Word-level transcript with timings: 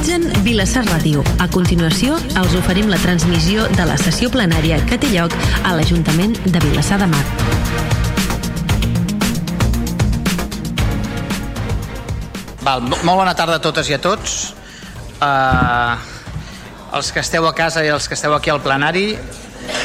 Realitzen 0.00 0.44
Vilassar 0.44 0.80
Ràdio. 0.88 1.20
A 1.44 1.46
continuació, 1.52 2.14
els 2.40 2.54
oferim 2.56 2.88
la 2.88 2.96
transmissió 3.02 3.66
de 3.76 3.84
la 3.84 3.98
sessió 4.00 4.30
plenària 4.32 4.78
que 4.88 4.96
té 4.96 5.10
lloc 5.12 5.34
a 5.60 5.74
l'Ajuntament 5.76 6.38
de 6.46 6.62
Vilassar 6.64 6.96
de 7.02 7.08
Mar. 7.12 7.20
Val, 12.64 12.80
mo- 12.80 12.96
molt 13.04 13.18
bona 13.20 13.34
tarda 13.36 13.58
a 13.58 13.60
totes 13.60 13.90
i 13.90 13.94
a 13.94 14.00
tots. 14.00 14.54
Uh, 15.20 15.96
els 16.96 17.12
que 17.12 17.20
esteu 17.20 17.44
a 17.46 17.52
casa 17.52 17.84
i 17.84 17.92
els 17.92 18.08
que 18.08 18.16
esteu 18.16 18.32
aquí 18.34 18.48
al 18.48 18.62
plenari, 18.64 19.18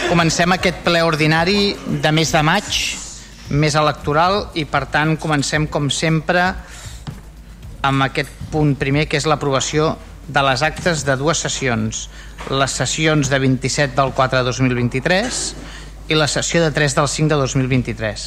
comencem 0.07 0.55
aquest 0.55 0.79
ple 0.85 1.03
ordinari 1.03 1.75
de 2.01 2.11
mes 2.15 2.31
de 2.31 2.41
maig, 2.43 2.79
més 3.51 3.75
electoral, 3.75 4.45
i 4.55 4.63
per 4.63 4.85
tant 4.95 5.17
comencem 5.19 5.67
com 5.67 5.89
sempre 5.91 6.53
amb 7.85 8.07
aquest 8.07 8.33
punt 8.51 8.73
primer 8.79 9.05
que 9.07 9.19
és 9.21 9.27
l'aprovació 9.29 9.93
de 10.27 10.41
les 10.41 10.63
actes 10.65 11.05
de 11.05 11.15
dues 11.19 11.43
sessions. 11.45 12.07
Les 12.49 12.73
sessions 12.81 13.29
de 13.29 13.39
27 13.39 13.93
del 13.95 14.13
4 14.17 14.41
de 14.41 14.49
2023 14.49 15.45
i 16.09 16.17
la 16.17 16.27
sessió 16.27 16.63
de 16.65 16.73
3 16.73 16.97
del 16.97 17.07
5 17.09 17.33
de 17.33 17.39
2023 17.45 18.25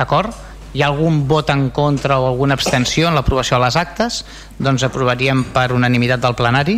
d'acord? 0.00 0.32
hi 0.72 0.84
ha 0.84 0.86
algun 0.86 1.24
vot 1.26 1.48
en 1.50 1.68
contra 1.74 2.20
o 2.22 2.28
alguna 2.28 2.54
abstenció 2.54 3.08
en 3.08 3.16
l'aprovació 3.18 3.56
de 3.58 3.64
les 3.64 3.76
actes? 3.76 4.20
Doncs 4.62 4.84
aprovaríem 4.86 5.42
per 5.50 5.72
unanimitat 5.74 6.22
del 6.22 6.36
plenari. 6.38 6.76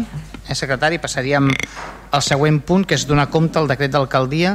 Eh, 0.48 0.54
secretari, 0.56 0.96
passaríem 0.98 1.50
al 2.10 2.22
següent 2.24 2.62
punt 2.64 2.86
que 2.88 2.96
és 2.96 3.04
donar 3.04 3.28
compte 3.28 3.60
al 3.60 3.68
decret 3.68 3.92
d'alcaldia 3.92 4.54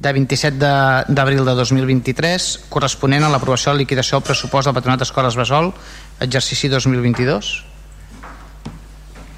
de 0.00 0.12
27 0.12 0.58
de- 0.58 1.04
d'abril 1.14 1.44
de, 1.44 1.54
2023 1.54 2.48
corresponent 2.68 3.24
a 3.24 3.28
l'aprovació 3.32 3.70
de 3.72 3.76
la 3.78 3.82
liquidació 3.84 4.18
del 4.18 4.26
pressupost 4.26 4.66
del 4.68 4.74
Patronat 4.74 4.98
d'Escoles 5.04 5.36
Besol 5.38 5.72
exercici 6.20 6.68
2022 6.68 7.54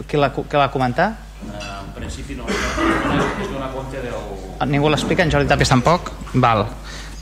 qui 0.08 0.16
l'ha 0.16 0.30
qui 0.32 0.56
l'ha 0.56 0.70
comentat? 0.70 1.22
En 1.46 1.92
principi 1.96 2.34
no, 2.38 2.46
es 2.48 3.48
dona 3.50 3.68
compte 3.72 4.00
del... 4.02 4.68
Ningú 4.70 4.88
l'explica, 4.92 5.22
en 5.24 5.30
Jordi 5.32 5.48
Tàpies 5.50 5.68
tampoc? 5.68 6.10
Val. 6.34 6.66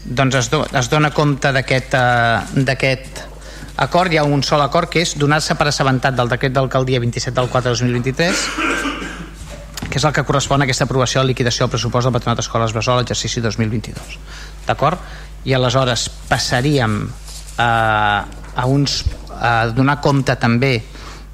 Doncs 0.05 0.34
es, 0.39 0.51
do, 0.53 0.64
es 0.77 0.91
dona 0.92 1.11
compte 1.14 1.51
d'aquest 1.55 1.95
eh, 1.97 2.64
d'aquest 2.67 3.23
acord, 3.77 4.12
hi 4.12 4.19
ha 4.20 4.25
un 4.28 4.42
sol 4.47 4.61
acord 4.62 4.91
que 4.92 5.01
és 5.03 5.14
donar-se 5.19 5.56
per 5.58 5.67
assabentat 5.70 6.14
del 6.14 6.28
decret 6.30 6.53
d'alcaldia 6.55 7.01
27 7.03 7.34
del 7.41 7.48
4 7.51 7.73
de 7.73 7.78
2023 7.78 8.45
que 9.95 10.00
és 10.00 10.05
el 10.09 10.12
que 10.17 10.25
correspon 10.27 10.59
a 10.59 10.67
aquesta 10.67 10.89
aprovació 10.89 11.20
de 11.23 11.28
liquidació 11.31 11.64
del 11.69 11.70
pressupost 11.77 12.09
del 12.09 12.14
Patronat 12.17 12.41
d'Escoles 12.41 12.73
Besol 12.75 13.05
exercici 13.05 13.39
2022 13.45 14.17
d'acord? 14.67 14.98
i 15.47 15.53
aleshores 15.55 16.09
passaríem 16.27 16.97
a, 17.62 17.69
a 18.56 18.64
uns 18.67 19.05
a 19.39 19.69
donar 19.70 20.01
compte 20.03 20.34
també 20.41 20.73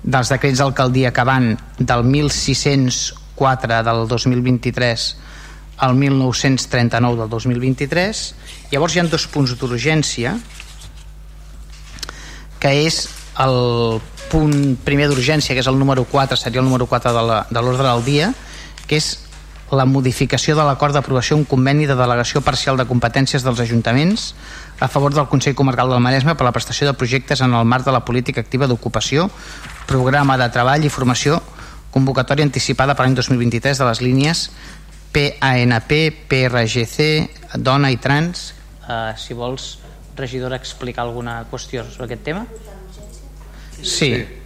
dels 0.03 0.29
decrets 0.33 0.61
d'alcaldia 0.61 1.13
que 1.17 1.25
van 1.25 1.55
del 1.79 2.05
1604 2.05 3.81
del 3.87 4.05
2023 4.13 5.09
al 5.87 5.95
1939 5.97 7.23
del 7.23 7.31
2023 7.33 8.23
llavors 8.75 8.97
hi 8.97 9.01
ha 9.01 9.09
dos 9.09 9.25
punts 9.33 9.57
d'urgència 9.57 10.37
que 12.61 12.73
és 12.85 13.07
el 13.41 14.01
punt 14.31 14.77
primer 14.85 15.07
d'urgència, 15.09 15.55
que 15.57 15.63
és 15.65 15.69
el 15.71 15.79
número 15.81 16.05
4, 16.05 16.37
seria 16.37 16.61
el 16.61 16.67
número 16.69 16.85
4 16.87 17.13
de 17.17 17.23
la- 17.25 17.47
de 17.49 17.61
l'ordre 17.63 17.87
del 17.89 18.05
dia, 18.05 18.35
que 18.91 18.99
és 18.99 19.13
la 19.71 19.87
modificació 19.87 20.57
de 20.59 20.65
l'acord 20.67 20.97
d'aprovació 20.97 21.37
un 21.39 21.45
conveni 21.47 21.87
de 21.87 21.95
delegació 21.95 22.41
parcial 22.43 22.75
de 22.75 22.89
competències 22.91 23.45
dels 23.47 23.61
ajuntaments 23.63 24.33
a 24.83 24.89
favor 24.91 25.15
del 25.15 25.29
Consell 25.31 25.55
Comarcal 25.55 25.93
del 25.93 26.03
Maresme 26.03 26.35
per 26.35 26.49
la 26.49 26.51
prestació 26.57 26.89
de 26.89 26.97
projectes 26.99 27.43
en 27.47 27.55
el 27.55 27.69
marc 27.71 27.87
de 27.87 27.95
la 27.95 28.03
política 28.05 28.43
activa 28.43 28.67
d'ocupació, 28.67 29.29
programa 29.87 30.35
de 30.41 30.49
treball 30.51 30.83
i 30.83 30.91
formació, 30.91 31.39
convocatòria 31.95 32.47
anticipada 32.47 32.97
per 32.99 33.07
l'any 33.07 33.15
2023 33.21 33.79
de 33.79 33.87
les 33.87 34.03
línies 34.03 34.49
PANP, 35.15 35.95
PRGC, 36.31 37.07
Dona 37.63 37.91
i 37.95 37.99
Trans. 38.03 38.51
Uh, 38.83 39.15
si 39.19 39.39
vols, 39.39 39.77
regidora, 40.19 40.59
explicar 40.59 41.07
alguna 41.07 41.45
qüestió 41.51 41.87
sobre 41.87 42.11
aquest 42.11 42.27
tema? 42.27 42.47
Sí. 43.83 44.40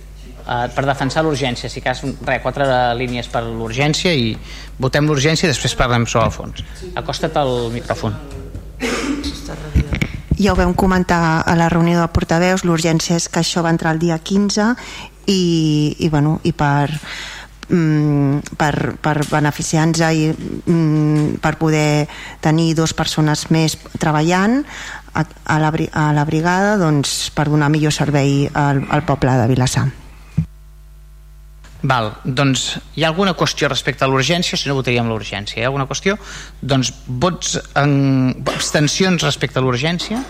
Uh, 0.45 0.67
per 0.77 0.83
defensar 0.85 1.23
l'urgència, 1.25 1.71
si 1.73 1.81
cas, 1.81 2.03
res, 2.05 2.43
quatre 2.45 2.67
línies 2.99 3.31
per 3.33 3.41
l'urgència 3.47 4.11
i 4.13 4.35
votem 4.77 5.09
l'urgència 5.09 5.49
i 5.49 5.53
després 5.55 5.73
parlem 5.79 6.05
sobre 6.05 6.27
el 6.29 6.35
fons. 6.35 6.65
Acosta't 7.01 7.39
al 7.41 7.71
micròfon. 7.73 8.19
Ja 10.37 10.53
ho 10.53 10.59
vam 10.59 10.75
comentar 10.75 11.41
a 11.47 11.55
la 11.57 11.71
reunió 11.73 12.03
de 12.03 12.11
portaveus, 12.13 12.67
l'urgència 12.69 13.17
és 13.17 13.31
que 13.33 13.41
això 13.41 13.63
va 13.65 13.73
entrar 13.73 13.95
el 13.95 14.03
dia 14.03 14.19
15 14.19 14.75
i, 15.33 15.97
i, 15.97 16.09
bueno, 16.13 16.37
i 16.45 16.53
per, 16.53 16.93
mm, 17.71 18.55
per, 18.61 18.75
per 19.01 19.17
beneficiar-nos 19.31 20.05
i 20.13 20.29
mm, 20.29 21.41
per 21.41 21.57
poder 21.57 22.05
tenir 22.45 22.75
dues 22.77 22.93
persones 22.93 23.49
més 23.49 23.79
treballant 23.97 24.61
a, 25.15 25.25
a, 25.25 25.59
la, 25.63 25.73
a 25.73 26.09
la 26.13 26.29
brigada 26.29 26.77
doncs, 26.77 27.31
per 27.33 27.49
donar 27.49 27.73
millor 27.73 27.95
servei 27.95 28.43
al, 28.53 28.85
al 28.91 29.07
poble 29.09 29.41
de 29.41 29.53
Vilassar. 29.55 29.89
Val, 31.85 32.15
doncs 32.25 32.79
hi 32.97 33.05
ha 33.05 33.11
alguna 33.11 33.35
qüestió 33.37 33.69
respecte 33.69 34.07
a 34.07 34.09
l'urgència? 34.09 34.57
Si 34.57 34.71
no, 34.71 34.79
votaríem 34.79 35.11
l'urgència. 35.11 35.59
Hi 35.59 35.67
ha 35.67 35.69
alguna 35.69 35.85
qüestió? 35.91 36.17
Doncs 36.65 36.95
vots 37.07 37.59
en... 37.77 37.93
abstencions 38.55 39.27
respecte 39.27 39.61
a 39.61 39.65
l'urgència, 39.65 40.23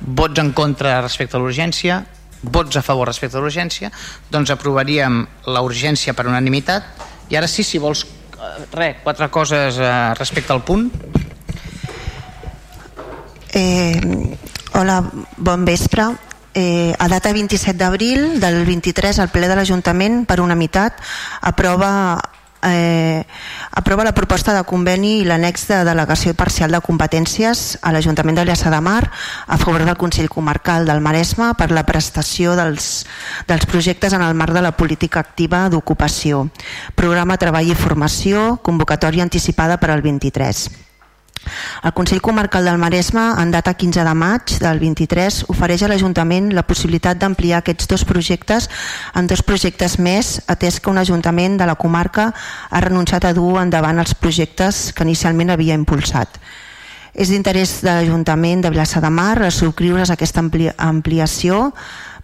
vots 0.00 0.40
en 0.40 0.54
contra 0.56 0.94
respecte 1.02 1.36
a 1.36 1.42
l'urgència, 1.42 2.00
vots 2.40 2.80
a 2.80 2.82
favor 2.86 3.10
respecte 3.10 3.36
a 3.36 3.42
l'urgència, 3.44 3.90
doncs 4.32 4.54
aprovaríem 4.54 5.20
la 5.52 5.60
urgència 5.66 6.16
per 6.16 6.24
unanimitat. 6.30 7.04
I 7.28 7.36
ara 7.36 7.50
sí, 7.50 7.60
si 7.60 7.78
vols, 7.78 8.06
eh, 8.38 8.64
res, 8.72 9.04
quatre 9.04 9.28
coses 9.28 9.76
eh, 9.76 9.92
respecte 10.16 10.56
al 10.56 10.64
punt. 10.64 10.88
Eh, 13.52 14.00
hola, 14.80 15.02
bon 15.36 15.68
vespre. 15.68 16.08
Eh, 16.52 16.94
a 16.98 17.06
data 17.06 17.32
27 17.32 17.78
d'abril 17.78 18.40
del 18.40 18.64
23 18.66 19.20
el 19.22 19.30
ple 19.30 19.46
de 19.46 19.54
l'Ajuntament 19.54 20.24
per 20.26 20.40
unanimitat 20.42 20.98
aprova 21.46 22.18
eh, 22.66 23.22
aprova 23.70 24.02
la 24.02 24.12
proposta 24.12 24.52
de 24.52 24.64
conveni 24.66 25.20
i 25.20 25.24
l'annex 25.24 25.68
de 25.70 25.78
delegació 25.86 26.34
parcial 26.34 26.74
de 26.74 26.82
competències 26.82 27.78
a 27.80 27.94
l'Ajuntament 27.94 28.40
de 28.40 28.48
Vilassar 28.48 28.74
de 28.74 28.82
Mar 28.82 29.12
a 29.46 29.60
favor 29.62 29.86
del 29.86 29.96
Consell 29.96 30.28
Comarcal 30.28 30.90
del 30.90 31.00
Maresme 31.00 31.52
per 31.54 31.70
la 31.70 31.86
prestació 31.86 32.58
dels, 32.58 33.06
dels 33.46 33.70
projectes 33.70 34.12
en 34.12 34.26
el 34.26 34.34
marc 34.34 34.50
de 34.52 34.66
la 34.66 34.74
política 34.76 35.22
activa 35.22 35.68
d'ocupació, 35.70 36.48
programa 36.98 37.38
Treball 37.38 37.70
i 37.70 37.78
Formació, 37.78 38.58
convocatòria 38.62 39.22
anticipada 39.22 39.78
per 39.78 39.94
al 39.94 40.02
23. 40.02 40.89
El 41.82 41.92
Consell 41.96 42.20
Comarcal 42.20 42.64
del 42.64 42.78
Maresme, 42.78 43.22
en 43.40 43.50
data 43.50 43.74
15 43.74 44.04
de 44.04 44.14
maig 44.14 44.54
del 44.60 44.80
23, 44.82 45.44
ofereix 45.52 45.82
a 45.82 45.88
l'Ajuntament 45.88 46.50
la 46.54 46.66
possibilitat 46.68 47.20
d'ampliar 47.20 47.60
aquests 47.60 47.88
dos 47.88 48.04
projectes 48.04 48.68
en 49.16 49.30
dos 49.30 49.42
projectes 49.42 49.98
més, 49.98 50.38
atès 50.46 50.80
que 50.80 50.90
un 50.92 51.00
Ajuntament 51.00 51.56
de 51.60 51.68
la 51.68 51.78
comarca 51.80 52.30
ha 52.70 52.84
renunciat 52.84 53.24
a 53.24 53.32
dur 53.36 53.56
endavant 53.62 53.98
els 53.98 54.14
projectes 54.14 54.90
que 54.92 55.08
inicialment 55.08 55.50
havia 55.50 55.78
impulsat. 55.78 56.40
És 57.14 57.32
d'interès 57.32 57.80
de 57.82 57.90
l'Ajuntament 57.90 58.62
de 58.62 58.70
Vilassar 58.70 59.02
de 59.02 59.10
Mar 59.10 59.50
subscriure's 59.50 60.12
a 60.12 60.18
aquesta 60.18 60.44
ampli 60.44 60.68
ampliació 60.76 61.72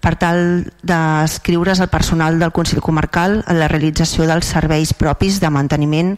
per 0.00 0.14
tal 0.20 0.38
d'escriure's 0.86 1.80
al 1.80 1.90
personal 1.92 2.38
del 2.38 2.52
Consell 2.52 2.82
Comarcal 2.84 3.40
en 3.46 3.60
la 3.60 3.68
realització 3.68 4.26
dels 4.28 4.48
serveis 4.54 4.94
propis 4.94 5.40
de 5.40 5.50
manteniment 5.50 6.14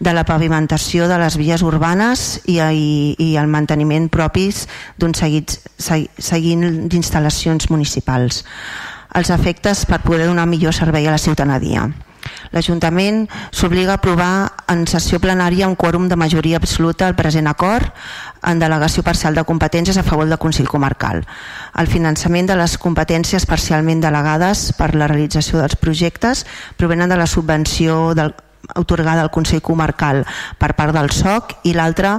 de 0.00 0.14
la 0.16 0.24
pavimentació 0.28 1.08
de 1.08 1.18
les 1.20 1.36
vies 1.40 1.62
urbanes 1.62 2.40
i, 2.46 2.58
i, 2.60 3.16
i 3.18 3.30
el 3.40 3.50
manteniment 3.50 4.10
propis 4.12 4.66
d'un 4.98 5.14
seguit, 5.14 5.58
segui, 5.78 6.08
seguint 6.18 6.86
d'instal·lacions 6.90 7.70
municipals. 7.70 8.44
Els 9.14 9.30
efectes 9.34 9.84
per 9.90 10.02
poder 10.04 10.28
donar 10.28 10.46
millor 10.46 10.74
servei 10.76 11.08
a 11.08 11.16
la 11.16 11.18
ciutadania. 11.18 11.88
L'Ajuntament 12.50 13.28
s'obliga 13.54 13.94
a 13.94 14.00
aprovar 14.00 14.50
en 14.72 14.82
sessió 14.90 15.20
plenària 15.22 15.68
un 15.70 15.76
quòrum 15.78 16.08
de 16.10 16.18
majoria 16.18 16.58
absoluta 16.58 17.06
el 17.06 17.14
present 17.14 17.46
acord 17.46 17.92
en 18.42 18.58
delegació 18.58 19.04
parcial 19.06 19.36
de 19.38 19.44
competències 19.46 19.98
a 20.00 20.02
favor 20.02 20.26
del 20.26 20.40
Consell 20.42 20.68
Comarcal. 20.68 21.22
El 21.78 21.86
finançament 21.86 22.50
de 22.50 22.58
les 22.58 22.76
competències 22.78 23.46
parcialment 23.46 24.02
delegades 24.02 24.70
per 24.78 24.94
la 24.96 25.06
realització 25.06 25.62
dels 25.62 25.78
projectes 25.78 26.46
provenen 26.76 27.10
de 27.10 27.20
la 27.20 27.28
subvenció 27.30 28.14
del, 28.18 28.34
autorgada 28.74 29.22
al 29.22 29.30
Consell 29.30 29.62
Comarcal 29.62 30.24
per 30.58 30.74
part 30.78 30.94
del 30.96 31.10
SOC 31.14 31.60
i 31.70 31.76
l'altra 31.76 32.16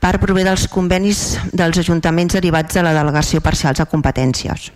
part 0.00 0.22
prové 0.22 0.46
dels 0.46 0.68
convenis 0.70 1.40
dels 1.52 1.82
ajuntaments 1.82 2.38
derivats 2.38 2.78
de 2.78 2.86
la 2.86 2.94
delegació 2.94 3.42
parcials 3.42 3.82
de 3.82 3.88
competències. 3.90 4.70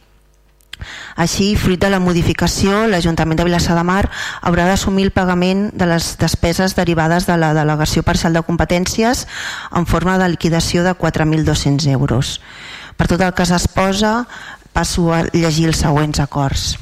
Així, 1.17 1.55
fruit 1.56 1.81
de 1.81 1.90
la 1.90 2.00
modificació, 2.02 2.87
l'Ajuntament 2.90 3.40
de 3.40 3.46
Vilassar 3.49 3.76
de 3.78 3.84
Mar 3.87 4.05
haurà 4.43 4.67
d'assumir 4.69 5.08
el 5.08 5.14
pagament 5.14 5.70
de 5.75 5.88
les 5.90 6.14
despeses 6.20 6.76
derivades 6.76 7.26
de 7.26 7.37
la 7.40 7.52
delegació 7.56 8.05
parcial 8.06 8.37
de 8.37 8.44
competències 8.46 9.26
en 9.73 9.87
forma 9.87 10.19
de 10.19 10.28
liquidació 10.32 10.84
de 10.84 10.94
4.200 10.94 11.90
euros. 11.93 12.40
Per 12.96 13.08
tot 13.08 13.20
el 13.20 13.34
que 13.37 13.46
s'exposa, 13.49 14.26
passo 14.73 15.12
a 15.12 15.25
llegir 15.32 15.70
els 15.73 15.81
següents 15.84 16.20
acords. 16.20 16.76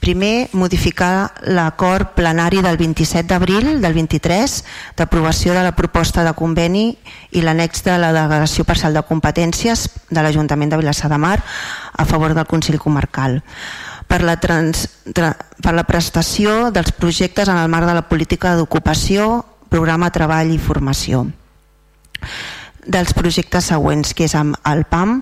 Primer, 0.00 0.48
modificar 0.52 1.32
l'acord 1.42 2.12
plenari 2.14 2.60
del 2.62 2.76
27 2.76 3.26
d'abril 3.26 3.80
del 3.80 3.94
23 3.94 4.56
d'aprovació 4.96 5.54
de 5.56 5.64
la 5.64 5.72
proposta 5.74 6.22
de 6.22 6.34
conveni 6.36 6.98
i 7.32 7.42
l'annex 7.42 7.82
de 7.86 7.96
la 7.98 8.12
delegació 8.12 8.64
parcial 8.68 8.94
de 8.94 9.02
competències 9.08 9.88
de 10.10 10.22
l'Ajuntament 10.22 10.70
de 10.70 10.78
Vilassar 10.78 11.10
de 11.10 11.18
Mar 11.18 11.40
a 11.40 12.04
favor 12.04 12.34
del 12.34 12.46
Consell 12.46 12.78
Comarcal. 12.78 13.40
Per 14.06 14.20
la, 14.22 14.36
trans, 14.38 14.86
tra, 15.16 15.32
per 15.34 15.74
la 15.74 15.86
prestació 15.88 16.70
dels 16.70 16.92
projectes 16.94 17.48
en 17.48 17.58
el 17.58 17.72
marc 17.72 17.88
de 17.88 17.96
la 17.96 18.06
política 18.06 18.54
d'ocupació, 18.54 19.42
programa 19.68 20.12
treball 20.14 20.52
i 20.54 20.62
formació. 20.62 21.24
Dels 22.86 23.10
projectes 23.18 23.72
següents, 23.72 24.14
que 24.14 24.28
és 24.28 24.36
amb 24.38 24.54
el 24.70 24.84
PAM, 24.86 25.18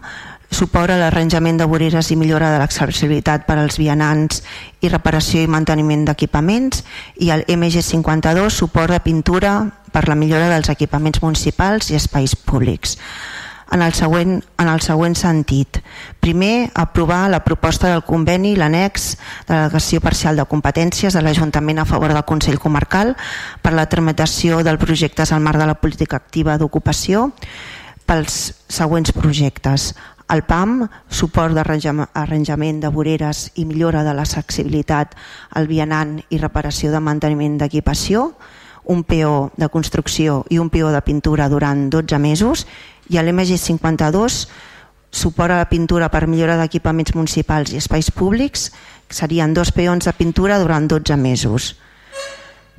suport 0.55 0.95
a 0.95 0.97
l'arranjament 1.01 1.59
de 1.59 1.67
voreres 1.67 2.11
i 2.15 2.17
millora 2.17 2.53
de 2.53 2.61
l'accessibilitat 2.63 3.45
per 3.49 3.59
als 3.59 3.77
vianants 3.81 4.43
i 4.81 4.91
reparació 4.93 5.43
i 5.43 5.51
manteniment 5.51 6.07
d'equipaments 6.07 6.85
i 7.21 7.33
el 7.35 7.43
MG52 7.51 8.55
suport 8.55 8.95
de 8.95 9.01
pintura 9.03 9.55
per 9.93 10.07
la 10.09 10.17
millora 10.19 10.49
dels 10.53 10.71
equipaments 10.71 11.23
municipals 11.23 11.91
i 11.91 11.99
espais 11.99 12.37
públics 12.37 12.99
en 13.75 13.83
el 13.83 13.95
següent, 13.97 14.37
en 14.59 14.69
el 14.69 14.81
següent 14.85 15.17
sentit. 15.19 15.81
Primer, 16.23 16.71
aprovar 16.75 17.29
la 17.31 17.43
proposta 17.43 17.91
del 17.91 18.05
conveni 18.07 18.55
l'annex 18.55 19.17
de 19.49 19.55
delegació 19.57 20.01
parcial 20.05 20.39
de 20.39 20.47
competències 20.47 21.17
de 21.17 21.23
l'Ajuntament 21.25 21.83
a 21.83 21.89
favor 21.89 22.15
del 22.15 22.27
Consell 22.29 22.61
Comarcal 22.63 23.17
per 23.63 23.75
la 23.75 23.89
tramitació 23.91 24.63
dels 24.63 24.79
projectes 24.79 25.33
al 25.33 25.43
marc 25.43 25.59
de 25.59 25.67
la 25.67 25.81
política 25.81 26.21
activa 26.21 26.59
d'ocupació 26.59 27.33
pels 28.07 28.53
següents 28.69 29.15
projectes 29.17 29.95
el 30.35 30.43
PAM, 30.45 30.89
suport 31.09 31.55
d'arranjament 31.55 32.81
de 32.83 32.91
voreres 32.91 33.47
i 33.55 33.65
millora 33.65 34.03
de 34.05 34.13
l'accessibilitat 34.17 35.15
al 35.55 35.69
vianant 35.71 36.19
i 36.29 36.41
reparació 36.43 36.91
de 36.93 37.01
manteniment 37.01 37.57
d'equipació, 37.61 38.33
un 38.85 39.05
PO 39.09 39.53
de 39.57 39.69
construcció 39.73 40.43
i 40.51 40.59
un 40.59 40.69
PO 40.71 40.91
de 40.93 41.01
pintura 41.07 41.49
durant 41.49 41.89
12 41.91 42.19
mesos 42.21 42.67
i 43.09 43.17
l'MG52 43.17 44.45
suport 45.15 45.55
a 45.55 45.63
la 45.63 45.71
pintura 45.71 46.11
per 46.11 46.27
millora 46.27 46.59
d'equipaments 46.59 47.15
municipals 47.15 47.73
i 47.73 47.79
espais 47.79 48.11
públics, 48.11 48.73
que 49.09 49.15
serien 49.15 49.55
dos 49.55 49.71
peons 49.73 50.05
de 50.05 50.13
pintura 50.13 50.59
durant 50.59 50.89
12 50.91 51.17
mesos. 51.17 51.77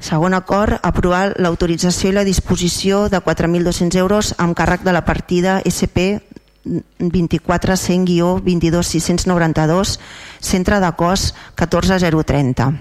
Segon 0.03 0.35
acord, 0.35 0.75
aprovar 0.83 1.39
l'autorització 1.39 2.11
i 2.11 2.17
la 2.17 2.25
disposició 2.27 3.07
de 3.09 3.21
4.200 3.23 3.95
euros 3.95 4.33
amb 4.37 4.53
càrrec 4.57 4.83
de 4.83 4.91
la 4.91 5.05
partida 5.07 5.61
SP 5.63 6.19
24 6.65 7.77
100 7.77 8.41
22 8.43 8.87
692 8.87 9.99
centre 10.39 10.79
de 10.81 10.91
cos 10.97 11.33
14030 11.55 12.73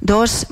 dos 0.00 0.46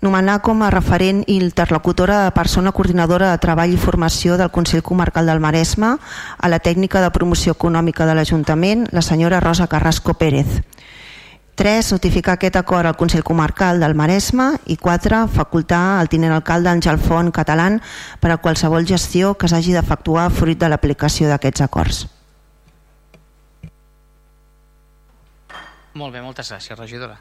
nomenar 0.00 0.42
com 0.44 0.62
a 0.62 0.70
referent 0.70 1.24
i 1.26 1.38
interlocutora 1.40 2.24
de 2.24 2.32
persona 2.36 2.72
coordinadora 2.72 3.32
de 3.32 3.40
treball 3.42 3.72
i 3.72 3.80
formació 3.80 4.36
del 4.36 4.52
Consell 4.52 4.84
Comarcal 4.84 5.26
del 5.26 5.40
Maresme 5.40 5.96
a 5.96 6.48
la 6.52 6.60
tècnica 6.60 7.00
de 7.02 7.10
promoció 7.10 7.56
econòmica 7.56 8.06
de 8.06 8.14
l'Ajuntament, 8.14 8.86
la 8.92 9.02
senyora 9.02 9.40
Rosa 9.40 9.66
Carrasco 9.66 10.14
Pérez. 10.14 10.60
3. 11.56 11.92
Notificar 11.96 12.36
aquest 12.36 12.56
acord 12.60 12.86
al 12.86 12.98
Consell 13.00 13.24
Comarcal 13.24 13.80
del 13.80 13.96
Maresme 13.96 14.50
i 14.68 14.76
4. 14.76 15.22
Facultar 15.32 15.98
al 16.00 16.10
tinent 16.12 16.34
alcalde 16.36 16.70
Àngel 16.70 17.00
Font 17.00 17.32
Catalán 17.32 17.80
per 18.20 18.34
a 18.34 18.36
qualsevol 18.36 18.84
gestió 18.86 19.32
que 19.34 19.48
s'hagi 19.48 19.72
d'efectuar 19.72 20.28
fruit 20.30 20.60
de 20.60 20.68
l'aplicació 20.68 21.32
d'aquests 21.32 21.64
acords. 21.64 22.04
Molt 25.96 26.12
bé, 26.12 26.20
moltes 26.20 26.52
gràcies, 26.52 26.76
regidora. 26.76 27.16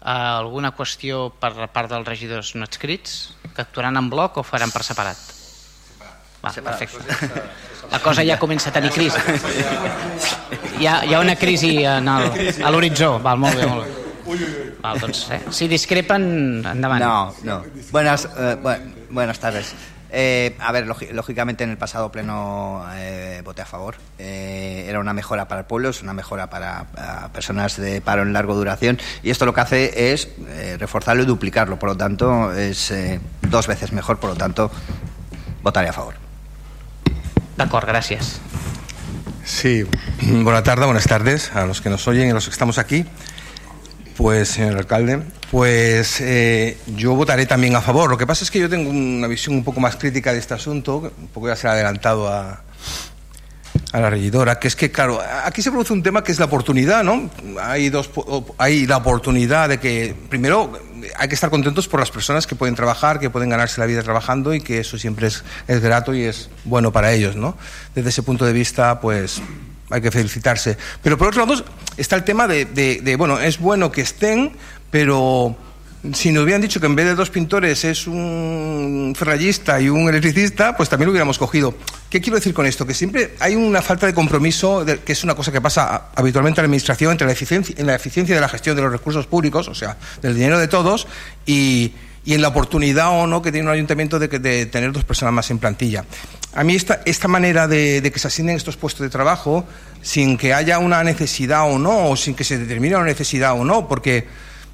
Uh, 0.00 0.40
alguna 0.40 0.72
qüestió 0.76 1.28
per 1.40 1.52
part 1.72 1.92
dels 1.92 2.08
regidors 2.08 2.54
no 2.56 2.64
adscrits? 2.64 3.34
Que 3.52 3.62
actuaran 3.64 4.00
en 4.00 4.08
bloc 4.12 4.40
o 4.40 4.44
faran 4.44 4.72
per 4.72 4.82
separat? 4.84 5.20
Va, 6.40 6.52
perfecte. 6.52 7.44
La 7.94 8.00
cosa 8.02 8.24
ja 8.26 8.34
comença 8.42 8.72
a 8.72 8.74
tenir 8.74 8.90
crisi. 8.90 9.20
Hi 10.82 11.14
una 11.14 11.36
crisi 11.38 11.76
en 11.86 12.08
el, 12.10 12.48
a 12.66 12.72
l'horitzó. 12.74 13.20
Val, 13.22 13.38
molt 13.38 13.54
bé, 13.54 13.68
eh? 15.36 15.38
Si 15.54 15.68
discrepen, 15.70 16.24
endavant. 16.72 17.04
No, 17.04 17.34
no. 17.44 17.60
Buenas, 17.92 18.26
eh, 18.36 18.56
buenas 19.10 19.38
tardes. 19.38 19.76
Eh, 20.10 20.56
a 20.58 20.72
ver, 20.72 20.88
lógicamente 20.88 21.62
en 21.62 21.70
el 21.70 21.76
pasado 21.76 22.10
pleno 22.10 22.84
voté 23.44 23.62
a 23.62 23.66
favor. 23.66 23.94
Era 24.18 24.98
una 24.98 25.12
mejora 25.12 25.46
para 25.46 25.60
el 25.60 25.66
pueblo, 25.66 25.90
es 25.90 26.02
una 26.02 26.14
mejora 26.14 26.50
para, 26.50 26.86
para, 26.92 27.28
personas 27.28 27.76
de 27.76 28.00
paro 28.00 28.22
en 28.22 28.32
largo 28.32 28.56
duración 28.56 28.98
y 29.22 29.30
esto 29.30 29.46
lo 29.46 29.54
que 29.54 29.60
hace 29.60 30.12
es 30.12 30.30
reforzarlo 30.80 31.22
y 31.22 31.26
duplicarlo. 31.26 31.78
Por 31.78 31.90
lo 31.90 31.96
tanto, 31.96 32.52
es 32.52 32.92
dos 33.42 33.68
veces 33.68 33.92
mejor. 33.92 34.18
Por 34.18 34.30
lo 34.30 34.36
tanto, 34.36 34.68
votaré 35.62 35.90
a 35.90 35.92
favor. 35.92 36.23
D'acord, 37.56 37.86
gràcies. 37.86 38.40
Sí, 39.44 39.84
buena 40.22 40.62
tarde, 40.62 40.86
buenas 40.86 41.06
tardes 41.06 41.52
a 41.54 41.66
los 41.66 41.80
que 41.80 41.90
nos 41.90 42.06
oyen 42.08 42.28
y 42.28 42.30
a 42.30 42.34
los 42.34 42.46
que 42.46 42.50
estamos 42.52 42.78
aquí. 42.78 43.04
Pues, 44.16 44.48
señor 44.48 44.76
alcalde, 44.76 45.22
pues 45.50 46.20
eh, 46.20 46.78
yo 46.96 47.14
votaré 47.14 47.46
también 47.46 47.74
a 47.74 47.80
favor. 47.80 48.08
Lo 48.08 48.16
que 48.16 48.26
pasa 48.26 48.44
es 48.44 48.50
que 48.50 48.60
yo 48.60 48.68
tengo 48.68 48.88
una 48.88 49.26
visión 49.26 49.54
un 49.54 49.64
poco 49.64 49.80
más 49.80 49.96
crítica 49.96 50.32
de 50.32 50.38
este 50.38 50.54
asunto, 50.54 51.12
un 51.18 51.28
poco 51.28 51.48
ya 51.48 51.56
se 51.56 51.66
ha 51.66 51.72
adelantado 51.72 52.28
a, 52.28 52.62
a 53.92 54.00
la 54.00 54.10
regidora, 54.10 54.58
que 54.58 54.68
es 54.68 54.76
que, 54.76 54.90
claro, 54.90 55.20
aquí 55.44 55.62
se 55.62 55.70
produce 55.70 55.92
un 55.92 56.02
tema 56.02 56.24
que 56.24 56.32
es 56.32 56.38
la 56.38 56.46
oportunidad, 56.46 57.04
¿no? 57.04 57.28
Hay, 57.60 57.90
dos, 57.90 58.10
hay 58.58 58.86
la 58.86 58.98
oportunidad 58.98 59.68
de 59.68 59.78
que, 59.78 60.16
primero, 60.28 60.72
hay 61.16 61.28
que 61.28 61.34
estar 61.34 61.50
contentos 61.50 61.88
por 61.88 62.00
las 62.00 62.10
personas 62.10 62.46
que 62.46 62.54
pueden 62.54 62.74
trabajar, 62.74 63.18
que 63.20 63.30
pueden 63.30 63.48
ganarse 63.48 63.80
la 63.80 63.86
vida 63.86 64.02
trabajando 64.02 64.54
y 64.54 64.60
que 64.60 64.80
eso 64.80 64.98
siempre 64.98 65.26
es, 65.28 65.44
es 65.68 65.80
grato 65.80 66.14
y 66.14 66.22
es 66.22 66.50
bueno 66.64 66.92
para 66.92 67.12
ellos, 67.12 67.36
¿no? 67.36 67.56
Desde 67.94 68.10
ese 68.10 68.22
punto 68.22 68.44
de 68.44 68.52
vista, 68.52 69.00
pues 69.00 69.40
hay 69.90 70.00
que 70.00 70.10
felicitarse. 70.10 70.76
Pero 71.02 71.18
por 71.18 71.28
otro 71.28 71.46
lado 71.46 71.64
está 71.96 72.16
el 72.16 72.24
tema 72.24 72.46
de, 72.46 72.64
de, 72.64 73.00
de, 73.02 73.16
bueno, 73.16 73.38
es 73.38 73.58
bueno 73.58 73.92
que 73.92 74.00
estén, 74.00 74.56
pero 74.90 75.56
si 76.12 76.32
nos 76.32 76.44
hubieran 76.44 76.60
dicho 76.60 76.80
que 76.80 76.86
en 76.86 76.94
vez 76.94 77.06
de 77.06 77.14
dos 77.14 77.30
pintores 77.30 77.82
es 77.84 78.06
un 78.06 79.14
ferrallista 79.16 79.80
y 79.80 79.88
un 79.88 80.08
electricista, 80.08 80.76
pues 80.76 80.88
también 80.88 81.06
lo 81.06 81.12
hubiéramos 81.12 81.38
cogido. 81.38 81.74
¿Qué 82.10 82.20
quiero 82.20 82.36
decir 82.36 82.52
con 82.52 82.66
esto? 82.66 82.86
Que 82.86 82.92
siempre 82.92 83.34
hay 83.40 83.56
una 83.56 83.80
falta 83.80 84.06
de 84.06 84.12
compromiso, 84.12 84.84
que 84.84 85.12
es 85.12 85.24
una 85.24 85.34
cosa 85.34 85.50
que 85.50 85.62
pasa 85.62 86.08
habitualmente 86.14 86.60
en 86.60 86.64
la 86.64 86.66
administración, 86.66 87.12
entre 87.12 87.26
la 87.26 87.32
eficiencia, 87.32 87.74
en 87.78 87.86
la 87.86 87.94
eficiencia 87.94 88.34
de 88.34 88.40
la 88.40 88.48
gestión 88.48 88.76
de 88.76 88.82
los 88.82 88.92
recursos 88.92 89.26
públicos, 89.26 89.68
o 89.68 89.74
sea, 89.74 89.96
del 90.20 90.34
dinero 90.34 90.58
de 90.58 90.68
todos, 90.68 91.06
y, 91.46 91.92
en 92.26 92.40
la 92.40 92.48
oportunidad 92.48 93.10
o 93.10 93.26
no 93.26 93.42
que 93.42 93.52
tiene 93.52 93.68
un 93.68 93.74
ayuntamiento 93.74 94.18
de, 94.18 94.28
de 94.28 94.64
tener 94.66 94.92
dos 94.92 95.04
personas 95.04 95.34
más 95.34 95.50
en 95.50 95.58
plantilla. 95.58 96.06
A 96.54 96.64
mí 96.64 96.74
esta, 96.74 97.02
esta 97.04 97.28
manera 97.28 97.68
de, 97.68 98.00
de, 98.00 98.10
que 98.10 98.18
se 98.18 98.28
asignen 98.28 98.56
estos 98.56 98.78
puestos 98.78 99.02
de 99.02 99.10
trabajo 99.10 99.66
sin 100.00 100.38
que 100.38 100.54
haya 100.54 100.78
una 100.78 101.04
necesidad 101.04 101.70
o 101.70 101.78
no, 101.78 102.08
o 102.10 102.16
sin 102.16 102.34
que 102.34 102.44
se 102.44 102.56
determine 102.56 102.96
una 102.96 103.04
necesidad 103.04 103.52
o 103.52 103.64
no, 103.64 103.88
porque 103.88 104.26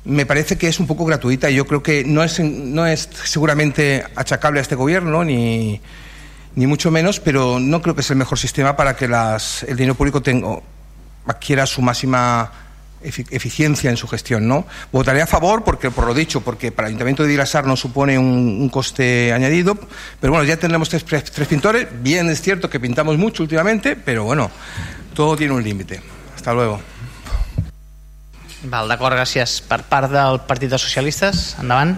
me 0.04 0.26
parece 0.26 0.56
que 0.56 0.68
es 0.68 0.80
un 0.80 0.86
poco 0.86 1.04
gratuita 1.04 1.50
y 1.50 1.54
yo 1.54 1.66
creo 1.66 1.82
que 1.82 2.04
no 2.04 2.22
es, 2.22 2.40
no 2.40 2.86
es 2.86 3.08
seguramente 3.24 4.04
achacable 4.16 4.60
a 4.60 4.62
este 4.62 4.74
gobierno 4.74 5.24
ni, 5.24 5.80
ni 6.54 6.66
mucho 6.66 6.90
menos, 6.90 7.20
pero 7.20 7.60
no 7.60 7.82
creo 7.82 7.94
que 7.94 8.00
es 8.00 8.10
el 8.10 8.16
mejor 8.16 8.38
sistema 8.38 8.76
para 8.76 8.96
que 8.96 9.08
las, 9.08 9.62
el 9.64 9.76
dinero 9.76 9.94
público 9.94 10.22
tenga, 10.22 10.58
adquiera 11.26 11.66
su 11.66 11.82
máxima 11.82 12.50
eficiencia 13.02 13.90
en 13.90 13.96
su 13.96 14.06
gestión. 14.08 14.46
¿no? 14.46 14.66
Votaré 14.92 15.22
a 15.22 15.26
favor, 15.26 15.64
porque 15.64 15.90
por 15.90 16.06
lo 16.06 16.14
dicho, 16.14 16.40
porque 16.40 16.72
para 16.72 16.88
el 16.88 16.92
Ayuntamiento 16.92 17.22
de 17.22 17.30
Vilasar 17.30 17.66
no 17.66 17.76
supone 17.76 18.18
un, 18.18 18.58
un, 18.60 18.68
coste 18.68 19.32
añadido, 19.32 19.78
pero 20.20 20.32
bueno, 20.32 20.46
ya 20.46 20.56
tendremos 20.56 20.88
tres, 20.88 21.04
tres, 21.04 21.48
pintores. 21.48 21.88
Bien 22.02 22.28
es 22.28 22.42
cierto 22.42 22.68
que 22.68 22.80
pintamos 22.80 23.16
mucho 23.16 23.42
últimamente, 23.42 23.96
pero 23.96 24.24
bueno, 24.24 24.50
todo 25.14 25.36
tiene 25.36 25.54
un 25.54 25.62
límite. 25.62 26.00
Hasta 26.34 26.52
luego. 26.52 26.80
Val, 28.68 28.90
d'acord, 28.90 29.16
gràcies. 29.16 29.60
Per 29.64 29.80
part 29.88 30.10
del 30.12 30.42
Partit 30.48 30.72
dels 30.72 30.84
Socialistes, 30.84 31.56
endavant. 31.62 31.96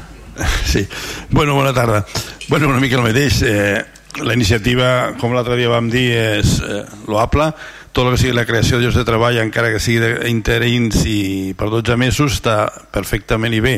Sí, 0.65 0.87
bueno, 1.31 1.55
bona 1.55 1.75
tarda. 1.75 2.07
Bueno, 2.49 2.69
una 2.69 2.81
mica 2.81 2.97
el 2.97 3.03
mateix. 3.05 3.43
Eh, 3.43 3.85
la 4.23 4.35
iniciativa, 4.35 5.15
com 5.21 5.35
l'altre 5.35 5.57
dia 5.57 5.69
vam 5.73 5.91
dir, 5.93 6.09
és 6.41 6.59
eh, 6.65 6.83
loable 7.09 7.53
tot 7.93 8.07
el 8.07 8.15
que 8.15 8.21
sigui 8.23 8.33
la 8.33 8.47
creació 8.49 8.79
de 8.79 8.87
llocs 8.87 8.97
de 8.97 9.05
treball 9.05 9.37
encara 9.43 9.69
que 9.73 9.81
sigui 9.83 10.01
d'interins 10.01 11.03
i 11.09 11.53
per 11.59 11.69
12 11.69 11.97
mesos 12.01 12.39
està 12.39 12.57
perfectament 12.93 13.53
i 13.53 13.61
bé 13.61 13.75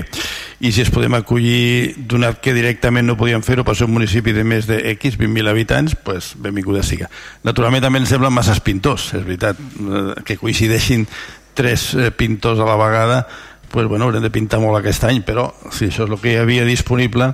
i 0.63 0.71
si 0.73 0.85
es 0.85 0.91
podem 0.95 1.17
acollir 1.19 1.97
donat 1.99 2.39
que 2.43 2.55
directament 2.55 3.09
no 3.11 3.19
podíem 3.19 3.43
fer-ho 3.43 3.67
per 3.67 3.75
ser 3.75 3.89
un 3.89 3.97
municipi 3.97 4.33
de 4.33 4.47
més 4.47 4.69
de 4.71 4.79
X, 4.95 5.19
20.000 5.19 5.51
habitants 5.51 5.97
pues 6.07 6.33
benvinguda 6.39 6.85
siga 6.87 7.11
naturalment 7.43 7.83
també 7.83 8.05
ens 8.05 8.15
semblen 8.15 8.35
masses 8.35 8.63
pintors 8.63 9.11
és 9.19 9.27
veritat, 9.27 9.59
eh, 9.59 10.05
que 10.23 10.39
coincideixin 10.39 11.09
tres 11.55 11.93
eh, 11.95 12.11
pintors 12.11 12.61
a 12.61 12.69
la 12.69 12.79
vegada 12.81 13.27
pues 13.71 13.89
bueno, 13.89 14.07
haurem 14.07 14.23
de 14.23 14.31
pintar 14.31 14.61
molt 14.63 14.79
aquest 14.79 15.07
any 15.09 15.23
però 15.27 15.49
si 15.71 15.89
això 15.89 16.05
és 16.05 16.11
el 16.11 16.21
que 16.21 16.35
hi 16.35 16.41
havia 16.43 16.67
disponible 16.67 17.33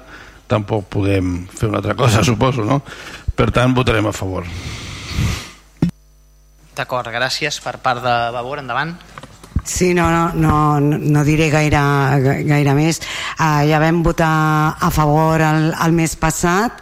tampoc 0.51 0.89
podem 0.93 1.47
fer 1.53 1.69
una 1.69 1.83
altra 1.83 1.97
cosa 1.99 2.25
suposo 2.31 2.65
no? 2.65 2.83
per 3.35 3.51
tant 3.55 3.75
votarem 3.77 4.07
a 4.07 4.17
favor 4.17 4.47
D'acord, 6.81 7.11
gràcies 7.13 7.59
per 7.61 7.75
part 7.83 8.01
de 8.01 8.13
Vavor, 8.33 8.63
endavant. 8.63 8.95
Sí, 9.71 9.95
no, 9.95 10.11
no, 10.11 10.33
no, 10.35 10.81
no 10.81 11.21
diré 11.25 11.47
gaire, 11.49 11.79
gaire 12.43 12.73
més. 12.75 12.99
Uh, 13.39 13.63
ja 13.71 13.79
vam 13.79 14.01
votar 14.03 14.31
a 14.83 14.89
favor 14.91 15.41
el, 15.47 15.69
el 15.71 15.93
mes 15.95 16.17
passat. 16.19 16.81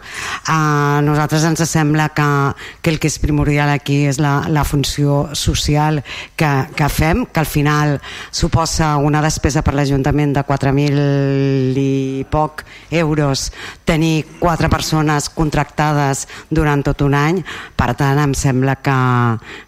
A 0.49 0.55
uh, 0.97 1.03
nosaltres 1.05 1.45
ens 1.45 1.61
sembla 1.69 2.07
que, 2.17 2.25
que 2.81 2.89
el 2.89 2.97
que 2.97 3.11
és 3.11 3.19
primordial 3.21 3.69
aquí 3.69 3.99
és 4.09 4.17
la, 4.17 4.49
la 4.49 4.65
funció 4.65 5.27
social 5.37 6.01
que, 6.35 6.49
que 6.73 6.87
fem, 6.89 7.27
que 7.29 7.43
al 7.43 7.47
final 7.47 7.99
suposa 8.33 8.95
una 8.97 9.21
despesa 9.21 9.61
per 9.61 9.75
l'Ajuntament 9.77 10.33
de 10.39 10.43
4.000 10.49 11.77
i 11.77 12.25
poc 12.33 12.65
euros 12.89 13.51
tenir 13.85 14.25
quatre 14.41 14.67
persones 14.73 15.29
contractades 15.29 16.25
durant 16.49 16.81
tot 16.89 17.05
un 17.05 17.13
any. 17.21 17.45
Per 17.77 17.93
tant, 17.93 18.25
em 18.25 18.33
sembla 18.33 18.79
que... 18.81 18.97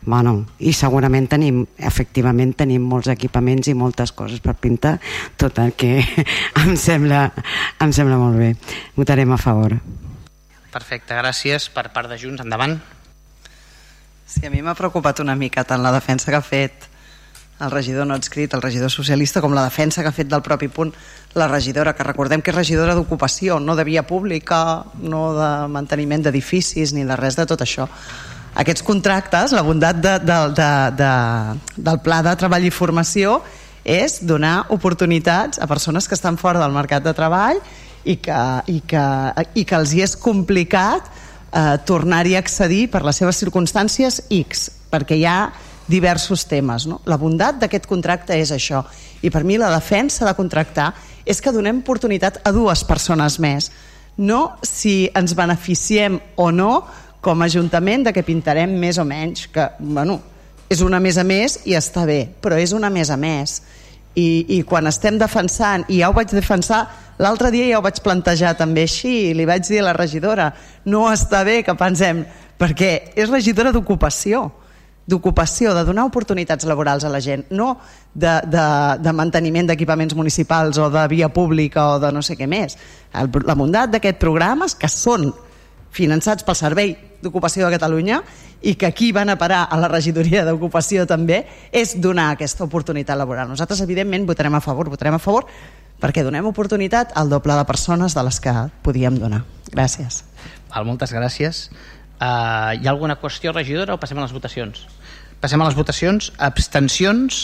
Bueno, 0.09 0.39
I 0.57 0.73
segurament 0.73 1.29
tenim, 1.29 1.63
efectivament, 1.77 2.57
tenim 2.57 2.81
molts 2.89 3.10
equipaments 3.13 3.69
i 3.71 3.75
moltes 3.77 4.13
coses 4.15 4.41
per 4.43 4.55
pintar, 4.59 4.97
tot 5.37 5.59
el 5.63 5.73
que 5.77 5.99
em 6.63 6.75
sembla, 6.79 7.27
em 7.81 7.93
sembla 7.95 8.19
molt 8.21 8.39
bé. 8.39 8.53
Votarem 8.97 9.31
a 9.31 9.39
favor. 9.41 9.77
Perfecte, 10.71 11.17
gràcies. 11.17 11.67
Per 11.73 11.89
part 11.91 12.09
de 12.11 12.17
Junts, 12.19 12.43
endavant. 12.43 12.79
Sí, 14.25 14.45
a 14.47 14.51
mi 14.53 14.63
m'ha 14.63 14.77
preocupat 14.77 15.19
una 15.19 15.35
mica 15.35 15.65
tant 15.67 15.83
la 15.83 15.91
defensa 15.91 16.31
que 16.31 16.39
ha 16.39 16.45
fet 16.45 16.87
el 17.61 17.69
regidor 17.69 18.07
no 18.07 18.15
adscrit, 18.15 18.53
el 18.55 18.61
regidor 18.63 18.89
socialista, 18.89 19.41
com 19.41 19.53
la 19.53 19.67
defensa 19.67 20.01
que 20.01 20.09
ha 20.09 20.15
fet 20.15 20.29
del 20.31 20.41
propi 20.41 20.67
punt 20.71 20.95
la 21.37 21.47
regidora, 21.47 21.93
que 21.93 22.07
recordem 22.07 22.41
que 22.41 22.49
és 22.49 22.57
regidora 22.57 22.95
d'ocupació, 22.97 23.59
no 23.59 23.75
de 23.77 23.85
via 23.85 24.07
pública, 24.07 24.83
no 24.97 25.21
de 25.37 25.51
manteniment 25.69 26.25
d'edificis, 26.25 26.95
ni 26.97 27.05
de 27.05 27.19
res 27.19 27.37
de 27.37 27.45
tot 27.45 27.61
això 27.61 27.85
aquests 28.55 28.84
contractes, 28.84 29.53
la 29.55 29.63
bondat 29.63 30.01
de, 30.03 30.17
de, 30.20 30.38
de, 30.58 30.70
de, 31.00 31.12
del 31.77 32.00
pla 32.03 32.20
de 32.25 32.36
treball 32.36 32.67
i 32.67 32.72
formació 32.74 33.39
és 33.88 34.20
donar 34.27 34.67
oportunitats 34.75 35.62
a 35.62 35.67
persones 35.72 36.08
que 36.08 36.17
estan 36.17 36.38
fora 36.38 36.60
del 36.60 36.75
mercat 36.75 37.03
de 37.05 37.13
treball 37.17 37.62
i 38.03 38.17
que, 38.17 38.39
i 38.67 38.81
que, 38.86 39.05
i 39.55 39.63
que 39.65 39.77
els 39.77 39.93
hi 39.96 40.03
és 40.03 40.15
complicat 40.20 41.08
eh, 41.08 41.77
tornar-hi 41.88 42.36
a 42.36 42.41
accedir 42.43 42.88
per 42.91 43.03
les 43.05 43.22
seves 43.22 43.39
circumstàncies 43.41 44.25
X, 44.29 44.67
perquè 44.91 45.17
hi 45.17 45.25
ha 45.25 45.51
diversos 45.91 46.46
temes. 46.48 46.88
No? 46.88 47.01
La 47.05 47.20
bondat 47.22 47.60
d'aquest 47.62 47.88
contracte 47.89 48.38
és 48.38 48.51
això. 48.51 48.84
I 49.22 49.31
per 49.31 49.43
mi 49.48 49.58
la 49.60 49.72
defensa 49.74 50.27
de 50.27 50.36
contractar 50.38 50.91
és 51.25 51.41
que 51.41 51.53
donem 51.53 51.81
oportunitat 51.84 52.41
a 52.43 52.51
dues 52.55 52.84
persones 52.88 53.39
més. 53.39 53.72
No 54.17 54.58
si 54.65 55.10
ens 55.15 55.36
beneficiem 55.38 56.20
o 56.36 56.50
no 56.51 56.72
com 57.21 57.41
a 57.41 57.45
Ajuntament 57.45 58.07
de 58.07 58.13
que 58.13 58.25
pintarem 58.25 58.73
més 58.81 58.97
o 58.97 59.05
menys, 59.05 59.45
que 59.53 59.67
bueno, 59.79 60.17
és 60.71 60.81
una 60.81 60.99
més 61.03 61.19
a 61.21 61.25
més 61.27 61.59
i 61.69 61.75
està 61.77 62.05
bé, 62.07 62.23
però 62.41 62.57
és 62.57 62.73
una 62.73 62.89
més 62.89 63.11
a 63.13 63.17
més. 63.19 63.59
I, 64.15 64.57
i 64.57 64.61
quan 64.67 64.89
estem 64.89 65.15
defensant, 65.21 65.85
i 65.87 66.01
ja 66.01 66.09
ho 66.09 66.15
vaig 66.15 66.33
defensar, 66.33 66.81
l'altre 67.21 67.51
dia 67.53 67.69
ja 67.69 67.79
ho 67.79 67.85
vaig 67.85 68.01
plantejar 68.03 68.55
també 68.59 68.83
així, 68.87 69.29
i 69.29 69.35
li 69.37 69.45
vaig 69.47 69.63
dir 69.67 69.79
a 69.79 69.89
la 69.91 69.95
regidora, 69.95 70.49
no 70.89 71.05
està 71.11 71.45
bé 71.47 71.61
que 71.63 71.77
pensem, 71.79 72.25
perquè 72.59 72.91
és 73.15 73.29
regidora 73.31 73.71
d'ocupació, 73.71 74.49
d'ocupació, 75.07 75.75
de 75.75 75.85
donar 75.85 76.07
oportunitats 76.09 76.65
laborals 76.67 77.05
a 77.05 77.11
la 77.13 77.21
gent, 77.23 77.45
no 77.51 77.75
de, 78.13 78.33
de, 78.47 78.65
de 79.01 79.13
manteniment 79.15 79.69
d'equipaments 79.69 80.15
municipals 80.17 80.79
o 80.81 80.89
de 80.91 81.05
via 81.11 81.29
pública 81.31 81.87
o 81.95 82.01
de 82.01 82.11
no 82.11 82.23
sé 82.25 82.35
què 82.39 82.49
més. 82.49 82.77
El, 83.13 83.31
la 83.47 83.55
bondat 83.59 83.93
d'aquest 83.93 84.19
programa 84.21 84.67
és 84.67 84.75
que 84.75 84.91
són 84.91 85.31
finançats 85.91 86.47
pel 86.47 86.59
Servei 86.59 86.93
d'Ocupació 87.21 87.65
de 87.65 87.75
Catalunya 87.75 88.21
i 88.61 88.75
que 88.75 88.89
aquí 88.89 89.11
van 89.15 89.29
a 89.29 89.37
parar 89.37 89.63
a 89.69 89.77
la 89.79 89.89
regidoria 89.91 90.45
d'Ocupació 90.45 91.05
també, 91.09 91.43
és 91.71 91.95
donar 92.01 92.31
aquesta 92.31 92.65
oportunitat 92.65 93.17
laboral. 93.17 93.49
Nosaltres, 93.49 93.81
evidentment, 93.81 94.27
votarem 94.27 94.55
a 94.57 94.61
favor, 94.61 94.89
votarem 94.89 95.17
a 95.17 95.21
favor 95.21 95.47
perquè 96.01 96.23
donem 96.25 96.47
oportunitat 96.49 97.13
al 97.15 97.29
doble 97.29 97.55
de 97.55 97.65
persones 97.69 98.15
de 98.17 98.25
les 98.25 98.39
que 98.41 98.53
podíem 98.81 99.19
donar. 99.21 99.43
Gràcies. 99.69 100.23
Val, 100.73 100.85
moltes 100.87 101.13
gràcies. 101.13 101.67
Uh, 102.21 102.73
hi 102.77 102.85
ha 102.85 102.91
alguna 102.91 103.17
qüestió, 103.21 103.53
regidora, 103.53 103.95
o 103.95 104.01
passem 104.01 104.17
a 104.17 104.25
les 104.25 104.33
votacions? 104.33 104.85
Passem 105.41 105.61
a 105.61 105.67
les 105.69 105.77
votacions. 105.77 106.31
Abstencions? 106.37 107.41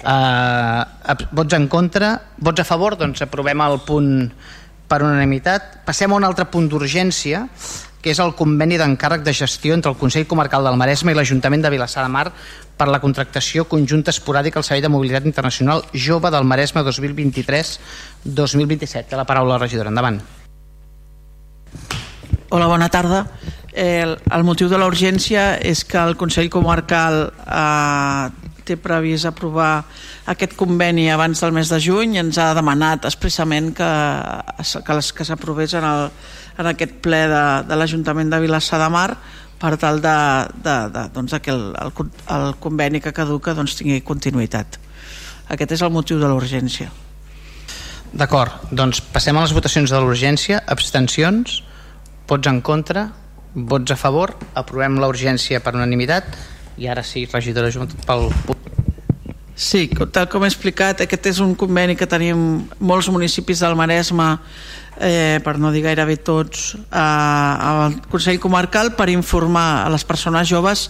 Uh, 0.00 0.84
vots 1.36 1.56
en 1.56 1.68
contra? 1.68 2.14
Vots 2.40 2.62
a 2.62 2.64
favor? 2.64 2.96
Doncs 3.00 3.20
aprovem 3.24 3.60
el 3.64 3.80
punt 3.88 4.10
per 4.88 5.02
unanimitat. 5.04 5.80
Passem 5.86 6.12
a 6.12 6.18
un 6.18 6.26
altre 6.26 6.48
punt 6.50 6.70
d'urgència, 6.72 7.44
que 8.00 8.10
és 8.14 8.20
el 8.22 8.32
conveni 8.36 8.78
d'encàrrec 8.80 9.22
de 9.26 9.34
gestió 9.36 9.74
entre 9.76 9.90
el 9.92 9.98
Consell 10.00 10.28
Comarcal 10.28 10.64
del 10.64 10.78
Maresme 10.80 11.12
i 11.12 11.16
l'Ajuntament 11.18 11.62
de 11.64 11.72
Vilassar 11.72 12.02
de 12.06 12.12
Mar 12.12 12.28
per 12.80 12.88
la 12.88 13.00
contractació 13.00 13.66
conjunta 13.68 14.10
esporàdica 14.14 14.58
al 14.60 14.64
Servei 14.64 14.82
de 14.82 14.92
Mobilitat 14.92 15.24
Internacional 15.28 15.78
Jove 15.92 16.30
del 16.32 16.44
Maresme 16.48 16.80
2023-2027. 16.86 19.08
Té 19.10 19.16
la 19.16 19.28
paraula 19.28 19.58
la 19.58 19.64
regidora. 19.64 19.90
Endavant. 19.92 20.18
Hola, 22.50 22.66
bona 22.66 22.88
tarda. 22.88 23.26
El, 23.70 24.18
el 24.18 24.44
motiu 24.44 24.68
de 24.72 24.78
la 24.80 24.86
urgència 24.90 25.58
és 25.62 25.84
que 25.86 25.98
el 26.00 26.16
Consell 26.18 26.50
Comarcal 26.50 27.30
eh, 27.30 28.30
té 28.66 28.76
previst 28.80 29.28
aprovar 29.28 29.84
aquest 30.30 30.54
conveni 30.58 31.10
abans 31.10 31.40
del 31.42 31.52
mes 31.54 31.68
de 31.70 31.78
juny 31.82 32.16
ens 32.18 32.38
ha 32.38 32.54
demanat 32.56 33.04
expressament 33.06 33.74
que, 33.76 33.90
que, 34.58 35.00
que 35.16 35.24
s'aprovés 35.26 35.74
en, 35.78 35.84
el, 35.86 36.10
en 36.60 36.68
aquest 36.70 36.98
ple 37.04 37.24
de, 37.30 37.44
de 37.68 37.78
l'Ajuntament 37.78 38.30
de 38.32 38.40
Vilassar 38.42 38.80
de 38.82 38.88
Mar 38.92 39.08
per 39.60 39.74
tal 39.80 40.00
de, 40.04 40.16
de, 40.64 40.76
de, 40.94 41.04
doncs, 41.14 41.36
que 41.42 41.52
el, 41.52 41.70
el, 41.80 41.92
el 42.36 42.54
conveni 42.62 43.00
que 43.04 43.12
caduca 43.16 43.54
doncs, 43.56 43.76
tingui 43.78 44.00
continuïtat. 44.06 44.78
Aquest 45.50 45.74
és 45.76 45.82
el 45.84 45.92
motiu 45.92 46.20
de 46.20 46.28
l'urgència. 46.30 46.88
D'acord, 48.10 48.70
doncs 48.74 49.02
passem 49.12 49.36
a 49.36 49.42
les 49.44 49.54
votacions 49.54 49.90
de 49.90 49.98
l'urgència. 50.02 50.62
Abstencions? 50.70 51.60
Vots 52.30 52.50
en 52.50 52.62
contra? 52.62 53.08
Vots 53.54 53.92
a 53.92 53.98
favor? 53.98 54.36
Aprovem 54.58 54.98
l'urgència 55.02 55.60
per 55.62 55.74
unanimitat 55.74 56.38
i 56.80 56.88
ara 56.88 57.04
sí, 57.04 57.26
regidora 57.28 57.70
Junt 57.70 57.92
pel 58.06 58.30
Sí, 59.60 59.90
tal 60.14 60.24
com 60.32 60.46
he 60.46 60.48
explicat, 60.48 61.02
aquest 61.04 61.26
és 61.34 61.38
un 61.44 61.52
conveni 61.58 61.92
que 61.98 62.06
tenim 62.08 62.62
molts 62.80 63.10
municipis 63.12 63.60
del 63.60 63.74
Maresme, 63.76 64.30
eh, 65.00 65.40
per 65.44 65.56
no 65.58 65.72
dir 65.72 65.82
gairebé 65.84 66.18
tots, 66.22 66.74
eh, 66.76 67.00
al 67.00 68.00
Consell 68.12 68.40
Comarcal 68.40 68.94
per 68.96 69.08
informar 69.10 69.86
a 69.86 69.90
les 69.92 70.04
persones 70.04 70.48
joves 70.48 70.88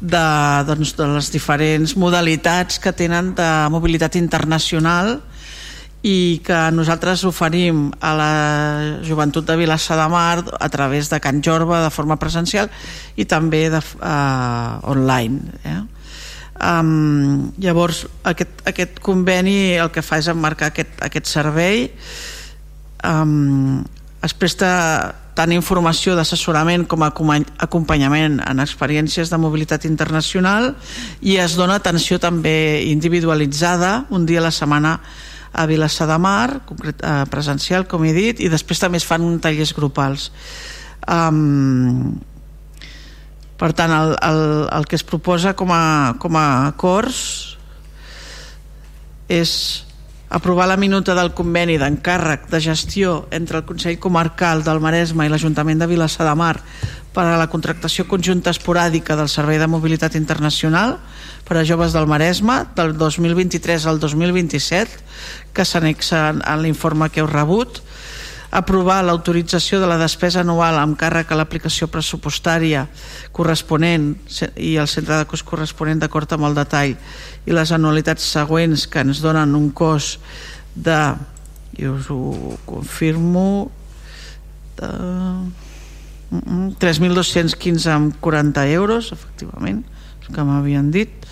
de, 0.00 0.26
doncs, 0.68 0.92
de 0.96 1.08
les 1.16 1.30
diferents 1.32 1.96
modalitats 1.96 2.78
que 2.78 2.92
tenen 2.92 3.32
de 3.34 3.48
mobilitat 3.72 4.16
internacional 4.20 5.16
i 6.06 6.38
que 6.44 6.58
nosaltres 6.76 7.24
oferim 7.26 7.88
a 8.04 8.12
la 8.14 8.32
joventut 9.02 9.46
de 9.48 9.56
Vilassar 9.58 9.96
de 9.98 10.06
Mar 10.12 10.44
a 10.60 10.68
través 10.68 11.10
de 11.10 11.18
Can 11.20 11.42
Jorba 11.42 11.82
de 11.82 11.90
forma 11.90 12.18
presencial 12.20 12.70
i 13.16 13.24
també 13.24 13.66
de, 13.72 13.80
uh, 13.80 14.78
online 14.92 15.56
eh? 15.64 15.80
um, 16.60 17.50
llavors 17.58 18.04
aquest, 18.22 18.62
aquest 18.68 19.00
conveni 19.02 19.74
el 19.80 19.90
que 19.90 20.04
fa 20.04 20.20
és 20.22 20.30
emmarcar 20.30 20.70
aquest, 20.70 20.94
aquest 21.02 21.32
servei 21.32 21.88
um, 23.04 23.84
es 24.24 24.34
presta 24.34 25.16
tant 25.36 25.52
informació 25.52 26.14
d'assessorament 26.16 26.86
com 26.88 27.04
acompanyament 27.04 28.40
en 28.40 28.62
experiències 28.64 29.28
de 29.28 29.38
mobilitat 29.38 29.84
internacional 29.84 30.72
i 31.20 31.36
es 31.42 31.58
dona 31.60 31.76
atenció 31.76 32.16
també 32.18 32.86
individualitzada 32.88 34.06
un 34.08 34.24
dia 34.24 34.40
a 34.40 34.46
la 34.48 34.54
setmana 34.54 34.96
a 35.56 35.64
Vilassar 35.64 36.06
de 36.08 36.18
Mar, 36.20 36.60
concret, 36.68 37.00
eh, 37.00 37.24
presencial, 37.32 37.86
com 37.88 38.04
he 38.04 38.12
dit, 38.12 38.40
i 38.44 38.50
després 38.52 38.80
també 38.82 39.00
es 39.00 39.06
fan 39.08 39.24
tallers 39.40 39.72
grupals. 39.72 40.28
Um, 41.08 42.18
per 43.56 43.72
tant, 43.72 43.92
el, 43.92 44.12
el, 44.20 44.40
el 44.76 44.84
que 44.84 44.98
es 45.00 45.04
proposa 45.06 45.54
com 45.56 45.72
a, 45.72 46.12
com 46.20 46.36
a 46.36 46.68
acords 46.68 47.56
és 49.32 49.85
aprovar 50.28 50.66
la 50.68 50.76
minuta 50.76 51.14
del 51.14 51.32
conveni 51.34 51.76
d'encàrrec 51.78 52.48
de 52.50 52.60
gestió 52.60 53.26
entre 53.30 53.60
el 53.60 53.66
Consell 53.68 54.00
Comarcal 54.02 54.64
del 54.66 54.80
Maresme 54.82 55.26
i 55.26 55.30
l'Ajuntament 55.30 55.78
de 55.78 55.86
Vilassar 55.86 56.26
de 56.26 56.34
Mar 56.34 56.56
per 57.14 57.24
a 57.30 57.38
la 57.38 57.46
contractació 57.48 58.04
conjunta 58.10 58.50
esporàdica 58.50 59.16
del 59.16 59.30
Servei 59.32 59.60
de 59.62 59.70
Mobilitat 59.70 60.18
Internacional 60.18 60.98
per 61.46 61.56
a 61.60 61.64
joves 61.64 61.94
del 61.94 62.10
Maresme 62.10 62.64
del 62.76 62.96
2023 62.98 63.86
al 63.86 64.00
2027 64.02 65.54
que 65.54 65.64
s'anexa 65.64 66.28
en 66.34 66.62
l'informe 66.62 67.08
que 67.08 67.22
heu 67.22 67.30
rebut 67.30 67.80
aprovar 68.50 69.02
l'autorització 69.04 69.80
de 69.80 69.88
la 69.90 69.98
despesa 69.98 70.40
anual 70.42 70.78
amb 70.78 70.98
càrrec 70.98 71.30
a 71.32 71.38
l'aplicació 71.38 71.88
pressupostària 71.90 72.86
corresponent 73.36 74.12
i 74.56 74.76
el 74.80 74.88
centre 74.90 75.18
de 75.18 75.28
cost 75.30 75.46
corresponent 75.48 76.02
d'acord 76.02 76.32
amb 76.36 76.48
el 76.48 76.58
detall 76.58 76.94
i 77.46 77.54
les 77.54 77.72
anualitats 77.74 78.26
següents 78.36 78.86
que 78.90 79.02
ens 79.02 79.22
donen 79.24 79.54
un 79.58 79.70
cost 79.70 80.20
de 80.74 81.00
i 81.76 81.88
us 81.90 82.08
ho 82.10 82.56
confirmo 82.68 83.70
de 84.78 84.90
3.215 86.80 87.90
amb 87.92 88.16
40 88.20 88.66
euros 88.74 89.12
efectivament 89.12 89.84
que 90.26 90.42
m'havien 90.42 90.90
dit 90.90 91.26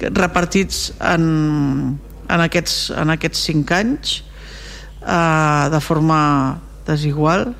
repartits 0.00 0.90
en, 1.00 1.98
en, 2.28 2.40
aquests, 2.40 2.90
en 2.96 3.10
aquests 3.16 3.46
5 3.50 3.76
anys 3.76 4.20
eh, 5.02 5.64
de 5.72 5.80
forma 5.80 6.20
desigual 6.86 7.50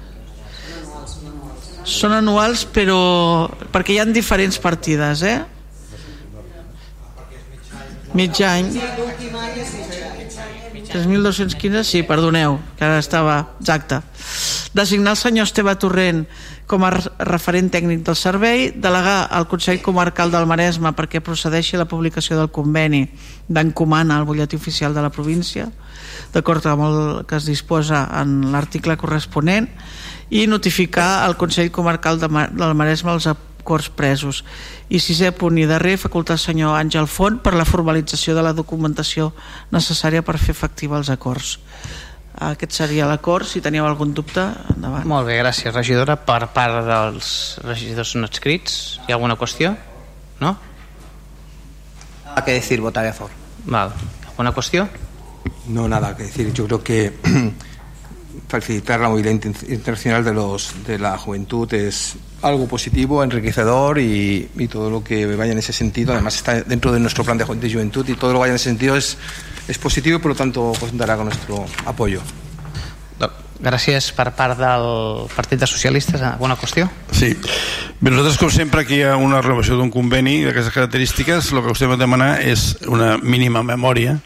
són 1.85 2.13
anuals 2.15 2.67
però 2.69 3.49
perquè 3.73 3.97
hi 3.97 4.01
ha 4.03 4.07
diferents 4.09 4.61
partides 4.63 5.25
eh? 5.27 5.39
mig 8.15 8.43
any 8.43 8.75
3.215, 10.91 11.85
sí, 11.85 12.03
perdoneu, 12.03 12.59
que 12.77 12.85
ara 12.85 12.99
estava 12.99 13.37
exacte. 13.61 14.01
Designar 14.75 15.15
el 15.15 15.21
senyor 15.21 15.47
Esteve 15.47 15.75
Torrent 15.79 16.25
com 16.71 16.85
a 16.87 16.91
referent 17.27 17.71
tècnic 17.71 18.03
del 18.07 18.19
servei, 18.19 18.69
delegar 18.75 19.29
al 19.31 19.47
Consell 19.51 19.81
Comarcal 19.83 20.31
del 20.35 20.47
Maresme 20.51 20.93
perquè 20.99 21.23
procedeixi 21.23 21.79
la 21.79 21.87
publicació 21.91 22.39
del 22.39 22.51
conveni 22.55 23.05
d'encomana 23.49 24.19
al 24.19 24.27
butlletí 24.27 24.59
oficial 24.59 24.95
de 24.95 25.03
la 25.03 25.11
província, 25.15 25.69
d'acord 26.35 26.67
amb 26.71 26.87
el 26.87 26.99
que 27.27 27.39
es 27.41 27.47
disposa 27.49 28.05
en 28.21 28.51
l'article 28.53 28.97
corresponent, 29.01 29.69
i 30.31 30.47
notificar 30.47 31.25
al 31.25 31.37
Consell 31.37 31.73
Comarcal 31.75 32.21
del 32.21 32.75
Maresme 32.79 33.13
els 33.13 33.27
acords 33.31 33.91
presos 33.91 34.45
i 34.89 35.01
sisè 35.03 35.33
punt 35.37 35.59
i 35.59 35.67
darrer 35.67 35.97
facultar 35.99 36.37
al 36.39 36.43
senyor 36.43 36.79
Àngel 36.79 37.09
Font 37.11 37.41
per 37.43 37.57
la 37.59 37.67
formalització 37.67 38.37
de 38.39 38.45
la 38.47 38.55
documentació 38.55 39.33
necessària 39.75 40.23
per 40.23 40.39
fer 40.39 40.55
efectiva 40.55 40.99
els 41.01 41.11
acords 41.11 41.59
aquest 42.41 42.73
seria 42.73 43.05
l'acord, 43.05 43.45
si 43.45 43.61
teníeu 43.61 43.85
algun 43.85 44.15
dubte 44.17 44.41
endavant. 44.73 45.05
Molt 45.05 45.27
bé, 45.29 45.37
gràcies 45.43 45.75
regidora 45.75 46.15
per 46.17 46.47
part 46.55 46.87
dels 46.87 47.59
regidors 47.67 48.15
no 48.17 48.31
escrits 48.31 49.01
hi 49.05 49.13
ha 49.13 49.19
alguna 49.19 49.37
qüestió? 49.37 49.75
no? 50.41 50.57
a 52.35 52.45
que 52.45 52.53
decir, 52.53 52.81
votaré 52.81 53.11
a 53.11 53.13
favor 53.13 53.33
Val. 53.67 53.93
¿alguna 54.31 54.55
qüestió? 54.55 54.89
No, 55.69 55.89
nada 55.89 56.17
que 56.17 56.25
decir. 56.25 56.53
Yo 56.53 56.67
creo 56.67 56.83
que 56.83 57.13
facilitar 58.49 59.01
la 59.01 59.09
movilidad 59.09 59.33
internacional 59.69 60.25
de, 60.25 60.33
los, 60.33 60.75
de 60.87 60.99
la 60.99 61.17
juventud 61.17 61.73
es 61.75 62.17
algo 62.43 62.67
positivo, 62.67 63.23
enriquecedor 63.23 63.99
y, 63.99 64.49
y, 64.57 64.67
todo 64.69 64.91
lo 64.91 65.05
que 65.05 65.27
vaya 65.37 65.53
en 65.53 65.59
ese 65.59 65.73
sentido, 65.73 66.13
además 66.13 66.37
está 66.37 66.63
dentro 66.63 66.91
de 66.91 67.01
nuestro 67.01 67.23
plan 67.23 67.37
de, 67.37 67.45
de 67.45 67.73
juventud 67.73 68.09
y 68.09 68.15
todo 68.15 68.33
lo 68.33 68.39
que 68.39 68.41
vaya 68.41 68.53
en 68.53 68.57
ese 68.57 68.71
sentido 68.71 68.97
es, 68.97 69.19
es 69.69 69.79
positivo 69.79 70.17
y 70.19 70.21
por 70.21 70.31
lo 70.31 70.37
tanto 70.37 70.73
contará 70.81 71.17
con 71.17 71.27
nuestro 71.27 71.65
apoyo. 71.87 72.23
Gràcies 73.61 74.07
per 74.17 74.31
part 74.33 74.57
del 74.57 75.29
Partit 75.35 75.61
de 75.61 75.67
Socialistes. 75.69 76.23
Alguna 76.25 76.57
qüestió? 76.57 76.89
Sí. 77.13 77.35
Bé, 78.01 78.09
nosaltres, 78.09 78.39
com 78.41 78.49
sempre, 78.49 78.87
que 78.89 78.97
hi 78.97 79.03
ha 79.05 79.19
una 79.21 79.43
renovació 79.45 79.77
d'un 79.77 79.93
conveni 79.93 80.39
d'aquestes 80.47 80.73
característiques, 80.73 81.53
el 81.53 81.61
que 81.61 81.75
us 81.75 81.83
hem 81.85 81.93
de 81.93 82.01
demanar 82.01 82.31
és 82.41 82.79
una 82.89 83.19
mínima 83.21 83.61
memòria 83.61 84.17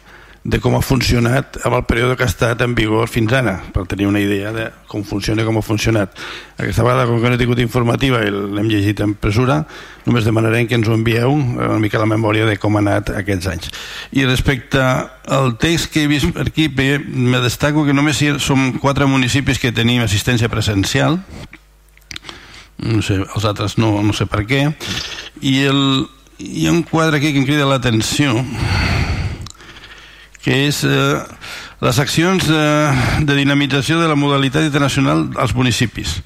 de 0.45 0.59
com 0.61 0.75
ha 0.77 0.81
funcionat 0.85 1.57
amb 1.65 1.73
el 1.79 1.83
període 1.89 2.13
que 2.13 2.21
ha 2.21 2.29
estat 2.29 2.59
en 2.61 2.75
vigor 2.77 3.09
fins 3.09 3.33
ara, 3.33 3.55
per 3.73 3.87
tenir 3.89 4.05
una 4.05 4.21
idea 4.21 4.51
de 4.53 4.67
com 4.85 5.01
funciona 5.01 5.41
i 5.41 5.45
com 5.47 5.57
ha 5.57 5.63
funcionat. 5.65 6.13
Aquesta 6.61 6.85
vegada, 6.85 7.07
com 7.09 7.17
que 7.17 7.31
no 7.31 7.33
he 7.33 7.41
tingut 7.41 7.61
informativa 7.63 8.21
i 8.21 8.29
l'hem 8.29 8.69
llegit 8.69 9.01
en 9.01 9.15
presura, 9.17 9.63
només 10.05 10.27
demanarem 10.27 10.69
que 10.69 10.77
ens 10.77 10.85
ho 10.85 10.93
envieu 10.93 11.33
una 11.33 11.79
mica 11.81 11.97
la 11.97 12.05
memòria 12.05 12.45
de 12.45 12.59
com 12.61 12.77
ha 12.77 12.83
anat 12.83 13.09
aquests 13.23 13.49
anys. 13.49 13.71
I 14.13 14.27
respecte 14.29 14.83
al 14.85 15.55
text 15.57 15.89
que 15.89 16.05
he 16.05 16.11
vist 16.11 16.29
per 16.35 16.45
aquí, 16.45 16.67
bé, 16.69 16.99
me 17.01 17.41
destaco 17.41 17.87
que 17.87 17.97
només 17.97 18.21
som 18.45 18.75
quatre 18.77 19.09
municipis 19.09 19.57
que 19.57 19.73
tenim 19.73 20.05
assistència 20.05 20.51
presencial, 20.53 21.17
no 22.85 23.01
sé, 23.01 23.17
els 23.17 23.49
altres 23.49 23.79
no, 23.81 23.95
no 24.05 24.13
sé 24.13 24.29
per 24.29 24.45
què, 24.45 24.67
i 25.41 25.57
el, 25.65 26.05
hi 26.37 26.67
ha 26.67 26.75
un 26.75 26.85
quadre 26.85 27.17
aquí 27.17 27.33
que 27.33 27.41
em 27.41 27.49
crida 27.49 27.65
l'atenció, 27.65 28.37
que 30.45 30.67
és 30.67 30.83
eh, 30.85 31.17
les 31.81 31.99
accions 31.99 32.45
de, 32.45 32.65
de 33.25 33.37
dinamització 33.37 33.97
de 33.97 34.09
la 34.11 34.17
modalitat 34.19 34.67
internacional 34.67 35.25
als 35.41 35.55
municipis. 35.57 36.19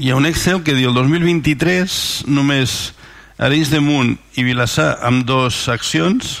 Hi 0.00 0.08
ha 0.08 0.16
un 0.16 0.24
Excel 0.24 0.62
que 0.64 0.72
diu 0.72 0.88
el 0.88 0.96
2023 0.96 1.98
només 2.32 2.94
Arenys 3.36 3.68
de 3.68 3.82
Munt 3.84 4.16
i 4.40 4.46
Vilassar 4.46 4.94
amb 5.04 5.26
dues 5.28 5.66
accions 5.68 6.40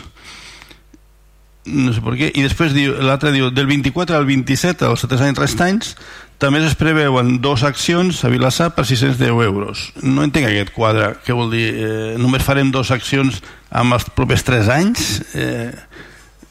no 1.62 1.92
sé 1.94 2.00
per 2.02 2.16
què, 2.18 2.28
i 2.34 2.42
després 2.42 2.72
l'altre 3.04 3.30
diu 3.30 3.52
del 3.54 3.68
24 3.68 4.16
al 4.16 4.24
27 4.26 4.88
als 4.88 5.04
3 5.06 5.26
anys 5.28 5.38
restants 5.38 5.92
també 6.42 6.58
es 6.66 6.74
preveuen 6.74 7.36
dues 7.44 7.62
accions 7.62 8.24
a 8.24 8.30
Vilassar 8.32 8.72
per 8.74 8.86
610 8.88 9.44
euros 9.46 9.84
no 10.02 10.24
entenc 10.24 10.48
aquest 10.48 10.72
quadre, 10.74 11.12
què 11.22 11.36
vol 11.36 11.52
dir 11.52 11.68
eh, 11.70 12.14
només 12.18 12.42
farem 12.42 12.72
dues 12.74 12.90
accions 12.90 13.42
amb 13.70 13.94
els 13.94 14.08
propers 14.16 14.42
3 14.48 14.72
anys? 14.74 15.12
Eh, 15.38 15.70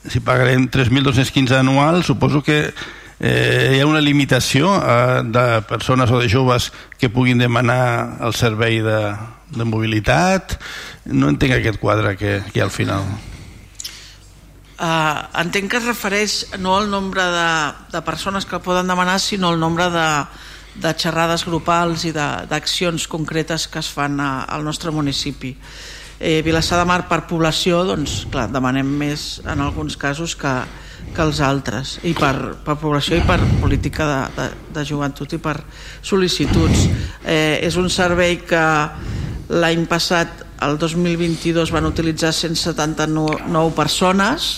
si 0.07 0.19
pagarem 0.19 0.67
3.215 0.69 1.59
anuals, 1.59 2.05
suposo 2.05 2.41
que 2.41 2.73
eh, 3.19 3.73
hi 3.75 3.79
ha 3.81 3.87
una 3.87 4.01
limitació 4.01 4.73
eh, 4.77 5.21
de 5.25 5.61
persones 5.69 6.09
o 6.09 6.19
de 6.19 6.29
joves 6.29 6.71
que 6.97 7.09
puguin 7.09 7.37
demanar 7.37 8.17
el 8.25 8.33
servei 8.33 8.81
de, 8.81 9.01
de 9.53 9.67
mobilitat. 9.67 10.57
No 11.05 11.29
entenc 11.29 11.59
aquest 11.59 11.77
quadre 11.81 12.15
que, 12.17 12.39
que 12.49 12.59
hi 12.59 12.63
ha 12.63 12.69
al 12.69 12.73
final. 12.73 13.05
Uh, 14.81 15.27
entenc 15.37 15.69
que 15.69 15.77
es 15.77 15.85
refereix 15.85 16.39
no 16.57 16.73
al 16.73 16.89
nombre 16.89 17.21
de, 17.21 17.49
de 17.93 18.01
persones 18.01 18.47
que 18.49 18.57
poden 18.57 18.89
demanar, 18.89 19.19
sinó 19.21 19.51
al 19.53 19.61
nombre 19.61 19.91
de, 19.93 20.07
de 20.81 20.93
xerrades 20.97 21.45
grupals 21.45 22.07
i 22.09 22.15
d'accions 22.15 23.05
concretes 23.11 23.67
que 23.69 23.77
es 23.77 23.91
fan 23.93 24.17
a, 24.17 24.31
al 24.49 24.65
nostre 24.65 24.89
municipi 24.89 25.53
eh, 26.21 26.41
Vilassar 26.45 26.79
de 26.79 26.85
Mar 26.85 27.01
per 27.09 27.25
població 27.27 27.81
doncs 27.87 28.21
clar, 28.31 28.47
demanem 28.53 28.85
més 28.85 29.41
en 29.49 29.63
alguns 29.65 29.97
casos 29.97 30.35
que, 30.37 30.53
que 31.11 31.23
els 31.25 31.41
altres. 31.43 31.97
I 32.07 32.13
per, 32.17 32.61
per 32.63 32.77
població 32.79 33.17
i 33.17 33.25
per 33.25 33.39
política 33.59 34.07
de, 34.07 34.19
de, 34.37 34.47
de 34.77 34.85
joventut 34.87 35.33
i 35.33 35.41
per 35.41 35.57
sol·licituds. 36.05 36.85
Eh, 37.25 37.59
és 37.65 37.77
un 37.81 37.89
servei 37.89 38.37
que 38.45 38.65
l'any 39.51 39.87
passat 39.89 40.45
el 40.61 40.77
2022 40.79 41.73
van 41.73 41.89
utilitzar 41.89 42.31
179 42.37 43.73
persones 43.75 44.51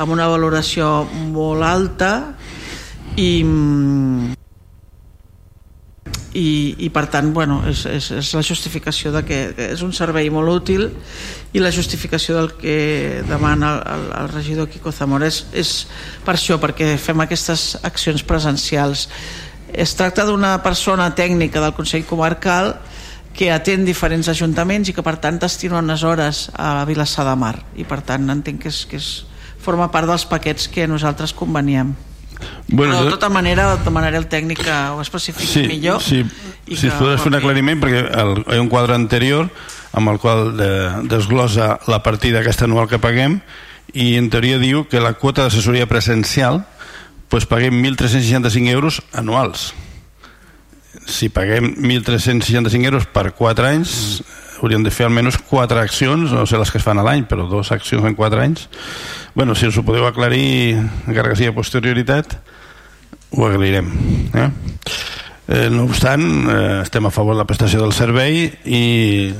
amb 0.00 0.16
una 0.16 0.26
valoració 0.32 1.04
molt 1.32 1.64
alta 1.64 2.12
i 3.16 3.44
i, 6.36 6.76
i 6.84 6.90
per 6.92 7.06
tant 7.12 7.32
bueno, 7.34 7.60
és, 7.68 7.84
és, 7.88 8.10
és 8.18 8.30
la 8.36 8.42
justificació 8.44 9.12
de 9.14 9.22
que 9.26 9.38
és 9.70 9.82
un 9.84 9.94
servei 9.96 10.28
molt 10.32 10.52
útil 10.52 10.90
i 11.56 11.62
la 11.62 11.72
justificació 11.72 12.36
del 12.36 12.52
que 12.60 13.22
demana 13.28 13.72
el, 13.94 14.06
el 14.20 14.28
regidor 14.34 14.68
Quico 14.68 14.92
Zamora 14.92 15.30
és, 15.30 15.44
és 15.56 15.72
per 16.26 16.36
això, 16.36 16.60
perquè 16.60 16.92
fem 17.00 17.24
aquestes 17.24 17.78
accions 17.86 18.24
presencials. 18.26 19.06
Es 19.72 19.96
tracta 19.96 20.26
d'una 20.28 20.58
persona 20.64 21.08
tècnica 21.16 21.62
del 21.64 21.74
Consell 21.76 22.04
Comarcal 22.08 22.74
que 23.36 23.50
atén 23.52 23.84
diferents 23.84 24.28
ajuntaments 24.32 24.90
i 24.90 24.96
que 24.96 25.04
per 25.04 25.16
tant 25.20 25.40
destina 25.40 25.80
unes 25.80 26.04
hores 26.04 26.46
a 26.56 26.84
Vilassar 26.88 27.26
de 27.28 27.36
Mar. 27.36 27.56
I 27.76 27.88
per 27.88 28.02
tant 28.04 28.28
entenc 28.32 28.64
que, 28.64 28.72
és, 28.72 28.84
que 28.88 29.00
és, 29.00 29.10
forma 29.60 29.88
part 29.92 30.08
dels 30.08 30.28
paquets 30.28 30.68
que 30.72 30.86
nosaltres 30.88 31.34
conveniem 31.36 31.96
Bueno, 32.68 32.96
Però 32.96 33.04
de 33.04 33.14
tota 33.14 33.28
manera 33.30 33.68
demanaré 33.84 34.18
al 34.18 34.26
tècnic 34.28 34.64
que 34.66 34.74
ho 34.92 35.00
especifiqui 35.02 35.46
sí, 35.46 35.66
millor. 35.70 36.02
Sí, 36.02 36.24
i 36.66 36.76
si 36.76 36.88
es 36.90 36.96
podés 36.98 37.22
fer 37.22 37.30
un 37.30 37.38
aclariment, 37.38 37.80
perquè 37.82 38.02
el, 38.10 38.40
hi 38.42 38.58
ha 38.58 38.64
un 38.64 38.70
quadre 38.72 38.96
anterior 38.98 39.48
amb 39.96 40.12
el 40.12 40.18
qual 40.20 40.50
de, 40.58 40.70
desglosa 41.08 41.76
la 41.88 42.02
partida 42.04 42.42
aquesta 42.42 42.66
anual 42.66 42.90
que 42.90 43.00
paguem 43.00 43.40
i 43.94 44.16
en 44.18 44.28
teoria 44.32 44.58
diu 44.60 44.84
que 44.90 45.00
la 45.00 45.14
quota 45.16 45.46
d'assessoria 45.46 45.86
presencial 45.88 46.64
pues, 47.30 47.46
paguem 47.46 47.78
1.365 47.82 48.74
euros 48.74 49.00
anuals. 49.12 49.70
Si 51.06 51.30
paguem 51.30 51.70
1.365 51.78 52.84
euros 52.90 53.06
per 53.06 53.30
4 53.38 53.70
anys, 53.70 54.22
hauríem 54.60 54.84
de 54.86 54.92
fer 54.94 55.06
almenys 55.06 55.38
4 55.50 55.80
accions, 55.82 56.32
no 56.32 56.46
sé 56.46 56.58
les 56.60 56.70
que 56.72 56.80
es 56.80 56.86
fan 56.86 57.00
a 57.00 57.04
l'any, 57.06 57.26
però 57.28 57.46
dues 57.50 57.72
accions 57.74 58.04
en 58.06 58.16
4 58.18 58.42
anys 58.42 58.68
bueno, 59.34 59.54
si 59.54 59.68
us 59.68 59.76
ho 59.76 59.84
podeu 59.84 60.06
aclarir 60.08 60.76
encara 61.06 61.30
que 61.30 61.36
sigui 61.36 61.52
a 61.52 61.56
posterioritat 61.56 62.38
ho 63.36 63.46
aclarirem 63.46 63.90
eh? 64.34 64.50
Eh, 65.46 65.68
no 65.70 65.84
obstant 65.86 66.24
eh, 66.50 66.82
estem 66.82 67.06
a 67.06 67.14
favor 67.14 67.36
de 67.36 67.42
la 67.42 67.48
prestació 67.48 67.82
del 67.82 67.94
servei 67.94 68.48
i 68.64 68.82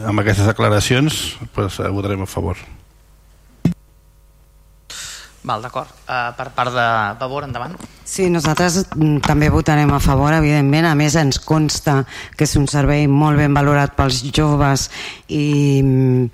amb 0.07 0.23
aquestes 0.23 0.47
declaracions 0.47 1.37
pues, 1.57 1.81
votarem 1.91 2.23
a 2.23 2.31
favor 2.31 2.61
Val, 5.47 5.63
d'acord. 5.63 5.87
Uh, 6.11 6.33
per 6.35 6.49
part 6.51 6.75
de 6.75 6.85
Vavor, 7.21 7.45
endavant. 7.47 7.77
Sí, 8.07 8.25
nosaltres 8.31 8.81
mm, 8.97 9.21
també 9.23 9.47
votarem 9.51 9.93
a 9.95 10.01
favor, 10.03 10.35
evidentment. 10.35 10.89
A 10.91 10.95
més, 10.99 11.15
ens 11.15 11.39
consta 11.39 12.01
que 12.35 12.49
és 12.49 12.55
un 12.59 12.65
servei 12.67 13.05
molt 13.07 13.39
ben 13.39 13.55
valorat 13.55 13.95
pels 13.95 14.25
joves 14.35 14.89
i, 15.31 15.79
mm, 15.85 16.25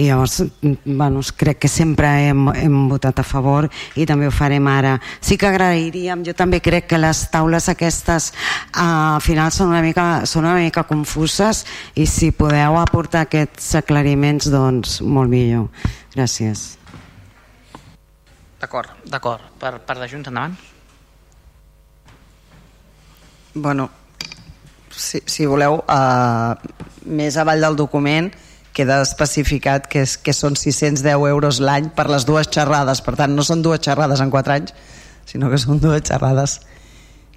i 0.00 0.06
llavors 0.06 0.38
mm, 0.46 0.94
bueno, 0.96 1.20
crec 1.36 1.60
que 1.64 1.68
sempre 1.68 2.08
hem, 2.30 2.46
hem 2.56 2.78
votat 2.88 3.20
a 3.20 3.24
favor 3.24 3.68
i 4.00 4.06
també 4.08 4.30
ho 4.30 4.32
farem 4.32 4.68
ara. 4.72 4.94
Sí 5.20 5.36
que 5.36 5.50
agrairíem, 5.50 6.22
jo 6.24 6.32
també 6.36 6.62
crec 6.64 6.88
que 6.88 7.00
les 7.00 7.20
taules 7.32 7.68
aquestes 7.68 8.30
uh, 8.32 9.16
al 9.16 9.24
final 9.24 9.52
són 9.52 9.74
una 9.74 9.82
mica, 9.84 10.06
són 10.24 10.48
una 10.48 10.56
mica 10.62 10.86
confuses 10.88 11.66
i 12.00 12.08
si 12.08 12.32
podeu 12.32 12.80
aportar 12.80 13.26
aquests 13.28 13.74
aclariments, 13.82 14.48
doncs 14.48 15.02
molt 15.04 15.28
millor 15.28 15.68
Gràcies. 16.14 16.83
D'acord, 18.64 18.88
d'acord. 19.04 19.44
Per, 19.60 19.76
per 19.84 19.98
de 20.00 20.06
Junts, 20.08 20.30
endavant. 20.30 20.54
Bueno, 23.52 23.90
si, 24.88 25.20
si 25.28 25.44
voleu, 25.44 25.82
uh, 25.84 26.54
més 27.04 27.36
avall 27.36 27.60
del 27.60 27.76
document 27.76 28.30
queda 28.74 29.02
especificat 29.04 29.84
que, 29.90 30.06
és, 30.06 30.16
que 30.16 30.32
són 30.32 30.56
610 30.56 31.28
euros 31.28 31.60
l'any 31.60 31.90
per 31.94 32.08
les 32.08 32.24
dues 32.24 32.48
xerrades. 32.48 33.04
Per 33.04 33.14
tant, 33.20 33.36
no 33.36 33.44
són 33.44 33.60
dues 33.62 33.84
xerrades 33.84 34.24
en 34.24 34.32
4 34.32 34.56
anys, 34.56 34.72
sinó 35.28 35.52
que 35.52 35.60
són 35.60 35.82
dues 35.82 36.00
xerrades 36.08 36.62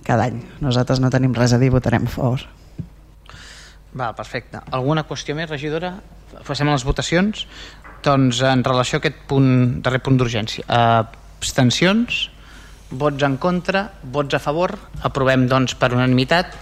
cada 0.08 0.30
any. 0.32 0.40
Nosaltres 0.64 1.04
no 1.04 1.12
tenim 1.12 1.36
res 1.36 1.52
a 1.52 1.60
dir, 1.60 1.74
votarem 1.76 2.08
a 2.08 2.14
favor. 2.14 2.48
Val, 3.98 4.16
perfecte. 4.16 4.64
Alguna 4.72 5.04
qüestió 5.10 5.36
més, 5.36 5.52
regidora? 5.52 5.98
Passem 6.48 6.70
a 6.70 6.74
les 6.76 6.88
votacions. 6.88 7.46
Doncs 8.06 8.42
en 8.46 8.64
relació 8.64 8.98
a 8.98 9.04
aquest 9.04 9.24
punt, 9.30 9.82
darrer 9.84 10.02
punt 10.06 10.20
d'urgència. 10.20 10.66
Abstencions, 10.68 12.28
vots 12.92 13.26
en 13.26 13.36
contra, 13.42 13.88
vots 14.04 14.38
a 14.38 14.40
favor, 14.44 14.76
aprovem 15.08 15.48
doncs 15.50 15.76
per 15.76 15.92
unanimitat. 15.96 16.54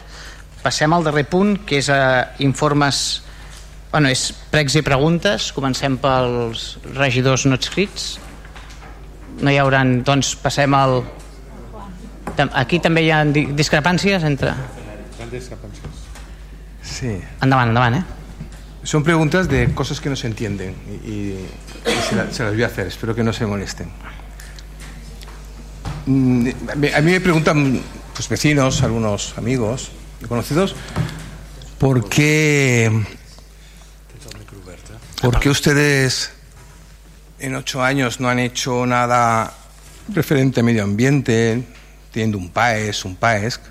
Passem 0.63 0.93
al 0.95 1.05
darrer 1.05 1.27
punt, 1.29 1.59
que 1.67 1.77
és 1.83 1.91
uh, 1.93 2.25
informes 2.41 3.05
Bueno, 3.95 4.09
és 4.11 4.33
pregs 4.51 4.73
i 4.75 4.81
preguntes. 4.83 5.53
Comencem 5.55 5.93
pels 6.03 6.65
regidors 6.97 7.45
no 7.47 7.55
escrits. 7.55 8.17
No 9.39 9.53
hi 9.53 9.55
haurà... 9.61 9.85
Doncs 10.03 10.33
passem 10.43 10.75
al... 10.75 10.97
Aquí 12.59 12.81
també 12.83 13.05
hi 13.05 13.13
ha 13.15 13.21
discrepàncies 13.31 14.25
entre... 14.27 14.51
Sí. 16.83 17.13
Endavant, 17.39 17.71
endavant, 17.71 17.95
eh? 18.01 18.24
Son 18.85 19.03
preguntas 19.03 19.47
de 19.47 19.73
cosas 19.73 19.99
que 19.99 20.09
no 20.09 20.15
se 20.15 20.27
entienden 20.27 20.75
y, 21.03 21.09
y 21.09 21.47
se, 22.07 22.15
la, 22.15 22.31
se, 22.31 22.43
las 22.43 22.53
voy 22.53 22.61
a 22.61 22.67
hacer, 22.67 22.85
espero 22.85 23.15
que 23.15 23.23
no 23.23 23.33
se 23.33 23.47
molesten. 23.47 23.89
Mm, 26.05 26.49
a 26.93 27.01
mí 27.01 27.11
me 27.11 27.19
preguntan 27.19 27.81
pues, 28.13 28.29
vecinos, 28.29 28.83
algunos 28.83 29.35
amigos, 29.39 29.89
conocidos, 30.29 30.75
¿por 31.79 32.07
qué 32.07 32.91
¿Por 35.19 35.39
qué 35.39 35.49
ustedes 35.49 36.29
en 37.39 37.55
ocho 37.55 37.81
años 37.81 38.19
no 38.19 38.29
han 38.29 38.37
hecho 38.37 38.85
nada 38.85 39.51
referente 40.13 40.59
a 40.59 40.63
medio 40.63 40.83
ambiente, 40.83 41.63
teniendo 42.11 42.37
un 42.37 42.49
PAES, 42.49 43.05
un 43.05 43.15
PAESC, 43.15 43.61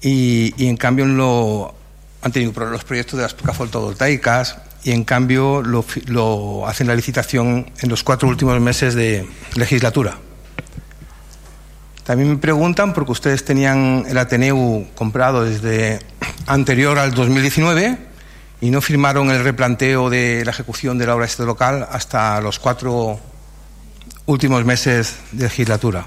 y, 0.00 0.54
y 0.56 0.68
en 0.68 0.76
cambio 0.76 1.06
lo, 1.06 1.74
han 2.22 2.32
tenido 2.32 2.52
los 2.66 2.84
proyectos 2.84 3.16
de 3.16 3.22
las 3.22 3.34
placas 3.34 3.56
fotovoltaicas 3.56 4.58
y 4.82 4.92
en 4.92 5.04
cambio 5.04 5.62
lo, 5.62 6.66
hacen 6.66 6.86
la 6.86 6.94
licitación 6.94 7.70
en 7.80 7.88
los 7.88 8.02
cuatro 8.02 8.28
últimos 8.28 8.60
meses 8.60 8.94
de 8.94 9.28
legislatura? 9.54 10.18
También 12.04 12.30
me 12.30 12.36
preguntan 12.38 12.92
porque 12.92 13.12
ustedes 13.12 13.44
tenían 13.44 14.04
el 14.08 14.18
Ateneu 14.18 14.86
comprado 14.94 15.44
desde 15.44 16.00
anterior 16.46 16.98
al 16.98 17.14
2019 17.14 17.98
y 18.60 18.70
no 18.70 18.80
firmaron 18.80 19.30
el 19.30 19.44
replanteo 19.44 20.10
de 20.10 20.44
la 20.44 20.50
ejecución 20.50 20.98
de 20.98 21.06
la 21.06 21.14
obra 21.14 21.26
este 21.26 21.44
local 21.44 21.86
hasta 21.90 22.40
los 22.40 22.58
cuatro 22.58 23.20
últimos 24.26 24.64
meses 24.64 25.16
de 25.32 25.44
legislatura. 25.44 26.06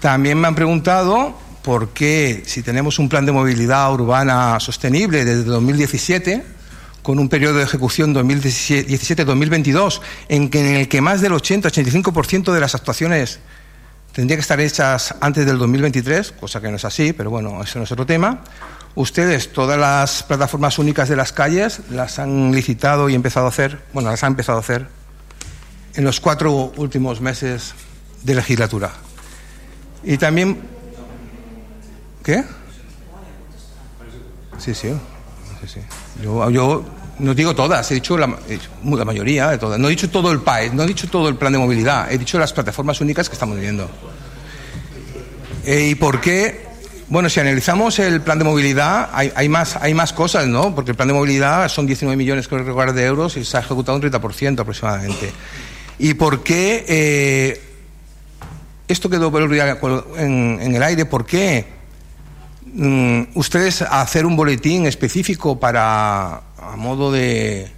También 0.00 0.38
me 0.38 0.46
han 0.46 0.54
preguntado 0.54 1.34
por 1.68 1.90
qué, 1.90 2.44
si 2.46 2.62
tenemos 2.62 2.98
un 2.98 3.10
plan 3.10 3.26
de 3.26 3.32
movilidad 3.32 3.92
urbana 3.92 4.58
sostenible 4.58 5.26
desde 5.26 5.44
2017, 5.44 6.42
con 7.02 7.18
un 7.18 7.28
periodo 7.28 7.58
de 7.58 7.64
ejecución 7.64 8.14
2017-2022, 8.14 10.00
en, 10.30 10.48
en 10.50 10.66
el 10.76 10.88
que 10.88 11.02
más 11.02 11.20
del 11.20 11.32
80-85% 11.32 12.54
de 12.54 12.60
las 12.60 12.74
actuaciones 12.74 13.40
tendría 14.12 14.38
que 14.38 14.40
estar 14.40 14.58
hechas 14.60 15.14
antes 15.20 15.44
del 15.44 15.58
2023, 15.58 16.32
cosa 16.40 16.62
que 16.62 16.70
no 16.70 16.76
es 16.76 16.86
así, 16.86 17.12
pero 17.12 17.28
bueno, 17.28 17.62
eso 17.62 17.78
no 17.78 17.84
es 17.84 17.92
otro 17.92 18.06
tema. 18.06 18.44
Ustedes, 18.94 19.52
todas 19.52 19.78
las 19.78 20.22
plataformas 20.22 20.78
únicas 20.78 21.10
de 21.10 21.16
las 21.16 21.34
calles, 21.34 21.82
las 21.90 22.18
han 22.18 22.50
licitado 22.50 23.10
y 23.10 23.14
empezado 23.14 23.44
a 23.44 23.50
hacer, 23.50 23.78
bueno, 23.92 24.08
las 24.08 24.24
han 24.24 24.32
empezado 24.32 24.56
a 24.56 24.62
hacer 24.62 24.86
en 25.96 26.04
los 26.04 26.18
cuatro 26.18 26.72
últimos 26.78 27.20
meses 27.20 27.74
de 28.22 28.36
legislatura. 28.36 28.90
Y 30.02 30.16
también. 30.16 30.77
¿Qué? 32.28 32.44
Sí, 34.58 34.74
sí. 34.74 34.90
sí, 35.62 35.66
sí. 35.66 35.80
Yo, 36.22 36.50
yo 36.50 36.84
no 37.20 37.32
digo 37.32 37.54
todas, 37.54 37.90
he 37.90 37.94
dicho 37.94 38.18
la, 38.18 38.26
la, 38.84 39.04
mayoría 39.06 39.48
de 39.48 39.56
todas. 39.56 39.80
No 39.80 39.86
he 39.86 39.92
dicho 39.92 40.10
todo 40.10 40.30
el 40.30 40.40
PAE, 40.40 40.68
no 40.74 40.82
he 40.82 40.86
dicho 40.86 41.08
todo 41.08 41.30
el 41.30 41.36
plan 41.36 41.54
de 41.54 41.58
movilidad, 41.58 42.12
he 42.12 42.18
dicho 42.18 42.38
las 42.38 42.52
plataformas 42.52 43.00
únicas 43.00 43.30
que 43.30 43.32
estamos 43.32 43.58
viendo. 43.58 43.88
Eh, 45.64 45.88
¿Y 45.88 45.94
por 45.94 46.20
qué 46.20 46.66
bueno, 47.08 47.30
si 47.30 47.40
analizamos 47.40 47.98
el 47.98 48.20
plan 48.20 48.38
de 48.38 48.44
movilidad, 48.44 49.08
hay, 49.14 49.32
hay, 49.34 49.48
más, 49.48 49.76
hay 49.76 49.94
más 49.94 50.12
cosas, 50.12 50.46
¿no? 50.46 50.74
Porque 50.74 50.90
el 50.90 50.98
plan 50.98 51.08
de 51.08 51.14
movilidad 51.14 51.66
son 51.70 51.86
19 51.86 52.14
millones 52.14 52.46
de 52.46 53.06
euros 53.06 53.38
y 53.38 53.44
se 53.46 53.56
ha 53.56 53.60
ejecutado 53.60 53.96
un 53.96 54.02
30% 54.02 54.60
aproximadamente. 54.60 55.32
¿Y 55.98 56.12
por 56.12 56.42
qué 56.42 56.84
eh, 56.86 57.62
esto 58.86 59.08
quedó 59.08 59.32
en, 60.18 60.58
en, 60.60 60.74
el 60.74 60.82
aire? 60.82 61.06
¿Por 61.06 61.24
qué 61.24 61.77
ustedes 63.34 63.82
hacer 63.82 64.26
un 64.26 64.36
boletín 64.36 64.86
específico 64.86 65.58
para, 65.58 66.36
a 66.36 66.76
modo 66.76 67.12
de, 67.12 67.68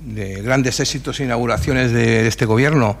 de 0.00 0.42
grandes 0.42 0.80
éxitos 0.80 1.20
e 1.20 1.24
inauguraciones 1.24 1.92
de, 1.92 2.22
de 2.22 2.28
este 2.28 2.46
gobierno, 2.46 2.96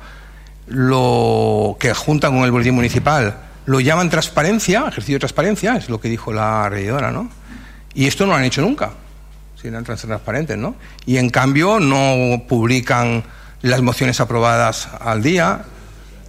lo 0.66 1.76
que 1.78 1.92
juntan 1.94 2.32
con 2.36 2.44
el 2.44 2.50
boletín 2.50 2.74
municipal? 2.74 3.36
Lo 3.66 3.80
llaman 3.80 4.10
transparencia, 4.10 4.80
ejercicio 4.88 5.16
de 5.16 5.20
transparencia, 5.20 5.76
es 5.76 5.88
lo 5.88 6.00
que 6.00 6.08
dijo 6.08 6.32
la 6.32 6.68
regidora, 6.68 7.10
¿no? 7.10 7.30
Y 7.94 8.06
esto 8.06 8.26
no 8.26 8.32
lo 8.32 8.38
han 8.38 8.44
hecho 8.44 8.60
nunca, 8.60 8.90
si 9.60 9.68
eran 9.68 9.84
transparentes, 9.84 10.58
¿no? 10.58 10.74
Y 11.06 11.16
en 11.16 11.30
cambio 11.30 11.80
no 11.80 12.42
publican 12.46 13.24
las 13.62 13.80
mociones 13.80 14.20
aprobadas 14.20 14.88
al 15.00 15.22
día, 15.22 15.64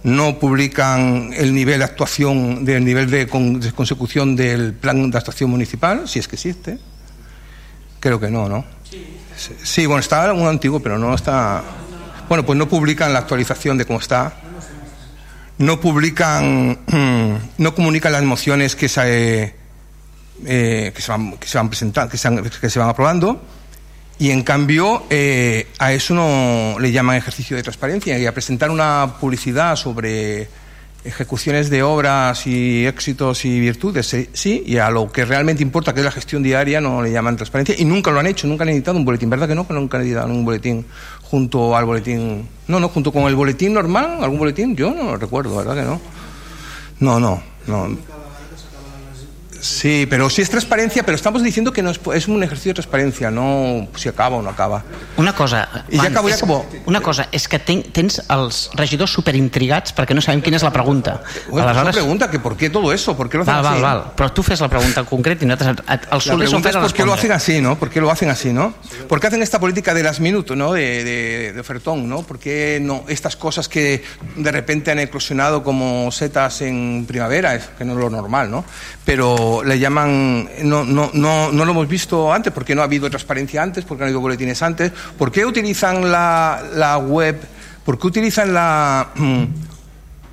no 0.06 0.38
publican 0.38 1.32
el 1.34 1.54
nivel 1.54 1.80
de 1.80 1.84
actuación, 1.84 2.64
del 2.64 2.84
nivel 2.84 3.10
de, 3.10 3.26
consecución 3.26 4.34
del 4.34 4.72
plan 4.72 5.10
de 5.10 5.18
actuación 5.18 5.50
municipal, 5.50 6.08
si 6.08 6.18
es 6.18 6.28
que 6.28 6.36
existe. 6.36 6.78
Creo 8.00 8.18
que 8.18 8.30
no, 8.30 8.48
¿no? 8.48 8.64
Sí, 9.62 9.84
bueno, 9.84 10.00
está 10.00 10.32
muy 10.32 10.46
antiguo, 10.46 10.80
pero 10.80 10.98
no 10.98 11.14
está. 11.14 11.62
Bueno, 12.28 12.46
pues 12.46 12.58
no 12.58 12.68
publican 12.68 13.12
la 13.12 13.18
actualización 13.18 13.76
de 13.76 13.84
cómo 13.84 13.98
está 13.98 14.34
no 15.58 15.80
publican, 15.80 16.78
no 17.58 17.74
comunican 17.74 18.12
las 18.12 18.22
mociones 18.22 18.76
que 18.76 18.88
se, 18.88 19.54
eh, 20.44 20.92
que 20.94 21.02
se 21.02 21.10
van, 21.10 21.36
que 21.38 21.48
se 21.48 21.58
van 21.58 21.68
presentando, 21.68 22.10
que 22.10 22.18
se, 22.18 22.60
que 22.60 22.70
se 22.70 22.78
van 22.78 22.88
aprobando, 22.88 23.42
y 24.18 24.30
en 24.30 24.42
cambio 24.42 25.04
eh, 25.10 25.66
a 25.78 25.92
eso 25.92 26.14
no 26.14 26.78
le 26.78 26.92
llaman 26.92 27.16
ejercicio 27.16 27.56
de 27.56 27.62
transparencia 27.62 28.18
y 28.18 28.26
a 28.26 28.32
presentar 28.32 28.70
una 28.70 29.16
publicidad 29.20 29.76
sobre 29.76 30.48
ejecuciones 31.06 31.70
de 31.70 31.82
obras 31.82 32.46
y 32.46 32.84
éxitos 32.84 33.44
y 33.44 33.60
virtudes, 33.60 34.16
sí, 34.32 34.62
y 34.66 34.76
a 34.78 34.90
lo 34.90 35.10
que 35.12 35.24
realmente 35.24 35.62
importa, 35.62 35.94
que 35.94 36.00
es 36.00 36.04
la 36.04 36.10
gestión 36.10 36.42
diaria, 36.42 36.80
no 36.80 37.00
le 37.00 37.12
llaman 37.12 37.36
transparencia 37.36 37.76
y 37.78 37.84
nunca 37.84 38.10
lo 38.10 38.18
han 38.18 38.26
hecho, 38.26 38.46
nunca 38.46 38.64
han 38.64 38.70
editado 38.70 38.98
un 38.98 39.04
boletín, 39.04 39.30
¿verdad 39.30 39.46
que 39.46 39.54
no? 39.54 39.66
Que 39.66 39.74
nunca 39.74 39.98
han 39.98 40.04
editado 40.04 40.26
un 40.28 40.44
boletín 40.44 40.84
junto 41.22 41.76
al 41.76 41.84
boletín. 41.84 42.48
No, 42.66 42.80
no, 42.80 42.88
junto 42.88 43.12
con 43.12 43.24
el 43.24 43.36
boletín 43.36 43.72
normal, 43.72 44.18
algún 44.20 44.38
boletín, 44.38 44.74
yo 44.74 44.92
no 44.92 45.04
lo 45.04 45.16
recuerdo, 45.16 45.56
¿verdad 45.56 45.76
que 45.76 45.82
no? 45.82 46.00
No, 46.98 47.20
no, 47.20 47.42
no. 47.66 47.96
Sí, 49.66 50.06
pero 50.08 50.30
sí 50.30 50.42
es 50.42 50.50
transparencia, 50.50 51.02
pero 51.02 51.16
estamos 51.16 51.42
diciendo 51.42 51.72
que 51.72 51.82
no 51.82 51.90
es, 51.90 52.00
es 52.14 52.28
un 52.28 52.42
ejercicio 52.42 52.70
de 52.70 52.74
transparencia, 52.74 53.30
no 53.30 53.88
si 53.96 54.08
acaba 54.08 54.36
o 54.36 54.42
no 54.42 54.50
acaba. 54.50 54.84
Una 55.16 55.34
cosa, 55.34 55.84
I 55.90 55.98
ja 55.98 56.08
acabo, 56.08 56.28
ja 56.28 56.36
acabo. 56.36 56.66
una 56.86 57.00
cosa, 57.00 57.26
és 57.32 57.48
que 57.48 57.58
ten, 57.58 57.82
tens 57.92 58.20
els 58.30 58.70
regidors 58.78 59.10
superintrigats 59.10 59.94
perquè 59.96 60.14
no 60.14 60.22
sabem 60.22 60.40
quina 60.44 60.60
és 60.60 60.64
la 60.64 60.70
pregunta. 60.70 61.20
Bueno, 61.50 61.66
Aleshores... 61.66 61.82
Una 61.82 61.92
pregunta, 61.92 62.30
que 62.30 62.38
¿por 62.38 62.56
qué 62.56 62.70
todo 62.70 62.92
eso? 62.92 63.16
¿Por 63.16 63.28
qué 63.28 63.38
lo 63.38 63.42
hacen 63.42 63.54
val, 63.54 63.66
así? 63.66 63.82
Val, 63.82 63.98
val, 63.98 64.12
però 64.16 64.30
tu 64.32 64.44
fes 64.46 64.60
la 64.62 64.68
pregunta 64.70 65.02
concreta 65.04 65.44
i 65.44 65.48
nosaltres... 65.48 65.86
El 65.88 65.98
la 66.10 66.36
pregunta 66.36 66.70
es 66.70 66.76
por 66.76 66.92
qué 66.92 67.04
lo 67.04 67.12
hacen 67.12 67.32
así, 67.32 67.60
¿no? 67.60 67.76
¿Por 67.78 67.90
qué 67.90 68.00
lo 68.00 68.10
hacen 68.10 68.30
así, 68.30 68.52
no? 68.52 68.74
¿Por 69.08 69.20
qué 69.20 69.26
hacen 69.26 69.42
esta 69.42 69.58
política 69.58 69.94
de 69.94 70.02
las 70.02 70.20
minutos, 70.20 70.56
¿no? 70.56 70.72
De, 70.72 71.02
de, 71.02 71.52
de 71.52 71.60
ofertón, 71.60 72.08
¿no? 72.08 72.22
¿Por 72.22 72.38
qué 72.38 72.78
no 72.80 73.04
estas 73.08 73.36
cosas 73.36 73.68
que 73.68 74.04
de 74.36 74.52
repente 74.52 74.90
han 74.90 75.00
eclosionado 75.00 75.62
como 75.62 76.10
setas 76.12 76.60
en 76.62 77.04
primavera, 77.06 77.54
es 77.54 77.64
que 77.78 77.84
no 77.84 77.94
es 77.94 77.98
lo 77.98 78.10
normal, 78.10 78.50
¿no? 78.50 78.64
Pero 79.04 79.55
le 79.64 79.78
llaman 79.78 80.48
no, 80.62 80.84
no, 80.84 81.10
no, 81.12 81.52
no 81.52 81.64
lo 81.64 81.70
hemos 81.70 81.88
visto 81.88 82.32
antes, 82.32 82.52
porque 82.52 82.74
no 82.74 82.82
ha 82.82 82.84
habido 82.84 83.08
transparencia 83.08 83.62
antes, 83.62 83.84
porque 83.84 84.00
no 84.00 84.04
ha 84.04 84.08
habido 84.08 84.20
boletines 84.20 84.62
antes. 84.62 84.92
¿Por 85.18 85.30
qué 85.30 85.44
utilizan 85.44 86.10
la, 86.10 86.62
la 86.74 86.98
web? 86.98 87.40
¿Por 87.84 87.98
qué 87.98 88.06
utilizan 88.06 88.52
la, 88.52 89.08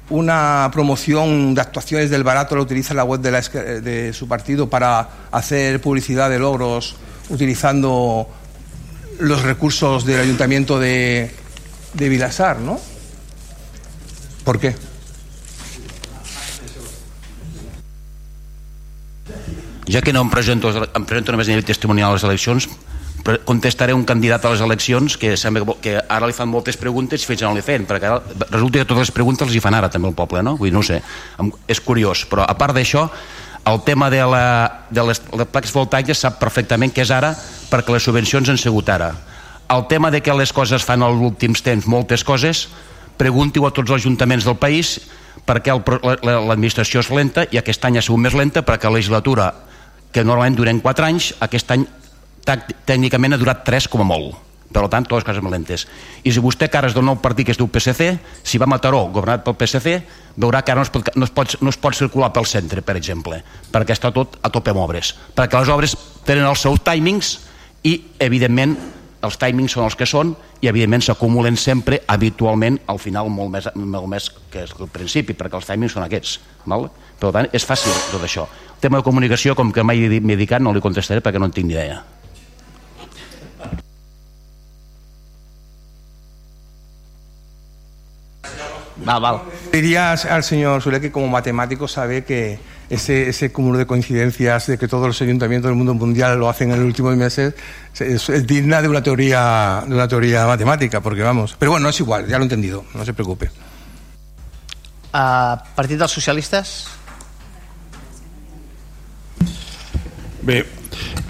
una 0.10 0.70
promoción 0.72 1.56
de 1.56 1.62
actuaciones 1.62 2.10
del 2.10 2.24
barato, 2.24 2.56
la 2.56 2.62
utiliza 2.62 2.94
la 2.94 3.04
web 3.04 3.22
de, 3.22 3.32
la, 3.32 3.42
de 3.42 4.14
su 4.14 4.28
partido 4.28 4.70
para 4.70 5.10
hacer 5.32 5.82
publicidad 5.82 6.30
de 6.30 6.40
logros 6.40 6.96
utilizando 7.30 8.28
los 9.20 9.42
recursos 9.44 10.06
del 10.06 10.20
ayuntamiento 10.20 10.80
de, 10.80 11.32
de 11.94 12.10
Vilasar, 12.10 12.60
¿no? 12.60 12.80
¿Por 14.44 14.60
qué? 14.60 14.76
Ja 19.88 20.02
que 20.02 20.14
no 20.14 20.22
em 20.24 20.30
presento, 20.32 20.72
em 20.72 21.06
presento 21.06 21.34
només 21.34 21.50
a 21.50 21.52
nivell 21.52 21.68
testimonial 21.68 22.14
a 22.14 22.18
les 22.18 22.24
eleccions, 22.24 22.70
contestaré 23.48 23.94
un 23.96 24.04
candidat 24.04 24.44
a 24.46 24.52
les 24.52 24.62
eleccions 24.62 25.16
que, 25.18 25.36
sembla 25.40 25.78
que, 25.82 25.96
ara 26.12 26.28
li 26.28 26.36
fan 26.36 26.50
moltes 26.52 26.78
preguntes 26.80 27.24
i 27.24 27.28
fins 27.28 27.44
no 27.44 27.54
li 27.56 27.64
feien, 27.64 27.88
perquè 27.88 28.10
ara 28.10 28.20
resulta 28.52 28.82
que 28.82 28.88
totes 28.88 29.08
les 29.08 29.14
preguntes 29.16 29.48
les 29.48 29.58
hi 29.58 29.64
fan 29.64 29.76
ara 29.76 29.90
també 29.92 30.10
al 30.10 30.16
poble, 30.16 30.44
no? 30.44 30.58
Vull 30.60 30.72
dir, 30.72 30.76
no 30.76 30.84
sé, 30.84 31.00
és 31.68 31.80
curiós, 31.84 32.26
però 32.28 32.44
a 32.48 32.56
part 32.60 32.76
d'això, 32.76 33.08
el 33.66 33.80
tema 33.88 34.10
de, 34.12 34.20
la, 34.28 34.86
de 34.92 35.04
les, 35.08 35.22
les 35.40 35.48
plaques 35.48 35.72
voltaiques 35.72 36.20
sap 36.20 36.40
perfectament 36.42 36.92
que 36.92 37.04
és 37.06 37.12
ara 37.16 37.32
perquè 37.72 37.96
les 37.96 38.04
subvencions 38.04 38.50
han 38.52 38.60
sigut 38.60 38.92
ara. 38.92 39.14
El 39.72 39.88
tema 39.88 40.12
de 40.12 40.20
que 40.20 40.36
les 40.36 40.52
coses 40.52 40.84
fan 40.84 41.04
als 41.04 41.22
últims 41.24 41.64
temps 41.64 41.88
moltes 41.88 42.26
coses, 42.28 42.68
pregunti-ho 43.18 43.70
a 43.70 43.72
tots 43.72 43.88
els 43.88 44.04
ajuntaments 44.04 44.44
del 44.44 44.60
país 44.60 44.98
perquè 45.48 45.72
el 45.72 45.82
l'administració 46.24 47.00
és 47.00 47.10
lenta 47.12 47.48
i 47.52 47.60
aquest 47.60 47.84
any 47.88 47.98
ha 47.98 48.04
sigut 48.04 48.20
més 48.20 48.36
lenta 48.36 48.64
perquè 48.68 48.92
la 48.92 49.00
legislatura 49.00 49.48
que 50.14 50.24
normalment 50.24 50.58
duren 50.60 50.82
4 50.84 51.10
anys 51.10 51.34
aquest 51.44 51.76
any 51.76 51.86
tècnicament 52.46 53.34
ha 53.34 53.42
durat 53.42 53.64
3 53.66 53.90
com 53.92 54.04
a 54.04 54.08
molt 54.08 54.34
per 54.74 54.88
tant, 54.90 55.06
totes 55.06 55.22
les 55.22 55.28
coses 55.28 55.44
més 55.46 55.54
lentes. 55.54 55.86
I 56.26 56.34
si 56.34 56.42
vostè 56.42 56.68
que 56.72 56.80
ara 56.80 56.90
és 56.90 56.96
del 56.98 57.06
nou 57.06 57.20
partit 57.22 57.46
que 57.46 57.54
es 57.54 57.60
diu 57.60 57.70
PSC, 57.70 58.10
si 58.44 58.58
va 58.58 58.66
a 58.66 58.72
Mataró, 58.72 59.04
governat 59.14 59.44
pel 59.46 59.56
PSC, 59.60 60.00
veurà 60.42 60.64
que 60.64 60.74
ara 60.74 60.82
no 60.82 60.88
es, 60.88 60.92
pot, 60.94 61.12
no, 61.16 61.28
es 61.28 61.34
pot, 61.36 61.56
no 61.62 61.70
es 61.70 61.78
pot 61.78 61.98
circular 61.98 62.32
pel 62.34 62.50
centre, 62.50 62.82
per 62.82 62.98
exemple, 62.98 63.40
perquè 63.72 63.94
està 63.94 64.12
tot 64.16 64.40
a 64.42 64.50
tope 64.54 64.74
amb 64.74 64.82
obres. 64.84 65.14
Perquè 65.38 65.62
les 65.62 65.72
obres 65.74 65.96
tenen 66.26 66.50
els 66.50 66.66
seus 66.66 66.82
timings 66.84 67.36
i, 67.86 68.00
evidentment, 68.24 68.76
els 69.24 69.38
timings 69.40 69.78
són 69.78 69.86
els 69.86 69.96
que 70.00 70.10
són 70.10 70.34
i, 70.60 70.68
evidentment, 70.72 71.06
s'acumulen 71.06 71.60
sempre, 71.60 72.02
habitualment, 72.10 72.82
al 72.90 73.00
final, 73.00 73.30
molt 73.32 73.54
més, 73.54 73.70
molt 73.78 74.10
més 74.10 74.32
que 74.52 74.66
al 74.66 74.92
principi, 74.92 75.38
perquè 75.38 75.60
els 75.60 75.70
timings 75.70 75.96
són 75.96 76.08
aquests. 76.08 76.40
Val? 76.66 76.90
Per 77.24 77.32
tant, 77.32 77.48
és 77.56 77.64
fàcil 77.64 77.94
tot 78.12 78.24
això. 78.26 78.44
El 78.76 78.82
tema 78.84 79.00
de 79.00 79.06
comunicació, 79.06 79.56
com 79.56 79.72
que 79.72 79.84
mai 79.88 80.02
m'he 80.20 80.36
dedicat, 80.36 80.60
no 80.60 80.74
li 80.76 80.82
contestaré 80.84 81.24
perquè 81.24 81.40
no 81.40 81.48
en 81.48 81.56
tinc 81.56 81.70
ni 81.70 81.78
idea. 81.78 82.02
Val, 89.06 89.22
val. 89.22 89.40
Diría 89.72 90.12
al 90.12 90.44
señor 90.44 90.82
Sule 90.82 91.00
que 91.00 91.12
como 91.12 91.28
matemático 91.28 91.88
sabe 91.88 92.26
que 92.26 92.60
ese, 92.90 93.30
ese 93.30 93.52
cúmulo 93.52 93.78
de 93.78 93.88
coincidencias 93.88 94.68
de 94.68 94.78
que 94.78 94.88
todos 94.88 95.08
los 95.08 95.22
ayuntamientos 95.22 95.70
del 95.70 95.78
mundo 95.78 95.94
mundial 95.94 96.38
lo 96.38 96.50
hacen 96.50 96.72
en 96.72 96.78
los 96.80 96.86
últimos 96.86 97.16
meses 97.16 97.56
es, 98.00 98.30
es 98.30 98.48
digna 98.48 98.82
de 98.82 98.90
una 98.90 99.02
teoría 99.02 99.84
de 99.88 99.96
una 99.96 100.08
teoría 100.08 100.46
matemática, 100.46 101.00
porque 101.00 101.22
vamos. 101.22 101.56
Pero 101.58 101.72
bueno, 101.72 101.86
no 101.86 101.90
es 101.90 102.00
igual, 102.00 102.28
ya 102.28 102.38
lo 102.38 102.44
he 102.44 102.46
entendido, 102.46 102.84
no 102.94 103.06
se 103.06 103.14
preocupe. 103.14 103.50
Uh, 105.14 105.62
Partit 105.76 106.00
dels 106.00 106.12
Socialistes? 106.12 106.88
Bé, 110.44 110.66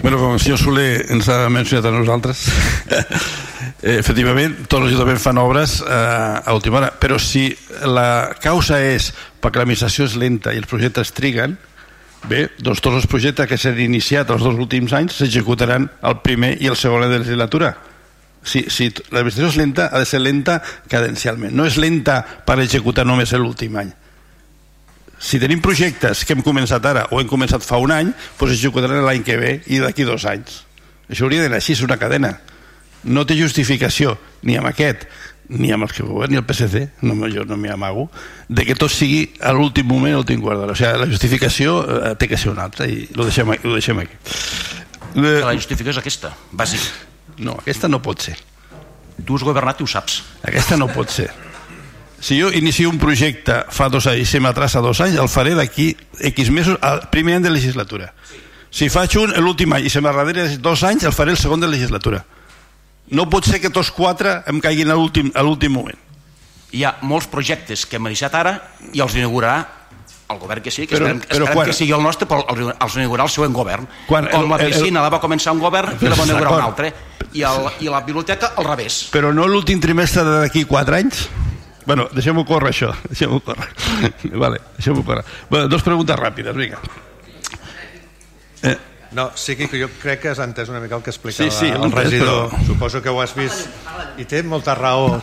bueno, 0.02 0.18
com 0.18 0.32
el 0.34 0.40
senyor 0.42 0.58
Soler 0.58 1.04
ens 1.14 1.28
ha 1.30 1.44
mencionat 1.46 1.86
a 1.86 1.92
nosaltres, 1.94 2.48
eh, 2.90 3.94
efectivament, 3.94 4.56
tots 4.66 4.80
els 4.80 4.88
ajuntaments 4.90 5.22
fan 5.22 5.38
obres 5.38 5.76
eh, 5.86 5.92
a 6.42 6.56
última 6.56 6.80
hora, 6.80 6.88
però 6.98 7.20
si 7.22 7.44
la 7.86 8.34
causa 8.42 8.80
és 8.82 9.12
perquè 9.38 9.62
l'administració 9.62 10.08
és 10.10 10.18
lenta 10.18 10.50
i 10.50 10.58
els 10.58 10.66
projectes 10.66 11.14
triguen, 11.14 11.54
bé, 12.26 12.48
doncs 12.58 12.82
tots 12.82 13.04
els 13.04 13.06
projectes 13.06 13.46
que 13.46 13.60
s'han 13.60 13.78
iniciat 13.86 14.34
els 14.34 14.42
dos 14.42 14.58
últims 14.58 14.98
anys 14.98 15.20
s'executaran 15.20 15.86
el 16.02 16.18
primer 16.26 16.56
i 16.58 16.72
el 16.72 16.80
segon 16.80 17.06
de 17.06 17.20
legislatura. 17.20 17.76
Si, 18.42 18.66
si 18.66 18.90
l'administració 19.14 19.52
és 19.52 19.60
lenta, 19.62 19.92
ha 19.94 20.02
de 20.02 20.10
ser 20.10 20.26
lenta 20.26 20.58
cadencialment. 20.90 21.54
No 21.54 21.70
és 21.70 21.78
lenta 21.78 22.18
per 22.44 22.58
executar 22.66 23.06
només 23.06 23.30
l'últim 23.38 23.78
any 23.78 23.94
si 25.18 25.40
tenim 25.42 25.62
projectes 25.64 26.24
que 26.24 26.34
hem 26.34 26.42
començat 26.44 26.84
ara 26.86 27.06
o 27.10 27.20
hem 27.20 27.28
començat 27.30 27.64
fa 27.64 27.78
un 27.82 27.92
any, 27.94 28.10
doncs 28.38 28.56
executaran 28.56 29.04
l'any 29.06 29.22
que 29.26 29.38
ve 29.40 29.52
i 29.66 29.80
d'aquí 29.82 30.06
dos 30.08 30.26
anys. 30.28 30.62
Això 31.10 31.26
hauria 31.26 31.44
d'anar 31.44 31.60
així, 31.60 31.74
és 31.76 31.84
una 31.84 31.98
cadena. 32.00 32.38
No 33.04 33.26
té 33.28 33.36
justificació, 33.36 34.16
ni 34.42 34.56
amb 34.56 34.70
aquest, 34.70 35.04
ni 35.48 35.70
amb 35.74 35.84
els 35.84 35.92
que 35.92 36.04
governi 36.06 36.38
el 36.40 36.46
PSC, 36.48 36.86
no, 37.04 37.28
jo 37.28 37.44
no 37.44 37.58
m'hi 37.60 37.72
amago, 37.74 38.08
de 38.48 38.64
que 38.64 38.76
tot 38.78 38.92
sigui 38.92 39.26
a 39.44 39.52
l'últim 39.52 39.86
moment, 39.88 40.14
a 40.14 40.22
l'últim 40.22 40.40
quart 40.42 40.62
d'hora. 40.62 40.72
O 40.72 40.78
sigui, 40.78 41.02
la 41.02 41.10
justificació 41.10 41.76
eh, 41.84 42.14
té 42.20 42.28
que 42.30 42.40
ser 42.40 42.52
una 42.54 42.64
altra 42.64 42.88
i 42.88 43.04
ho 43.12 43.26
deixem, 43.26 43.52
ho 43.52 43.74
deixem 43.76 44.00
aquí. 44.04 44.16
Que 45.14 45.34
la 45.44 45.54
justificació 45.54 45.98
és 45.98 46.02
aquesta, 46.02 46.32
bàsic. 46.52 46.88
No, 47.44 47.58
aquesta 47.60 47.90
no 47.90 48.00
pot 48.02 48.24
ser. 48.24 48.38
Tu 49.24 49.36
has 49.36 49.44
governat 49.46 49.80
i 49.80 49.84
ho 49.84 49.90
saps. 49.90 50.22
Aquesta 50.42 50.78
no 50.80 50.88
pot 50.90 51.12
ser. 51.12 51.28
Si 52.24 52.38
jo 52.40 52.48
inicio 52.48 52.88
un 52.88 52.96
projecte 52.96 53.66
fa 53.68 53.90
dos 53.92 54.06
anys 54.08 54.22
i 54.22 54.24
se 54.30 54.38
m'atrasa 54.40 54.80
dos 54.80 54.96
anys, 55.04 55.18
el 55.20 55.28
faré 55.28 55.52
d'aquí 55.58 55.90
X 56.32 56.48
mesos 56.50 56.78
al 56.80 57.02
primer 57.12 57.34
any 57.36 57.42
de 57.44 57.50
legislatura. 57.52 58.14
Si 58.72 58.88
faig 58.88 59.12
un 59.20 59.34
l'últim 59.44 59.74
any 59.76 59.84
i 59.84 59.92
se 59.92 60.00
m'arradera 60.00 60.46
dos 60.56 60.80
anys, 60.88 61.04
el 61.04 61.12
faré 61.12 61.34
el 61.34 61.38
segon 61.38 61.60
de 61.60 61.68
legislatura. 61.68 62.22
No 63.12 63.26
pot 63.28 63.44
ser 63.44 63.60
que 63.60 63.68
tots 63.68 63.90
quatre 63.92 64.38
em 64.48 64.56
caiguin 64.64 64.88
a 64.88 64.96
l'últim 64.96 65.28
a 65.36 65.44
l'últim 65.44 65.76
moment. 65.76 66.00
Hi 66.72 66.86
ha 66.88 66.94
molts 67.04 67.28
projectes 67.28 67.84
que 67.84 68.00
hem 68.00 68.08
iniciat 68.08 68.34
ara 68.40 68.54
i 68.94 69.04
els 69.04 69.14
inaugurarà 69.20 69.58
el 70.32 70.38
govern 70.40 70.62
que 70.64 70.72
sigui, 70.72 70.88
que 70.88 70.96
Però- 70.96 71.12
esperem, 71.12 71.20
però 71.28 71.44
esperem 71.44 71.54
quan- 71.60 71.66
que 71.68 71.76
sigui 71.76 71.92
el 71.92 72.02
nostre, 72.02 72.26
però 72.26 72.40
els, 72.48 72.72
els 72.80 72.96
inaugurarà 72.96 73.28
el 73.28 73.34
següent 73.36 73.52
govern. 73.52 73.86
Quan 74.08 74.30
Com 74.32 74.48
la 74.48 74.56
el- 74.56 74.62
el- 74.64 74.72
piscina 74.72 75.02
la 75.04 75.10
va 75.12 75.20
començar 75.20 75.52
un 75.52 75.60
govern 75.60 75.92
i 76.00 76.08
la 76.08 76.16
va 76.16 76.24
inaugurar 76.24 76.52
un 76.56 76.62
altre. 76.72 76.94
I, 77.34 77.42
el, 77.42 77.68
I 77.80 77.92
la 77.92 78.00
biblioteca 78.00 78.54
al 78.56 78.64
revés. 78.64 79.10
Però 79.12 79.28
no 79.34 79.44
l'últim 79.46 79.78
trimestre 79.78 80.24
d'aquí 80.24 80.64
quatre 80.64 80.96
anys? 81.04 81.28
Bueno, 81.86 82.08
deixem-ho 82.12 82.44
córrer, 82.48 82.70
això. 82.72 82.92
Deixem-ho 83.10 83.40
córrer. 83.44 83.68
vale, 84.32 84.60
deixem-ho 84.78 85.04
córrer. 85.04 85.24
Bueno, 85.50 85.68
dos 85.68 85.82
preguntes 85.82 86.16
ràpides, 86.16 86.54
vinga. 86.56 86.78
Eh, 88.62 88.78
No, 89.14 89.30
sí 89.36 89.54
que 89.54 89.68
jo 89.78 89.86
crec 90.02 90.18
que 90.24 90.28
has 90.32 90.40
entès 90.42 90.68
una 90.72 90.80
mica 90.82 90.96
el 90.96 91.02
que 91.04 91.10
explicava 91.12 91.46
Sí, 91.48 91.56
sí, 91.56 91.66
el 91.70 91.84
entès, 91.84 92.10
regidor. 92.10 92.48
però- 92.50 92.66
Suposo 92.66 93.00
que 93.00 93.08
ho 93.08 93.20
has 93.22 93.32
vist. 93.36 93.68
I 94.18 94.24
té 94.24 94.42
molta 94.42 94.74
raó. 94.74 95.20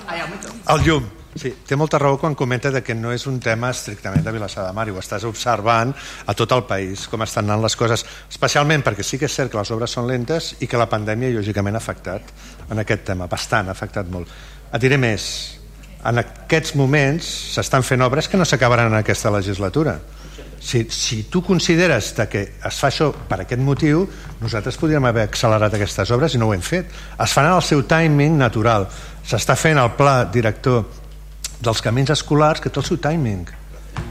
El 0.70 0.84
llum. 0.86 1.10
Sí, 1.36 1.50
té 1.68 1.76
molta 1.76 1.98
raó 2.00 2.18
quan 2.18 2.34
comenta 2.36 2.72
de 2.72 2.82
que 2.84 2.96
no 2.96 3.12
és 3.12 3.26
un 3.28 3.40
tema 3.40 3.70
estrictament 3.72 4.24
de 4.24 4.32
Vilassar 4.32 4.66
de 4.68 4.72
Mar 4.74 4.88
i 4.88 4.92
ho 4.92 5.00
estàs 5.00 5.24
observant 5.28 5.94
a 6.26 6.34
tot 6.34 6.52
el 6.56 6.64
país, 6.68 7.06
com 7.08 7.22
estan 7.24 7.46
anant 7.50 7.64
les 7.64 7.76
coses, 7.76 8.06
especialment 8.30 8.84
perquè 8.84 9.04
sí 9.04 9.18
que 9.20 9.26
és 9.26 9.36
cert 9.36 9.52
que 9.52 9.58
les 9.58 9.72
obres 9.72 9.92
són 9.92 10.08
lentes 10.08 10.56
i 10.62 10.68
que 10.68 10.78
la 10.78 10.88
pandèmia 10.90 11.30
lògicament 11.36 11.76
ha 11.76 11.80
afectat 11.84 12.22
en 12.70 12.80
aquest 12.80 13.04
tema, 13.06 13.28
bastant, 13.28 13.68
ha 13.68 13.72
afectat 13.72 14.08
molt. 14.12 14.28
Et 14.74 14.82
diré 14.82 14.98
més, 14.98 15.60
en 16.06 16.22
aquests 16.22 16.76
moments 16.80 17.28
s'estan 17.56 17.86
fent 17.86 18.02
obres 18.02 18.28
que 18.28 18.40
no 18.40 18.46
s'acabaran 18.48 18.92
en 18.92 19.00
aquesta 19.00 19.32
legislatura. 19.34 20.00
Si, 20.62 20.84
si 20.94 21.24
tu 21.24 21.42
consideres 21.42 22.12
de 22.16 22.28
que 22.30 22.42
es 22.54 22.78
fa 22.78 22.92
això 22.92 23.10
per 23.30 23.40
aquest 23.42 23.62
motiu, 23.66 24.04
nosaltres 24.42 24.78
podríem 24.78 25.06
haver 25.10 25.26
accelerat 25.26 25.74
aquestes 25.74 26.12
obres 26.14 26.36
i 26.36 26.42
no 26.42 26.50
ho 26.50 26.54
hem 26.54 26.62
fet. 26.62 26.92
Es 27.18 27.34
fan 27.34 27.50
en 27.50 27.58
el 27.58 27.66
seu 27.66 27.82
timing 27.90 28.38
natural. 28.38 28.86
S'està 29.26 29.58
fent 29.58 29.82
el 29.82 29.96
pla 29.98 30.22
director 30.30 30.86
dels 31.62 31.82
camins 31.82 32.14
escolars 32.14 32.62
que 32.62 32.70
té 32.70 32.82
el 32.82 32.86
seu 32.86 33.02
timing. 33.02 33.50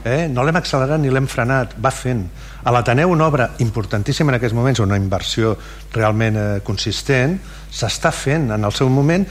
Eh? 0.03 0.27
No 0.31 0.43
l'hem 0.43 0.59
accelerat 0.59 0.99
ni 0.99 1.11
l'hem 1.11 1.27
frenat, 1.31 1.75
va 1.79 1.91
fent. 1.95 2.25
A 2.63 2.71
l'Ateneu 2.75 3.11
una 3.15 3.27
obra 3.27 3.47
importantíssima 3.63 4.31
en 4.31 4.37
aquests 4.37 4.55
moments, 4.55 4.83
una 4.83 4.99
inversió 4.99 5.55
realment 5.95 6.37
eh, 6.37 6.45
consistent, 6.67 7.39
s'està 7.71 8.11
fent 8.11 8.51
en 8.53 8.67
el 8.67 8.75
seu 8.75 8.91
moment 8.91 9.25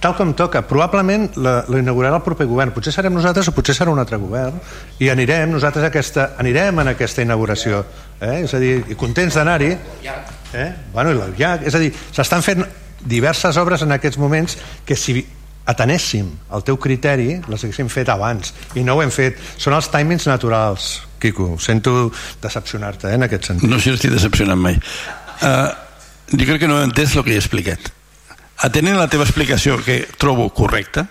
tal 0.00 0.16
com 0.16 0.32
toca. 0.36 0.62
Probablement 0.66 1.28
la, 1.36 1.60
la 1.68 1.80
inaugurarà 1.82 2.18
el 2.18 2.24
proper 2.24 2.46
govern. 2.50 2.72
Potser 2.76 2.94
serem 2.94 3.14
nosaltres 3.16 3.50
o 3.50 3.54
potser 3.56 3.76
serà 3.76 3.92
un 3.92 4.00
altre 4.02 4.18
govern. 4.20 4.60
I 5.00 5.10
anirem 5.12 5.52
nosaltres 5.52 5.86
aquesta, 5.86 6.30
anirem 6.40 6.82
en 6.82 6.92
aquesta 6.94 7.24
inauguració. 7.26 7.82
Eh? 8.20 8.40
És 8.44 8.54
a 8.56 8.62
dir, 8.62 8.78
i 8.88 8.96
contents 8.98 9.36
d'anar-hi. 9.38 9.74
Eh? 10.54 10.70
Bueno, 10.94 11.12
i 11.14 11.44
és 11.44 11.76
a 11.76 11.82
dir, 11.82 11.92
s'estan 12.16 12.42
fent 12.46 12.64
diverses 13.00 13.56
obres 13.60 13.84
en 13.84 13.92
aquests 13.96 14.18
moments 14.20 14.56
que 14.84 14.96
si 14.96 15.20
atenéssim 15.70 16.26
el 16.56 16.64
teu 16.66 16.78
criteri 16.80 17.36
les 17.46 17.62
haguéssim 17.62 17.88
fet 17.92 18.08
abans 18.10 18.50
i 18.74 18.82
no 18.84 18.96
ho 18.96 19.04
hem 19.04 19.12
fet. 19.14 19.38
Són 19.60 19.76
els 19.76 19.88
timings 19.92 20.26
naturals, 20.28 20.96
Quico. 21.20 21.58
Sento 21.60 22.10
decepcionar-te 22.42 23.12
eh, 23.12 23.14
en 23.14 23.28
aquest 23.28 23.52
sentit. 23.52 23.68
No, 23.68 23.78
si 23.78 23.92
no 23.92 24.00
estic 24.00 24.14
decepcionant 24.16 24.58
mai. 24.58 24.80
Uh, 25.44 25.68
jo 26.32 26.46
crec 26.46 26.62
que 26.64 26.70
no 26.70 26.80
he 26.80 26.86
entès 26.88 27.14
el 27.14 27.26
que 27.26 27.36
he 27.36 27.40
explicat. 27.42 27.92
Atenent 28.60 28.98
la 28.98 29.08
teva 29.08 29.24
explicació, 29.24 29.78
que 29.80 30.02
trobo 30.20 30.50
correcta, 30.52 31.06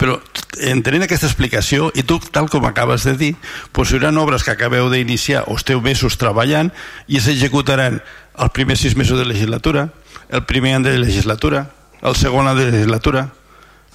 però 0.00 0.18
entenent 0.64 1.04
aquesta 1.04 1.28
explicació, 1.28 1.90
i 1.92 2.04
tu, 2.08 2.18
tal 2.32 2.48
com 2.52 2.64
acabes 2.68 3.04
de 3.08 3.14
dir, 3.20 3.30
doncs 3.76 3.92
hi 3.92 3.98
haurà 3.98 4.12
obres 4.22 4.44
que 4.44 4.54
acabeu 4.54 4.88
d'iniciar 4.92 5.44
o 5.48 5.56
esteu 5.60 5.80
mesos 5.84 6.16
treballant 6.20 6.72
i 7.08 7.20
s'executaran 7.20 8.00
els 8.00 8.54
primers 8.56 8.80
sis 8.80 8.96
mesos 8.96 9.20
de 9.20 9.28
legislatura, 9.28 9.90
el 10.28 10.44
primer 10.48 10.74
any 10.78 10.86
de 10.88 10.96
legislatura, 10.98 11.66
el 12.00 12.16
segon 12.16 12.48
any 12.48 12.56
de 12.56 12.70
legislatura, 12.70 13.26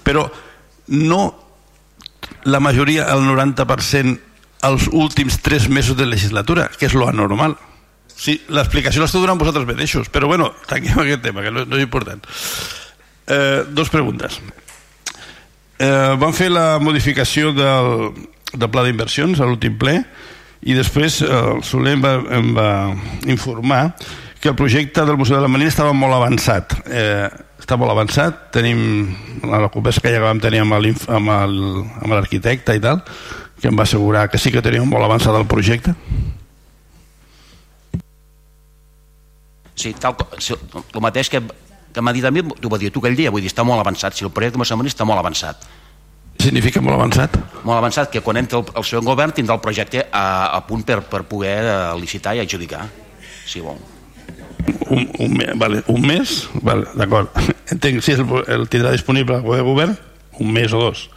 però 0.06 0.28
no 0.88 1.22
la 2.46 2.60
majoria, 2.60 3.10
el 3.10 3.26
90%, 3.26 4.20
els 4.66 4.90
últims 4.92 5.40
tres 5.42 5.70
mesos 5.70 5.98
de 5.98 6.06
legislatura, 6.06 6.70
que 6.70 6.86
és 6.86 6.94
lo 6.94 7.10
anormal. 7.10 7.58
Sí, 8.16 8.38
l'explicació 8.48 9.04
l'esteu 9.04 9.24
donant 9.24 9.40
vosaltres 9.40 9.68
mateixos, 9.68 10.10
però 10.10 10.30
bueno, 10.32 10.54
tanquem 10.70 11.02
aquest 11.04 11.24
tema, 11.26 11.44
que 11.44 11.52
no, 11.52 11.66
no 11.68 11.80
és 11.80 11.84
important. 11.84 12.24
Eh, 13.28 13.66
dos 13.76 13.92
preguntes. 13.92 14.40
Eh, 15.78 16.16
van 16.22 16.34
fer 16.34 16.48
la 16.54 16.80
modificació 16.80 17.52
del, 17.56 18.14
del 18.54 18.72
pla 18.72 18.86
d'inversions 18.86 19.42
a 19.42 19.48
l'últim 19.50 19.76
ple 19.76 19.98
i 20.64 20.78
després 20.78 21.20
eh, 21.26 21.32
el 21.32 21.66
Soler 21.68 21.98
em 21.98 22.06
va, 22.06 22.14
em 22.38 22.54
va 22.56 22.70
informar 23.28 23.82
que 24.40 24.50
el 24.54 24.56
projecte 24.56 25.04
del 25.06 25.18
Museu 25.18 25.36
de 25.36 25.42
la 25.44 25.50
Marina 25.52 25.72
estava 25.74 25.92
molt 25.98 26.16
avançat. 26.16 26.78
Eh, 26.86 27.28
està 27.60 27.80
molt 27.82 27.92
avançat, 27.92 28.52
tenim 28.54 28.80
la 29.42 29.72
conversa 29.74 30.04
que 30.04 30.14
ja 30.14 30.22
vam 30.22 30.40
tenir 30.40 30.62
amb 30.62 30.76
l'arquitecte 30.78 32.76
i 32.78 32.82
tal, 32.84 33.02
que 33.58 33.72
em 33.72 33.78
va 33.78 33.88
assegurar 33.90 34.28
que 34.30 34.38
sí 34.38 34.54
que 34.54 34.62
teníem 34.62 34.86
molt 34.86 35.08
avançat 35.08 35.34
el 35.34 35.48
projecte. 35.50 35.96
Sí, 39.76 39.94
tal, 40.00 40.16
sí, 40.40 40.56
el 40.56 41.02
mateix 41.04 41.30
que, 41.30 41.42
que 41.94 42.04
m'ha 42.04 42.14
dit 42.16 42.26
a 42.26 42.32
mi, 42.32 42.44
t'ho 42.44 42.72
va 42.72 42.80
dir 42.80 42.92
tu 42.96 43.04
aquell 43.04 43.18
dia, 43.18 43.32
vull 43.32 43.44
dir, 43.44 43.52
està 43.52 43.66
molt 43.68 43.84
avançat. 43.84 44.16
Si 44.16 44.26
el 44.26 44.32
projecte 44.32 44.56
de 44.56 44.64
Massamani 44.64 44.92
està 44.92 45.08
molt 45.08 45.20
avançat. 45.20 45.66
Significa 46.40 46.82
molt 46.84 46.98
avançat? 46.98 47.36
Molt 47.64 47.78
avançat, 47.78 48.12
que 48.12 48.22
quan 48.24 48.40
entra 48.40 48.60
el, 48.62 48.70
el 48.76 48.86
segon 48.88 49.08
govern 49.08 49.34
tindrà 49.36 49.56
el 49.58 49.64
projecte 49.64 50.06
a, 50.12 50.26
a 50.56 50.62
punt 50.68 50.84
per, 50.88 51.02
per 51.10 51.24
poder 51.30 51.58
eh, 51.64 51.76
licitar 52.00 52.36
i 52.36 52.44
adjudicar, 52.44 52.86
si 53.48 53.64
vol. 53.64 53.80
Un, 54.90 55.08
un, 55.22 55.40
vale, 55.60 55.82
un 55.92 56.06
mes? 56.06 56.38
Vale, 56.66 56.88
D'acord. 56.98 57.32
Entenc 57.74 58.04
si 58.06 58.16
el, 58.16 58.26
el 58.52 58.68
tindrà 58.72 58.94
disponible 58.96 59.42
el 59.42 59.66
govern, 59.66 59.96
un 60.40 60.54
mes 60.54 60.74
o 60.76 60.84
dos. 60.88 61.08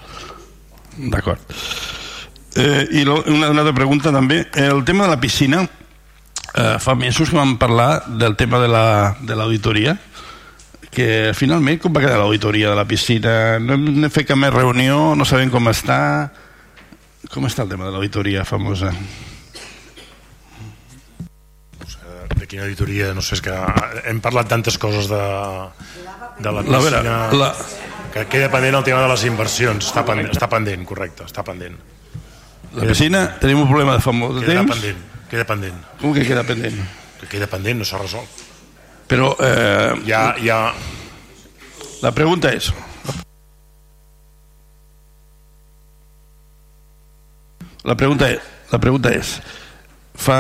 D'acord. 0.99 1.43
Eh, 2.59 2.87
I 2.91 3.05
lo, 3.05 3.21
una, 3.27 3.51
una 3.51 3.63
altra 3.63 3.75
pregunta 3.75 4.13
també. 4.15 4.43
El 4.55 4.85
tema 4.85 5.05
de 5.07 5.13
la 5.13 5.21
piscina, 5.21 5.63
eh, 6.55 6.77
fa 6.81 6.95
mesos 6.95 7.31
que 7.31 7.37
vam 7.37 7.57
parlar 7.59 8.05
del 8.09 8.37
tema 8.37 8.59
de 8.59 8.69
la- 8.69 9.17
de 9.21 9.37
l'auditoria, 9.37 9.93
la, 9.95 10.89
que 10.91 11.33
finalment 11.35 11.79
com 11.81 11.93
va 11.93 12.01
quedar 12.01 12.19
l'auditoria 12.19 12.71
de 12.71 12.77
la 12.77 12.85
piscina? 12.89 13.59
No 13.61 13.75
hem, 13.75 14.05
hem 14.05 14.11
fet 14.11 14.27
cap 14.29 14.37
més 14.41 14.53
reunió, 14.55 15.15
no 15.15 15.25
sabem 15.25 15.51
com 15.51 15.69
està... 15.69 16.31
Com 17.29 17.45
està 17.45 17.63
el 17.65 17.69
tema 17.69 17.85
de 17.85 17.91
l'auditoria 17.93 18.45
famosa? 18.45 18.93
de 22.39 22.47
quina 22.47 22.63
auditoria, 22.65 23.13
no 23.17 23.23
sé, 23.25 23.35
és 23.39 23.43
que 23.43 23.53
hem 24.09 24.21
parlat 24.23 24.49
tantes 24.51 24.77
coses 24.79 25.09
de, 25.11 25.19
de 26.39 26.53
la 26.53 26.63
La 26.63 26.79
vera, 26.79 27.01
piscina 27.01 27.17
la- 27.35 27.55
que 28.13 28.25
queda 28.31 28.49
pendent 28.53 28.77
el 28.79 28.85
tema 28.87 29.01
de 29.03 29.09
les 29.11 29.25
inversions 29.29 29.89
està 29.91 30.05
pendent, 30.07 30.31
està 30.33 30.49
pendent 30.49 30.85
correcte, 30.87 31.25
està 31.27 31.43
pendent 31.45 31.75
La 32.79 32.85
piscina, 32.87 33.25
tenim 33.41 33.61
un 33.65 33.69
problema 33.69 33.97
de 33.97 34.05
fa 34.05 34.13
molt 34.13 34.39
de 34.41 34.47
temps. 34.47 34.71
pendent, 34.71 35.03
queda 35.29 35.45
pendent. 35.49 35.79
Com 36.01 36.17
que 36.17 36.27
queda 36.27 36.45
pendent? 36.47 36.81
que 37.19 37.27
queda 37.27 37.49
pendent, 37.51 37.81
no 37.81 37.87
s'ha 37.87 37.99
resolt. 38.01 38.45
Però 39.11 39.33
eh, 39.43 39.95
ja, 40.07 40.23
ja... 40.43 40.59
la 41.99 42.13
pregunta 42.15 42.53
és 42.55 42.69
la 47.89 47.97
pregunta 47.99 48.29
és, 48.31 48.45
la 48.71 48.79
pregunta 48.79 49.11
és 49.11 49.33
fa 50.15 50.37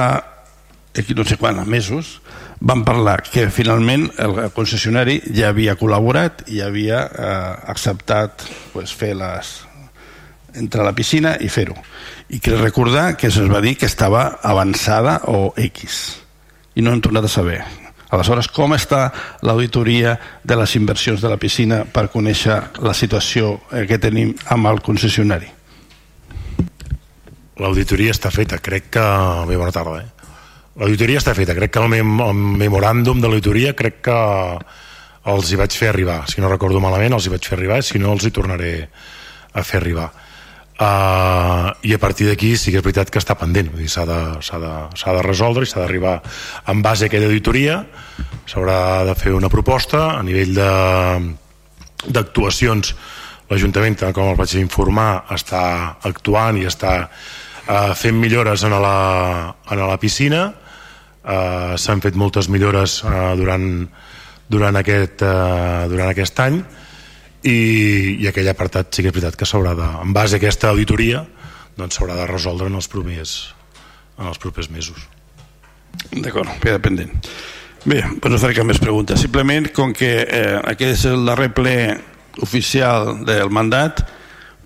aquí 0.99 1.17
no 1.19 1.25
sé 1.27 1.39
quants 1.41 1.67
mesos 1.67 2.13
van 2.61 2.85
parlar 2.87 3.17
que 3.27 3.49
finalment 3.55 4.07
el 4.23 4.39
concessionari 4.55 5.19
ja 5.35 5.51
havia 5.51 5.75
col·laborat 5.81 6.45
i 6.53 6.63
havia 6.63 7.03
eh, 7.09 7.35
acceptat 7.75 8.47
pues, 8.75 8.95
fer 8.95 9.17
les 9.19 9.55
entrar 10.55 10.85
a 10.85 10.91
la 10.93 10.95
piscina 10.95 11.35
i 11.43 11.51
fer-ho 11.51 11.75
i 12.29 12.41
crec 12.45 12.61
recordar 12.61 13.17
que 13.17 13.31
se'ns 13.33 13.51
va 13.51 13.63
dir 13.65 13.77
que 13.81 13.89
estava 13.89 14.39
avançada 14.45 15.23
o 15.33 15.53
X. 15.57 16.19
I 16.77 16.85
no 16.85 16.93
hem 16.93 17.01
tornat 17.01 17.25
a 17.25 17.33
saber. 17.33 17.63
Aleshores 18.09 18.49
com 18.53 18.73
està 18.73 19.11
l'auditoria 19.45 20.15
de 20.45 20.57
les 20.57 20.75
inversions 20.77 21.21
de 21.21 21.29
la 21.29 21.37
piscina 21.41 21.83
per 21.85 22.09
conèixer 22.13 22.57
la 22.85 22.95
situació 22.97 23.59
eh, 23.73 23.85
que 23.89 24.01
tenim 24.01 24.33
amb 24.55 24.71
el 24.71 24.81
concessionari? 24.85 25.51
L'auditoria 27.59 28.15
està 28.15 28.31
feta, 28.31 28.61
crec 28.63 28.89
que... 28.95 29.05
Bé, 29.49 29.59
bona 29.59 29.75
tarda, 29.75 29.99
eh? 30.01 30.09
L'auditoria 30.79 31.19
està 31.19 31.35
feta, 31.35 31.57
crec 31.59 31.73
que 31.75 31.83
el, 31.83 31.91
mem 31.91 32.21
el 32.23 32.41
memoràndum 32.63 33.21
de 33.21 33.29
l'auditoria 33.29 33.75
crec 33.77 34.01
que 34.09 34.19
els 35.29 35.51
hi 35.51 35.59
vaig 35.59 35.75
fer 35.75 35.91
arribar, 35.91 36.23
si 36.31 36.41
no 36.41 36.49
recordo 36.49 36.81
malament 36.81 37.17
els 37.17 37.27
hi 37.27 37.33
vaig 37.35 37.45
fer 37.45 37.59
arribar, 37.59 37.83
si 37.83 37.99
no 38.01 38.15
els 38.15 38.25
hi 38.25 38.33
tornaré 38.33 38.73
a 39.53 39.65
fer 39.67 39.83
arribar. 39.83 40.07
Uh, 40.79 41.75
I 41.83 41.91
a 41.97 41.99
partir 41.99 42.29
d'aquí 42.29 42.53
sí 42.55 42.71
que 42.71 42.79
és 42.79 42.85
veritat 42.87 43.09
que 43.11 43.19
està 43.19 43.35
pendent, 43.35 43.67
s'ha 43.91 44.05
de, 44.07 44.19
de, 44.39 44.75
de 44.95 45.23
resoldre 45.27 45.67
i 45.67 45.71
s'ha 45.71 45.81
d'arribar 45.83 46.21
en 46.71 46.83
base 46.87 47.03
a 47.03 47.11
aquella 47.11 47.27
auditoria, 47.27 47.81
s'haurà 48.47 49.03
de 49.09 49.17
fer 49.19 49.35
una 49.35 49.51
proposta 49.51 50.15
a 50.15 50.23
nivell 50.23 50.55
d'actuacions. 52.07 52.95
l'Ajuntament, 53.51 53.97
com 54.15 54.29
el 54.31 54.37
vaig 54.37 54.55
informar, 54.61 55.25
està 55.35 55.99
actuant 56.05 56.57
i 56.61 56.67
està 56.69 57.09
eh, 57.09 57.95
fent 57.97 58.15
millores 58.15 58.63
en 58.63 58.71
la, 58.71 59.55
en 59.71 59.79
la 59.89 59.99
piscina. 59.99 60.53
Eh, 61.25 61.75
S'han 61.75 62.01
fet 62.05 62.15
moltes 62.15 62.49
millores 62.49 63.03
eh, 63.03 63.35
durant, 63.41 63.89
durant, 64.47 64.77
aquest, 64.77 65.23
eh, 65.25 65.89
durant 65.89 66.13
aquest 66.13 66.39
any 66.45 66.63
i, 67.43 68.19
i 68.19 68.27
aquell 68.31 68.49
apartat 68.51 68.91
sí 68.95 69.05
que 69.05 69.13
és 69.13 69.15
veritat 69.15 69.39
que 69.39 69.47
s'haurà 69.49 69.75
de, 69.79 69.87
en 70.03 70.15
base 70.17 70.37
a 70.37 70.41
aquesta 70.43 70.73
auditoria, 70.73 71.25
doncs 71.79 71.99
s'haurà 71.99 72.17
de 72.19 72.27
resoldre 72.31 72.69
en 72.71 72.79
els 72.79 72.91
propers, 72.91 73.37
en 74.19 74.31
els 74.33 74.43
propers 74.43 74.71
mesos. 74.75 75.07
D'acord, 76.13 76.51
queda 76.63 76.83
pendent. 76.83 77.15
Bé, 77.85 78.03
doncs 78.03 78.33
no 78.35 78.41
faré 78.43 78.57
cap 78.57 78.67
més 78.67 78.81
preguntes. 78.83 79.21
Simplement, 79.23 79.69
com 79.75 79.95
que 79.95 80.13
eh, 80.25 80.57
aquest 80.73 80.99
és 80.99 81.05
el 81.13 81.27
darrer 81.29 81.53
ple 81.55 81.77
oficial 82.43 83.23
del 83.27 83.51
mandat, 83.55 84.03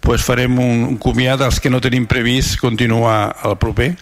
pues 0.02 0.24
farem 0.24 0.56
un, 0.58 0.86
un 0.88 0.96
comiat 1.00 1.44
als 1.44 1.60
que 1.62 1.70
no 1.70 1.80
tenim 1.80 2.08
previst 2.10 2.58
continuar 2.60 3.36
al 3.44 3.58
proper. 3.60 3.92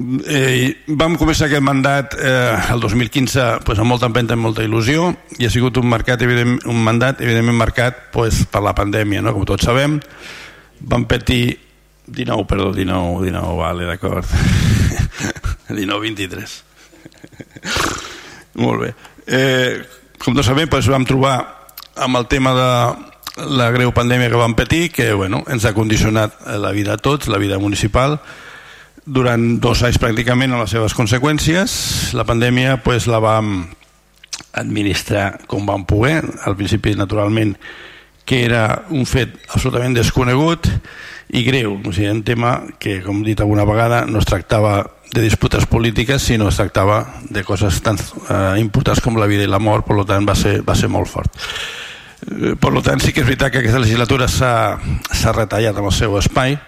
Eh, 0.00 0.86
vam 0.96 1.16
començar 1.18 1.48
aquest 1.48 1.64
mandat 1.64 2.14
eh, 2.16 2.72
el 2.72 2.80
2015 2.80 3.46
pues, 3.66 3.80
amb 3.82 3.90
molta 3.90 4.08
empenta 4.08 4.36
i 4.36 4.40
molta 4.40 4.64
il·lusió 4.64 5.08
i 5.38 5.46
ha 5.46 5.50
sigut 5.52 5.76
un, 5.80 5.88
mercat, 5.90 6.22
evident, 6.24 6.60
un 6.70 6.78
mandat 6.84 7.20
evidentment 7.24 7.58
marcat 7.58 8.06
pues, 8.14 8.44
per 8.50 8.62
la 8.64 8.74
pandèmia, 8.76 9.22
no? 9.24 9.34
com 9.36 9.44
tots 9.48 9.66
sabem. 9.68 9.98
Vam 10.80 11.04
patir 11.10 11.58
19, 12.06 12.46
perdó, 12.48 12.72
19, 12.74 13.24
19, 13.26 13.56
vale, 13.58 13.86
d'acord. 13.90 14.26
19, 15.68 16.00
23. 16.00 16.56
Molt 18.64 18.86
bé. 18.86 18.92
Eh, 19.26 19.80
com 20.18 20.34
tots 20.34 20.48
sabem, 20.48 20.70
doncs 20.70 20.90
vam 20.90 21.06
trobar 21.08 21.36
amb 22.00 22.18
el 22.18 22.28
tema 22.30 22.54
de 22.56 22.70
la 23.50 23.70
greu 23.74 23.92
pandèmia 23.96 24.30
que 24.30 24.40
vam 24.40 24.56
patir, 24.58 24.88
que 24.92 25.12
bueno, 25.12 25.44
ens 25.48 25.64
ha 25.64 25.74
condicionat 25.76 26.40
la 26.60 26.72
vida 26.72 26.94
a 26.94 27.00
tots, 27.00 27.28
la 27.28 27.38
vida 27.38 27.58
municipal, 27.58 28.18
durant 29.10 29.58
dos 29.62 29.82
anys 29.82 29.98
pràcticament 29.98 30.54
a 30.54 30.62
les 30.62 30.70
seves 30.70 30.94
conseqüències. 30.94 31.72
La 32.14 32.26
pandèmia 32.28 32.78
pues, 32.84 33.08
la 33.10 33.18
vam 33.22 33.64
administrar 34.54 35.40
com 35.50 35.66
vam 35.66 35.84
poder, 35.86 36.22
al 36.46 36.56
principi 36.58 36.94
naturalment 36.98 37.56
que 38.24 38.44
era 38.44 38.84
un 38.94 39.06
fet 39.10 39.34
absolutament 39.48 39.96
desconegut 39.96 40.68
i 41.34 41.42
greu, 41.46 41.74
o 41.74 41.92
sigui, 41.92 42.10
un 42.10 42.22
tema 42.26 42.54
que, 42.78 43.00
com 43.02 43.22
he 43.22 43.32
dit 43.32 43.42
alguna 43.42 43.66
vegada, 43.66 44.04
no 44.06 44.22
es 44.22 44.28
tractava 44.28 44.84
de 45.10 45.22
disputes 45.22 45.66
polítiques, 45.66 46.22
sinó 46.22 46.48
es 46.50 46.58
tractava 46.58 47.02
de 47.26 47.42
coses 47.42 47.80
tan 47.82 47.98
eh, 47.98 48.60
importants 48.62 49.02
com 49.02 49.18
la 49.18 49.26
vida 49.30 49.46
i 49.46 49.50
la 49.50 49.58
mort, 49.62 49.86
per 49.86 50.04
tant 50.06 50.26
va 50.26 50.36
ser, 50.38 50.60
va 50.66 50.78
ser 50.78 50.90
molt 50.90 51.10
fort. 51.10 51.34
Eh, 52.30 52.54
Per 52.54 52.72
tant, 52.86 53.02
sí 53.02 53.14
que 53.14 53.24
és 53.24 53.26
veritat 53.26 53.50
que 53.50 53.62
aquesta 53.64 53.82
legislatura 53.82 54.28
s'ha 54.30 55.34
retallat 55.34 55.78
amb 55.78 55.90
el 55.90 55.96
seu 55.96 56.18
espai, 56.18 56.58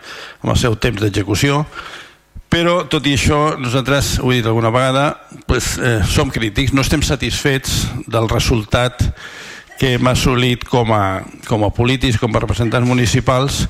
amb 0.43 0.55
el 0.55 0.59
seu 0.59 0.75
temps 0.75 1.03
d'execució, 1.03 1.63
però 2.53 2.83
tot 2.85 3.07
i 3.09 3.15
això 3.17 3.55
nosaltres, 3.57 4.19
ho 4.21 4.29
he 4.29 4.43
dit 4.43 4.47
alguna 4.47 4.69
vegada 4.69 5.07
pues, 5.49 5.79
eh, 5.81 6.03
som 6.05 6.29
crítics, 6.29 6.75
no 6.77 6.85
estem 6.85 7.01
satisfets 7.01 7.87
del 8.05 8.29
resultat 8.29 9.01
que 9.81 9.95
hem 9.97 10.11
assolit 10.11 10.67
com 10.69 10.93
a, 10.93 11.23
com 11.49 11.65
a 11.65 11.73
polítics, 11.73 12.21
com 12.21 12.37
a 12.37 12.43
representants 12.45 12.89
municipals 12.89 13.63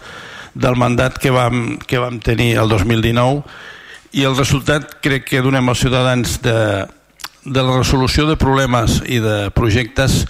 del 0.58 0.74
mandat 0.76 1.20
que 1.22 1.30
vam, 1.30 1.78
que 1.78 2.02
vam 2.02 2.18
tenir 2.18 2.56
el 2.58 2.74
2019 2.74 3.46
i 4.18 4.26
el 4.26 4.34
resultat 4.36 4.98
crec 5.00 5.30
que 5.30 5.44
donem 5.46 5.70
als 5.70 5.86
ciutadans 5.86 6.40
de, 6.42 6.82
de 7.46 7.62
la 7.62 7.78
resolució 7.78 8.26
de 8.26 8.36
problemes 8.36 8.98
i 9.06 9.22
de 9.22 9.52
projectes 9.54 10.24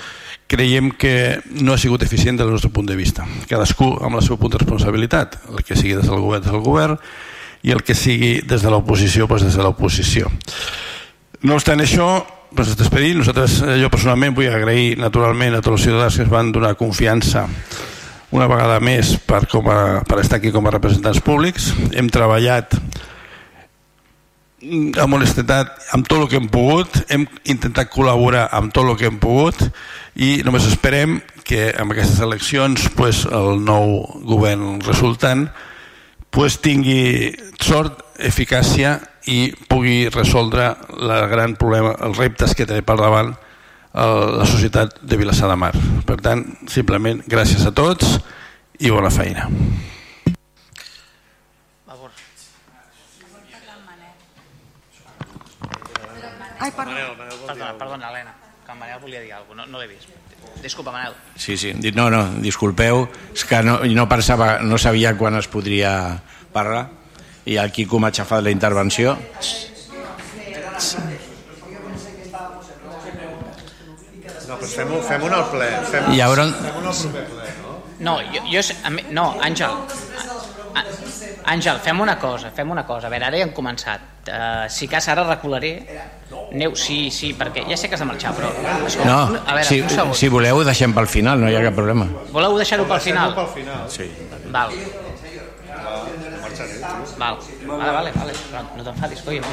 creiem 0.53 0.92
que 0.92 1.40
no 1.64 1.72
ha 1.72 1.80
sigut 1.80 2.05
eficient 2.05 2.36
del 2.36 2.53
nostre 2.53 2.68
punt 2.68 2.84
de 2.84 3.00
vista. 3.00 3.24
Cadascú 3.48 3.94
amb 4.05 4.20
el 4.20 4.26
seu 4.28 4.36
punt 4.36 4.53
de 4.53 4.61
responsabilitat, 4.61 5.40
el 5.48 5.64
que 5.64 5.72
sigui 5.72 5.96
des 5.96 6.05
del 6.05 6.20
govern, 6.20 6.44
des 6.44 6.53
del 6.53 6.66
govern, 6.66 7.00
i 7.62 7.72
el 7.74 7.82
que 7.86 7.94
sigui 7.94 8.40
des 8.46 8.62
de 8.62 8.70
l'oposició, 8.70 9.28
doncs 9.30 9.46
des 9.46 9.58
de 9.58 9.64
l'oposició. 9.64 10.30
No 11.42 11.58
obstant 11.58 11.82
això, 11.82 12.08
doncs 12.50 12.74
es 12.74 12.78
despedir. 12.78 13.14
Nosaltres, 13.16 13.60
eh, 13.62 13.78
jo 13.82 13.90
personalment, 13.90 14.34
vull 14.34 14.50
agrair 14.50 14.98
naturalment 14.98 15.54
a 15.54 15.62
tots 15.62 15.78
els 15.78 15.88
ciutadans 15.88 16.16
que 16.16 16.26
ens 16.26 16.32
van 16.32 16.52
donar 16.52 16.76
confiança 16.76 17.46
una 18.32 18.48
vegada 18.48 18.80
més 18.80 19.16
per, 19.28 19.46
com 19.46 19.68
a, 19.68 20.02
per 20.08 20.22
estar 20.22 20.38
aquí 20.40 20.52
com 20.52 20.66
a 20.66 20.72
representants 20.72 21.20
públics. 21.20 21.72
Hem 21.92 22.08
treballat 22.12 22.74
amb 25.02 25.16
honestedat, 25.16 25.74
amb 25.92 26.06
tot 26.06 26.22
el 26.22 26.28
que 26.30 26.38
hem 26.38 26.48
pogut, 26.52 27.02
hem 27.10 27.26
intentat 27.50 27.90
col·laborar 27.90 28.46
amb 28.54 28.72
tot 28.74 28.86
el 28.86 28.96
que 28.98 29.08
hem 29.10 29.18
pogut 29.22 29.58
i 30.14 30.36
només 30.46 30.68
esperem 30.70 31.18
que 31.42 31.72
amb 31.74 31.92
aquestes 31.92 32.22
eleccions 32.22 32.86
pues, 32.96 33.24
el 33.26 33.58
nou 33.66 33.98
govern 34.28 34.78
resultant 34.86 35.48
pues, 36.32 36.58
tingui 36.64 37.30
sort, 37.60 38.00
eficàcia 38.18 38.96
i 39.30 39.52
pugui 39.68 40.08
resoldre 40.10 40.72
la 40.98 41.26
gran 41.30 41.54
problema, 41.60 41.94
els 42.02 42.18
reptes 42.18 42.56
que 42.58 42.66
té 42.66 42.80
per 42.82 42.96
davant 42.98 43.34
la 43.92 44.46
societat 44.48 44.96
de 45.04 45.18
Vilassar 45.20 45.50
de 45.50 45.56
Mar. 45.60 45.72
Per 46.08 46.16
tant, 46.24 46.44
simplement 46.72 47.20
gràcies 47.28 47.66
a 47.68 47.74
tots 47.76 48.16
i 48.80 48.90
bona 48.90 49.12
feina. 49.12 49.48
Ai, 56.62 56.70
perdona. 56.70 57.08
Perdona, 57.42 57.72
perdona, 57.78 58.08
Helena, 58.08 58.34
que 58.64 58.72
en 58.72 58.78
Manel 58.78 59.00
volia 59.02 59.20
dir 59.20 59.32
alguna 59.34 59.64
cosa, 59.64 59.72
no, 59.72 59.78
no 59.78 59.82
l'he 59.82 59.88
vist. 59.90 60.21
Disculpa, 60.62 60.92
Manel. 60.92 61.12
Sí, 61.36 61.56
sí, 61.58 61.72
no, 61.94 62.08
no, 62.10 62.22
disculpeu, 62.40 63.08
és 63.34 63.42
que 63.44 63.62
no, 63.66 63.80
no 63.82 64.04
pensava, 64.08 64.60
no 64.62 64.78
sabia 64.78 65.16
quan 65.18 65.34
es 65.40 65.48
podria 65.50 66.20
parlar 66.54 66.84
i 67.50 67.56
el 67.58 67.72
Quico 67.74 67.98
m'ha 67.98 68.12
aixafat 68.12 68.44
la 68.46 68.52
intervenció. 68.54 69.16
No, 74.48 74.56
doncs 74.58 74.74
fem-ho 74.76 74.98
fem 75.06 75.22
al 75.32 75.44
ple. 75.50 75.68
Fem, 75.90 76.08
I 76.12 76.18
llavors- 76.18 76.54
fem-ho 76.62 76.88
al 76.88 76.96
proper 77.02 77.24
ple, 77.30 77.52
no? 77.62 77.76
No, 78.06 78.14
jo, 78.32 78.42
jo, 78.50 78.62
sé- 78.62 78.76
a 78.84 78.90
mi- 78.90 79.04
no, 79.10 79.36
Àngel, 79.40 79.70
Àngel, 81.44 81.78
fem 81.82 82.00
una 82.00 82.18
cosa, 82.18 82.50
fem 82.50 82.70
una 82.70 82.84
cosa. 82.86 83.06
A 83.08 83.10
veure, 83.10 83.26
ara 83.26 83.36
ja 83.36 83.42
hem 83.44 83.52
començat. 83.52 84.00
Uh, 84.28 84.68
si 84.70 84.86
cas 84.88 85.08
ara 85.08 85.24
recularé. 85.24 85.72
Aneu, 86.53 86.74
sí, 86.76 87.11
sí, 87.11 87.30
perquè 87.32 87.62
ja 87.64 87.76
sé 87.80 87.88
que 87.88 87.94
has 87.96 88.00
de 88.03 88.07
marxar, 88.11 88.34
però... 88.36 88.50
Escolta, 88.86 89.09
No, 89.09 89.20
un- 89.30 89.36
a 89.40 89.55
veure, 89.55 89.64
si, 89.64 89.80
un 89.80 89.88
segon. 89.88 90.14
si 90.14 90.28
voleu 90.28 90.59
ho 90.61 90.64
deixem 90.68 90.92
pel 90.92 91.07
final, 91.09 91.40
no 91.40 91.48
hi 91.48 91.57
ha 91.57 91.62
cap 91.64 91.74
problema. 91.78 92.05
Voleu 92.34 92.59
deixar-ho 92.61 92.84
pel 92.90 93.00
final? 93.00 93.32
Pel 93.38 93.48
final. 93.55 93.86
Sí. 93.88 94.11
Val. 94.53 94.74
Val, 97.18 97.38
vale, 97.66 97.92
vale, 97.92 98.12
vale. 98.14 98.32
No, 98.53 98.62
no 98.76 98.84
t'enfadis, 98.84 99.22
coi, 99.24 99.40
no? 99.40 99.46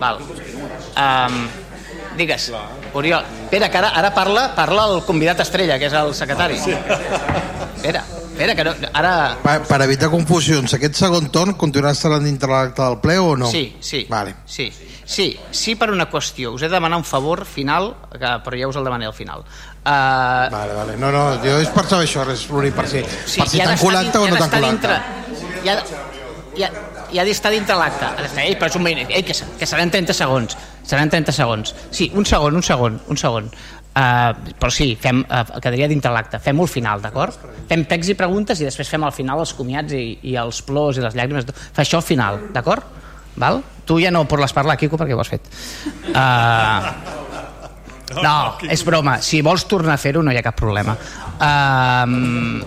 Val. 0.00 0.18
Um, 0.98 1.36
digues, 2.16 2.50
Oriol. 2.92 3.24
Espera, 3.44 3.68
que 3.70 3.78
ara, 3.78 3.90
ara 3.94 4.10
parla, 4.14 4.48
parla 4.56 4.86
el 4.94 5.02
convidat 5.06 5.40
estrella, 5.46 5.78
que 5.78 5.86
és 5.90 5.94
el 5.94 6.14
secretari. 6.14 6.58
Espera, 6.58 8.02
espera, 8.02 8.54
que 8.56 8.64
no, 8.66 8.74
ara... 8.92 9.14
Per, 9.44 9.56
per 9.68 9.80
evitar 9.86 10.10
confusions, 10.12 10.74
aquest 10.74 10.98
segon 11.04 11.30
torn 11.32 11.54
continuarà 11.60 11.94
estant 11.96 12.24
dintre 12.26 12.50
l'acte 12.50 12.82
del 12.82 12.98
ple 13.04 13.18
o 13.22 13.36
no? 13.38 13.50
Sí, 13.52 13.76
sí. 13.80 14.06
Vale. 14.10 14.34
Sí, 14.46 14.70
sí, 15.10 15.26
sí 15.50 15.74
per 15.78 15.90
una 15.90 16.06
qüestió. 16.10 16.52
Us 16.54 16.62
he 16.62 16.68
de 16.70 16.76
demanar 16.78 17.00
un 17.02 17.06
favor 17.08 17.42
final, 17.48 17.90
que, 18.14 18.30
però 18.46 18.60
ja 18.60 18.68
us 18.70 18.78
el 18.78 18.86
demanaré 18.86 19.10
al 19.10 19.16
final. 19.16 19.42
Uh, 19.80 20.46
Vale, 20.52 20.74
vale. 20.76 20.96
No, 21.00 21.10
no, 21.10 21.24
jo 21.42 21.56
és 21.58 21.70
per 21.74 21.86
saber 21.88 22.06
això, 22.06 22.22
és 22.30 22.46
l'únic 22.52 22.74
per 22.76 22.86
si, 22.90 23.02
sí, 23.26 23.40
per 23.40 23.48
si 23.48 23.58
t'han 23.62 23.78
colat 23.80 24.14
o 24.20 24.26
no 24.28 24.36
t'han 24.36 24.54
colat. 24.54 24.70
dintre- 24.70 25.00
i 25.64 25.68
ha, 26.64 26.70
i 27.10 27.18
ha, 27.18 27.24
d'estar 27.26 27.50
dintre 27.54 27.76
l'acte. 27.78 28.06
Ei, 28.42 28.54
però 28.60 28.68
és 28.70 28.76
un 28.78 28.84
minut. 28.84 29.10
Ei, 29.10 29.22
que, 29.26 29.34
que 29.58 29.66
seran 29.68 29.90
30 29.92 30.14
segons. 30.16 30.56
Seran 30.86 31.10
30 31.12 31.32
segons. 31.34 31.74
Sí, 31.90 32.10
un 32.14 32.26
segon, 32.26 32.56
un 32.58 32.64
segon, 32.66 33.00
un 33.08 33.20
segon. 33.20 33.50
Uh, 33.90 34.52
però 34.60 34.70
sí, 34.70 34.92
fem, 35.00 35.24
uh, 35.26 35.42
quedaria 35.58 35.88
dintre 35.90 36.12
l'acte. 36.14 36.38
Fem-ho 36.42 36.62
al 36.66 36.70
final, 36.70 37.02
d'acord? 37.02 37.36
Fem 37.70 37.82
pecs 37.90 38.12
i 38.12 38.16
preguntes 38.18 38.60
i 38.62 38.68
després 38.68 38.88
fem 38.88 39.02
al 39.04 39.12
final 39.16 39.42
els 39.42 39.52
comiats 39.58 39.94
i, 39.96 40.04
i 40.30 40.36
els 40.38 40.62
plors 40.66 41.00
i 41.00 41.04
les 41.04 41.16
llàgrimes. 41.18 41.48
Fa 41.74 41.82
això 41.82 41.98
al 41.98 42.06
final, 42.06 42.38
d'acord? 42.54 42.86
Val? 43.40 43.60
Tu 43.90 43.96
ja 43.98 44.12
no 44.14 44.22
podràs 44.30 44.54
parlar, 44.54 44.76
Quico, 44.78 44.98
perquè 45.00 45.16
ho 45.16 45.22
has 45.24 45.32
fet. 45.32 45.50
Uh, 48.10 48.22
no, 48.24 48.56
és 48.66 48.80
broma. 48.82 49.12
Si 49.22 49.38
vols 49.46 49.62
tornar 49.70 49.94
a 49.94 50.00
fer-ho 50.02 50.24
no 50.26 50.32
hi 50.34 50.38
ha 50.40 50.42
cap 50.42 50.56
problema. 50.58 50.96
Uh, 51.38 52.58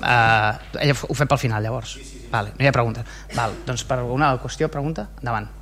uh, 0.00 1.02
ho 1.04 1.16
fem 1.18 1.28
pel 1.28 1.42
final, 1.42 1.60
llavors. 1.68 1.92
Vale, 2.32 2.54
no 2.56 2.64
hi 2.64 2.70
ha 2.70 2.72
pregunta. 2.72 3.04
Val, 3.36 3.58
doncs 3.68 3.84
per 3.84 4.00
alguna 4.00 4.32
qüestió, 4.40 4.70
pregunta? 4.72 5.10
Endavant. 5.20 5.52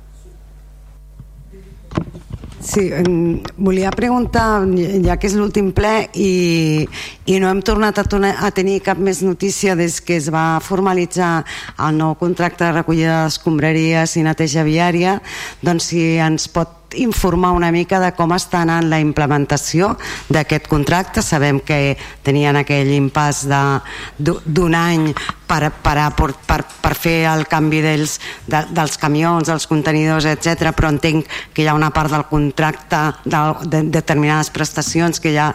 Sí, 2.65 2.89
volia 3.57 3.91
preguntar, 3.93 4.63
ja 5.05 5.19
que 5.21 5.27
és 5.29 5.35
l'últim 5.37 5.67
ple 5.77 6.07
i, 6.17 6.87
i 7.29 7.35
no 7.37 7.51
hem 7.51 7.59
tornat 7.61 7.99
a, 8.01 8.05
tornar, 8.09 8.31
a 8.41 8.49
tenir 8.57 8.79
cap 8.81 8.97
més 8.97 9.21
notícia 9.21 9.75
des 9.77 9.99
que 10.01 10.17
es 10.17 10.31
va 10.33 10.57
formalitzar 10.65 11.43
el 11.85 11.99
nou 11.99 12.15
contracte 12.17 12.65
de 12.65 12.71
recollida 12.79 13.19
d'escombraries 13.27 14.17
i 14.17 14.25
neteja 14.25 14.65
viària, 14.65 15.19
doncs 15.61 15.91
si 15.91 16.01
ens 16.17 16.49
pot 16.49 16.73
informar 16.97 17.51
una 17.51 17.71
mica 17.71 17.99
de 18.01 18.11
com 18.17 18.33
està 18.33 18.63
anant 18.63 18.89
la 18.89 18.99
implementació 19.03 19.93
d'aquest 20.31 20.69
contracte. 20.71 21.21
Sabem 21.21 21.59
que 21.59 21.97
tenien 22.25 22.57
aquell 22.57 22.91
impàs 22.95 23.45
d'un 24.17 24.77
any 24.79 25.11
per, 25.47 25.71
per, 25.83 25.97
per, 26.15 26.63
per, 26.81 26.95
fer 26.95 27.25
el 27.29 27.45
canvi 27.49 27.81
dels, 27.83 28.17
de, 28.49 28.61
dels 28.75 28.97
camions, 29.01 29.47
dels 29.49 29.67
contenidors, 29.69 30.27
etc. 30.29 30.71
però 30.75 30.89
entenc 30.93 31.29
que 31.53 31.63
hi 31.63 31.69
ha 31.69 31.75
una 31.77 31.91
part 31.93 32.11
del 32.13 32.25
contracte 32.29 33.01
de, 33.25 33.41
de 33.69 33.83
determinades 33.93 34.49
prestacions 34.53 35.21
que 35.21 35.33
ja 35.35 35.51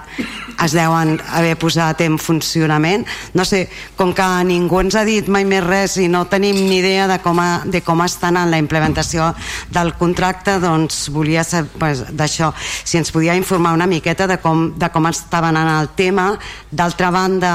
es 0.62 0.74
deuen 0.76 1.16
haver 1.34 1.56
posat 1.60 2.02
en 2.06 2.18
funcionament. 2.22 3.06
No 3.34 3.44
sé, 3.48 3.66
com 3.98 4.14
que 4.16 4.28
ningú 4.46 4.80
ens 4.84 4.96
ha 4.98 5.04
dit 5.08 5.28
mai 5.28 5.46
més 5.48 5.64
res 5.66 5.98
i 6.00 6.08
no 6.12 6.26
tenim 6.30 6.58
ni 6.60 6.80
idea 6.80 7.08
de 7.10 7.20
com, 7.24 7.40
a, 7.42 7.62
de 7.66 7.82
com 7.86 8.04
està 8.04 8.30
anant 8.30 8.50
la 8.52 8.60
implementació 8.62 9.32
del 9.72 9.94
contracte, 9.98 10.58
doncs 10.62 11.08
volia 11.14 11.44
saber 11.44 11.70
pues, 11.80 12.04
d'això, 12.14 12.52
si 12.56 13.00
ens 13.00 13.12
podia 13.12 13.36
informar 13.38 13.74
una 13.76 13.88
miqueta 13.90 14.28
de 14.30 14.38
com, 14.42 14.70
de 14.78 14.90
com 14.92 15.08
estava 15.10 15.50
anant 15.50 15.70
el 15.80 15.94
tema. 15.96 16.32
D'altra 16.70 17.10
banda, 17.10 17.54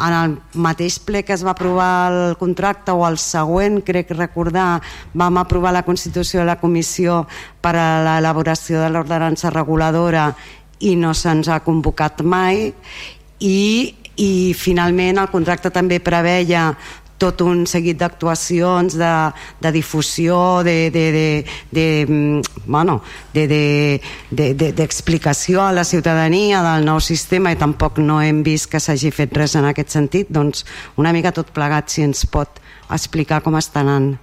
en 0.00 0.14
el 0.16 0.36
mateix 0.54 0.98
ple 1.04 1.22
que 1.26 1.34
es 1.36 1.44
va 1.44 1.52
aprovar 1.52 2.10
el 2.10 2.36
contracte 2.40 2.92
o 2.92 3.04
el 3.06 3.18
següent, 3.20 3.80
crec 3.86 4.12
recordar, 4.16 4.80
vam 5.14 5.40
aprovar 5.40 5.74
la 5.76 5.84
constitució 5.86 6.40
de 6.40 6.48
la 6.48 6.58
comissió 6.60 7.24
per 7.60 7.74
a 7.76 7.88
l'elaboració 8.06 8.80
de 8.80 8.90
l'ordenança 8.90 9.52
reguladora 9.52 10.30
i 10.80 10.96
no 10.96 11.12
se'ns 11.14 11.48
ha 11.48 11.60
convocat 11.64 12.22
mai. 12.24 12.70
I, 13.40 13.60
i 14.16 14.32
finalment 14.56 15.20
el 15.20 15.30
contracte 15.32 15.72
també 15.72 16.00
preveia 16.00 16.70
tot 17.20 17.42
un 17.44 17.66
seguit 17.68 17.98
d'actuacions 18.00 18.96
de, 18.98 19.12
de 19.60 19.72
difusió 19.74 20.62
de, 20.66 20.90
de, 20.94 21.04
de, 21.12 21.26
de, 21.70 21.86
mm, 22.08 22.64
bueno, 22.66 23.02
de, 23.34 23.46
de, 23.46 24.00
de, 24.30 24.54
de, 24.54 24.72
a 25.60 25.72
la 25.72 25.84
ciutadania 25.84 26.62
del 26.62 26.86
nou 26.88 27.00
sistema 27.00 27.52
i 27.52 27.58
tampoc 27.60 27.98
no 27.98 28.20
hem 28.22 28.42
vist 28.46 28.70
que 28.72 28.80
s'hagi 28.80 29.12
fet 29.14 29.36
res 29.36 29.56
en 29.56 29.68
aquest 29.68 29.92
sentit 29.92 30.30
doncs 30.32 30.64
una 30.96 31.12
mica 31.12 31.32
tot 31.32 31.52
plegat 31.52 31.92
si 31.92 32.02
ens 32.06 32.24
pot 32.26 32.60
explicar 32.90 33.42
com 33.44 33.58
està 33.58 33.84
anant 33.84 34.14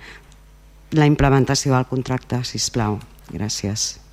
la 0.91 1.05
implementació 1.05 1.75
del 1.75 1.87
contracte 1.89 2.43
si 2.43 2.59
plau. 2.71 2.99
gràcies 3.31 4.06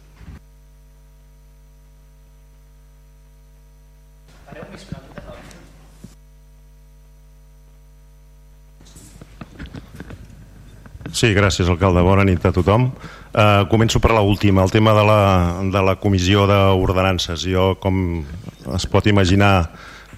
Sí, 11.14 11.28
gràcies, 11.30 11.68
alcalde. 11.70 12.02
Bona 12.02 12.24
nit 12.26 12.42
a 12.42 12.50
tothom. 12.50 12.88
Uh, 13.30 13.62
començo 13.70 14.00
per 14.02 14.10
l'última, 14.16 14.64
el 14.66 14.72
tema 14.74 14.90
de 14.96 15.04
la, 15.06 15.18
de 15.70 15.82
la 15.86 15.94
comissió 16.02 16.42
d'ordenances. 16.50 17.44
Jo, 17.46 17.76
com 17.78 18.24
es 18.74 18.86
pot 18.90 19.06
imaginar, 19.06 19.68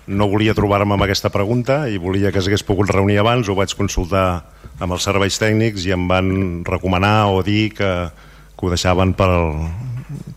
no 0.07 0.31
volia 0.33 0.55
trobar-me 0.57 0.97
amb 0.97 1.05
aquesta 1.05 1.29
pregunta 1.35 1.83
i 1.93 2.01
volia 2.01 2.33
que 2.33 2.41
s'hagués 2.41 2.65
pogut 2.65 2.89
reunir 2.95 3.19
abans, 3.21 3.51
ho 3.51 3.59
vaig 3.59 3.77
consultar 3.77 4.25
amb 4.81 4.97
els 4.97 5.05
serveis 5.05 5.37
tècnics 5.37 5.85
i 5.85 5.93
em 5.93 6.09
van 6.09 6.33
recomanar 6.65 7.29
o 7.35 7.43
dir 7.45 7.75
que, 7.77 7.93
que 8.57 8.65
ho 8.65 8.73
deixaven 8.73 9.13
per, 9.19 9.29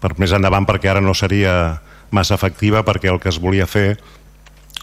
per 0.01 0.15
més 0.19 0.33
endavant 0.35 0.67
perquè 0.67 0.91
ara 0.91 1.03
no 1.05 1.15
seria 1.15 1.53
massa 2.11 2.35
efectiva 2.35 2.81
perquè 2.83 3.13
el 3.13 3.21
que 3.21 3.29
es 3.31 3.39
volia 3.39 3.69
fer 3.69 3.93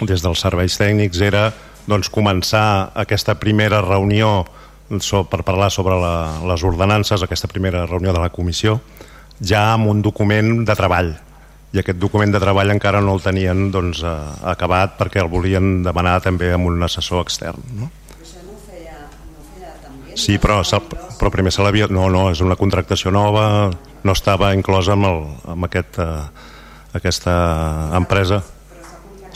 des 0.06 0.22
dels 0.22 0.40
serveis 0.40 0.78
tècnics 0.78 1.20
era 1.20 1.50
doncs, 1.90 2.08
començar 2.12 2.92
aquesta 2.94 3.36
primera 3.42 3.82
reunió 3.82 4.46
so, 5.00 5.24
per 5.28 5.42
parlar 5.44 5.70
sobre 5.70 5.96
la, 6.00 6.14
les 6.46 6.64
ordenances, 6.64 7.22
aquesta 7.22 7.50
primera 7.50 7.86
reunió 7.86 8.12
de 8.12 8.22
la 8.22 8.30
comissió, 8.30 8.80
ja 9.40 9.72
amb 9.74 9.90
un 9.90 10.02
document 10.02 10.64
de 10.66 10.76
treball. 10.78 11.12
I 11.74 11.82
aquest 11.82 11.98
document 12.00 12.32
de 12.32 12.40
treball 12.40 12.70
encara 12.72 13.02
no 13.04 13.16
el 13.16 13.22
tenien 13.24 13.70
doncs, 13.74 14.00
eh, 14.06 14.16
acabat 14.52 14.96
perquè 15.00 15.20
el 15.22 15.30
volien 15.32 15.82
demanar 15.84 16.20
també 16.24 16.52
amb 16.54 16.70
un 16.70 16.82
assessor 16.86 17.24
extern. 17.26 17.62
No? 17.76 17.90
Sí, 20.16 20.38
però, 20.40 20.62
però 21.18 21.30
primer 21.30 21.52
se 21.52 21.60
l'havia... 21.60 21.90
No, 21.92 22.06
no, 22.08 22.30
és 22.32 22.40
una 22.40 22.56
contractació 22.56 23.12
nova, 23.12 23.68
no 24.00 24.14
estava 24.16 24.54
inclosa 24.56 24.94
amb, 24.94 25.10
el, 25.10 25.18
amb 25.52 25.68
aquest, 25.68 25.98
eh, 26.00 26.54
aquesta 26.96 27.34
empresa. 27.98 28.40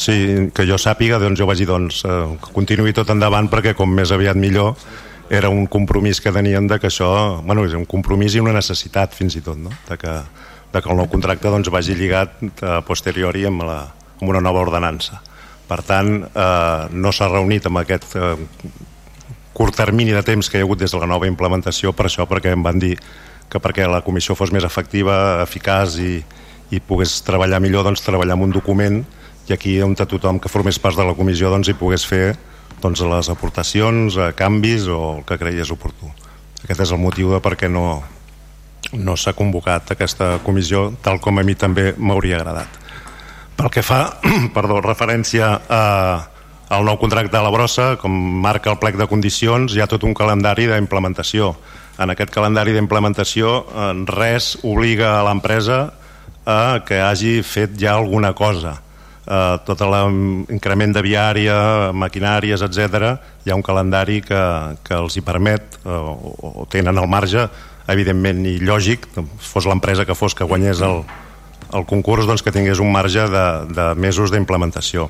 Sí, 0.00 0.48
que 0.56 0.64
jo 0.64 0.78
sàpiga, 0.80 1.18
doncs 1.20 1.36
jo 1.36 1.44
vaig 1.50 1.60
dir 1.60 1.68
doncs, 1.68 2.00
eh, 2.08 2.22
continuï 2.56 2.94
tot 2.96 3.12
endavant 3.12 3.50
perquè 3.52 3.74
com 3.76 3.92
més 3.92 4.14
aviat 4.16 4.40
millor 4.40 4.72
era 5.30 5.48
un 5.48 5.66
compromís 5.70 6.20
que 6.20 6.32
tenien 6.34 6.66
de 6.66 6.80
que 6.82 6.88
això, 6.90 7.40
bueno, 7.46 7.62
és 7.64 7.74
un 7.78 7.86
compromís 7.86 8.34
i 8.34 8.42
una 8.42 8.52
necessitat 8.56 9.14
fins 9.14 9.38
i 9.38 9.42
tot, 9.46 9.56
no? 9.62 9.70
de, 9.86 9.96
que, 9.96 10.14
de 10.74 10.82
que 10.82 10.90
el 10.90 10.98
nou 10.98 11.06
contracte 11.08 11.52
doncs, 11.54 11.70
vagi 11.70 11.94
lligat 11.94 12.34
a 12.66 12.80
posteriori 12.82 13.46
amb, 13.46 13.62
la, 13.62 13.78
amb 14.18 14.26
una 14.26 14.42
nova 14.42 14.64
ordenança. 14.66 15.22
Per 15.70 15.78
tant, 15.86 16.16
eh, 16.26 16.82
no 16.90 17.14
s'ha 17.14 17.30
reunit 17.30 17.70
amb 17.70 17.78
aquest 17.78 18.18
eh, 18.18 18.34
curt 19.54 19.78
termini 19.78 20.10
de 20.10 20.24
temps 20.26 20.50
que 20.50 20.58
hi 20.58 20.64
ha 20.64 20.66
hagut 20.66 20.82
des 20.82 20.90
de 20.90 20.98
la 20.98 21.06
nova 21.06 21.30
implementació 21.30 21.94
per 21.94 22.10
això, 22.10 22.26
perquè 22.26 22.56
em 22.56 22.66
van 22.66 22.82
dir 22.82 22.96
que 23.50 23.62
perquè 23.62 23.86
la 23.86 24.02
comissió 24.02 24.34
fos 24.34 24.50
més 24.50 24.66
efectiva, 24.66 25.44
eficaç 25.46 25.98
i, 26.02 26.12
i 26.74 26.82
pogués 26.82 27.20
treballar 27.26 27.62
millor, 27.62 27.86
doncs 27.86 28.02
treballar 28.02 28.34
amb 28.34 28.50
un 28.50 28.54
document 28.54 29.02
i 29.46 29.54
aquí 29.54 29.78
on 29.82 29.94
tothom 29.94 30.38
que 30.42 30.50
formés 30.50 30.78
part 30.78 30.98
de 30.98 31.06
la 31.06 31.14
comissió 31.18 31.50
doncs 31.50 31.70
hi 31.70 31.78
pogués 31.78 32.06
fer 32.06 32.34
doncs, 32.82 33.02
les 33.06 33.28
aportacions, 33.32 34.16
eh, 34.16 34.32
canvis 34.36 34.88
o 34.88 35.18
el 35.18 35.24
que 35.28 35.38
creies 35.38 35.70
oportú. 35.70 36.10
Aquest 36.64 36.80
és 36.86 36.92
el 36.92 37.00
motiu 37.00 37.30
de 37.32 37.40
per 37.40 37.54
què 37.56 37.70
no, 37.70 38.02
no 38.92 39.16
s'ha 39.16 39.34
convocat 39.36 39.92
aquesta 39.94 40.38
comissió 40.44 40.90
tal 41.02 41.20
com 41.20 41.38
a 41.38 41.44
mi 41.46 41.54
també 41.54 41.92
m'hauria 41.96 42.40
agradat. 42.40 42.80
Pel 43.56 43.70
que 43.70 43.84
fa 43.84 44.02
perdó, 44.56 44.80
referència 44.84 45.52
a, 45.68 45.84
al 46.68 46.84
nou 46.84 46.98
contracte 47.00 47.36
de 47.36 47.44
la 47.44 47.52
brossa, 47.54 47.94
com 48.00 48.12
marca 48.44 48.72
el 48.72 48.80
plec 48.82 48.98
de 49.00 49.08
condicions, 49.10 49.74
hi 49.74 49.80
ha 49.80 49.88
tot 49.90 50.04
un 50.04 50.14
calendari 50.14 50.68
d'implementació. 50.70 51.54
En 52.00 52.12
aquest 52.12 52.32
calendari 52.32 52.72
d'implementació 52.76 53.56
eh, 53.64 53.88
res 54.10 54.56
obliga 54.64 55.18
a 55.18 55.24
l'empresa 55.28 55.82
a 56.48 56.80
que 56.86 57.00
hagi 57.04 57.40
fet 57.44 57.76
ja 57.78 57.96
alguna 57.96 58.32
cosa 58.34 58.78
eh, 59.26 59.56
tot 59.66 59.82
l'increment 59.84 60.94
de 60.96 61.02
viària, 61.04 61.56
maquinàries, 61.92 62.62
etc. 62.66 63.16
hi 63.44 63.50
ha 63.50 63.58
un 63.58 63.64
calendari 63.66 64.20
que, 64.22 64.42
que 64.86 64.96
els 64.96 65.16
hi 65.16 65.24
permet 65.26 65.80
eh, 65.84 65.90
o, 65.90 66.62
o 66.62 66.68
tenen 66.70 66.98
al 66.98 67.10
marge 67.10 67.48
evidentment 67.90 68.44
i 68.46 68.58
lògic, 68.62 69.08
fos 69.42 69.66
l'empresa 69.66 70.06
que 70.06 70.14
fos 70.14 70.36
que 70.38 70.46
guanyés 70.46 70.82
el, 70.86 71.02
el 71.74 71.86
concurs 71.90 72.28
doncs 72.28 72.44
que 72.44 72.52
tingués 72.54 72.78
un 72.78 72.92
marge 72.92 73.26
de, 73.30 73.46
de 73.74 73.86
mesos 73.98 74.30
d'implementació 74.30 75.08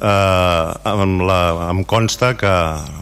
eh, 0.00 0.74
em, 0.90 1.16
la, 1.26 1.70
em 1.70 1.82
consta 1.84 2.34
que 2.38 2.52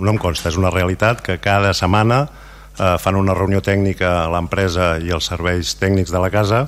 no 0.00 0.14
em 0.14 0.20
consta, 0.20 0.50
és 0.50 0.58
una 0.60 0.72
realitat 0.72 1.22
que 1.24 1.38
cada 1.42 1.72
setmana 1.76 2.24
eh, 2.24 2.96
fan 3.00 3.18
una 3.20 3.36
reunió 3.36 3.62
tècnica 3.64 4.14
a 4.22 4.30
l'empresa 4.32 4.96
i 5.02 5.12
els 5.14 5.28
serveis 5.32 5.76
tècnics 5.80 6.12
de 6.12 6.22
la 6.22 6.30
casa 6.32 6.66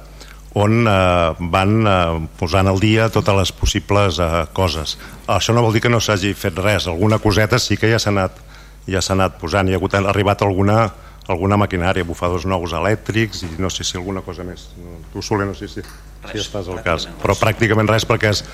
on 0.54 0.86
eh, 0.86 1.34
van 1.50 1.86
eh, 1.86 2.28
posant 2.38 2.68
al 2.70 2.78
dia 2.80 3.08
totes 3.12 3.36
les 3.36 3.52
possibles 3.52 4.18
eh, 4.22 4.46
coses. 4.54 4.96
Això 5.26 5.52
no 5.54 5.62
vol 5.66 5.72
dir 5.74 5.82
que 5.82 5.92
no 5.92 6.00
s'hagi 6.00 6.34
fet 6.38 6.58
res, 6.62 6.86
alguna 6.90 7.18
coseta 7.18 7.58
sí 7.58 7.76
que 7.76 7.90
ja 7.90 7.98
s'ha 7.98 8.10
anat, 8.14 8.38
ja 8.86 9.02
s'ha 9.02 9.14
anat 9.18 9.40
posant, 9.40 9.68
hi 9.68 9.74
ha, 9.74 9.78
hagut, 9.80 9.94
ha 9.98 10.00
arribat 10.12 10.42
alguna, 10.46 10.92
alguna 11.26 11.56
maquinària, 11.58 12.06
bufadors 12.06 12.46
nous 12.46 12.72
elèctrics 12.72 13.42
i 13.48 13.50
no 13.58 13.70
sé 13.70 13.84
si 13.84 13.96
alguna 13.98 14.22
cosa 14.22 14.44
més. 14.46 14.68
Tu, 15.12 15.22
Soler, 15.22 15.46
no 15.50 15.54
sé 15.58 15.68
si, 15.68 15.82
si 15.82 16.38
estàs 16.38 16.68
al 16.70 16.82
cas, 16.86 17.08
però 17.22 17.34
pràcticament 17.40 17.88
res 17.90 18.06
perquè 18.06 18.30
és 18.30 18.44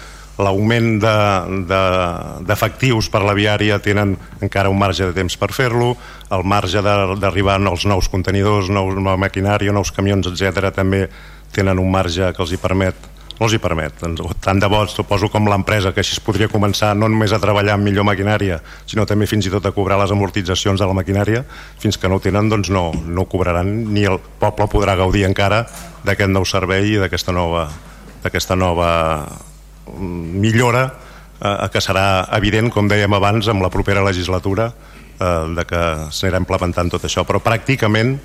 l'augment 0.40 0.96
d'efectius 1.02 3.04
de, 3.04 3.10
de, 3.10 3.12
per 3.12 3.20
la 3.26 3.34
viària 3.36 3.76
tenen 3.84 4.16
encara 4.40 4.72
un 4.72 4.78
marge 4.80 5.04
de 5.04 5.12
temps 5.12 5.36
per 5.36 5.52
fer-lo, 5.52 5.96
el 6.32 6.44
marge 6.48 6.80
d'arribar 6.80 7.60
als 7.60 7.84
nous 7.84 8.08
contenidors, 8.08 8.72
nous, 8.72 8.96
nova 8.96 9.20
maquinària, 9.20 9.68
nous 9.76 9.92
camions, 9.92 10.24
etc 10.30 10.72
també 10.72 11.10
tenen 11.54 11.78
un 11.78 11.90
marge 11.90 12.32
que 12.34 12.42
els 12.44 12.52
hi 12.52 12.60
permet 12.60 13.10
no 13.40 13.46
els 13.48 13.54
hi 13.56 13.58
permet, 13.58 14.02
tant 14.44 14.58
de 14.60 14.68
bo 14.68 14.82
suposo 14.84 15.30
com 15.32 15.46
l'empresa, 15.48 15.94
que 15.96 16.02
així 16.02 16.12
es 16.12 16.20
podria 16.20 16.50
començar 16.52 16.90
no 16.92 17.08
només 17.08 17.32
a 17.32 17.38
treballar 17.40 17.78
amb 17.78 17.88
millor 17.88 18.04
maquinària, 18.04 18.58
sinó 18.84 19.06
també 19.08 19.24
fins 19.26 19.48
i 19.48 19.52
tot 19.52 19.64
a 19.64 19.72
cobrar 19.72 19.96
les 20.02 20.12
amortitzacions 20.12 20.76
de 20.76 20.88
la 20.88 20.96
maquinària, 20.96 21.46
fins 21.80 21.96
que 21.96 22.08
no 22.12 22.18
ho 22.18 22.20
tenen 22.20 22.52
doncs 22.52 22.68
no, 22.68 22.90
no 22.92 23.24
cobraran, 23.32 23.72
ni 23.94 24.04
el 24.04 24.20
poble 24.42 24.68
podrà 24.68 24.98
gaudir 25.00 25.24
encara 25.24 25.62
d'aquest 26.04 26.34
nou 26.36 26.44
servei 26.44 26.92
i 26.92 27.00
d'aquesta 27.00 27.32
nova, 27.32 27.64
nova 28.60 28.90
mm, 29.88 30.36
millora 30.44 30.84
eh, 31.40 31.68
que 31.72 31.80
serà 31.80 32.28
evident, 32.36 32.68
com 32.68 32.92
dèiem 32.92 33.16
abans, 33.16 33.48
amb 33.48 33.64
la 33.64 33.72
propera 33.72 34.04
legislatura 34.04 34.68
eh, 34.68 35.34
de 35.56 35.64
que 35.64 35.82
s'anirà 36.12 36.44
implementant 36.44 36.92
tot 36.92 37.08
això, 37.08 37.24
però 37.24 37.40
pràcticament 37.40 38.18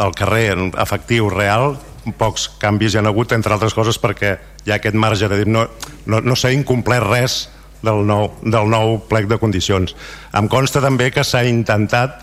el 0.00 0.16
carrer 0.16 0.54
efectiu 0.80 1.28
real 1.28 1.74
pocs 2.18 2.48
canvis 2.62 2.94
hi 2.94 3.00
han 3.00 3.08
hagut, 3.10 3.32
entre 3.36 3.54
altres 3.54 3.74
coses 3.74 3.98
perquè 4.02 4.36
hi 4.64 4.72
ha 4.72 4.78
aquest 4.80 4.98
marge 4.98 5.28
de 5.30 5.42
dir 5.42 5.48
no, 5.50 5.66
no, 6.06 6.20
no 6.20 6.36
s'ha 6.38 6.52
incomplert 6.54 7.06
res 7.08 7.36
del 7.82 8.04
nou, 8.06 8.30
del 8.42 8.70
nou 8.70 8.98
plec 9.10 9.28
de 9.30 9.38
condicions. 9.42 9.94
Em 10.38 10.48
consta 10.50 10.82
també 10.82 11.10
que 11.14 11.24
s'ha 11.26 11.42
intentat 11.46 12.18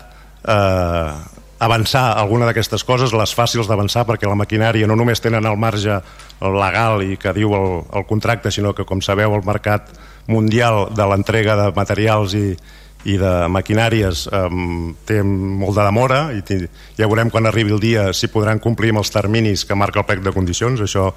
eh, 0.48 1.12
avançar 1.60 2.06
alguna 2.16 2.48
d'aquestes 2.48 2.84
coses, 2.88 3.12
les 3.12 3.34
fàcils 3.36 3.68
d'avançar 3.68 4.06
perquè 4.08 4.28
la 4.28 4.38
maquinària 4.40 4.88
no 4.88 4.96
només 4.96 5.20
tenen 5.20 5.46
el 5.46 5.58
marge 5.60 6.00
legal 6.40 7.04
i 7.04 7.18
que 7.20 7.34
diu 7.36 7.52
el, 7.56 7.82
el 7.92 8.06
contracte, 8.08 8.52
sinó 8.52 8.72
que 8.72 8.88
com 8.88 9.04
sabeu 9.04 9.36
el 9.36 9.44
mercat 9.44 9.92
mundial 10.30 10.88
de 10.96 11.08
l'entrega 11.08 11.56
de 11.58 11.68
materials 11.76 12.36
i, 12.38 12.54
i 13.08 13.16
de 13.16 13.32
maquinàries 13.48 14.26
um, 14.28 14.92
té 15.08 15.22
molt 15.24 15.76
de 15.78 15.84
demora 15.86 16.20
i 16.36 16.42
ja 16.98 17.08
veurem 17.08 17.30
quan 17.32 17.48
arribi 17.48 17.72
el 17.72 17.80
dia 17.80 18.10
si 18.12 18.28
podran 18.28 18.60
complir 18.60 18.92
amb 18.92 19.00
els 19.00 19.12
terminis 19.12 19.64
que 19.64 19.78
marca 19.78 20.02
el 20.02 20.08
plec 20.08 20.20
de 20.24 20.34
condicions. 20.36 20.80
Això 20.84 21.08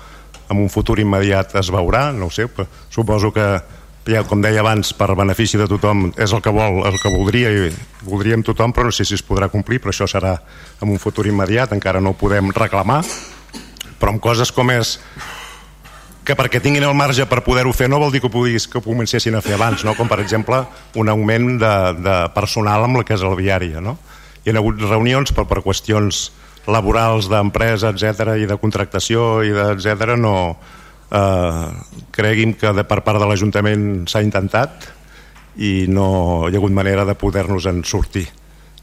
en 0.49 0.59
un 0.59 0.69
futur 0.71 0.99
immediat 0.99 1.55
es 1.59 1.71
veurà 1.73 2.11
no 2.15 2.29
sé, 2.31 2.47
però 2.47 2.67
suposo 2.89 3.33
que 3.35 3.47
ja, 4.07 4.23
com 4.27 4.41
deia 4.43 4.59
abans, 4.63 4.91
per 4.95 5.13
benefici 5.15 5.59
de 5.59 5.67
tothom 5.67 6.09
és 6.19 6.31
el 6.35 6.41
que 6.43 6.51
vol, 6.51 6.81
el 6.87 6.97
que 6.99 7.11
voldria 7.11 7.51
i 7.51 7.69
voldríem 8.03 8.43
tothom, 8.43 8.73
però 8.75 8.89
no 8.89 8.95
sé 8.95 9.05
si 9.07 9.15
es 9.15 9.23
podrà 9.23 9.49
complir 9.51 9.79
però 9.79 9.93
això 9.93 10.07
serà 10.07 10.37
en 10.81 10.91
un 10.91 10.99
futur 10.99 11.27
immediat 11.27 11.75
encara 11.75 12.01
no 12.03 12.11
ho 12.13 12.19
podem 12.19 12.51
reclamar. 12.55 13.03
Però 13.99 14.11
amb 14.11 14.23
coses 14.23 14.51
com 14.51 14.71
és 14.71 14.97
que 16.23 16.35
perquè 16.39 16.61
tinguin 16.63 16.85
el 16.87 16.95
marge 16.95 17.25
per 17.27 17.41
poder-ho 17.43 17.73
fer 17.75 17.89
no 17.91 17.99
vol 17.99 18.13
dir 18.13 18.21
que 18.23 18.29
ho, 18.29 18.33
puguis, 18.33 18.67
que 18.67 18.79
ho 18.79 18.83
comencessin 18.85 19.35
a 19.35 19.41
fer 19.43 19.57
abans, 19.57 19.83
no? 19.83 19.95
com 19.97 20.07
per 20.07 20.21
exemple 20.23 20.61
un 20.99 21.11
augment 21.11 21.57
de, 21.59 21.73
de 21.99 22.15
personal 22.35 22.85
amb 22.85 23.01
la 23.01 23.03
que 23.07 23.17
és 23.17 23.25
el 23.25 23.35
viària. 23.39 23.83
No? 23.83 23.97
Hi 24.43 24.51
ha 24.51 24.57
hagut 24.61 24.81
reunions 24.87 25.35
per, 25.35 25.45
per 25.49 25.63
qüestions 25.65 26.29
laborals 26.67 27.27
d'empresa, 27.31 27.91
etc 27.91 28.37
i 28.39 28.47
de 28.47 28.57
contractació 28.59 29.43
i 29.43 29.51
etc 29.51 30.15
no 30.15 30.35
eh, 31.11 31.67
cregui'm 32.15 32.55
que 32.59 32.71
de, 32.71 32.87
per 32.87 33.01
part 33.03 33.19
de 33.19 33.27
l'Ajuntament 33.27 34.07
s'ha 34.07 34.23
intentat 34.23 34.87
i 35.59 35.85
no 35.91 36.47
hi 36.47 36.55
ha 36.55 36.61
hagut 36.61 36.73
manera 36.73 37.05
de 37.05 37.17
poder-nos 37.19 37.67
en 37.69 37.83
sortir. 37.83 38.29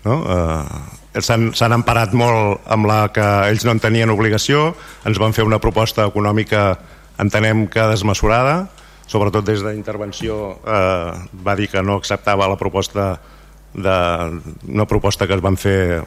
No? 0.05 0.23
Eh, 0.29 1.21
s'han 1.21 1.75
emparat 1.75 2.13
molt 2.15 2.69
amb 2.71 2.87
la 2.87 3.03
que 3.13 3.27
ells 3.51 3.65
no 3.67 3.75
en 3.75 3.83
tenien 3.83 4.13
obligació, 4.13 4.71
ens 5.09 5.19
van 5.19 5.35
fer 5.35 5.45
una 5.45 5.59
proposta 5.59 6.07
econòmica 6.07 6.79
entenem 7.21 7.67
que 7.71 7.85
desmesurada 7.91 8.71
sobretot 9.11 9.45
des 9.45 9.63
de 9.65 9.75
intervenció 9.75 10.61
eh, 10.63 11.13
va 11.47 11.57
dir 11.59 11.69
que 11.69 11.83
no 11.83 11.99
acceptava 11.99 12.49
la 12.49 12.59
proposta 12.59 13.19
de, 13.75 13.97
una 14.69 14.87
proposta 14.87 15.27
que 15.27 15.35
es 15.35 15.43
van 15.43 15.59
fer 15.59 16.03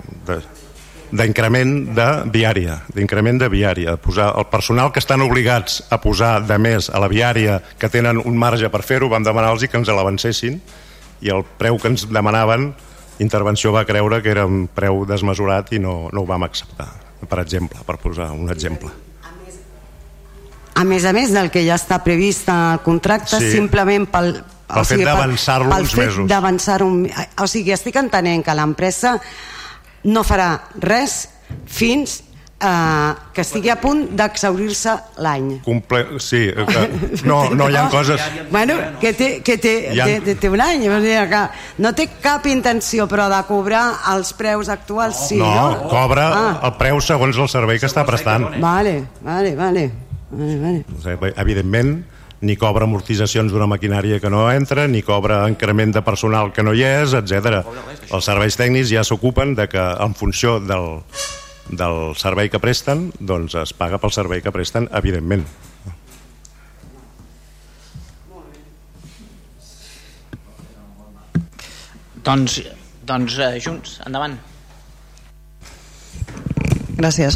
d'increment 1.13 1.73
de, 1.91 2.07
de 2.23 2.31
viària 2.31 2.79
d'increment 2.95 3.43
de 3.43 3.51
viària 3.51 3.97
posar 4.01 4.31
el 4.39 4.47
personal 4.51 4.91
que 4.95 5.03
estan 5.03 5.21
obligats 5.25 5.81
a 5.91 5.99
posar 6.01 6.37
de 6.47 6.57
més 6.57 6.89
a 6.89 7.03
la 7.03 7.11
viària 7.11 7.59
que 7.79 7.91
tenen 7.91 8.23
un 8.23 8.39
marge 8.39 8.71
per 8.71 8.83
fer-ho 8.87 9.11
vam 9.11 9.27
demanar-los 9.27 9.67
que 9.67 9.79
ens 9.79 9.91
l'avancessin 9.91 10.59
i 11.23 11.31
el 11.31 11.43
preu 11.59 11.79
que 11.79 11.91
ens 11.91 12.07
demanaven 12.09 12.71
intervenció 13.19 13.71
va 13.75 13.85
creure 13.85 14.23
que 14.23 14.31
era 14.31 14.47
un 14.47 14.67
preu 14.67 15.05
desmesurat 15.05 15.71
i 15.75 15.79
no, 15.79 16.09
no 16.11 16.23
ho 16.23 16.27
vam 16.27 16.47
acceptar 16.47 16.89
per 17.29 17.39
exemple, 17.39 17.79
per 17.87 17.99
posar 18.01 18.31
un 18.35 18.51
exemple 18.51 19.02
a 20.73 20.83
més 20.87 21.05
a 21.05 21.13
més 21.13 21.33
del 21.33 21.51
que 21.53 21.63
ja 21.65 21.77
està 21.79 21.99
previst 22.05 22.49
al 22.49 22.81
contracte, 22.85 23.37
sí. 23.39 23.53
simplement 23.53 24.07
pel, 24.09 24.33
pel 24.67 24.81
o 24.81 24.85
sigui, 24.87 25.03
fet 25.03 25.11
d'avançar-lo 25.11 25.79
uns 25.79 25.95
mesos. 25.99 26.27
d'avançar 26.29 26.81
un... 26.85 27.05
O 27.41 27.47
sigui, 27.49 27.73
estic 27.75 27.97
entenent 28.01 28.45
que 28.45 28.57
l'empresa 28.57 29.17
no 30.09 30.23
farà 30.27 30.49
res 30.81 31.23
fins 31.69 32.21
eh, 32.63 33.13
que 33.33 33.41
estigui 33.41 33.69
a 33.69 33.77
punt 33.81 34.05
d'exaurir-se 34.17 34.95
l'any. 35.23 35.49
Comple 35.65 36.19
sí, 36.23 36.45
eh, 36.49 36.65
que 36.67 36.85
no, 37.29 37.43
no 37.53 37.69
hi 37.69 37.77
ha 37.77 37.87
coses... 37.93 38.21
Bueno, 38.51 38.77
que 39.01 39.13
té, 39.17 39.29
que 39.45 39.57
té, 39.61 39.75
ha... 39.93 40.07
té, 40.25 40.35
té 40.39 40.51
un 40.51 40.63
any, 40.63 40.87
que 41.29 41.43
no 41.83 41.93
té 41.97 42.07
cap 42.23 42.47
intenció 42.49 43.07
però 43.11 43.27
de 43.31 43.41
cobrar 43.49 43.83
els 44.13 44.33
preus 44.37 44.71
actuals, 44.73 45.27
sí, 45.29 45.41
no? 45.41 45.51
No, 45.53 45.91
cobra 45.91 46.29
ah. 46.31 46.55
el 46.69 46.75
preu 46.79 47.03
segons 47.03 47.37
el 47.37 47.51
servei 47.51 47.81
que 47.81 47.91
està 47.91 48.05
prestant. 48.07 48.49
Vale, 48.63 49.03
vale, 49.21 49.55
vale. 49.59 49.87
Vale, 50.33 50.57
vale. 50.59 51.33
Evidentment, 51.37 51.93
ni 52.43 52.57
cobra 52.59 52.87
amortitzacions 52.87 53.53
d'una 53.53 53.69
maquinària 53.71 54.19
que 54.19 54.31
no 54.33 54.45
entra, 54.51 54.87
ni 54.87 55.03
cobra 55.05 55.43
increment 55.49 55.93
de 55.95 56.03
personal 56.03 56.51
que 56.53 56.65
no 56.65 56.73
hi 56.75 56.83
és, 56.87 57.13
etc. 57.15 57.61
Els 58.09 58.27
serveis 58.27 58.57
tècnics 58.59 58.91
ja 58.91 59.05
s'ocupen 59.07 59.55
de 59.55 59.69
que 59.71 59.83
en 60.03 60.15
funció 60.17 60.57
del, 60.59 60.99
del 61.69 62.15
servei 62.19 62.51
que 62.51 62.61
presten, 62.63 63.11
doncs 63.19 63.55
es 63.61 63.75
paga 63.77 64.01
pel 64.01 64.11
servei 64.15 64.43
que 64.43 64.51
presten, 64.51 64.89
evidentment. 64.91 65.45
Doncs 72.23 72.61
Doncs 73.03 73.35
eh, 73.35 73.57
junts, 73.59 73.97
endavant. 74.07 74.37
Gràcies. 76.95 77.35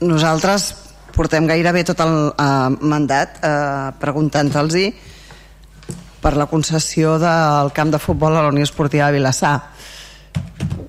Nosaltres 0.00 0.70
portem 1.14 1.46
gairebé 1.48 1.84
tot 1.86 2.00
el 2.04 2.14
eh, 2.30 2.70
mandat 2.82 3.38
eh, 3.40 3.90
preguntant-los 4.02 4.76
per 6.24 6.34
la 6.40 6.46
concessió 6.48 7.18
del 7.20 7.70
camp 7.76 7.92
de 7.92 8.00
futbol 8.00 8.36
a 8.36 8.42
la 8.42 8.52
Unió 8.52 8.64
Esportiva 8.64 9.10
de 9.10 9.18
Vilassar. 9.18 9.58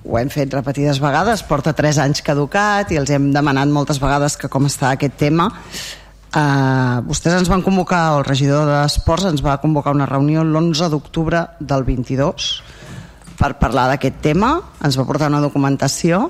Ho 0.06 0.18
hem 0.18 0.30
fet 0.32 0.54
repetides 0.54 1.00
vegades, 1.02 1.42
porta 1.44 1.74
3 1.76 2.00
anys 2.06 2.22
caducat 2.24 2.90
i 2.94 2.98
els 3.00 3.10
hem 3.12 3.28
demanat 3.34 3.68
moltes 3.68 4.00
vegades 4.00 4.38
que 4.40 4.48
com 4.48 4.68
està 4.68 4.94
aquest 4.94 5.18
tema. 5.20 5.50
Uh, 6.36 7.00
vostès 7.06 7.36
ens 7.36 7.48
van 7.48 7.62
convocar, 7.64 8.16
el 8.16 8.24
regidor 8.26 8.66
d'Esports 8.68 9.28
ens 9.28 9.44
va 9.44 9.58
convocar 9.62 9.94
una 9.96 10.08
reunió 10.08 10.42
l'11 10.44 10.90
d'octubre 10.92 11.46
del 11.60 11.84
22 11.86 12.48
per 13.38 13.54
parlar 13.60 13.86
d'aquest 13.92 14.18
tema, 14.24 14.56
ens 14.84 14.98
va 14.98 15.06
portar 15.08 15.30
una 15.32 15.40
documentació 15.44 16.26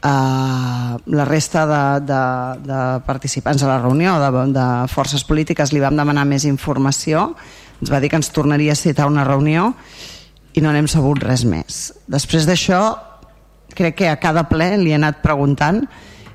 Uh, 0.00 0.96
la 1.12 1.26
resta 1.28 1.66
de, 1.68 2.06
de, 2.08 2.20
de 2.64 2.78
participants 3.04 3.60
a 3.60 3.68
la 3.68 3.80
reunió 3.82 4.14
de, 4.16 4.30
de 4.54 4.66
forces 4.88 5.26
polítiques 5.28 5.74
li 5.74 5.82
vam 5.82 5.98
demanar 5.98 6.24
més 6.24 6.46
informació. 6.48 7.34
Ens 7.82 7.92
va 7.92 8.00
dir 8.00 8.08
que 8.08 8.16
ens 8.16 8.32
tornaria 8.32 8.72
a 8.72 8.80
citar 8.80 9.10
una 9.10 9.26
reunió 9.28 9.74
i 10.56 10.64
no 10.64 10.72
n'hem 10.72 10.88
sabut 10.88 11.20
res 11.20 11.44
més. 11.44 11.90
Després 12.08 12.48
d'això 12.48 12.80
crec 13.76 14.00
que 14.00 14.08
a 14.08 14.16
cada 14.16 14.46
ple 14.48 14.72
li 14.80 14.94
he 14.94 14.96
anat 14.96 15.20
preguntant 15.20 15.84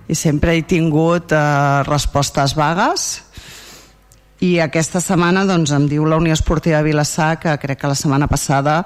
i 0.05 0.13
sempre 0.13 0.53
he 0.53 0.61
tingut 0.69 1.33
uh, 1.33 1.81
respostes 1.89 2.53
vagues 2.53 3.09
i 4.45 4.59
aquesta 4.61 4.99
setmana 5.01 5.45
doncs, 5.47 5.71
em 5.73 5.85
diu 5.89 6.05
la 6.05 6.17
Unió 6.19 6.35
Esportiva 6.35 6.81
de 6.81 6.89
Vilassar 6.89 7.35
que 7.41 7.53
crec 7.61 7.79
que 7.81 7.89
la 7.89 7.97
setmana 7.97 8.27
passada 8.29 8.81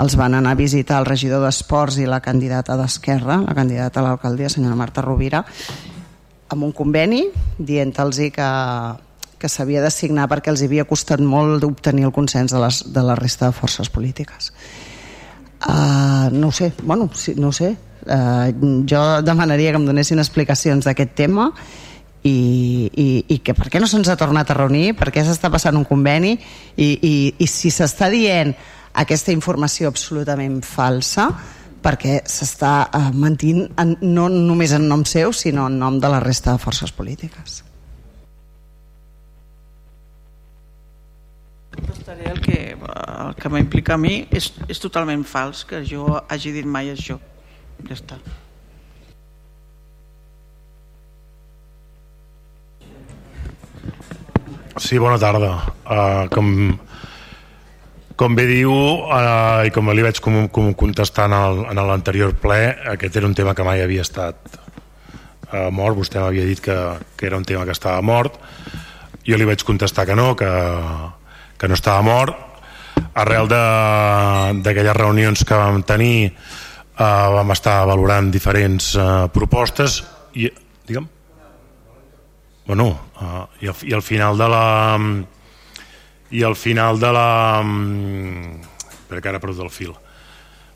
els 0.00 0.16
van 0.16 0.36
anar 0.38 0.54
a 0.54 0.58
visitar 0.58 1.00
el 1.02 1.08
regidor 1.08 1.42
d'Esports 1.44 1.98
i 2.00 2.06
la 2.08 2.22
candidata 2.24 2.76
d'Esquerra, 2.80 3.40
la 3.44 3.54
candidata 3.56 4.00
a 4.00 4.06
l'alcaldia, 4.06 4.48
senyora 4.52 4.78
Marta 4.78 5.04
Rovira, 5.04 5.42
amb 6.52 6.64
un 6.64 6.72
conveni 6.76 7.26
dient-los 7.58 8.22
que, 8.32 8.48
que 9.40 9.52
s'havia 9.52 9.84
de 9.84 9.92
signar 9.92 10.28
perquè 10.32 10.52
els 10.54 10.64
havia 10.64 10.88
costat 10.88 11.20
molt 11.20 11.60
d'obtenir 11.64 12.08
el 12.08 12.14
consens 12.14 12.54
de, 12.54 12.60
les, 12.62 12.82
de 12.94 13.04
la 13.04 13.18
resta 13.18 13.50
de 13.50 13.58
forces 13.58 13.92
polítiques. 13.92 14.52
Uh, 15.62 16.30
no 16.32 16.48
ho 16.48 16.52
sé, 16.52 16.72
bueno, 16.82 17.10
sí, 17.14 17.36
no 17.36 17.52
ho 17.52 17.56
sé. 17.56 17.74
Uh, 18.02 18.82
jo 18.88 19.00
demanaria 19.22 19.70
que 19.70 19.78
em 19.78 19.86
donessin 19.86 20.18
explicacions 20.18 20.88
d'aquest 20.88 21.12
tema 21.20 21.52
i, 21.52 21.91
i, 22.28 23.24
i 23.34 23.38
que 23.42 23.54
per 23.58 23.68
què 23.70 23.80
no 23.82 23.88
se'ns 23.90 24.10
ha 24.12 24.18
tornat 24.18 24.52
a 24.52 24.58
reunir, 24.58 24.92
per 24.98 25.10
què 25.14 25.24
s'està 25.26 25.50
passant 25.50 25.78
un 25.78 25.86
conveni? 25.88 26.36
I, 26.76 26.88
i, 26.94 27.14
i 27.42 27.48
si 27.50 27.72
s'està 27.74 28.08
dient 28.12 28.54
aquesta 29.02 29.32
informació 29.34 29.90
absolutament 29.90 30.60
falsa 30.66 31.30
perquè 31.82 32.20
s'està 32.30 32.74
eh, 32.94 33.10
mentint 33.18 33.64
en, 33.80 33.96
no 34.06 34.28
només 34.30 34.74
en 34.76 34.86
nom 34.86 35.02
seu 35.08 35.34
sinó 35.34 35.66
en 35.66 35.80
nom 35.80 35.98
de 35.98 36.10
la 36.12 36.20
resta 36.22 36.54
de 36.54 36.62
forces 36.62 36.94
polítiques? 36.94 37.62
El 42.12 42.40
que, 42.44 42.76
el 42.76 43.34
que 43.40 43.50
m'implica 43.50 43.96
a 43.96 43.98
mi. 43.98 44.20
És, 44.30 44.52
és 44.70 44.78
totalment 44.82 45.24
fals 45.26 45.64
que 45.66 45.82
jo 45.88 46.06
hagi 46.28 46.54
dit 46.54 46.68
mai 46.68 46.92
això. 46.92 47.18
Ja 47.88 47.96
està 47.96 48.20
Sí, 54.80 54.96
bona 54.98 55.18
tarda. 55.20 55.52
Uh, 55.84 56.28
com, 56.32 56.48
com 58.16 58.34
bé 58.36 58.46
diu, 58.48 58.72
eh, 58.72 59.68
i 59.68 59.72
com 59.74 59.90
li 59.92 60.04
vaig 60.04 60.20
com, 60.24 60.46
com 60.48 60.72
contestar 60.78 61.26
en 61.28 61.80
l'anterior 61.88 62.32
ple, 62.40 62.60
aquest 62.94 63.16
era 63.18 63.28
un 63.28 63.34
tema 63.34 63.54
que 63.54 63.66
mai 63.66 63.82
havia 63.82 64.04
estat 64.04 64.36
eh, 65.52 65.68
mort, 65.74 65.96
vostè 65.98 66.20
m'havia 66.20 66.46
dit 66.46 66.60
que, 66.62 66.76
que 67.16 67.28
era 67.28 67.40
un 67.40 67.44
tema 67.44 67.66
que 67.68 67.74
estava 67.74 68.00
mort, 68.04 68.38
jo 69.26 69.36
li 69.36 69.48
vaig 69.48 69.64
contestar 69.66 70.06
que 70.08 70.16
no, 70.16 70.32
que, 70.36 70.50
que 71.58 71.68
no 71.68 71.78
estava 71.78 72.04
mort, 72.06 72.36
arrel 73.18 73.48
d'aquelles 73.48 74.96
reunions 74.96 75.44
que 75.44 75.58
vam 75.58 75.82
tenir 75.84 76.16
eh, 76.28 77.26
vam 77.36 77.52
estar 77.52 77.82
valorant 77.88 78.30
diferents 78.32 78.94
eh, 78.96 79.08
propostes. 79.34 80.02
I, 80.38 80.48
digue'm, 80.88 81.08
bueno, 82.66 82.88
eh, 83.20 83.64
i, 83.64 83.68
al, 83.68 83.76
i 83.82 83.94
al 83.94 84.02
final 84.02 84.38
de 84.38 84.48
la 84.48 84.66
i 86.32 86.42
al 86.42 86.56
final 86.56 86.98
de 86.98 87.12
la... 87.12 87.60
perquè 89.10 89.28
ara 89.28 89.40
perdut 89.40 89.66
el 89.66 89.70
fil. 89.70 89.92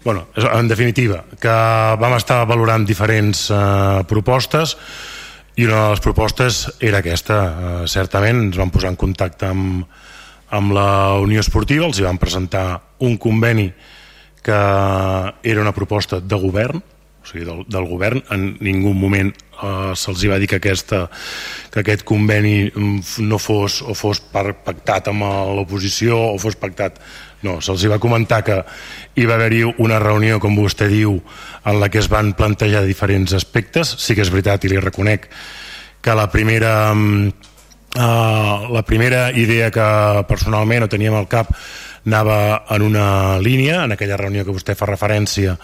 Bueno, 0.05 0.26
en 0.37 0.68
definitiva 0.68 1.24
que 1.41 1.55
vam 1.99 2.14
estar 2.14 2.45
valorant 2.47 2.84
diferents 2.87 3.49
eh, 3.51 4.03
propostes 4.07 4.76
i 5.57 5.64
una 5.64 5.87
de 5.87 5.95
les 5.95 6.03
propostes 6.05 6.61
era 6.84 7.01
aquesta. 7.01 7.39
Eh, 7.41 7.87
certament 7.91 8.45
ens 8.45 8.59
vam 8.61 8.70
posar 8.70 8.93
en 8.93 9.01
contacte 9.01 9.49
amb, 9.49 9.87
amb 10.53 10.76
la 10.76 11.16
Unió 11.24 11.41
Esportiva 11.43 11.89
els 11.89 11.99
hi 11.99 12.07
vam 12.07 12.20
presentar 12.22 12.66
un 13.03 13.16
conveni 13.18 13.70
que 14.47 14.61
era 15.43 15.64
una 15.64 15.74
proposta 15.74 16.20
de 16.20 16.39
govern 16.39 16.84
o 17.26 17.30
sigui, 17.32 17.44
del, 17.44 17.64
del 17.66 17.86
govern 17.90 18.22
en 18.30 18.52
ningú 18.62 18.92
moment 18.94 19.32
eh, 19.34 19.92
se'ls 19.98 20.24
va 20.30 20.38
dir 20.38 20.48
que, 20.50 20.60
aquesta, 20.60 21.06
que 21.72 21.82
aquest 21.82 22.04
conveni 22.06 22.70
mm, 22.70 23.26
no 23.26 23.40
fos 23.42 23.80
o 23.82 23.96
fos 23.98 24.20
pactat 24.30 25.10
amb 25.10 25.26
l'oposició 25.58 26.18
o 26.32 26.36
fos 26.38 26.58
pactat. 26.60 27.00
No, 27.42 27.58
se'ls 27.60 27.84
va 27.90 27.98
comentar 28.02 28.42
que 28.46 28.60
hi 29.16 29.26
va 29.26 29.36
haver-hi 29.36 29.64
una 29.82 29.98
reunió, 30.02 30.38
com 30.40 30.56
vostè 30.56 30.88
diu 30.90 31.18
en 31.66 31.80
la 31.80 31.90
que 31.90 31.98
es 32.00 32.08
van 32.08 32.32
plantejar 32.38 32.84
diferents 32.86 33.34
aspectes. 33.36 33.96
Sí 33.98 34.14
que 34.14 34.22
és 34.24 34.32
veritat 34.32 34.64
i 34.64 34.72
li 34.72 34.80
reconec 34.82 35.28
que 36.00 36.14
la 36.14 36.30
primera 36.30 36.94
uh, 36.94 38.70
la 38.70 38.84
primera 38.86 39.28
idea 39.34 39.72
que 39.74 39.88
personalment 40.30 40.86
o 40.86 40.88
teníem 40.88 41.18
al 41.18 41.28
cap 41.28 41.50
anava 42.06 42.62
en 42.70 42.86
una 42.86 43.38
línia, 43.42 43.82
en 43.84 43.92
aquella 43.92 44.16
reunió 44.16 44.44
que 44.46 44.54
vostè 44.54 44.76
fa 44.78 44.86
referència 44.86 45.56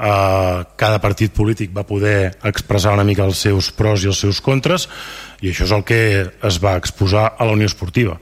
eh, 0.00 0.64
cada 0.76 1.00
partit 1.02 1.32
polític 1.36 1.74
va 1.76 1.86
poder 1.86 2.32
expressar 2.48 2.94
una 2.96 3.04
mica 3.04 3.26
els 3.28 3.42
seus 3.46 3.70
pros 3.76 4.04
i 4.04 4.10
els 4.10 4.20
seus 4.24 4.40
contres 4.40 4.88
i 5.40 5.52
això 5.52 5.66
és 5.68 5.74
el 5.76 5.84
que 5.84 6.00
es 6.48 6.60
va 6.62 6.76
exposar 6.80 7.34
a 7.36 7.48
la 7.48 7.56
Unió 7.56 7.68
Esportiva. 7.68 8.18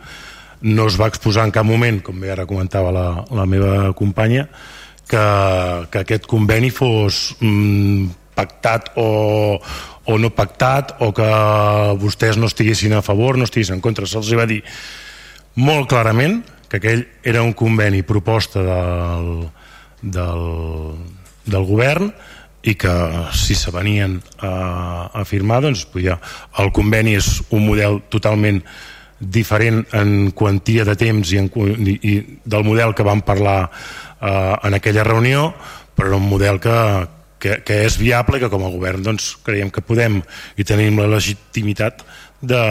No 0.61 0.89
es 0.91 0.99
va 0.99 1.07
exposar 1.07 1.47
en 1.47 1.55
cap 1.55 1.67
moment 1.67 2.01
com 2.03 2.19
bé 2.21 2.33
ara 2.35 2.47
comentava 2.47 2.91
la, 2.95 3.09
la 3.31 3.47
meva 3.47 3.93
companya 3.99 4.49
que, 5.09 5.25
que 5.93 6.03
aquest 6.03 6.27
conveni 6.31 6.71
fos 6.75 7.37
mm, 7.41 8.11
pactat 8.39 8.93
o, 8.99 9.59
o 10.07 10.19
no 10.19 10.31
pactat 10.35 10.97
o 11.03 11.13
que 11.15 11.29
vostès 12.03 12.39
no 12.39 12.51
estiguessin 12.51 12.95
a 12.99 13.03
favor, 13.03 13.39
no 13.39 13.47
estiguessin 13.47 13.79
en 13.79 13.85
contra. 13.85 14.07
Se'ls 14.07 14.35
va 14.39 14.47
dir 14.51 14.63
molt 15.59 15.89
clarament 15.91 16.43
que 16.69 16.79
aquell 16.79 17.07
era 17.25 17.43
un 17.43 17.55
conveni 17.57 18.03
proposta 18.07 18.63
del, 18.63 19.31
del, 20.03 20.45
del 21.49 21.67
govern 21.69 22.13
i 22.63 22.75
que 22.75 22.93
si 23.33 23.55
se 23.55 23.73
venien 23.73 24.19
a, 24.43 25.11
a 25.15 25.25
firmar 25.25 25.63
doncs 25.65 25.87
podia, 25.89 26.19
el 26.59 26.73
conveni 26.75 27.17
és 27.19 27.39
un 27.55 27.67
model 27.69 28.03
totalment 28.11 28.61
diferent 29.19 29.83
en 29.99 30.31
quantia 30.37 30.85
de 30.87 30.95
temps 30.99 31.33
i, 31.33 31.41
en, 31.41 31.49
i, 31.83 31.95
i 32.03 32.15
del 32.47 32.67
model 32.67 32.95
que 32.95 33.07
vam 33.07 33.23
parlar 33.27 33.61
eh, 33.67 34.55
en 34.63 34.79
aquella 34.79 35.07
reunió 35.07 35.53
però 35.99 36.19
un 36.19 36.29
model 36.31 36.61
que, 36.63 36.77
que, 37.43 37.59
que 37.67 37.81
és 37.87 37.99
viable 37.99 38.39
i 38.39 38.45
que 38.45 38.51
com 38.53 38.67
a 38.67 38.71
govern 38.75 39.03
doncs, 39.07 39.33
creiem 39.47 39.73
que 39.75 39.83
podem 39.83 40.21
i 40.59 40.67
tenim 40.67 41.01
la 41.01 41.11
legitimitat 41.17 42.05
de, 42.41 42.63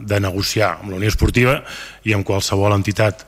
de 0.00 0.20
negociar 0.20 0.78
amb 0.78 0.92
la 0.92 1.00
Unió 1.00 1.12
Esportiva 1.12 1.60
i 2.08 2.16
amb 2.16 2.24
qualsevol 2.28 2.76
entitat 2.76 3.26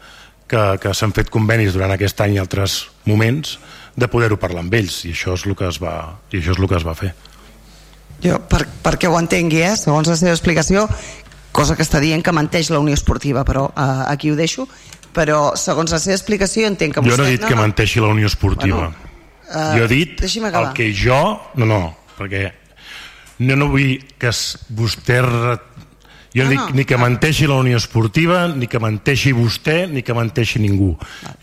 que, 0.49 0.63
que 0.81 0.93
s'han 0.97 1.13
fet 1.17 1.33
convenis 1.33 1.77
durant 1.77 1.93
aquest 1.93 2.21
any 2.25 2.37
i 2.37 2.43
altres 2.43 2.87
moments 3.09 3.59
de 3.97 4.09
poder-ho 4.09 4.39
parlar 4.41 4.65
amb 4.65 4.75
ells 4.75 5.03
i 5.05 5.13
això 5.13 5.37
és 5.37 5.45
el 5.47 5.57
que 5.59 5.69
es 5.69 5.81
va, 5.83 5.97
i 6.33 6.41
això 6.41 6.55
és 6.55 6.63
el 6.63 6.69
que 6.69 6.79
es 6.79 6.87
va 6.87 6.97
fer. 6.99 7.13
Jo, 8.23 8.39
per, 8.49 8.65
perquè 8.85 9.11
ho 9.11 9.19
entengui, 9.19 9.61
eh, 9.67 9.75
segons 9.77 10.09
la 10.09 10.17
seva 10.17 10.33
explicació 10.33 10.87
cosa 11.53 11.77
que 11.77 11.85
està 11.85 12.01
dient 12.01 12.25
que 12.25 12.33
menteix 12.33 12.71
la 12.73 12.81
Unió 12.81 12.97
Esportiva 12.97 13.45
però 13.45 13.69
uh, 13.69 14.05
aquí 14.09 14.33
ho 14.33 14.37
deixo 14.39 14.67
però 15.13 15.53
segons 15.61 15.93
la 15.93 16.01
seva 16.01 16.17
explicació 16.17 16.67
entenc 16.71 16.97
que 16.97 17.05
vostè... 17.05 17.13
Jo 17.13 17.21
no 17.21 17.29
he 17.29 17.37
dit 17.37 17.45
no, 17.45 17.51
que 17.51 17.59
no. 17.59 17.65
menteixi 17.67 18.01
la 18.01 18.09
Unió 18.09 18.31
Esportiva. 18.31 18.89
Bueno, 18.89 19.13
uh, 19.53 19.75
jo 19.77 19.85
he 19.85 19.91
dit 19.91 20.23
el 20.25 20.69
que 20.73 20.89
jo 20.97 21.21
no, 21.61 21.69
no, 21.69 21.81
perquè 22.17 22.47
no, 23.45 23.59
no 23.61 23.69
vull 23.75 23.99
que 24.17 24.33
vostè 24.79 25.21
jo 26.35 26.45
no, 26.45 26.51
no 26.51 26.53
dic 26.53 26.77
ni 26.77 26.85
que 26.89 26.99
menteixi 27.01 27.49
la 27.51 27.59
Unió 27.61 27.81
Esportiva, 27.81 28.47
ni 28.49 28.69
que 28.71 28.81
menteixi 28.83 29.35
vostè, 29.37 29.85
ni 29.91 30.05
que 30.05 30.17
menteixi 30.17 30.63
ningú. 30.63 30.95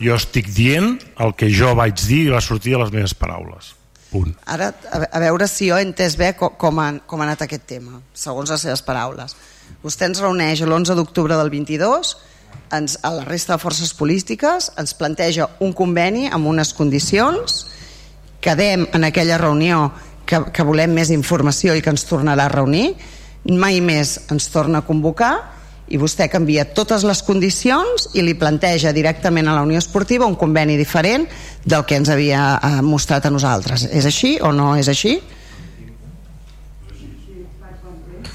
Jo 0.01 0.15
estic 0.17 0.49
dient 0.55 0.95
el 1.21 1.35
que 1.37 1.51
jo 1.53 1.75
vaig 1.77 1.99
dir 2.01 2.25
i 2.27 2.33
va 2.33 2.41
sortir 2.41 2.75
de 2.75 2.81
les 2.83 2.95
meves 2.95 3.13
paraules. 3.17 3.75
Punt. 4.09 4.33
Ara, 4.49 4.71
a 4.89 5.19
veure 5.21 5.45
si 5.45 5.67
jo 5.69 5.77
he 5.77 5.85
entès 5.85 6.15
bé 6.17 6.31
com 6.33 6.79
ha, 6.81 6.87
com 7.05 7.21
ha 7.21 7.27
anat 7.27 7.43
aquest 7.45 7.67
tema, 7.69 7.99
segons 8.17 8.49
les 8.49 8.65
seves 8.65 8.81
paraules. 8.81 9.35
Vostè 9.83 10.09
ens 10.09 10.21
reuneix 10.23 10.63
l'11 10.65 10.97
d'octubre 10.97 11.37
del 11.37 11.51
22, 11.53 12.15
ens, 12.73 12.97
a 13.05 13.11
la 13.13 13.27
resta 13.27 13.53
de 13.53 13.61
forces 13.61 13.93
polítiques, 13.93 14.71
ens 14.81 14.95
planteja 14.97 15.51
un 15.61 15.75
conveni 15.77 16.25
amb 16.33 16.49
unes 16.49 16.73
condicions 16.73 17.67
quedem 18.41 18.87
en 18.93 19.03
aquella 19.03 19.37
reunió 19.37 19.91
que, 20.25 20.41
que 20.53 20.65
volem 20.65 20.93
més 20.95 21.11
informació 21.13 21.75
i 21.75 21.83
que 21.83 21.91
ens 21.91 22.05
tornarà 22.07 22.47
a 22.47 22.53
reunir 22.53 22.93
mai 23.57 23.79
més 23.81 24.19
ens 24.29 24.49
torna 24.53 24.83
a 24.83 24.85
convocar 24.85 25.33
i 25.89 25.97
vostè 25.97 26.27
canvia 26.29 26.67
totes 26.77 27.01
les 27.07 27.23
condicions 27.25 28.09
i 28.13 28.21
li 28.21 28.35
planteja 28.37 28.91
directament 28.93 29.47
a 29.49 29.55
la 29.57 29.63
Unió 29.65 29.79
Esportiva 29.81 30.27
un 30.29 30.35
conveni 30.37 30.77
diferent 30.77 31.25
del 31.65 31.85
que 31.85 31.97
ens 31.97 32.09
havia 32.13 32.59
eh, 32.61 32.81
mostrat 32.85 33.25
a 33.25 33.31
nosaltres. 33.33 33.87
És 33.89 34.05
així 34.05 34.37
o 34.41 34.51
no 34.53 34.75
és 34.77 34.87
així? 34.91 35.17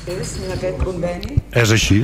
És 0.04 0.34
aquest 0.52 0.82
conveni? 0.84 1.38
És 1.56 1.70
així, 1.72 2.02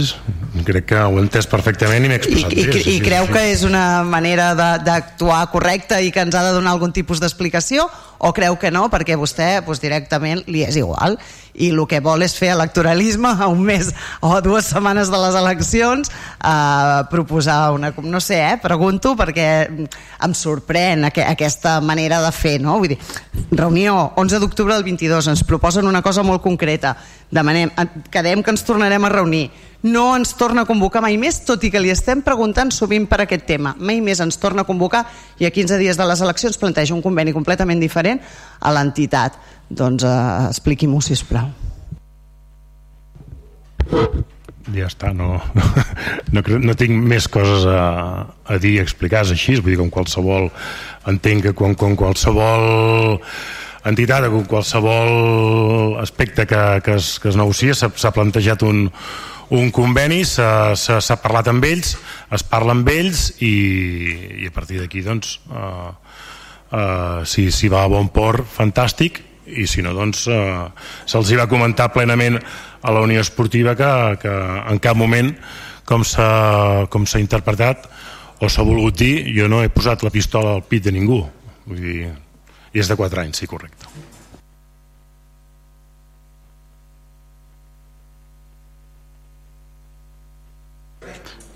crec 0.65 0.87
que 0.89 1.01
ho 1.05 1.19
he 1.19 1.25
entès 1.25 1.45
perfectament 1.51 2.07
i 2.07 2.09
m'he 2.09 2.17
I, 2.17 2.21
expressat 2.23 2.55
i, 2.55 2.63
bé. 2.63 2.71
és 2.71 2.77
i 2.79 2.79
així, 2.79 2.95
creu 3.05 3.27
que 3.29 3.43
és 3.51 3.65
una 3.67 4.03
manera 4.09 4.55
de- 4.57 4.79
d'actuar 4.87 5.43
correcta 5.53 5.99
i 6.01 6.09
que 6.15 6.23
ens 6.25 6.35
ha 6.35 6.45
de 6.47 6.55
donar 6.57 6.73
algun 6.73 6.95
tipus 6.97 7.21
d'explicació 7.21 7.91
o 8.21 8.33
creu 8.37 8.59
que 8.61 8.71
no 8.71 8.87
perquè 8.93 9.17
vostè 9.17 9.59
doncs, 9.65 9.81
directament 9.81 10.45
li 10.47 10.63
és 10.67 10.77
igual. 10.77 11.17
I 11.55 11.71
el 11.73 11.81
que 11.89 11.99
vol 12.05 12.23
és 12.23 12.37
fer 12.37 12.53
electoralisme 12.53 13.33
a 13.33 13.49
un 13.51 13.65
mes 13.67 13.89
o 14.21 14.35
a 14.37 14.41
dues 14.45 14.69
setmanes 14.71 15.11
de 15.11 15.19
les 15.19 15.39
eleccions 15.41 16.13
a 16.39 17.09
proposar 17.11 17.73
una... 17.75 17.93
no 18.05 18.21
sé, 18.21 18.39
eh, 18.45 18.59
pregunto 18.63 19.17
perquè 19.19 19.49
em 19.67 20.37
sorprèn 20.37 21.09
aqu 21.09 21.25
aquesta 21.25 21.79
manera 21.81 22.21
de 22.23 22.31
fer 22.33 22.59
no? 22.61 22.77
Vull 22.79 22.93
dir, 22.93 23.01
reunió 23.51 24.13
11 24.21 24.43
d'octubre 24.45 24.77
del 24.77 24.87
22 24.87 25.33
ens 25.33 25.45
proposen 25.49 25.89
una 25.89 26.05
cosa 26.05 26.23
molt 26.23 26.45
concreta. 26.45 26.95
Demanem, 27.31 27.73
quedem 28.13 28.45
que 28.45 28.55
ens 28.55 28.65
tornarem 28.67 29.05
a 29.05 29.13
reunir 29.13 29.49
no 29.83 30.17
ens 30.17 30.35
torna 30.37 30.63
a 30.63 30.69
convocar 30.69 31.01
mai 31.03 31.17
més, 31.21 31.41
tot 31.47 31.63
i 31.65 31.71
que 31.73 31.81
li 31.81 31.93
estem 31.93 32.21
preguntant 32.25 32.73
sovint 32.75 33.07
per 33.09 33.23
aquest 33.25 33.47
tema. 33.49 33.75
Mai 33.79 34.03
més 34.05 34.21
ens 34.21 34.37
torna 34.41 34.65
a 34.65 34.69
convocar 34.69 35.07
i 35.41 35.49
a 35.49 35.53
15 35.55 35.81
dies 35.81 35.97
de 35.97 36.07
les 36.09 36.21
eleccions 36.21 36.61
planteja 36.61 36.95
un 36.95 37.03
conveni 37.03 37.33
completament 37.33 37.81
diferent 37.81 38.21
a 38.61 38.73
l'entitat. 38.77 39.39
Doncs 39.71 40.05
eh, 40.05 40.17
expliqui-m'ho, 40.51 41.01
sisplau. 41.05 41.49
Ja 44.71 44.87
està, 44.87 45.15
no, 45.17 45.41
no, 45.57 45.65
no, 46.37 46.43
no 46.61 46.77
tinc 46.79 46.93
més 46.93 47.27
coses 47.33 47.65
a, 47.67 48.27
a 48.45 48.59
dir 48.61 48.77
i 48.77 48.83
explicar, 48.83 49.25
així, 49.25 49.57
vull 49.59 49.73
dir, 49.73 49.81
com 49.81 49.91
qualsevol 49.91 50.51
entenc 51.11 51.49
que 51.49 51.55
quan, 51.57 51.75
quan 51.75 51.97
qualsevol 51.99 53.27
entitat 53.89 54.27
com 54.29 54.45
qualsevol 54.45 55.97
aspecte 56.03 56.45
que, 56.47 56.63
que, 56.85 56.99
es, 57.01 57.15
que 57.19 57.31
es 57.33 57.39
negocia 57.41 57.75
s'ha 57.75 58.13
plantejat 58.13 58.63
un, 58.69 58.91
un 59.57 59.71
conveni, 59.75 60.23
s'ha 60.25 61.17
parlat 61.23 61.51
amb 61.51 61.65
ells, 61.67 61.97
es 62.31 62.45
parla 62.47 62.75
amb 62.77 62.89
ells 62.91 63.31
i, 63.43 63.55
i 64.45 64.47
a 64.47 64.55
partir 64.55 64.79
d'aquí 64.79 65.03
doncs 65.03 65.39
uh, 65.51 65.91
uh, 65.91 67.23
si, 67.27 67.49
si 67.51 67.71
va 67.73 67.85
a 67.85 67.91
bon 67.91 68.11
port, 68.15 68.47
fantàstic 68.47 69.23
i 69.51 69.67
si 69.67 69.83
no 69.83 69.95
doncs 69.97 70.29
uh, 70.31 70.69
se'ls 71.03 71.33
va 71.39 71.49
comentar 71.51 71.91
plenament 71.91 72.39
a 72.39 72.95
la 72.95 73.03
Unió 73.03 73.23
Esportiva 73.25 73.75
que, 73.75 73.91
que 74.23 74.37
en 74.71 74.79
cap 74.79 74.99
moment 74.99 75.33
com 75.91 76.05
s'ha 76.07 76.87
interpretat 77.19 77.89
o 78.41 78.49
s'ha 78.49 78.65
volgut 78.65 78.97
dir, 79.03 79.15
jo 79.35 79.51
no 79.51 79.65
he 79.65 79.73
posat 79.75 80.07
la 80.07 80.15
pistola 80.15 80.55
al 80.55 80.63
pit 80.65 80.87
de 80.87 80.95
ningú. 80.95 81.19
Vull 81.67 81.83
dir, 81.83 82.15
i 82.73 82.81
és 82.81 82.89
de 82.89 82.97
4 82.97 83.27
anys, 83.27 83.43
sí, 83.43 83.51
correcte 83.51 84.10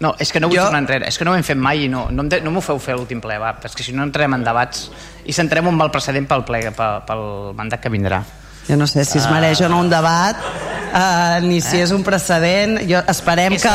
No, 0.04 0.12
és 0.20 0.30
que 0.34 0.40
no 0.42 0.48
vull 0.52 0.58
Jo- 0.58 0.66
tornar 0.68 0.82
enrere, 0.84 1.08
és 1.08 1.16
que 1.18 1.24
no 1.24 1.32
ho 1.32 1.38
hem 1.38 1.44
fet 1.46 1.56
mai 1.56 1.86
i 1.86 1.88
no, 1.88 2.06
no, 2.12 2.24
de, 2.28 2.40
no 2.44 2.50
m'ho 2.52 2.60
feu 2.64 2.78
fer 2.82 2.96
l'últim 2.98 3.20
ple, 3.24 3.38
va, 3.40 3.54
que 3.62 3.82
si 3.86 3.92
no 3.96 4.04
entrem 4.04 4.34
en 4.36 4.44
debats 4.44 4.88
i 5.24 5.32
centrem 5.32 5.66
un 5.70 5.76
mal 5.78 5.90
precedent 5.94 6.26
pel, 6.28 6.42
ple, 6.44 6.60
pel, 6.76 6.98
pel 7.08 7.22
mandat 7.56 7.80
que 7.80 7.92
vindrà. 7.92 8.20
Jo 8.68 8.76
no 8.80 8.86
sé 8.88 9.04
si 9.04 9.18
es 9.20 9.26
mereix 9.30 9.60
o 9.64 9.68
no 9.68 9.78
un 9.84 9.90
debat, 9.92 10.36
eh, 10.94 11.40
ni 11.44 11.60
si 11.60 11.80
és 11.84 11.90
un 11.92 12.02
precedent. 12.04 12.78
Jo, 12.88 13.02
esperem, 13.12 13.56
que, 13.60 13.72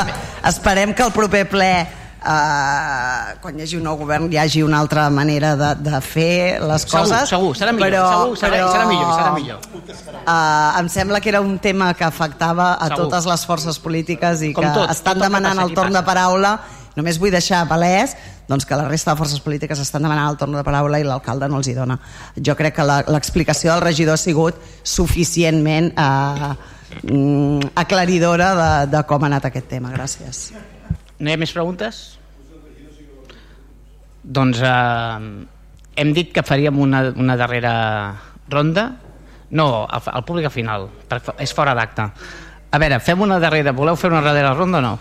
esperem 0.49 0.93
que 0.97 1.03
el 1.05 1.11
proper 1.13 1.43
ple 1.49 1.71
Uh, 2.20 3.38
quan 3.39 3.55
hi 3.55 3.63
hagi 3.63 3.78
un 3.80 3.86
nou 3.88 3.95
govern 4.01 4.26
hi 4.28 4.38
hagi 4.41 4.59
una 4.61 4.80
altra 4.84 5.05
manera 5.09 5.53
de, 5.55 5.70
de 5.86 5.99
fer 6.03 6.59
les 6.59 6.84
Segur, 6.84 6.99
coses 7.05 7.30
segur, 7.32 7.53
serà 7.55 7.72
millor, 7.72 7.86
però, 7.88 8.01
segur, 8.11 8.39
serà- 8.41 8.49
però, 8.57 8.72
serà 8.74 8.88
millor, 8.89 9.13
serà 9.15 9.32
millor. 9.38 9.61
Uh, 10.28 10.80
em 10.82 10.89
sembla 10.91 11.22
que 11.24 11.30
era 11.32 11.39
un 11.41 11.55
tema 11.63 11.93
que 11.93 12.03
afectava 12.03 12.74
a 12.74 12.89
Segur. 12.89 13.05
totes 13.05 13.26
les 13.30 13.45
forces 13.47 13.80
polítiques 13.80 14.43
i 14.43 14.51
Com 14.53 14.65
que 14.67 14.74
tot, 14.76 14.91
estan 14.91 15.15
tot 15.15 15.24
demanant 15.30 15.55
passa 15.61 15.67
el 15.70 15.74
torn 15.78 15.95
de 15.95 16.01
paraula. 16.03 16.51
Només 16.99 17.20
vull 17.22 17.32
deixar 17.32 17.61
palès 17.70 18.17
doncs, 18.49 18.65
que 18.67 18.76
la 18.76 18.88
resta 18.89 19.13
de 19.13 19.17
forces 19.22 19.39
polítiques 19.39 19.80
estan 19.80 20.03
demanant 20.03 20.28
el 20.34 20.36
torn 20.41 20.57
de 20.57 20.63
paraula 20.67 20.99
i 20.99 21.05
l'alcalde 21.07 21.47
no 21.47 21.61
els 21.61 21.70
hi 21.72 21.76
dona. 21.78 21.95
Jo 22.36 22.55
crec 22.59 22.76
que 22.76 22.84
la- 22.84 23.03
l'explicació 23.07 23.72
del 23.78 23.86
regidor 23.86 24.17
ha 24.20 24.22
sigut 24.22 24.59
suficientment 24.84 25.93
uh, 25.95 26.51
mm, 27.03 27.72
aclaridora 27.80 28.51
de, 28.59 28.72
de 28.97 29.03
com 29.07 29.24
ha 29.24 29.32
anat 29.32 29.45
aquest 29.53 29.70
tema. 29.72 29.93
Gràcies 29.95 30.49
No 31.20 31.30
hi 31.30 31.36
ha 31.36 31.39
més 31.39 31.51
preguntes? 31.51 31.99
Doncs 34.24 34.61
eh, 34.63 35.30
hem 35.99 36.11
dit 36.15 36.32
que 36.36 36.43
faríem 36.47 36.80
una, 36.80 37.03
una 37.20 37.36
darrera 37.39 37.74
ronda. 38.49 38.89
No, 39.51 39.86
al, 39.89 40.24
públic 40.26 40.47
al 40.47 40.53
final, 40.53 40.88
perquè 41.09 41.36
és 41.43 41.53
fora 41.55 41.74
d'acte. 41.76 42.05
A 42.70 42.80
veure, 42.82 42.99
fem 43.01 43.24
una 43.26 43.39
darrera... 43.41 43.74
Voleu 43.76 43.97
fer 43.97 44.11
una 44.13 44.22
darrera 44.22 44.53
ronda 44.53 44.80
o 44.80 44.86
no? 44.86 44.93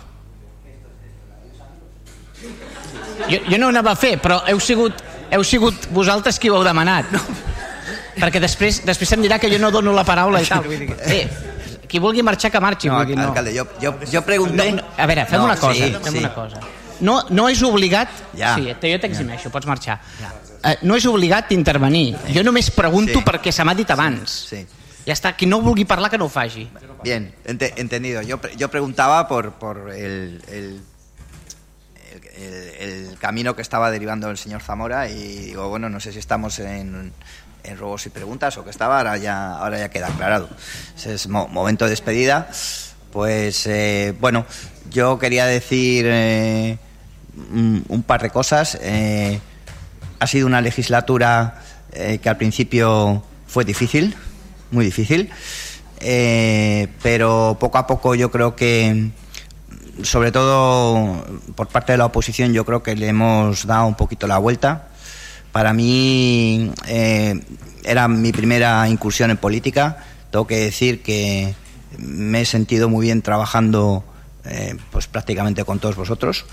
Jo, 3.28 3.42
jo 3.44 3.58
no 3.60 3.68
anava 3.68 3.92
a 3.92 3.98
fer, 3.98 4.14
però 4.22 4.40
heu 4.48 4.60
sigut, 4.62 5.02
heu 5.34 5.44
sigut 5.44 5.90
vosaltres 5.92 6.38
qui 6.40 6.48
ho 6.48 6.56
heu 6.56 6.64
demanat. 6.64 7.12
No? 7.12 7.20
Perquè 8.18 8.40
després, 8.42 8.80
després 8.86 9.12
em 9.14 9.22
dirà 9.22 9.38
que 9.38 9.50
jo 9.52 9.60
no 9.62 9.70
dono 9.70 9.92
la 9.94 10.06
paraula 10.08 10.40
i 10.42 10.48
tal. 10.48 10.64
Vull 10.66 10.94
eh, 11.12 11.26
qui 11.88 11.98
vulgui 11.98 12.22
marxar 12.22 12.50
que 12.52 12.60
marxi. 12.60 12.88
No, 12.88 13.02
no. 13.04 13.28
alcalde, 13.28 13.54
jo, 13.58 13.66
jo, 13.82 13.94
jo 14.12 14.22
pregunté... 14.22 14.70
No, 14.72 14.82
no, 14.82 14.88
a 14.96 15.06
veure, 15.06 15.24
fem 15.26 15.38
No, 15.40 15.44
una 15.46 15.56
cosa, 15.56 15.74
sí, 15.74 15.96
fem 16.02 16.12
sí. 16.12 16.18
una 16.18 16.34
cosa. 16.34 16.60
No, 17.00 17.22
no 17.30 17.48
és 17.48 17.62
obligat... 17.62 18.08
Ja. 18.36 18.54
Sí, 18.56 18.66
jo 18.68 18.98
t'eximeixo, 19.00 19.50
pots 19.54 19.66
marxar. 19.66 20.00
Eh, 20.64 20.76
no 20.82 20.96
és 20.98 21.06
obligat 21.06 21.52
intervenir. 21.54 22.16
Jo 22.34 22.42
només 22.42 22.70
pregunto 22.74 23.20
Sí. 23.20 23.24
perquè 23.24 23.52
se 23.54 23.64
m'ha 23.64 23.74
dit 23.78 23.90
abans. 23.90 24.30
Sí. 24.50 24.64
Ja 25.06 25.14
està, 25.14 25.30
qui 25.38 25.46
no 25.46 25.60
vulgui 25.64 25.86
parlar 25.88 26.10
que 26.10 26.18
no 26.18 26.26
ho 26.26 26.28
faci. 26.28 26.68
Bien, 27.02 27.32
ente- 27.46 27.72
entendido. 27.80 28.20
Yo, 28.22 28.36
pre- 28.38 28.56
yo 28.56 28.68
preguntaba 28.68 29.26
por, 29.28 29.52
por 29.52 29.90
el, 29.94 30.42
el- 30.48 30.80
el- 32.36 32.74
el 33.12 33.18
camino 33.18 33.54
que 33.56 33.62
estaba 33.62 33.90
derivando 33.90 34.28
el 34.30 34.36
señor 34.36 34.60
Zamora 34.62 35.08
y 35.08 35.14
digo, 35.46 35.68
bueno, 35.68 35.88
no 35.88 36.00
sé 36.00 36.12
si 36.12 36.18
estamos 36.18 36.58
en, 36.58 37.12
en 37.64 37.76
ruegos 37.76 38.06
y 38.06 38.10
preguntas 38.10 38.56
o 38.56 38.64
que 38.64 38.70
estaba, 38.70 38.98
ahora 38.98 39.16
ya, 39.18 39.54
ahora 39.56 39.78
ya 39.78 39.88
queda 39.90 40.08
aclarado. 40.08 40.48
Ese 40.96 41.14
es 41.14 41.28
mo- 41.28 41.48
momento 41.48 41.84
de 41.84 41.90
despedida. 41.90 42.48
Pues 43.12 43.66
eh, 43.66 44.14
bueno, 44.20 44.44
yo 44.90 45.18
quería 45.18 45.46
decir 45.46 46.04
eh, 46.08 46.78
un, 47.52 47.84
un 47.88 48.02
par 48.02 48.22
de 48.22 48.30
cosas. 48.30 48.78
Eh, 48.80 49.40
ha 50.20 50.26
sido 50.26 50.46
una 50.46 50.60
legislatura 50.60 51.62
eh, 51.92 52.18
que 52.22 52.28
al 52.28 52.36
principio 52.36 53.22
fue 53.46 53.64
difícil, 53.64 54.14
muy 54.70 54.84
difícil, 54.84 55.30
pero 57.02 57.56
poco 57.58 57.78
a 57.78 57.86
poco 57.86 58.14
yo 58.14 58.30
creo 58.30 58.54
que, 58.56 59.10
sobre 60.02 60.32
todo 60.32 61.24
por 61.54 61.68
parte 61.68 61.92
de 61.92 61.98
la 61.98 62.06
oposición, 62.06 62.52
yo 62.52 62.64
creo 62.64 62.82
que 62.82 62.94
le 62.96 63.08
hemos 63.08 63.66
dado 63.66 63.86
un 63.86 63.94
poquito 63.94 64.26
la 64.26 64.38
vuelta. 64.38 64.87
Para 65.52 65.72
mí 65.72 66.72
eh, 66.86 67.40
era 67.84 68.08
mi 68.08 68.32
primera 68.32 68.88
incursión 68.88 69.30
en 69.30 69.36
política. 69.36 70.04
Tengo 70.30 70.46
que 70.46 70.56
decir 70.56 71.02
que 71.02 71.54
me 71.98 72.42
he 72.42 72.44
sentido 72.44 72.88
muy 72.88 73.06
bien 73.06 73.22
trabajando 73.22 74.04
eh, 74.44 74.76
pues 74.90 75.06
prácticamente 75.06 75.64
con 75.64 75.78
todos 75.78 75.96
vosotros. 75.96 76.44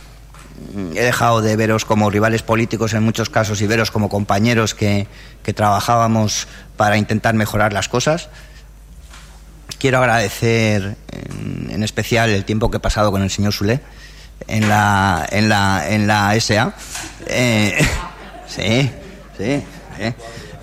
He 0.95 1.01
dejado 1.01 1.41
de 1.41 1.55
veros 1.57 1.83
como 1.83 2.09
rivales 2.09 2.41
políticos 2.41 2.93
en 2.93 3.03
muchos 3.03 3.29
casos 3.29 3.61
y 3.61 3.67
veros 3.67 3.91
como 3.91 4.07
compañeros 4.07 4.73
que, 4.73 5.07
que 5.43 5.53
trabajábamos 5.53 6.47
para 6.77 6.97
intentar 6.97 7.35
mejorar 7.35 7.73
las 7.73 7.89
cosas. 7.89 8.29
Quiero 9.77 9.97
agradecer 9.97 10.95
en, 11.11 11.71
en 11.71 11.83
especial 11.83 12.29
el 12.29 12.45
tiempo 12.45 12.71
que 12.71 12.77
he 12.77 12.79
pasado 12.79 13.11
con 13.11 13.21
el 13.21 13.29
señor 13.29 13.51
Sule 13.51 13.81
en 14.47 14.69
la, 14.69 15.25
en 15.29 15.49
la, 15.49 15.89
en 15.89 16.07
la 16.07 16.39
SA. 16.39 16.73
Eh, 17.27 17.77
sí, 18.55 18.89
sí. 19.37 19.63
eh. 19.99 20.13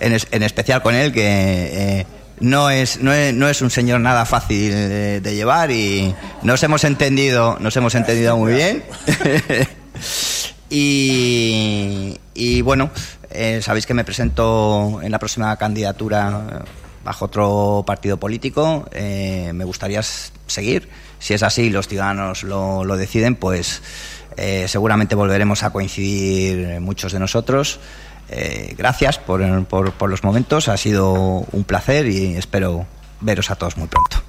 En, 0.01 0.17
en 0.31 0.43
especial 0.43 0.83
con 0.83 0.95
él, 0.95 1.13
que 1.13 1.23
eh, 1.23 2.07
no, 2.41 2.71
es, 2.71 3.01
no, 3.01 3.13
es, 3.13 3.33
no 3.35 3.49
es 3.49 3.63
un 3.63 3.71
señor 3.71 4.01
nada 4.01 4.25
fácil 4.25 4.71
de, 4.71 5.35
llevar 5.35 5.71
y 5.71 6.15
nos 6.43 6.63
hemos 6.63 6.83
entendido, 6.85 7.57
nos 7.61 7.77
hemos 7.77 7.95
entendido 7.95 8.37
muy 8.37 8.55
bien. 8.55 8.83
y, 10.71 12.19
y 12.35 12.63
bueno, 12.63 12.91
eh, 13.31 13.61
sabéis 13.63 13.87
que 13.87 13.95
me 13.95 14.05
presento 14.05 15.01
en 15.03 15.13
la 15.13 15.19
próxima 15.19 15.57
candidatura 15.57 16.65
bajo 17.05 17.25
otro 17.27 17.85
partido 17.87 18.17
político. 18.17 18.89
Eh, 18.93 19.53
me 19.55 19.65
gustaría 19.65 20.03
seguir. 20.03 20.89
Si 21.19 21.35
es 21.35 21.43
así, 21.43 21.71
los 21.71 21.89
ciudadanos 21.89 22.43
lo, 22.43 22.85
lo 22.85 22.97
deciden, 22.97 23.37
pues 23.37 23.83
eh, 24.37 24.67
seguramente 24.69 25.15
volveremos 25.15 25.63
a 25.63 25.71
coincidir 25.71 26.81
muchos 26.81 27.13
de 27.13 27.19
nosotros. 27.19 27.81
Eh, 28.29 28.75
gracias 28.79 29.19
por, 29.19 29.65
por, 29.67 29.93
por 29.93 30.09
los 30.09 30.25
momentos, 30.25 30.69
ha 30.69 30.77
sido 30.77 31.13
un 31.13 31.65
placer 31.65 32.07
y 32.07 32.37
espero 32.37 32.87
veros 33.21 33.51
a 33.51 33.57
todos 33.57 33.77
muy 33.77 33.89
pronto. 33.89 34.23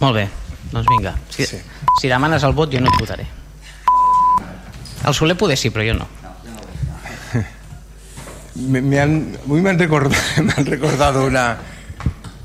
Molt 0.00 0.16
bé, 0.16 0.28
doncs 0.72 0.88
vinga. 0.90 1.14
Si, 1.30 1.46
sí. 1.46 1.58
si 2.00 2.08
demanes 2.08 2.42
el 2.44 2.52
vot 2.52 2.72
jo 2.72 2.80
no 2.82 2.90
et 2.90 3.00
votaré. 3.00 3.26
El 5.06 5.14
Soler 5.14 5.36
poder 5.36 5.56
sí, 5.56 5.70
però 5.70 5.84
jo 5.86 5.94
no. 5.98 6.08
Me, 8.54 8.80
me 8.80 9.00
han, 9.00 9.36
muy 9.46 9.60
me 9.60 9.70
han, 9.70 9.78
recordado, 9.78 10.14
me 10.42 10.52
han 10.56 10.66
recordado 10.66 11.26
una... 11.26 11.58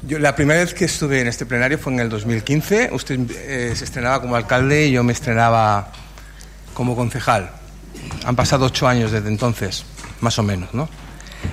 Yo, 0.01 0.17
la 0.17 0.35
primera 0.35 0.61
vez 0.61 0.73
que 0.73 0.85
estuve 0.85 1.21
en 1.21 1.27
este 1.27 1.45
plenario 1.45 1.77
fue 1.77 1.93
en 1.93 1.99
el 1.99 2.09
2015. 2.09 2.89
Usted 2.93 3.19
eh, 3.31 3.73
se 3.75 3.83
estrenaba 3.83 4.19
como 4.21 4.35
alcalde 4.35 4.87
y 4.87 4.91
yo 4.91 5.03
me 5.03 5.13
estrenaba 5.13 5.91
como 6.79 6.95
concejal. 6.95 7.51
Han 8.23 8.37
pasado 8.37 8.67
ocho 8.67 8.87
años 8.87 9.11
desde 9.11 9.27
entonces, 9.27 9.83
más 10.21 10.39
o 10.39 10.43
menos, 10.43 10.73
¿no? 10.73 10.87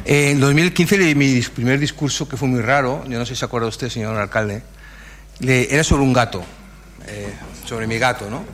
Eh, 0.05 0.31
en 0.31 0.39
2015 0.39 0.99
leí 0.99 1.17
mi 1.17 1.41
primer 1.41 1.81
discurso, 1.81 2.29
que 2.29 2.37
fue 2.37 2.47
muy 2.47 2.61
raro, 2.61 3.03
yo 3.09 3.19
no 3.19 3.27
sé 3.27 3.35
si 3.35 3.41
se 3.41 3.45
acuerda 3.45 3.67
usted, 3.67 3.89
señor 3.89 4.17
alcalde, 4.17 4.63
le, 5.41 5.75
era 5.75 5.83
sobre 5.83 6.05
un 6.05 6.13
gato, 6.13 6.45
eh, 7.09 7.35
sobre 7.65 7.89
mi 7.89 7.99
gato, 7.99 8.31
¿no? 8.31 8.45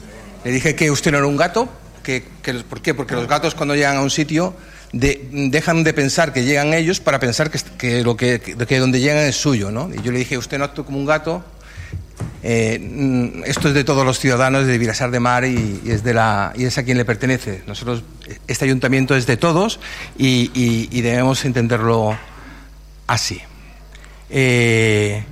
Le 0.47 0.51
dije 0.51 0.75
que 0.75 0.91
usted 0.91 1.12
no 1.12 1.18
era 1.18 1.27
un 1.27 1.37
gato, 1.37 1.68
que, 2.03 2.25
que, 2.43 2.55
¿por 2.55 2.81
qué? 2.81 2.95
Porque 2.95 3.16
los 3.16 3.29
gatos 3.29 3.55
cuando 3.55 3.75
llegan 3.75 3.99
a 3.99 4.01
un 4.01 4.09
sitio 4.09 4.55
de, 4.95 5.29
dejan 5.31 5.85
de 5.85 5.93
pensar 5.93 6.33
que 6.33 6.43
llegan 6.43 6.73
ellos 6.73 7.01
para 7.01 7.20
pensar 7.20 7.51
que, 7.51 7.59
que 7.77 8.03
lo 8.03 8.16
que, 8.16 8.41
que, 8.41 8.79
donde 8.79 8.99
llegan 8.99 9.18
es 9.27 9.37
suyo, 9.37 9.70
¿no? 9.70 9.91
Y 9.93 10.01
yo 10.01 10.11
le 10.11 10.20
dije, 10.20 10.39
usted 10.39 10.57
no 10.57 10.64
actúa 10.64 10.87
como 10.87 10.97
un 10.97 11.05
gato, 11.05 11.45
eh, 12.43 13.43
esto 13.47 13.69
es 13.69 13.75
de 13.75 13.85
todos 13.85 14.05
los 14.05 14.19
ciudadanos 14.19 14.67
de 14.67 14.79
Vilasar 14.79 15.11
de 15.11 15.21
Mar 15.21 15.45
y, 15.45 15.81
es 15.87 16.03
de 16.03 16.15
la, 16.15 16.53
y 16.57 16.65
es 16.65 16.79
a 16.79 16.85
quien 16.85 16.99
le 16.99 17.05
pertenece. 17.05 17.63
Nosotros, 17.67 18.03
este 18.47 18.65
ayuntamiento 18.65 19.15
es 19.15 19.27
de 19.27 19.37
todos 19.37 19.81
y 20.17 21.01
debemos 21.01 21.45
entenderlo 21.45 22.17
así. 23.07 23.41
Eh, 24.35 25.23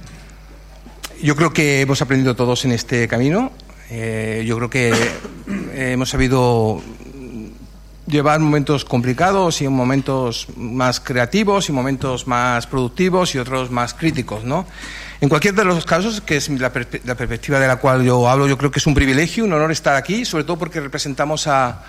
yo 1.23 1.35
creo 1.35 1.53
que 1.53 1.81
hemos 1.81 2.03
aprendido 2.03 2.37
todos 2.37 2.65
en 2.67 2.73
este 2.73 3.09
camino. 3.09 3.51
Eh, 3.91 4.45
yo 4.47 4.57
creo 4.57 4.71
que 4.71 4.93
hemos 5.75 6.11
sabido 6.11 6.83
llevar 8.07 8.41
momentos 8.41 8.85
complicados 8.85 9.63
y 9.63 9.69
momentos 9.69 10.49
más 10.57 11.01
creativos 11.01 11.69
y 11.69 11.73
momentos 11.73 12.27
más 12.27 12.67
productivos 12.67 13.35
y 13.35 13.39
otros 13.39 13.71
más 13.71 13.95
críticos, 13.95 14.45
¿no? 14.45 14.67
En 15.21 15.29
cualquier 15.29 15.55
de 15.55 15.65
los 15.65 15.85
casos, 15.85 16.23
que 16.23 16.37
es 16.37 16.49
la, 16.49 16.73
per 16.73 16.89
la, 17.05 17.15
perspectiva 17.15 17.61
de 17.61 17.69
la 17.69 17.77
cual 17.77 18.03
yo 18.03 18.27
hablo, 18.27 18.49
yo 18.49 18.57
creo 18.57 18.71
que 18.71 18.79
es 18.79 18.87
un 18.87 18.95
privilegio, 18.95 19.45
un 19.45 19.53
honor 19.53 19.71
estar 19.71 19.95
aquí, 19.95 20.25
sobre 20.25 20.45
todo 20.45 20.59
porque 20.59 20.81
representamos 20.81 21.47
a, 21.47 21.83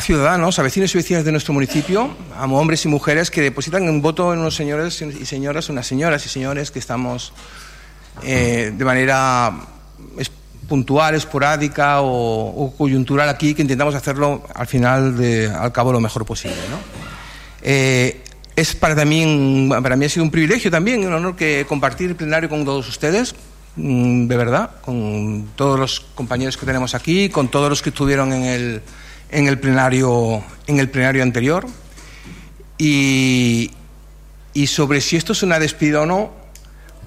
ciudadanos, 0.00 0.58
a 0.58 0.62
vecinos 0.62 0.94
y 0.94 0.98
vecinas 0.98 1.24
de 1.24 1.32
nuestro 1.32 1.52
municipio, 1.52 2.16
a 2.36 2.46
hombres 2.46 2.84
y 2.84 2.88
mujeres 2.88 3.30
que 3.30 3.42
depositan 3.42 3.88
un 3.88 4.02
voto 4.02 4.32
en 4.32 4.38
unos 4.38 4.54
señores 4.54 5.02
y 5.02 5.26
señoras, 5.26 5.68
unas 5.68 5.86
señoras 5.86 6.24
y 6.24 6.28
señores 6.28 6.70
que 6.70 6.78
estamos 6.78 7.32
eh, 8.22 8.72
de 8.72 8.84
manera 8.84 9.52
puntual, 10.68 11.14
esporádica 11.14 12.02
o, 12.02 12.66
o, 12.66 12.76
coyuntural 12.76 13.28
aquí, 13.28 13.54
que 13.54 13.62
intentamos 13.62 13.94
hacerlo 13.94 14.44
al 14.54 14.66
final, 14.66 15.16
de, 15.16 15.48
al 15.48 15.72
cabo, 15.72 15.92
lo 15.92 16.00
mejor 16.00 16.24
posible. 16.24 16.56
¿no? 16.70 16.78
Eh, 17.62 18.22
es 18.56 18.74
para 18.74 19.04
mí, 19.04 19.68
para 19.82 19.96
mí 19.96 20.06
ha 20.06 20.08
sido 20.08 20.24
un 20.24 20.30
privilegio 20.30 20.70
también, 20.70 21.06
un 21.06 21.12
honor 21.12 21.36
que 21.36 21.66
compartir 21.68 22.08
el 22.10 22.16
plenario 22.16 22.48
con 22.48 22.64
todos 22.64 22.88
ustedes, 22.88 23.34
mm, 23.76 24.26
de 24.26 24.36
verdad, 24.36 24.70
con 24.80 25.50
todos 25.54 25.78
los 25.78 26.00
compañeros 26.00 26.56
que 26.56 26.64
tenemos 26.64 26.94
aquí, 26.94 27.28
con 27.28 27.48
todos 27.48 27.68
los 27.68 27.82
que 27.82 27.90
estuvieron 27.90 28.32
en 28.32 28.42
el, 28.44 28.82
en 29.30 29.46
el, 29.46 29.58
plenario, 29.58 30.42
en 30.66 30.80
el 30.80 30.88
plenario 30.88 31.22
anterior. 31.22 31.66
Y, 32.78 33.70
y 34.54 34.66
sobre 34.66 35.02
si 35.02 35.16
esto 35.16 35.32
es 35.32 35.42
una 35.42 35.58
despedida 35.58 36.00
o 36.00 36.06
no, 36.06 36.32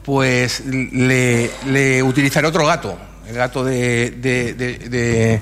pues 0.03 0.63
le, 0.65 1.49
le 1.67 2.03
utilizaré 2.03 2.47
otro 2.47 2.65
gato, 2.65 2.97
el 3.27 3.35
gato 3.35 3.63
de, 3.63 4.11
de, 4.11 4.53
de, 4.53 4.77
de, 4.77 5.41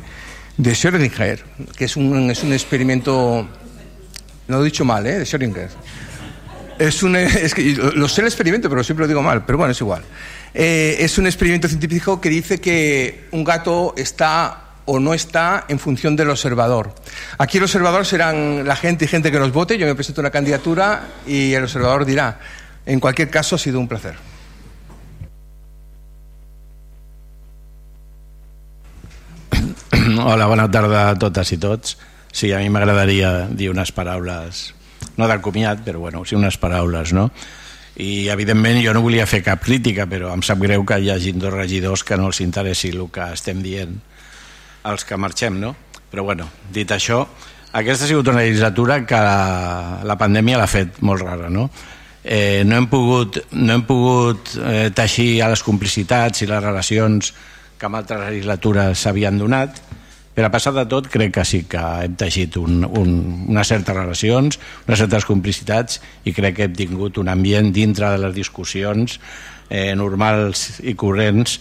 de 0.58 0.72
Schrödinger, 0.72 1.40
que 1.78 1.86
es 1.86 1.96
un, 1.96 2.32
es 2.32 2.44
un 2.44 2.54
experimento, 2.54 3.48
no 4.48 4.58
lo 4.58 4.62
he 4.62 4.66
dicho 4.66 4.86
mal, 4.86 5.06
¿eh? 5.06 5.20
de 5.20 5.24
Schrödinger. 5.24 5.70
Es, 6.80 7.02
un, 7.02 7.14
que 7.14 7.76
lo 7.96 8.08
sé 8.08 8.22
el 8.22 8.28
experimento, 8.28 8.70
pero 8.70 8.84
siempre 8.84 9.04
lo 9.04 9.08
digo 9.08 9.22
mal, 9.22 9.46
pero 9.46 9.58
bueno, 9.58 9.72
es 9.72 9.82
igual. 9.82 10.04
Eh, 10.54 10.98
es 11.00 11.18
un 11.18 11.26
experimento 11.26 11.68
científico 11.68 12.22
que 12.22 12.30
dice 12.30 12.60
que 12.60 13.28
un 13.32 13.44
gato 13.44 13.94
está 13.98 14.64
o 14.86 15.00
no 15.00 15.14
está 15.14 15.66
en 15.68 15.80
función 15.80 16.16
del 16.16 16.30
observador. 16.30 16.94
Aquí 17.38 17.58
el 17.58 17.64
observador 17.64 18.06
serán 18.06 18.66
la 18.66 18.76
gente 18.76 19.06
y 19.06 19.08
gente 19.08 19.32
que 19.32 19.40
nos 19.40 19.52
vote, 19.52 19.78
yo 19.78 19.86
me 19.86 19.96
presento 19.96 20.22
una 20.22 20.32
candidatura 20.32 21.08
y 21.26 21.54
el 21.54 21.64
observador 21.64 22.06
dirá, 22.06 22.40
en 22.86 23.00
cualquier 23.00 23.30
caso 23.30 23.56
ha 23.56 23.60
sido 23.60 23.80
un 23.80 23.88
placer. 23.88 24.16
Hola, 30.24 30.46
bona 30.46 30.70
tarda 30.72 31.10
a 31.10 31.16
totes 31.20 31.52
i 31.52 31.58
tots. 31.58 31.98
Sí, 32.32 32.52
a 32.54 32.60
mi 32.60 32.70
m'agradaria 32.70 33.48
dir 33.50 33.72
unes 33.72 33.92
paraules, 33.96 34.74
no 35.18 35.28
del 35.28 35.42
comiat, 35.42 35.82
però 35.86 36.00
bueno, 36.04 36.24
sí 36.26 36.36
unes 36.36 36.58
paraules, 36.62 37.14
no? 37.14 37.30
I 37.98 38.28
evidentment 38.30 38.78
jo 38.84 38.94
no 38.94 39.02
volia 39.02 39.26
fer 39.26 39.42
cap 39.46 39.64
crítica, 39.64 40.06
però 40.06 40.30
em 40.36 40.44
sap 40.46 40.62
greu 40.62 40.86
que 40.86 41.00
hi 41.02 41.10
hagi 41.10 41.34
dos 41.34 41.54
regidors 41.54 42.04
que 42.06 42.18
no 42.18 42.30
els 42.30 42.42
interessi 42.46 42.92
el 42.94 43.08
que 43.10 43.32
estem 43.34 43.64
dient 43.66 43.96
els 44.88 45.04
que 45.04 45.18
marxem, 45.18 45.58
no? 45.60 45.74
Però 46.12 46.24
bueno, 46.24 46.46
dit 46.72 46.92
això, 46.94 47.24
aquesta 47.74 48.06
ha 48.06 48.08
sigut 48.08 48.30
una 48.32 48.44
legislatura 48.46 49.02
que 49.06 49.18
la, 49.18 50.02
la 50.08 50.16
pandèmia 50.18 50.60
l'ha 50.62 50.70
fet 50.70 51.02
molt 51.02 51.26
rara, 51.26 51.50
no? 51.50 51.68
Eh, 52.24 52.64
no 52.68 52.78
hem 52.78 52.88
pogut, 52.92 53.40
no 53.56 53.76
hem 53.76 53.84
pogut 53.88 54.54
eh, 54.60 54.90
teixir 54.96 55.42
a 55.44 55.52
les 55.52 55.64
complicitats 55.64 56.44
i 56.44 56.48
les 56.50 56.64
relacions 56.64 57.34
que 57.78 57.88
en 57.88 57.96
altres 57.96 58.24
legislatures 58.24 59.00
s'havien 59.00 59.38
donat, 59.40 59.82
però 60.38 60.52
a 60.52 60.54
passar 60.54 60.70
de 60.76 60.84
tot 60.86 61.08
crec 61.10 61.32
que 61.34 61.44
sí 61.50 61.64
que 61.66 61.82
hem 61.82 62.14
teixit 62.14 62.60
un, 62.62 62.84
un, 62.86 63.14
unes 63.50 63.70
certes 63.74 63.96
relacions, 63.96 64.60
unes 64.86 65.00
certes 65.02 65.26
complicitats 65.26 65.98
i 66.30 66.34
crec 66.38 66.60
que 66.60 66.68
hem 66.68 66.76
tingut 66.78 67.18
un 67.18 67.32
ambient 67.34 67.72
dintre 67.74 68.12
de 68.14 68.20
les 68.22 68.36
discussions 68.36 69.16
eh, 69.72 69.96
normals 69.98 70.78
i 70.86 70.94
corrents 70.94 71.56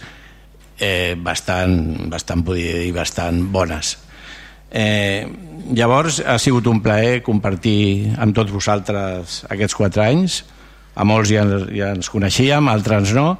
eh, 0.77 1.17
bastant, 1.17 2.05
bastant, 2.11 2.43
podria 2.45 2.75
dir, 2.77 2.91
bastant 2.93 3.47
bones. 3.49 3.95
Eh, 4.69 5.25
llavors 5.73 6.19
ha 6.21 6.37
sigut 6.37 6.69
un 6.69 6.83
plaer 6.85 7.23
compartir 7.25 8.13
amb 8.13 8.37
tots 8.37 8.53
vosaltres 8.53 9.39
aquests 9.49 9.73
quatre 9.79 10.05
anys, 10.05 10.43
a 10.93 11.01
molts 11.01 11.33
ja, 11.33 11.47
ja 11.73 11.95
ens 11.97 12.11
coneixíem, 12.13 12.69
altres 12.69 13.15
no, 13.17 13.31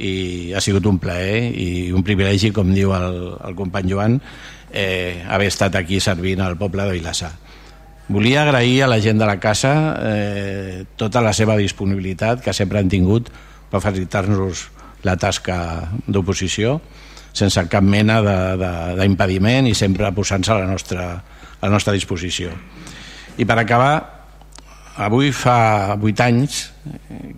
i 0.00 0.54
ha 0.56 0.64
sigut 0.64 0.88
un 0.88 0.96
plaer 1.02 1.50
i 1.52 1.68
un 1.92 2.00
privilegi, 2.06 2.48
com 2.56 2.72
diu 2.72 2.94
el, 2.96 3.20
el 3.44 3.58
company 3.58 3.92
Joan, 3.92 4.16
eh, 4.72 5.24
haver 5.28 5.48
estat 5.50 5.76
aquí 5.76 6.00
servint 6.00 6.40
al 6.40 6.58
poble 6.58 6.86
de 6.86 6.96
Vilassar. 6.98 7.32
Volia 8.10 8.42
agrair 8.42 8.82
a 8.82 8.90
la 8.90 8.98
gent 9.00 9.20
de 9.20 9.26
la 9.26 9.38
casa 9.38 9.72
eh, 10.02 10.84
tota 10.96 11.22
la 11.22 11.32
seva 11.32 11.56
disponibilitat 11.56 12.42
que 12.42 12.54
sempre 12.56 12.80
han 12.80 12.90
tingut 12.90 13.30
per 13.70 13.82
facilitar-nos 13.82 14.66
la 15.06 15.14
tasca 15.16 15.58
d'oposició 16.06 16.80
sense 17.32 17.62
cap 17.70 17.84
mena 17.86 18.18
d'impediment 18.98 19.68
i 19.70 19.76
sempre 19.78 20.10
posant-se 20.14 20.52
a, 20.52 20.58
la 20.58 20.66
nostra, 20.66 21.04
a 21.14 21.62
la 21.62 21.70
nostra 21.70 21.94
disposició. 21.94 22.50
I 23.38 23.46
per 23.46 23.60
acabar, 23.62 23.94
avui 25.00 25.30
fa 25.32 25.94
8 25.94 26.26
anys 26.26 26.60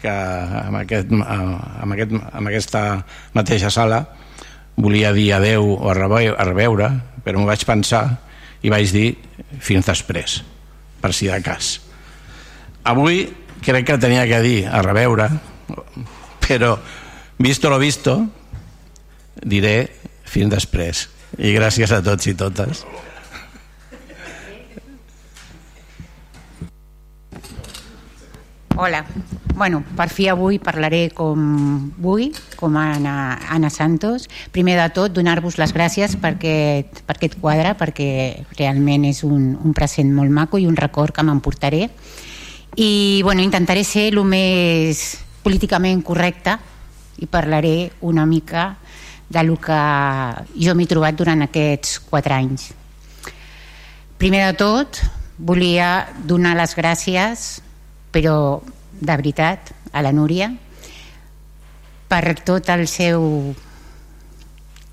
que 0.00 0.12
amb, 0.12 0.80
aquest, 0.80 1.12
amb, 1.12 1.92
aquest, 1.94 2.16
amb 2.32 2.48
aquesta 2.48 2.82
mateixa 3.36 3.70
sala 3.70 4.02
volia 4.76 5.12
dir 5.12 5.28
adeu 5.36 5.74
o 5.76 5.90
a 5.92 5.94
reveure, 5.94 6.88
però 7.24 7.38
m'ho 7.38 7.48
vaig 7.48 7.64
pensar 7.68 8.04
i 8.62 8.70
vaig 8.70 8.92
dir 8.94 9.08
fins 9.62 9.86
després, 9.86 10.40
per 11.02 11.12
si 11.14 11.30
de 11.30 11.38
cas. 11.42 11.78
Avui 12.84 13.24
crec 13.62 13.86
que 13.86 13.98
tenia 14.02 14.26
que 14.26 14.42
dir 14.42 14.58
a 14.66 14.82
reveure, 14.82 15.28
però 16.46 16.76
visto 17.38 17.70
lo 17.70 17.78
visto, 17.78 18.18
diré 19.42 19.76
fins 20.24 20.50
després. 20.52 21.08
I 21.38 21.54
gràcies 21.56 21.92
a 21.94 22.02
tots 22.04 22.28
i 22.28 22.34
totes. 22.36 22.84
Hola. 28.84 29.04
Bueno, 29.54 29.84
per 29.94 30.08
fi 30.10 30.24
avui 30.26 30.56
parlaré 30.58 31.12
com 31.14 31.38
vull, 32.02 32.32
com 32.58 32.74
Anna, 32.74 33.38
Anna 33.54 33.70
Santos. 33.70 34.24
Primer 34.50 34.74
de 34.74 34.88
tot, 34.90 35.12
donar-vos 35.14 35.54
les 35.60 35.70
gràcies 35.70 36.16
per 36.18 36.32
aquest, 36.34 37.04
per 37.06 37.14
aquest 37.14 37.36
quadre, 37.38 37.76
perquè 37.78 38.42
realment 38.58 39.06
és 39.06 39.22
un, 39.22 39.52
un 39.54 39.76
present 39.78 40.10
molt 40.10 40.34
maco 40.34 40.58
i 40.58 40.66
un 40.66 40.74
record 40.74 41.14
que 41.14 41.22
m'emportaré. 41.22 41.92
I 42.74 43.22
bueno, 43.22 43.46
intentaré 43.46 43.86
ser 43.86 44.08
el 44.10 44.18
més 44.26 45.06
políticament 45.46 46.02
correcte 46.02 46.58
i 47.22 47.30
parlaré 47.30 47.92
una 48.02 48.26
mica 48.26 48.72
de 49.30 49.46
lo 49.46 49.60
que 49.62 49.82
jo 50.58 50.74
m'he 50.74 50.90
trobat 50.90 51.22
durant 51.22 51.46
aquests 51.46 52.00
quatre 52.10 52.34
anys. 52.34 52.72
Primer 54.18 54.48
de 54.48 54.58
tot, 54.58 55.04
volia 55.38 56.08
donar 56.26 56.58
les 56.58 56.74
gràcies, 56.74 57.61
però 58.12 58.62
de 59.00 59.16
veritat, 59.16 59.72
a 59.92 60.02
la 60.04 60.12
Núria, 60.12 60.52
per 62.08 62.36
tot 62.44 62.68
el 62.72 62.86
seu 62.88 63.54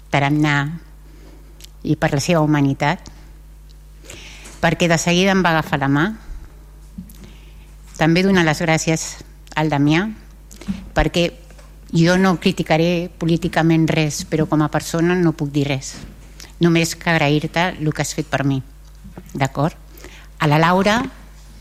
tarannà 0.10 0.56
i 1.84 1.96
per 2.00 2.12
la 2.16 2.22
seva 2.24 2.42
humanitat, 2.44 3.12
perquè 4.60 4.90
de 4.92 4.98
seguida 5.00 5.36
em 5.36 5.44
va 5.44 5.54
agafar 5.54 5.80
la 5.84 5.92
mà. 5.92 6.06
També 8.00 8.24
donar 8.24 8.46
les 8.48 8.64
gràcies 8.64 9.06
al 9.60 9.72
Damià, 9.72 10.06
perquè 10.96 11.30
jo 11.92 12.16
no 12.18 12.38
criticaré 12.40 13.10
políticament 13.20 13.88
res, 13.90 14.24
però 14.24 14.46
com 14.48 14.64
a 14.64 14.72
persona 14.72 15.16
no 15.20 15.36
puc 15.36 15.52
dir 15.52 15.68
res. 15.68 15.96
Només 16.60 16.96
que 16.96 17.10
agrair-te 17.10 17.70
el 17.80 17.92
que 17.94 18.04
has 18.04 18.14
fet 18.16 18.28
per 18.32 18.44
mi. 18.44 18.62
D'acord? 19.34 19.76
A 20.40 20.48
la 20.48 20.60
Laura, 20.60 21.02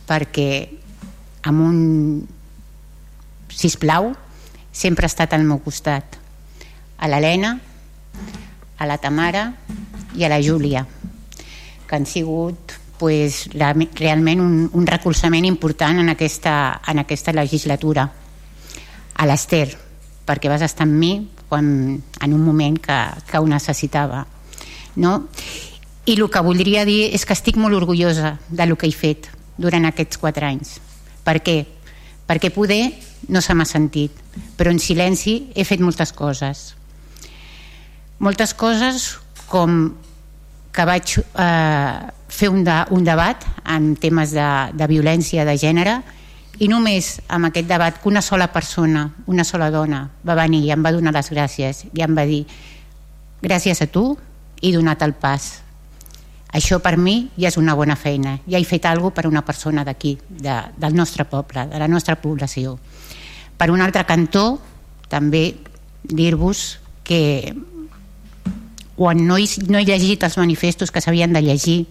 perquè 0.06 0.77
amb 1.48 1.64
un 1.64 2.28
sisplau 3.48 4.12
sempre 4.72 5.06
ha 5.06 5.12
estat 5.12 5.32
al 5.32 5.46
meu 5.48 5.62
costat. 5.64 6.18
A 6.98 7.08
l'Helena, 7.08 7.54
a 8.78 8.86
la 8.86 8.98
Tamara 9.00 9.48
i 10.18 10.24
a 10.24 10.30
la 10.30 10.42
Júlia, 10.42 10.84
que 11.88 11.96
han 11.96 12.06
sigut 12.06 12.74
pues, 12.98 13.46
la, 13.54 13.72
realment 13.72 14.42
un, 14.44 14.56
un 14.72 14.86
recolzament 14.86 15.46
important 15.48 16.02
en 16.02 16.12
aquesta, 16.12 16.80
en 16.86 17.00
aquesta 17.00 17.32
legislatura. 17.32 18.08
A 19.18 19.26
l'Ester, 19.26 19.70
perquè 20.28 20.50
vas 20.50 20.62
estar 20.66 20.86
amb 20.86 20.98
mi 20.98 21.12
quan, 21.48 21.70
en 22.20 22.34
un 22.34 22.44
moment 22.44 22.76
que, 22.82 22.98
que 23.30 23.40
ho 23.40 23.48
necessitava. 23.48 24.26
No? 24.96 25.14
I 26.04 26.18
el 26.18 26.28
que 26.30 26.44
voldria 26.44 26.84
dir 26.88 27.08
és 27.14 27.24
que 27.24 27.36
estic 27.36 27.56
molt 27.56 27.76
orgullosa 27.76 28.36
de 28.48 28.66
lo 28.66 28.76
que 28.76 28.90
he 28.90 28.94
fet 28.94 29.30
durant 29.58 29.88
aquests 29.88 30.20
quatre 30.20 30.46
anys. 30.46 30.78
Per 31.28 31.36
què? 31.44 31.58
Perquè 32.28 32.48
poder 32.54 32.82
no 33.28 33.42
se 33.44 33.52
m'ha 33.56 33.66
sentit, 33.68 34.14
però 34.56 34.72
en 34.72 34.80
silenci 34.80 35.38
he 35.54 35.64
fet 35.68 35.82
moltes 35.84 36.14
coses. 36.16 36.72
Moltes 38.24 38.54
coses 38.56 39.10
com 39.48 39.90
que 40.72 40.86
vaig 40.88 41.18
eh, 41.18 41.98
fer 42.28 42.48
un, 42.52 42.62
de, 42.64 42.78
un 42.94 43.04
debat 43.04 43.44
en 43.66 43.92
temes 44.00 44.32
de, 44.36 44.48
de 44.72 44.88
violència 44.88 45.44
de 45.48 45.56
gènere 45.60 45.98
i 46.62 46.68
només 46.70 47.16
amb 47.30 47.48
aquest 47.48 47.68
debat 47.68 48.00
que 48.00 48.08
una 48.10 48.22
sola 48.22 48.48
persona, 48.52 49.08
una 49.26 49.44
sola 49.44 49.70
dona 49.74 50.04
va 50.26 50.36
venir 50.38 50.64
i 50.66 50.72
em 50.74 50.84
va 50.84 50.92
donar 50.94 51.14
les 51.16 51.30
gràcies 51.32 51.84
i 51.92 52.04
em 52.04 52.16
va 52.16 52.26
dir 52.28 52.44
gràcies 53.42 53.82
a 53.82 53.88
tu 53.90 54.10
i 54.60 54.72
donat 54.74 55.02
el 55.06 55.14
pas 55.18 55.50
això 56.52 56.78
per 56.80 56.96
mi 56.96 57.28
ja 57.36 57.50
és 57.50 57.58
una 57.60 57.74
bona 57.76 57.96
feina. 57.96 58.38
Ja 58.48 58.58
he 58.58 58.64
fet 58.64 58.86
alguna 58.88 59.14
per 59.14 59.26
una 59.28 59.44
persona 59.44 59.84
d'aquí 59.84 60.16
de, 60.28 60.56
del 60.76 60.94
nostre 60.96 61.24
poble, 61.28 61.66
de 61.68 61.78
la 61.78 61.88
nostra 61.88 62.16
població. 62.16 62.78
Per 63.58 63.70
un 63.70 63.82
altre 63.82 64.06
cantó 64.08 64.58
també 65.08 65.58
dir-vos 66.02 66.78
que 67.04 67.54
quan 68.96 69.26
no 69.26 69.36
he, 69.38 69.46
no 69.68 69.78
he 69.78 69.86
llegit 69.86 70.24
els 70.24 70.38
manifestos 70.38 70.90
que 70.90 71.00
s'havien 71.00 71.32
de 71.32 71.42
llegir 71.42 71.86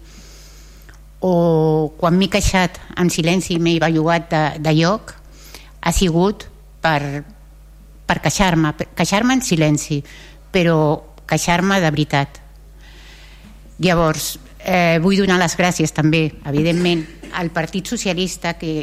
o 1.23 1.93
quan 1.97 2.17
m'he 2.17 2.29
queixat 2.29 2.77
en 2.97 3.09
silenci 3.09 3.55
i 3.55 3.61
m'he 3.61 3.77
bellugat 3.81 4.29
de, 4.29 4.41
de 4.61 4.73
lloc 4.77 5.13
ha 5.81 5.93
sigut 5.93 6.45
per, 6.81 7.23
per 8.05 8.19
queixar-me 8.21 8.73
queixar-me 8.97 9.37
en 9.37 9.45
silenci 9.45 10.01
però 10.51 10.77
queixar-me 11.27 11.79
de 11.83 11.89
veritat. 11.91 12.41
Llavors 13.83 14.37
eh, 14.67 14.99
vull 15.01 15.17
donar 15.17 15.39
les 15.39 15.55
gràcies 15.55 15.93
també 15.95 16.27
evidentment 16.45 17.05
al 17.39 17.49
Partit 17.55 17.87
Socialista 17.87 18.57
que 18.59 18.73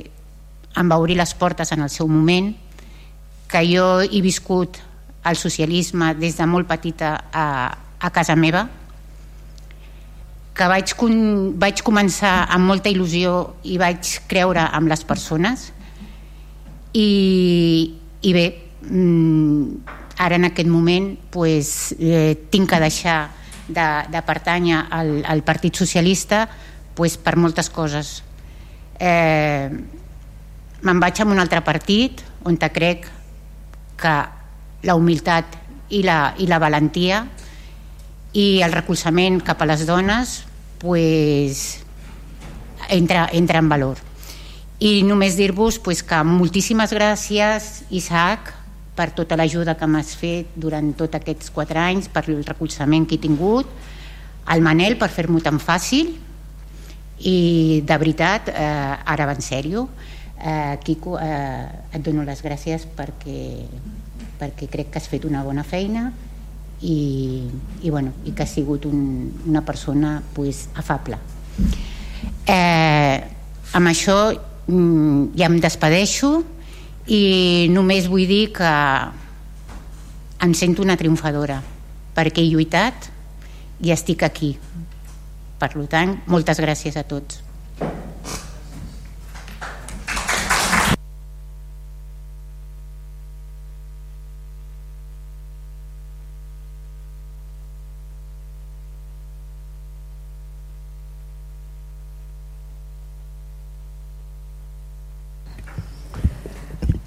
em 0.75 0.91
va 0.91 0.99
obrir 0.99 1.19
les 1.21 1.35
portes 1.37 1.71
en 1.77 1.85
el 1.85 1.93
seu 1.93 2.09
moment 2.09 2.55
que 3.51 3.61
jo 3.69 4.01
he 4.03 4.23
viscut 4.25 4.81
el 5.29 5.37
socialisme 5.37 6.15
des 6.17 6.41
de 6.41 6.47
molt 6.49 6.67
petita 6.69 7.13
a, 7.31 7.47
a 8.01 8.11
casa 8.11 8.35
meva 8.37 8.65
que 10.55 10.67
vaig, 10.71 10.95
vaig 11.59 11.83
començar 11.83 12.35
amb 12.55 12.71
molta 12.71 12.91
il·lusió 12.93 13.57
i 13.67 13.79
vaig 13.79 14.21
creure 14.31 14.63
amb 14.71 14.87
les 14.87 15.03
persones. 15.03 15.73
I, 16.95 17.09
i 18.23 18.33
bé 18.37 18.45
mm, 18.87 19.65
ara 20.23 20.39
en 20.39 20.47
aquest 20.47 20.71
moment 20.71 21.17
pues, 21.35 21.95
eh, 21.99 22.39
tinc 22.55 22.71
que 22.71 22.79
deixar 22.79 23.19
de, 23.69 23.89
de 24.11 24.23
pertànyer 24.27 24.85
al, 24.91 25.23
al 25.27 25.43
Partit 25.43 25.75
Socialista 25.77 26.45
pues, 26.95 27.17
per 27.17 27.37
moltes 27.37 27.71
coses. 27.71 28.23
Eh, 29.01 29.69
me'n 30.85 31.01
vaig 31.01 31.21
a 31.21 31.27
un 31.27 31.41
altre 31.41 31.63
partit 31.65 32.21
on 32.45 32.57
crec 32.57 33.09
que 33.97 34.15
la 34.85 34.95
humilitat 34.95 35.57
i 35.89 36.03
la, 36.05 36.35
i 36.39 36.47
la 36.47 36.59
valentia 36.59 37.25
i 38.35 38.61
el 38.63 38.73
recolzament 38.73 39.41
cap 39.43 39.63
a 39.63 39.69
les 39.71 39.87
dones 39.87 40.43
pues, 40.79 41.81
entra, 42.91 43.29
entra 43.33 43.59
en 43.59 43.69
valor. 43.69 43.99
I 44.81 45.03
només 45.07 45.39
dir-vos 45.39 45.79
pues, 45.79 46.03
que 46.03 46.19
moltíssimes 46.27 46.93
gràcies 46.93 47.85
Isaac 47.91 48.53
per 48.95 49.11
tota 49.17 49.37
l'ajuda 49.37 49.75
que 49.79 49.89
m'has 49.91 50.15
fet 50.17 50.55
durant 50.55 50.93
tots 50.97 51.19
aquests 51.19 51.51
quatre 51.55 51.81
anys 51.81 52.09
per 52.09 52.25
el 52.29 52.45
recolzament 52.47 53.09
que 53.09 53.19
he 53.19 53.23
tingut 53.23 53.71
al 54.47 54.63
Manel 54.63 54.99
per 55.01 55.11
fer-m'ho 55.11 55.41
tan 55.43 55.59
fàcil 55.59 56.13
i 57.25 57.39
de 57.87 57.97
veritat 57.99 58.51
eh, 58.53 59.15
ara 59.15 59.31
en 59.33 59.43
sèrio 59.43 59.89
eh, 60.39 60.79
Quico 60.85 61.19
eh, 61.19 61.95
et 61.95 62.03
dono 62.05 62.25
les 62.27 62.43
gràcies 62.45 62.87
perquè, 62.97 63.65
perquè 64.39 64.69
crec 64.71 64.93
que 64.93 65.01
has 65.01 65.09
fet 65.09 65.25
una 65.25 65.43
bona 65.47 65.65
feina 65.65 66.11
i, 66.85 67.49
i, 67.83 67.91
bueno, 67.91 68.13
i 68.25 68.35
que 68.35 68.45
ha 68.45 68.51
sigut 68.51 68.85
un, 68.85 69.31
una 69.47 69.63
persona 69.65 70.19
pues, 70.35 70.69
afable. 70.77 71.17
Eh, 72.45 73.17
amb 73.73 73.89
això 73.89 74.19
mm, 74.67 75.33
ja 75.39 75.49
em 75.49 75.57
despedeixo 75.63 76.35
i 77.07 77.69
només 77.73 78.09
vull 78.09 78.27
dir 78.29 78.49
que 78.57 78.73
em 80.45 80.55
sento 80.57 80.83
una 80.83 80.97
triomfadora 80.97 81.61
perquè 82.17 82.43
he 82.43 82.51
lluitat 82.51 83.11
i 83.85 83.93
estic 83.93 84.23
aquí. 84.25 84.55
Per 85.61 85.71
tant, 85.91 86.19
moltes 86.27 86.61
gràcies 86.61 86.97
a 86.97 87.05
tots. 87.07 87.44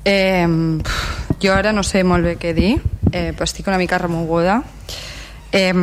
Eh, 0.08 0.48
jo 1.44 1.52
ara 1.54 1.74
no 1.76 1.84
sé 1.84 2.06
molt 2.08 2.24
bé 2.24 2.38
què 2.40 2.54
dir, 2.56 2.78
eh, 3.12 3.34
però 3.36 3.44
estic 3.44 3.68
una 3.68 3.80
mica 3.82 4.00
remoguda. 4.00 4.62
Eh, 5.52 5.74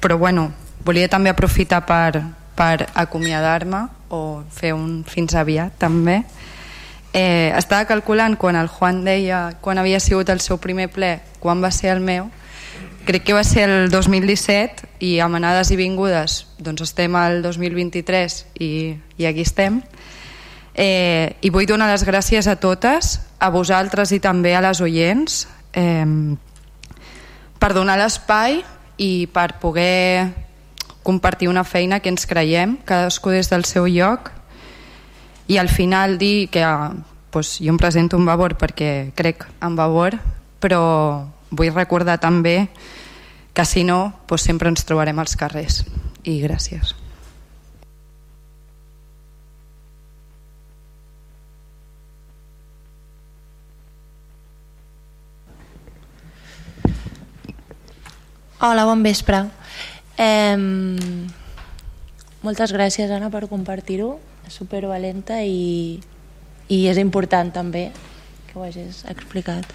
però 0.00 0.18
bueno, 0.20 0.50
volia 0.84 1.08
també 1.08 1.32
aprofitar 1.32 1.86
per, 1.88 2.20
per 2.54 2.90
acomiadar-me 2.92 3.86
o 4.12 4.44
fer 4.52 4.74
un 4.76 5.04
fins 5.08 5.32
aviat 5.34 5.78
també. 5.80 6.20
Eh, 7.14 7.54
estava 7.56 7.86
calculant 7.88 8.36
quan 8.36 8.58
el 8.60 8.68
Juan 8.68 9.04
deia 9.06 9.54
quan 9.62 9.78
havia 9.78 10.00
sigut 10.02 10.28
el 10.28 10.42
seu 10.44 10.58
primer 10.58 10.90
ple, 10.92 11.20
quan 11.40 11.62
va 11.62 11.70
ser 11.72 11.94
el 11.94 12.04
meu, 12.04 12.28
crec 13.06 13.24
que 13.24 13.36
va 13.36 13.44
ser 13.44 13.68
el 13.68 13.90
2017 13.92 14.88
i 15.04 15.18
amb 15.22 15.38
anades 15.38 15.70
i 15.70 15.76
vingudes 15.78 16.44
doncs 16.58 16.82
estem 16.86 17.14
al 17.20 17.42
2023 17.44 18.36
i, 18.64 18.70
i 19.20 19.26
aquí 19.28 19.44
estem 19.44 19.82
Eh, 20.74 21.36
I 21.40 21.50
vull 21.54 21.68
donar 21.70 21.88
les 21.92 22.02
gràcies 22.04 22.48
a 22.50 22.56
totes, 22.58 23.20
a 23.38 23.50
vosaltres 23.54 24.10
i 24.12 24.20
també 24.20 24.56
a 24.56 24.62
les 24.64 24.80
oients, 24.82 25.46
eh, 25.72 26.06
per 27.58 27.72
donar 27.72 27.96
l'espai 27.98 28.62
i 28.98 29.26
per 29.32 29.60
poder 29.62 30.32
compartir 31.04 31.48
una 31.48 31.64
feina 31.64 32.00
que 32.00 32.10
ens 32.10 32.26
creiem, 32.26 32.78
cadascú 32.84 33.30
des 33.30 33.50
del 33.52 33.64
seu 33.68 33.86
lloc, 33.86 34.32
i 35.46 35.58
al 35.58 35.68
final 35.68 36.18
dir 36.18 36.48
que 36.50 36.64
doncs, 36.64 37.58
jo 37.60 37.70
em 37.70 37.78
presento 37.78 38.16
un 38.16 38.26
favor 38.26 38.56
perquè 38.58 39.12
crec 39.14 39.44
en 39.60 39.76
favor, 39.76 40.18
però 40.58 41.28
vull 41.50 41.74
recordar 41.74 42.18
també 42.18 42.68
que 43.54 43.64
si 43.64 43.84
no, 43.84 44.24
doncs 44.26 44.48
sempre 44.48 44.72
ens 44.72 44.86
trobarem 44.88 45.18
als 45.20 45.36
carrers. 45.36 45.84
I 46.24 46.40
gràcies. 46.42 46.96
Hola, 58.60 58.84
bon 58.86 59.02
vespre. 59.02 59.40
Eh, 60.16 60.54
moltes 62.46 62.70
gràcies 62.70 63.10
Anna 63.10 63.26
per 63.32 63.48
compartir-ho, 63.50 64.12
és 64.46 64.54
supervalenta 64.54 65.40
i, 65.42 65.98
i 66.70 66.78
és 66.86 67.00
important 67.02 67.50
també 67.50 67.88
que 68.46 68.54
ho 68.54 68.62
hagis 68.62 69.02
explicat. 69.10 69.66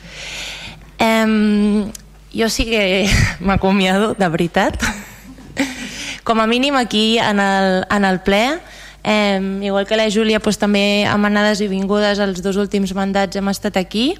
Um, 0.96 1.92
jo 2.32 2.48
sí 2.48 2.70
que 2.72 2.82
m'acomiado, 3.44 4.14
de 4.16 4.32
veritat. 4.32 4.80
Com 6.24 6.40
a 6.40 6.48
mínim 6.48 6.80
aquí 6.80 7.20
en 7.20 7.44
el, 7.44 7.84
en 7.92 8.08
el 8.08 8.22
ple, 8.24 8.62
eh, 9.04 9.60
igual 9.62 9.88
que 9.92 10.00
la 10.00 10.08
Júlia 10.08 10.40
doncs, 10.40 10.56
també 10.56 11.04
amb 11.04 11.28
anades 11.28 11.60
i 11.60 11.68
vingudes 11.68 12.24
els 12.24 12.40
dos 12.40 12.56
últims 12.56 12.96
mandats 12.96 13.36
hem 13.36 13.52
estat 13.52 13.76
aquí 13.76 14.14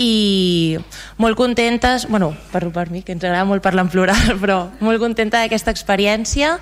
i 0.00 0.78
molt 1.20 1.36
contentes, 1.36 2.06
bueno, 2.08 2.32
parlo 2.52 2.72
per 2.72 2.88
mi, 2.88 3.02
que 3.04 3.12
ens 3.12 3.24
agrada 3.24 3.44
molt 3.44 3.60
parlar 3.60 3.84
en 3.84 3.92
plural, 3.92 4.32
però 4.42 4.62
molt 4.80 5.02
contenta 5.02 5.42
d'aquesta 5.42 5.74
experiència. 5.74 6.56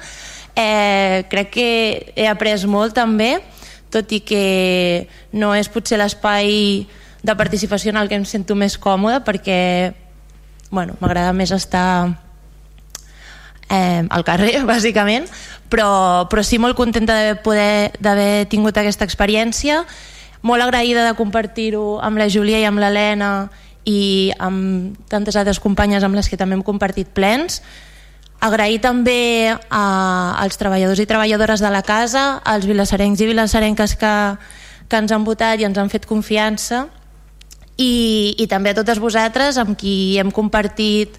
Eh, 0.58 1.22
crec 1.30 1.52
que 1.54 1.68
he 2.18 2.26
après 2.26 2.66
molt 2.66 2.96
també, 2.98 3.38
tot 3.94 4.10
i 4.12 4.20
que 4.26 5.06
no 5.32 5.54
és 5.54 5.70
potser 5.70 6.00
l'espai 6.00 6.88
de 7.22 7.36
participació 7.38 7.94
en 7.94 8.02
el 8.02 8.10
que 8.10 8.18
em 8.18 8.26
sento 8.26 8.58
més 8.58 8.76
còmode 8.78 9.22
perquè 9.26 9.94
bueno, 10.70 10.98
m'agrada 11.00 11.32
més 11.32 11.54
estar 11.54 12.18
eh, 13.70 14.02
al 14.02 14.26
carrer, 14.26 14.64
bàsicament, 14.68 15.30
però, 15.70 16.26
però 16.28 16.42
sí 16.42 16.58
molt 16.58 16.76
contenta 16.76 17.16
d'haver 17.38 18.46
tingut 18.50 18.76
aquesta 18.76 19.06
experiència 19.06 19.84
molt 20.42 20.62
agraïda 20.62 21.06
de 21.06 21.16
compartir-ho 21.18 21.98
amb 22.04 22.20
la 22.20 22.28
Júlia 22.30 22.60
i 22.60 22.66
amb 22.68 22.78
l'Helena 22.80 23.48
i 23.88 24.30
amb 24.38 24.98
tantes 25.08 25.36
altres 25.36 25.60
companyes 25.62 26.04
amb 26.04 26.18
les 26.18 26.28
que 26.28 26.38
també 26.38 26.58
hem 26.58 26.64
compartit 26.66 27.08
plens. 27.14 27.62
Agrair 28.44 28.78
també 28.84 29.50
a, 29.50 29.84
als 30.38 30.60
treballadors 30.60 31.00
i 31.02 31.08
treballadores 31.10 31.64
de 31.64 31.72
la 31.74 31.82
casa, 31.82 32.38
als 32.44 32.68
vilassarencs 32.70 33.24
i 33.24 33.30
vilassarenques 33.32 33.96
que, 33.98 34.14
que 34.86 35.00
ens 35.02 35.14
han 35.14 35.26
votat 35.26 35.58
i 35.58 35.66
ens 35.66 35.78
han 35.80 35.90
fet 35.90 36.06
confiança. 36.06 36.86
I, 37.78 38.34
i 38.38 38.46
també 38.50 38.72
a 38.72 38.78
totes 38.78 38.98
vosaltres 38.98 39.58
amb 39.58 39.76
qui 39.78 40.18
hem 40.18 40.32
compartit 40.34 41.18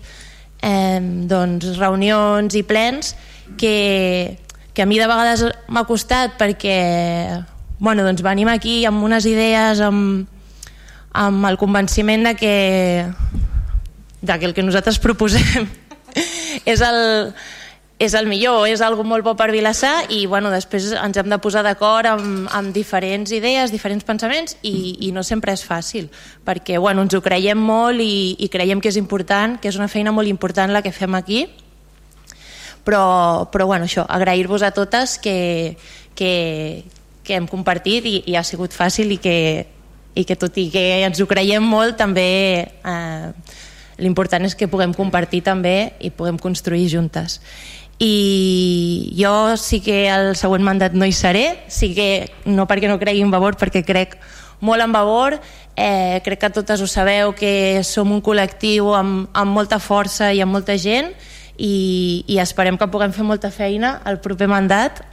eh, 0.61 0.99
doncs, 0.99 1.77
reunions 1.79 2.55
i 2.55 2.63
plens 2.67 3.13
que, 3.57 4.35
que 4.73 4.83
a 4.83 4.87
mi 4.87 4.99
de 4.99 5.07
vegades 5.07 5.45
m'ha 5.71 5.85
costat 5.87 6.35
perquè 6.39 6.75
bueno, 7.79 8.03
doncs 8.03 8.21
venim 8.21 8.51
aquí 8.51 8.83
amb 8.85 9.03
unes 9.03 9.25
idees 9.25 9.79
amb, 9.81 10.27
amb 11.15 11.45
el 11.47 11.57
convenciment 11.57 12.27
de 12.27 12.35
que, 12.35 13.07
de 14.21 14.39
que 14.39 14.45
el 14.45 14.53
que 14.53 14.63
nosaltres 14.63 14.99
proposem 15.05 15.69
és 16.65 16.81
el, 16.83 16.99
és 17.99 18.13
el 18.15 18.27
millor, 18.27 18.63
és 18.67 18.81
algo 18.81 19.03
molt 19.03 19.25
bo 19.27 19.35
per 19.39 19.49
Vilassar 19.51 20.05
i 20.15 20.25
bueno, 20.27 20.51
després 20.51 20.91
ens 20.95 21.17
hem 21.19 21.29
de 21.31 21.39
posar 21.43 21.63
d'acord 21.67 22.07
amb, 22.07 22.47
amb 22.55 22.75
diferents 22.75 23.31
idees, 23.35 23.71
diferents 23.71 24.07
pensaments 24.07 24.55
i, 24.63 24.95
i 25.07 25.11
no 25.15 25.23
sempre 25.23 25.55
és 25.55 25.65
fàcil 25.67 26.07
perquè 26.47 26.79
bueno, 26.79 27.03
ens 27.03 27.15
ho 27.15 27.23
creiem 27.23 27.59
molt 27.59 27.99
i, 28.03 28.35
i 28.39 28.47
creiem 28.51 28.79
que 28.79 28.91
és 28.91 28.99
important, 28.99 29.57
que 29.59 29.67
és 29.67 29.79
una 29.79 29.91
feina 29.91 30.15
molt 30.15 30.31
important 30.31 30.71
la 30.71 30.83
que 30.83 30.95
fem 30.95 31.15
aquí. 31.15 31.47
Però, 32.87 33.49
però 33.51 33.67
bueno, 33.67 33.85
això, 33.85 34.05
agrair-vos 34.07 34.63
a 34.63 34.71
totes 34.73 35.17
que, 35.21 35.75
que, 36.15 36.85
que 37.29 37.37
hem 37.37 37.45
compartit 37.47 38.07
i, 38.09 38.15
i 38.25 38.35
ha 38.35 38.43
sigut 38.43 38.73
fàcil 38.73 39.13
i 39.13 39.19
que, 39.21 39.37
i 40.17 40.25
que 40.25 40.37
tot 40.39 40.57
i 40.57 40.67
que 40.73 40.85
ens 41.05 41.21
ho 41.21 41.27
creiem 41.29 41.65
molt 41.65 41.99
també 42.01 42.29
eh, 42.65 43.27
l'important 44.01 44.47
és 44.47 44.57
que 44.57 44.69
puguem 44.71 44.95
compartir 44.97 45.43
també 45.45 45.93
i 46.01 46.09
puguem 46.09 46.39
construir 46.41 46.89
juntes. 46.89 47.37
I 47.99 49.11
jo 49.19 49.57
sí 49.59 49.81
que 49.83 50.07
el 50.07 50.33
següent 50.39 50.63
mandat 50.63 50.95
no 50.95 51.05
hi 51.05 51.13
seré 51.13 51.59
sí 51.67 51.91
que 51.93 52.29
no 52.47 52.65
perquè 52.65 52.87
no 52.87 52.99
cregui 52.99 53.25
en 53.25 53.31
Vavor 53.31 53.59
perquè 53.59 53.83
crec 53.85 54.15
molt 54.63 54.83
en 54.83 54.95
Vavor. 54.95 55.37
Eh, 55.75 56.19
crec 56.23 56.39
que 56.39 56.49
totes 56.55 56.81
ho 56.81 56.87
sabeu 56.87 57.35
que 57.35 57.83
som 57.87 58.09
un 58.11 58.23
col·lectiu 58.23 58.89
amb, 58.95 59.29
amb 59.35 59.55
molta 59.55 59.79
força 59.79 60.33
i 60.33 60.41
amb 60.43 60.55
molta 60.55 60.75
gent 60.79 61.13
i, 61.59 62.23
i 62.27 62.39
esperem 62.39 62.79
que 62.79 62.87
puguem 62.87 63.13
fer 63.15 63.27
molta 63.27 63.51
feina 63.51 63.99
el 64.07 64.19
proper 64.23 64.47
mandat 64.51 65.03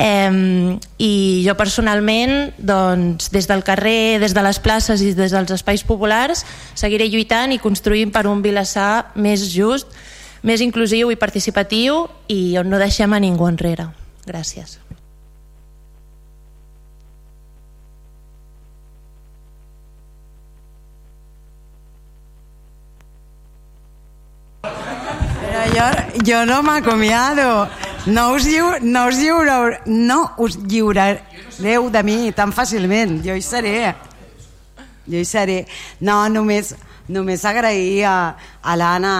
Eh, 0.00 0.78
I 0.96 1.44
jo 1.44 1.54
personalment, 1.58 2.54
doncs, 2.56 3.28
des 3.34 3.46
del 3.50 3.60
carrer, 3.66 4.18
des 4.22 4.32
de 4.32 4.44
les 4.44 4.60
places 4.64 5.02
i 5.04 5.12
des 5.12 5.34
dels 5.34 5.52
espais 5.52 5.84
populars, 5.84 6.46
seguiré 6.74 7.10
lluitant 7.12 7.52
i 7.52 7.60
construint 7.60 8.12
per 8.12 8.24
un 8.30 8.40
Vilassar 8.40 9.12
més 9.14 9.44
just, 9.52 9.92
més 10.40 10.64
inclusiu 10.64 11.12
i 11.12 11.20
participatiu 11.20 12.06
i 12.32 12.56
on 12.56 12.72
no 12.72 12.80
deixem 12.80 13.12
a 13.12 13.20
ningú 13.20 13.44
enrere. 13.48 13.90
Gràcies. 14.24 14.78
Jo, 25.70 25.86
jo 26.24 26.40
no 26.48 26.62
m'acomiado. 26.64 27.68
No 28.06 28.32
us, 28.32 28.46
lliu, 28.48 28.64
no 28.80 29.08
us 29.10 29.18
lliureu, 29.20 29.74
no 29.84 30.30
us 30.40 30.54
lliurareu 30.56 31.90
de 31.92 32.02
mi 32.02 32.32
tan 32.32 32.48
fàcilment. 32.48 33.18
Jo 33.20 33.34
hi 33.36 33.42
seré. 33.44 33.92
Jo 35.04 35.20
hi 35.20 35.26
seré. 35.28 35.66
No, 36.00 36.22
només, 36.32 36.72
només 37.12 37.44
agrair 37.44 38.06
a, 38.08 38.14
a 38.64 38.78
l'Anna 38.80 39.12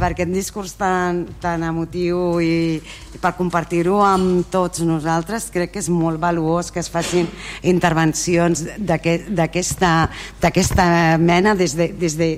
per 0.00 0.14
aquest 0.14 0.32
discurs 0.32 0.72
tan, 0.80 1.26
tan 1.42 1.68
emotiu 1.68 2.40
i, 2.40 2.80
i 2.80 3.20
per 3.20 3.34
compartir-ho 3.36 4.00
amb 4.00 4.48
tots 4.48 4.80
nosaltres. 4.88 5.52
Crec 5.52 5.76
que 5.76 5.84
és 5.84 5.92
molt 5.92 6.16
valuós 6.22 6.72
que 6.72 6.80
es 6.80 6.88
facin 6.88 7.28
intervencions 7.60 8.64
d'aquesta 8.80 10.08
mena 11.20 11.52
des 11.60 11.76
d'aquest 11.76 12.16
de, 12.16 12.34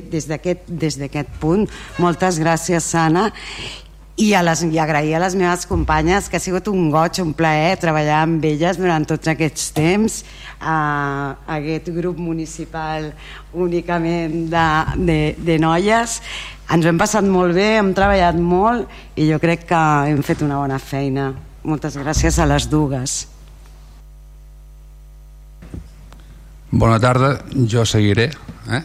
des 0.83 0.99
de, 0.99 1.27
punt. 1.39 1.69
Moltes 2.03 2.43
gràcies, 2.43 2.95
Anna 2.99 3.31
i, 4.17 4.33
a 4.33 4.43
les, 4.43 4.63
i 4.65 4.79
agrair 4.81 5.19
a 5.19 5.21
les 5.21 5.37
meves 5.37 5.67
companyes 5.69 6.31
que 6.33 6.39
ha 6.39 6.43
sigut 6.43 6.71
un 6.73 6.89
goig, 6.93 7.21
un 7.21 7.35
plaer 7.37 7.77
treballar 7.81 8.23
amb 8.25 8.45
elles 8.49 8.81
durant 8.81 9.05
tots 9.05 9.29
aquests 9.29 9.71
temps 9.77 10.23
a, 10.57 10.77
a 11.37 11.59
aquest 11.59 11.91
grup 11.97 12.17
municipal 12.17 13.11
únicament 13.53 14.49
de, 14.53 14.67
de, 15.05 15.21
de 15.37 15.59
noies. 15.61 16.19
Ens 16.73 16.87
ho 16.87 16.91
hem 16.91 16.99
passat 16.99 17.29
molt 17.29 17.55
bé, 17.55 17.77
hem 17.77 17.93
treballat 17.95 18.41
molt 18.41 19.21
i 19.21 19.29
jo 19.29 19.39
crec 19.43 19.69
que 19.69 19.85
hem 20.09 20.25
fet 20.25 20.43
una 20.47 20.63
bona 20.63 20.81
feina. 20.81 21.31
Moltes 21.67 21.99
gràcies 22.01 22.41
a 22.41 22.49
les 22.49 22.71
dues. 22.73 23.21
Bona 26.73 26.97
tarda, 27.01 27.37
jo 27.69 27.85
seguiré 27.89 28.31
eh? 28.73 28.83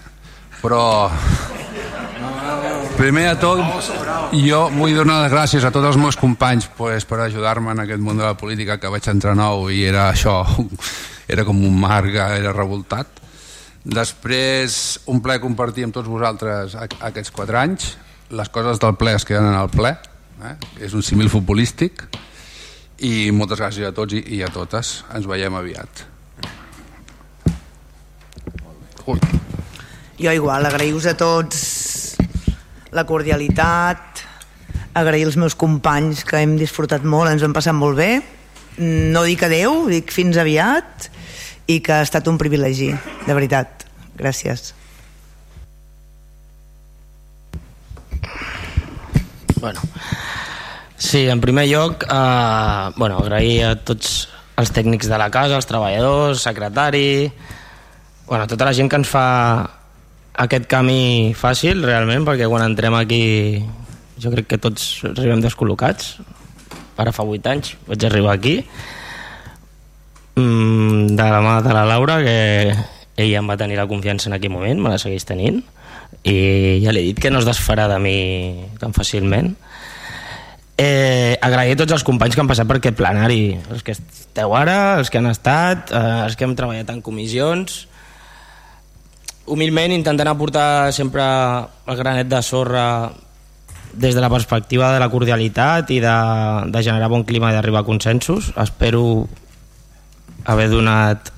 però 0.61 1.09
Primer 3.01 3.31
de 3.31 3.37
tot, 3.41 3.61
jo 4.37 4.57
vull 4.75 4.91
donar 4.93 5.23
les 5.23 5.31
gràcies 5.33 5.63
a 5.65 5.71
tots 5.73 5.87
els 5.89 5.97
meus 5.97 6.13
companys 6.21 6.67
pues, 6.77 7.01
per 7.09 7.17
ajudar-me 7.23 7.71
en 7.73 7.81
aquest 7.81 8.03
món 8.05 8.21
de 8.21 8.27
la 8.27 8.35
política 8.37 8.75
que 8.77 8.91
vaig 8.93 9.07
entrar 9.09 9.33
nou 9.33 9.71
i 9.73 9.79
era 9.89 10.03
això, 10.11 10.35
era 11.33 11.41
com 11.47 11.63
un 11.65 11.79
mar 11.81 12.03
que 12.05 12.21
era 12.21 12.53
revoltat. 12.53 13.17
Després, 13.81 14.77
un 15.09 15.17
ple 15.25 15.39
compartir 15.41 15.87
amb 15.89 15.97
tots 15.97 16.13
vosaltres 16.13 16.77
aquests 16.77 17.33
quatre 17.33 17.57
anys. 17.63 17.89
Les 18.37 18.53
coses 18.53 18.77
del 18.85 18.93
ple 19.01 19.17
es 19.17 19.25
queden 19.25 19.49
en 19.49 19.57
el 19.57 19.73
ple. 19.73 19.95
Eh? 20.45 20.55
És 20.85 20.93
un 20.93 21.01
simil 21.01 21.33
futbolístic. 21.33 22.05
I 23.01 23.31
moltes 23.33 23.65
gràcies 23.65 23.89
a 23.89 23.95
tots 23.97 24.13
i, 24.21 24.43
a 24.45 24.53
totes. 24.53 24.99
Ens 25.09 25.25
veiem 25.25 25.57
aviat. 25.57 26.05
Ui. 29.09 29.31
Jo 30.21 30.37
igual, 30.37 30.69
agraïu 30.69 31.01
a 31.01 31.17
tots 31.17 31.80
la 32.91 33.05
cordialitat, 33.07 34.21
agrair 34.93 35.25
als 35.25 35.37
meus 35.39 35.55
companys 35.55 36.25
que 36.27 36.41
hem 36.43 36.57
disfrutat 36.59 37.05
molt, 37.07 37.31
ens 37.31 37.43
hem 37.43 37.55
passat 37.55 37.75
molt 37.75 37.97
bé. 37.99 38.11
No 38.81 39.23
dic 39.27 39.43
adeu, 39.47 39.85
dic 39.91 40.11
fins 40.11 40.39
aviat 40.39 41.09
i 41.71 41.79
que 41.83 41.95
ha 41.95 42.03
estat 42.03 42.27
un 42.27 42.39
privilegi, 42.41 42.91
de 43.25 43.33
veritat. 43.35 43.87
Gràcies. 44.19 44.73
Bueno, 49.61 49.81
sí, 50.97 51.27
en 51.29 51.39
primer 51.39 51.67
lloc, 51.69 52.03
eh, 52.03 52.91
bueno, 52.97 53.19
agrair 53.21 53.63
a 53.65 53.75
tots 53.75 54.27
els 54.57 54.71
tècnics 54.73 55.07
de 55.07 55.19
la 55.21 55.29
casa, 55.29 55.55
els 55.55 55.69
treballadors, 55.69 56.41
secretari, 56.41 57.31
bueno, 58.25 58.47
tota 58.47 58.65
la 58.65 58.73
gent 58.73 58.89
que 58.89 58.97
ens 58.97 59.09
fa 59.11 59.80
aquest 60.33 60.67
camí 60.71 61.33
fàcil 61.35 61.83
realment 61.83 62.25
perquè 62.27 62.47
quan 62.47 62.63
entrem 62.63 62.95
aquí 62.95 63.23
jo 64.21 64.31
crec 64.31 64.47
que 64.53 64.61
tots 64.61 65.01
arribem 65.07 65.41
descol·locats. 65.43 66.19
Ara 67.01 67.13
fa 67.15 67.25
8 67.25 67.51
anys 67.51 67.75
vaig 67.87 68.05
arribar 68.05 68.35
aquí. 68.35 68.61
Mm, 70.35 71.17
de 71.17 71.27
la 71.27 71.41
mà 71.43 71.59
de 71.65 71.73
la 71.75 71.85
Laura 71.85 72.21
que 72.23 72.37
ella 73.17 73.41
em 73.41 73.49
va 73.49 73.57
tenir 73.57 73.75
la 73.77 73.89
confiança 73.89 74.29
en 74.29 74.37
aquell 74.37 74.53
moment 74.53 74.79
me 74.79 74.93
la 74.93 75.01
segueix 75.01 75.25
tenint. 75.27 75.61
I 76.23 76.79
ja 76.83 76.93
li 76.93 77.01
he 77.01 77.09
dit 77.11 77.19
que 77.19 77.31
no 77.31 77.41
es 77.41 77.47
desfarà 77.47 77.87
de 77.89 77.99
mi 77.99 78.17
tan 78.79 78.93
fàcilment. 78.93 79.55
Eh, 80.81 81.37
agrair 81.41 81.75
a 81.75 81.81
tots 81.83 81.93
els 81.93 82.05
companys 82.05 82.35
que 82.35 82.41
han 82.41 82.49
passat 82.49 82.69
per 82.69 82.79
aquest 82.79 82.97
plenari. 82.97 83.57
Els 83.73 83.83
que 83.85 83.93
esteu 83.97 84.55
ara, 84.57 84.97
els 85.01 85.11
que 85.11 85.19
han 85.19 85.29
estat 85.29 85.91
eh, 85.91 86.25
els 86.25 86.37
que 86.37 86.47
hem 86.47 86.55
treballat 86.57 86.89
en 86.93 87.01
comissions 87.05 87.85
humilment 89.51 89.91
intentant 89.91 90.31
aportar 90.31 90.93
sempre 90.95 91.21
el 91.21 91.99
granet 91.99 92.29
de 92.31 92.39
sorra 92.41 93.11
des 93.91 94.15
de 94.15 94.21
la 94.23 94.29
perspectiva 94.31 94.93
de 94.93 94.99
la 95.03 95.09
cordialitat 95.11 95.91
i 95.91 95.99
de, 95.99 96.17
de 96.71 96.83
generar 96.83 97.09
bon 97.11 97.25
clima 97.27 97.51
i 97.51 97.57
d'arribar 97.57 97.83
a 97.83 97.87
consensos. 97.87 98.53
Espero 98.55 99.27
haver 100.45 100.69
donat 100.71 101.33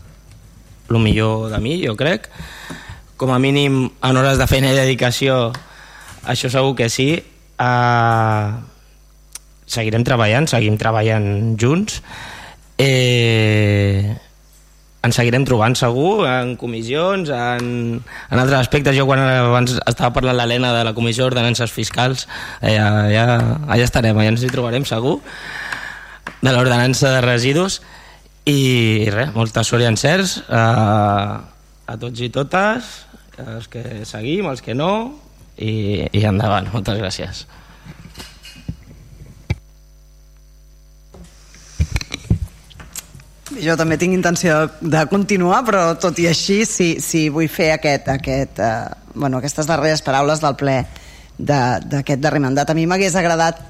el 0.89 0.99
millor 1.01 1.49
de 1.49 1.59
mi, 1.63 1.79
jo 1.81 1.95
crec. 1.97 2.29
Com 3.17 3.33
a 3.33 3.39
mínim 3.41 3.87
en 3.89 4.19
hores 4.19 4.37
de 4.37 4.47
feina 4.49 4.69
i 4.69 4.77
dedicació 4.77 5.47
això 6.29 6.51
segur 6.53 6.75
que 6.77 6.91
sí. 6.93 7.15
Uh, 7.57 8.53
seguirem 9.65 10.05
treballant 10.05 10.45
seguim 10.51 10.77
treballant 10.77 11.57
junts. 11.57 12.03
Eh, 12.77 14.13
ens 15.03 15.17
seguirem 15.19 15.43
trobant 15.47 15.75
segur 15.75 16.23
en 16.29 16.53
comissions, 16.59 17.29
en, 17.29 17.99
en 17.99 18.39
altres 18.39 18.61
aspectes. 18.61 18.95
Jo 18.95 19.05
quan 19.09 19.19
abans 19.23 19.75
estava 19.81 20.13
parlant 20.15 20.37
l'Helena 20.39 20.71
de 20.77 20.83
la 20.87 20.93
Comissió 20.95 21.25
d'Ordenances 21.27 21.73
Fiscals, 21.75 22.27
eh, 22.61 22.77
ja, 22.77 23.25
allà 23.67 23.83
estarem, 23.83 24.15
allà 24.15 24.31
ens 24.31 24.45
hi 24.45 24.51
trobarem 24.53 24.87
segur, 24.87 25.17
de 26.43 26.51
l'ordenança 26.51 27.17
de 27.17 27.23
residus 27.23 27.81
i 28.47 29.09
res, 29.11 29.33
molta 29.35 29.63
sort 29.63 29.83
i 29.83 29.87
encerts 29.87 30.37
a, 30.51 30.63
a 31.87 31.97
tots 31.99 32.23
i 32.23 32.31
totes, 32.31 32.93
els 33.43 33.67
que 33.71 34.03
seguim, 34.07 34.47
els 34.51 34.63
que 34.63 34.75
no, 34.77 34.93
i, 35.57 36.07
i 36.11 36.23
endavant. 36.27 36.71
Moltes 36.73 36.99
gràcies. 36.99 37.45
Jo 43.61 43.75
també 43.77 43.99
tinc 44.01 44.15
intenció 44.15 44.63
de 44.81 45.03
continuar, 45.11 45.61
però 45.67 45.83
tot 46.01 46.17
i 46.21 46.27
així 46.29 46.63
sí, 46.65 46.95
sí 47.03 47.27
vull 47.33 47.49
fer 47.51 47.73
aquest, 47.75 48.09
aquest, 48.09 48.59
eh, 48.59 48.87
bueno, 49.13 49.37
aquestes 49.37 49.69
darreres 49.69 50.01
paraules 50.01 50.41
del 50.41 50.57
ple 50.57 50.79
d'aquest 51.37 52.21
darrer 52.21 52.41
mandat. 52.41 52.69
A 52.69 52.77
mi 52.77 52.85
m'hagués 52.89 53.15
agradat 53.19 53.61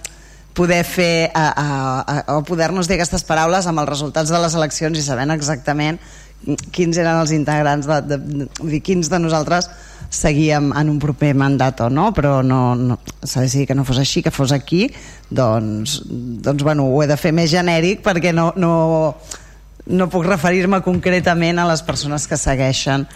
poder 0.53 0.83
fer 0.85 1.31
a, 1.33 1.45
a, 1.49 1.67
a, 2.01 2.37
o 2.37 2.43
poder-nos 2.45 2.87
dir 2.87 2.99
aquestes 2.99 3.25
paraules 3.25 3.67
amb 3.67 3.81
els 3.81 3.89
resultats 3.89 4.29
de 4.29 4.39
les 4.39 4.55
eleccions 4.55 4.99
i 4.99 5.05
sabent 5.05 5.33
exactament 5.33 5.97
quins 6.75 6.99
eren 6.99 7.21
els 7.21 7.31
integrants 7.33 7.87
de, 7.87 7.99
de, 8.05 8.19
de, 8.19 8.47
de 8.69 8.79
quins 8.83 9.09
de 9.09 9.19
nosaltres 9.19 9.69
seguíem 10.13 10.69
en 10.77 10.91
un 10.91 10.99
proper 11.01 11.31
mandat 11.33 11.81
o 11.81 11.89
no, 11.89 12.11
però 12.13 12.41
no, 12.45 12.75
no 12.77 12.99
s'ha 13.23 13.41
decidit 13.41 13.71
que 13.71 13.77
no 13.77 13.85
fos 13.87 13.97
així, 13.97 14.21
que 14.21 14.33
fos 14.33 14.51
aquí, 14.53 14.85
doncs, 15.33 16.01
doncs 16.05 16.63
bueno, 16.63 16.85
ho 16.85 17.01
he 17.01 17.07
de 17.09 17.17
fer 17.17 17.33
més 17.33 17.49
genèric 17.49 18.03
perquè 18.05 18.35
no, 18.35 18.51
no, 18.59 19.15
no 19.85 20.07
puc 20.09 20.25
referir-me 20.27 20.79
concretament 20.83 21.59
a 21.59 21.67
les 21.67 21.83
persones 21.83 22.27
que 22.27 22.39
segueixen 22.39 23.07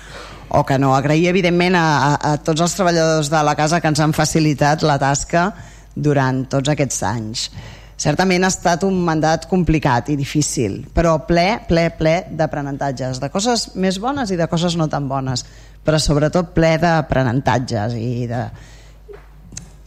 o 0.49 0.63
que 0.65 0.77
no. 0.79 0.93
Agrair, 0.95 1.27
evidentment, 1.29 1.75
a, 1.75 1.87
a, 1.87 2.33
a 2.33 2.37
tots 2.43 2.63
els 2.63 2.75
treballadors 2.75 3.31
de 3.31 3.41
la 3.43 3.55
casa 3.55 3.81
que 3.81 3.91
ens 3.91 4.03
han 4.03 4.15
facilitat 4.15 4.83
la 4.87 4.97
tasca 4.99 5.49
durant 5.95 6.45
tots 6.51 6.71
aquests 6.71 7.03
anys. 7.07 7.49
Certament 7.97 8.45
ha 8.45 8.51
estat 8.53 8.83
un 8.85 8.99
mandat 9.01 9.47
complicat 9.49 10.11
i 10.13 10.17
difícil, 10.19 10.83
però 10.93 11.15
ple, 11.25 11.63
ple, 11.65 11.87
ple 11.97 12.17
d'aprenentatges, 12.29 13.17
de 13.23 13.29
coses 13.33 13.71
més 13.73 13.97
bones 13.97 14.29
i 14.29 14.37
de 14.37 14.45
coses 14.51 14.75
no 14.77 14.85
tan 14.91 15.07
bones, 15.09 15.47
però 15.81 15.97
sobretot 15.97 16.51
ple 16.53 16.75
d'aprenentatges 16.83 17.95
i 17.97 18.27
de, 18.29 18.43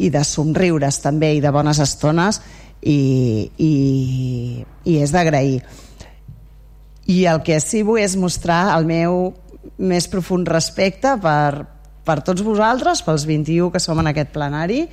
i 0.02 0.10
de 0.10 0.24
somriures 0.26 0.98
també 1.04 1.36
i 1.36 1.44
de 1.44 1.54
bones 1.54 1.78
estones 1.84 2.40
i, 2.82 2.98
i, 3.62 3.70
i 4.90 4.98
és 4.98 5.14
d'agrair 5.14 5.60
i 7.10 7.24
el 7.26 7.42
que 7.42 7.58
sí 7.62 7.82
vull 7.86 8.02
és 8.02 8.14
mostrar 8.18 8.70
el 8.76 8.86
meu 8.86 9.30
més 9.80 10.06
profund 10.10 10.48
respecte 10.48 11.16
per, 11.20 11.64
per 12.06 12.20
tots 12.26 12.44
vosaltres, 12.46 13.02
pels 13.02 13.26
21 13.28 13.72
que 13.74 13.82
som 13.82 13.98
en 14.00 14.10
aquest 14.10 14.30
plenari 14.34 14.84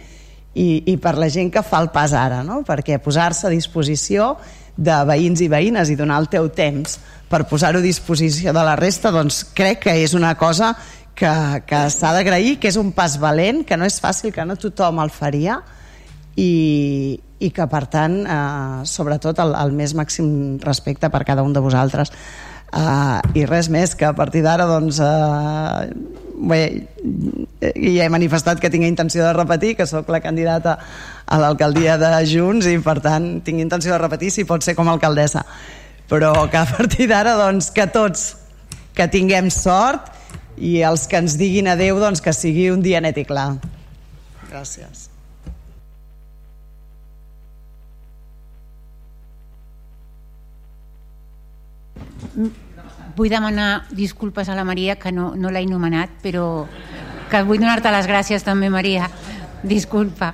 i, 0.58 0.68
i 0.90 0.96
per 1.02 1.14
la 1.20 1.30
gent 1.30 1.52
que 1.54 1.64
fa 1.64 1.84
el 1.84 1.92
pas 1.94 2.16
ara, 2.18 2.42
no? 2.44 2.64
perquè 2.66 2.98
posar-se 3.04 3.48
a 3.48 3.54
disposició 3.54 4.34
de 4.78 4.98
veïns 5.10 5.42
i 5.46 5.50
veïnes 5.52 5.92
i 5.94 5.98
donar 6.00 6.20
el 6.24 6.30
teu 6.32 6.50
temps 6.54 6.98
per 7.30 7.44
posar-ho 7.50 7.82
a 7.82 7.86
disposició 7.86 8.54
de 8.56 8.66
la 8.66 8.76
resta, 8.80 9.12
doncs 9.14 9.44
crec 9.58 9.84
que 9.86 9.98
és 10.02 10.16
una 10.18 10.34
cosa 10.40 10.74
que, 11.18 11.34
que 11.70 11.84
s'ha 11.94 12.14
d'agrair, 12.16 12.58
que 12.62 12.70
és 12.72 12.78
un 12.82 12.92
pas 12.98 13.18
valent, 13.22 13.64
que 13.66 13.78
no 13.78 13.86
és 13.86 14.02
fàcil, 14.02 14.34
que 14.34 14.46
no 14.46 14.58
tothom 14.58 15.02
el 15.04 15.14
faria 15.14 15.60
i, 16.38 17.20
i 17.40 17.52
que 17.54 17.68
per 17.70 17.86
tant 17.92 18.22
eh, 18.26 18.86
sobretot 18.90 19.40
el, 19.44 19.54
el 19.58 19.74
més 19.78 19.94
màxim 19.98 20.58
respecte 20.64 21.10
per 21.14 21.24
cada 21.28 21.46
un 21.46 21.54
de 21.54 21.62
vosaltres. 21.64 22.12
Eh, 22.68 23.40
i 23.40 23.46
res 23.48 23.70
més 23.72 23.94
que 23.96 24.08
a 24.08 24.16
partir 24.18 24.42
d'ara 24.46 24.66
doncs 24.68 25.00
eh, 25.04 25.88
bé, 26.50 26.62
ja 27.62 28.08
he 28.08 28.10
manifestat 28.14 28.60
que 28.62 28.72
tinc 28.74 28.88
intenció 28.88 29.24
de 29.24 29.36
repetir 29.38 29.76
que 29.78 29.88
sóc 29.88 30.10
la 30.14 30.22
candidata 30.24 30.78
a 31.26 31.40
l'alcaldia 31.42 31.98
de 32.02 32.12
Junts 32.28 32.68
i 32.70 32.78
per 32.84 33.00
tant 33.06 33.38
tinc 33.46 33.62
intenció 33.62 33.94
de 33.94 34.02
repetir 34.02 34.32
si 34.34 34.48
pot 34.48 34.66
ser 34.66 34.76
com 34.76 34.90
a 34.90 34.98
alcaldessa. 34.98 35.46
Però 36.08 36.34
que 36.50 36.60
a 36.60 36.68
partir 36.70 37.10
d'ara 37.12 37.36
doncs 37.38 37.70
que 37.76 37.88
tots 37.92 38.30
que 38.98 39.10
tinguem 39.12 39.52
sort 39.54 40.10
i 40.58 40.80
els 40.82 41.06
que 41.08 41.20
ens 41.22 41.38
diguin 41.38 41.70
adeu 41.70 42.00
doncs 42.02 42.24
que 42.24 42.34
sigui 42.34 42.72
un 42.74 42.82
dia 42.82 43.04
net 43.04 43.20
i 43.22 43.28
clar. 43.28 43.52
Gràcies 44.48 45.07
vull 53.18 53.30
demanar 53.30 53.86
disculpes 53.92 54.50
a 54.50 54.56
la 54.56 54.66
Maria 54.68 54.96
que 54.96 55.12
no, 55.12 55.32
no 55.36 55.52
l'he 55.52 55.66
nomenat 55.66 56.20
però 56.24 56.66
que 57.32 57.44
vull 57.44 57.62
donar-te 57.62 57.92
les 57.94 58.10
gràcies 58.10 58.46
també 58.46 58.70
Maria 58.70 59.10
disculpa 59.64 60.34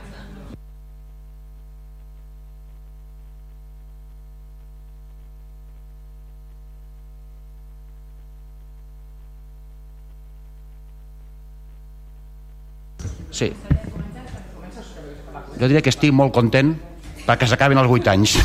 Sí. 13.34 13.49
Jo 15.57 15.65
diria 15.65 15.81
que 15.81 15.89
estic 15.89 16.14
molt 16.14 16.35
content 16.35 16.76
perquè 17.26 17.49
s'acabin 17.49 17.81
els 17.81 17.89
8 17.89 18.14
anys. 18.14 18.38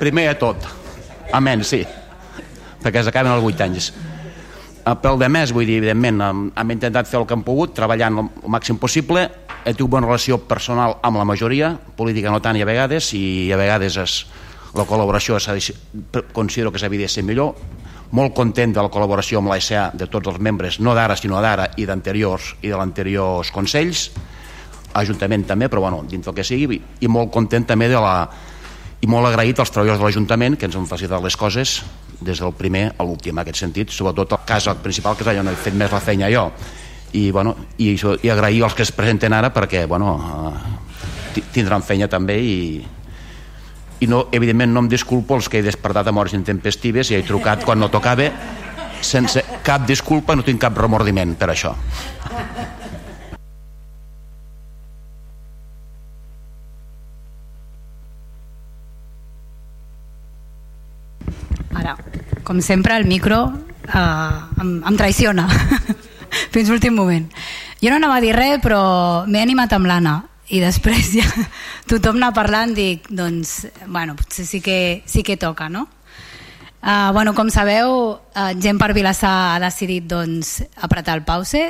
Primer 0.00 0.30
de 0.30 0.36
tot. 0.40 0.79
Amén, 1.32 1.62
sí. 1.62 1.84
Perquè 2.82 3.04
s'acaben 3.04 3.32
els 3.32 3.44
8 3.46 3.66
anys. 3.66 3.90
Eh, 4.80 4.94
pel 5.02 5.18
de 5.20 5.28
més, 5.30 5.52
vull 5.54 5.68
dir, 5.68 5.78
evidentment, 5.78 6.20
hem, 6.26 6.72
intentat 6.74 7.06
fer 7.06 7.20
el 7.20 7.26
que 7.28 7.36
hem 7.36 7.44
pogut, 7.46 7.74
treballant 7.76 8.18
el, 8.18 8.30
el 8.42 8.54
màxim 8.56 8.80
possible. 8.82 9.28
He 9.64 9.74
tingut 9.74 9.92
bona 9.92 10.08
relació 10.08 10.40
personal 10.48 10.96
amb 11.06 11.20
la 11.20 11.26
majoria, 11.28 11.74
política 11.96 12.32
no 12.32 12.40
tant 12.42 12.58
i 12.58 12.64
a 12.64 12.68
vegades, 12.68 13.12
i 13.14 13.52
a 13.52 13.60
vegades 13.60 13.98
és, 14.00 14.16
la 14.74 14.86
col·laboració 14.86 15.38
de, 15.38 16.22
considero 16.32 16.70
que 16.72 16.78
s'havia 16.78 17.06
de 17.06 17.12
ser 17.12 17.24
millor. 17.26 17.54
Molt 18.14 18.34
content 18.34 18.74
de 18.74 18.82
la 18.82 18.90
col·laboració 18.90 19.38
amb 19.38 19.52
l'ASA 19.52 19.90
de 19.94 20.06
tots 20.10 20.30
els 20.32 20.40
membres, 20.42 20.80
no 20.82 20.94
d'ara, 20.98 21.14
sinó 21.18 21.38
d'ara 21.42 21.68
i 21.78 21.86
d'anteriors 21.86 22.56
i 22.62 22.70
de 22.70 22.76
l'anteriors 22.78 23.54
consells, 23.54 24.10
Ajuntament 24.90 25.44
també, 25.46 25.68
però 25.70 25.84
bueno, 25.84 26.00
dins 26.10 26.24
del 26.26 26.34
que 26.34 26.42
sigui, 26.42 26.80
i 26.98 27.06
molt 27.06 27.30
content 27.30 27.62
també 27.62 27.86
de 27.86 27.98
la, 28.02 28.24
i 29.00 29.08
molt 29.08 29.30
agraït 29.30 29.58
als 29.58 29.72
treballadors 29.72 30.00
de 30.00 30.06
l'Ajuntament 30.06 30.58
que 30.60 30.68
ens 30.68 30.76
han 30.76 30.88
facilitat 30.88 31.24
les 31.24 31.36
coses 31.40 31.78
des 32.20 32.40
del 32.42 32.52
primer 32.52 32.90
a 32.92 33.06
l'últim 33.06 33.32
en 33.32 33.42
aquest 33.42 33.62
sentit, 33.62 33.92
sobretot 33.94 34.36
el 34.36 34.44
cas 34.46 34.68
principal 34.82 35.16
que 35.16 35.24
és 35.24 35.30
allà 35.32 35.40
on 35.40 35.48
he 35.48 35.56
fet 35.56 35.76
més 35.76 35.92
la 35.92 36.02
feina 36.04 36.28
jo. 36.32 36.50
I, 37.16 37.30
bueno, 37.34 37.56
i, 37.78 37.96
i 37.96 38.30
agrair 38.30 38.62
als 38.62 38.76
que 38.78 38.84
es 38.86 38.92
presenten 38.94 39.32
ara 39.34 39.50
perquè 39.50 39.86
bueno, 39.88 40.12
eh, 41.34 41.40
tindran 41.54 41.82
feina 41.82 42.06
també 42.12 42.36
i, 42.38 42.58
i 44.04 44.06
no, 44.06 44.26
evidentment 44.36 44.70
no 44.76 44.84
em 44.84 44.90
disculpo 44.92 45.34
els 45.40 45.48
que 45.48 45.58
he 45.58 45.66
despertat 45.66 46.12
amb 46.12 46.22
hores 46.22 46.36
intempestives 46.36 47.10
i 47.10 47.18
he 47.18 47.24
trucat 47.26 47.64
quan 47.64 47.80
no 47.80 47.90
tocava. 47.90 48.28
Sense 49.00 49.42
cap 49.64 49.88
disculpa, 49.88 50.36
no 50.36 50.44
tinc 50.44 50.60
cap 50.60 50.76
remordiment 50.76 51.32
per 51.40 51.50
això 51.54 51.72
Ara, 61.74 61.96
com 62.42 62.60
sempre, 62.60 62.96
el 62.96 63.06
micro 63.06 63.44
eh, 63.86 64.62
em, 64.62 64.72
em 64.86 64.96
traiciona 64.98 65.46
fins 66.54 66.70
l'últim 66.70 66.96
moment. 66.96 67.28
Jo 67.80 67.92
no 67.92 68.00
anava 68.00 68.18
a 68.18 68.24
dir 68.24 68.34
res, 68.36 68.58
però 68.62 68.82
m'he 69.26 69.42
animat 69.42 69.72
amb 69.76 69.88
l'Anna 69.88 70.16
i 70.50 70.60
després 70.62 71.14
ja 71.14 71.26
tothom 71.90 72.18
anar 72.18 72.34
parlant 72.36 72.74
dic, 72.74 73.08
doncs, 73.08 73.66
bueno, 73.86 74.16
potser 74.18 74.46
sí 74.48 74.60
que, 74.60 75.02
sí 75.06 75.22
que 75.22 75.38
toca, 75.40 75.68
no? 75.70 75.86
Uh, 76.80 77.12
bueno, 77.12 77.34
com 77.36 77.50
sabeu, 77.52 77.92
uh, 78.16 78.52
gent 78.56 78.78
per 78.80 78.94
Vilassar 78.96 79.54
ha 79.54 79.60
decidit 79.60 80.06
doncs, 80.08 80.62
apretar 80.80 81.18
el 81.18 81.26
pause 81.28 81.60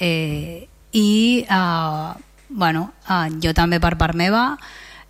eh, 0.00 0.64
i 0.96 1.44
uh, 1.44 2.14
bueno, 2.48 2.94
uh, 3.10 3.26
jo 3.44 3.52
també 3.52 3.76
per 3.78 3.98
part 4.00 4.16
meva, 4.16 4.56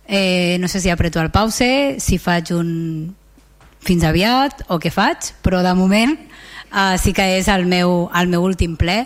eh, 0.05 0.57
no 0.59 0.67
sé 0.67 0.81
si 0.83 0.91
apreto 0.91 1.21
el 1.23 1.31
pause, 1.31 1.97
si 2.03 2.19
faig 2.19 2.51
un 2.51 3.15
fins 3.85 4.03
aviat 4.03 4.65
o 4.69 4.79
què 4.79 4.91
faig, 4.93 5.31
però 5.43 5.63
de 5.65 5.73
moment 5.77 6.15
uh, 6.73 6.97
sí 6.99 7.13
que 7.15 7.25
és 7.37 7.47
el 7.51 7.65
meu, 7.69 8.09
el 8.15 8.31
meu 8.31 8.43
últim 8.45 8.75
ple. 8.79 9.03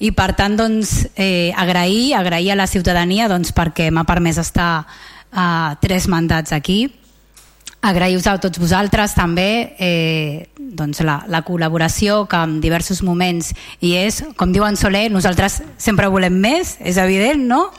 I 0.00 0.14
per 0.16 0.32
tant 0.32 0.56
doncs, 0.56 1.10
eh, 1.20 1.52
agrair, 1.60 2.14
agrair 2.16 2.54
a 2.54 2.56
la 2.56 2.66
ciutadania 2.66 3.28
doncs, 3.28 3.52
perquè 3.52 3.90
m'ha 3.92 4.06
permès 4.08 4.40
estar 4.40 4.86
uh, 4.86 5.76
tres 5.82 6.08
mandats 6.08 6.54
aquí. 6.56 6.86
Agrair-vos 7.80 8.26
a 8.28 8.36
tots 8.40 8.60
vosaltres 8.60 9.14
també 9.16 9.76
eh, 9.80 10.48
doncs 10.56 11.00
la, 11.04 11.22
la 11.32 11.40
col·laboració 11.44 12.26
que 12.28 12.40
en 12.44 12.58
diversos 12.60 13.00
moments 13.04 13.54
hi 13.80 13.94
és, 13.96 14.22
com 14.36 14.52
diu 14.52 14.66
en 14.66 14.76
Soler, 14.76 15.06
nosaltres 15.12 15.62
sempre 15.80 16.10
volem 16.12 16.36
més, 16.40 16.74
és 16.80 17.00
evident, 17.00 17.46
no? 17.48 17.70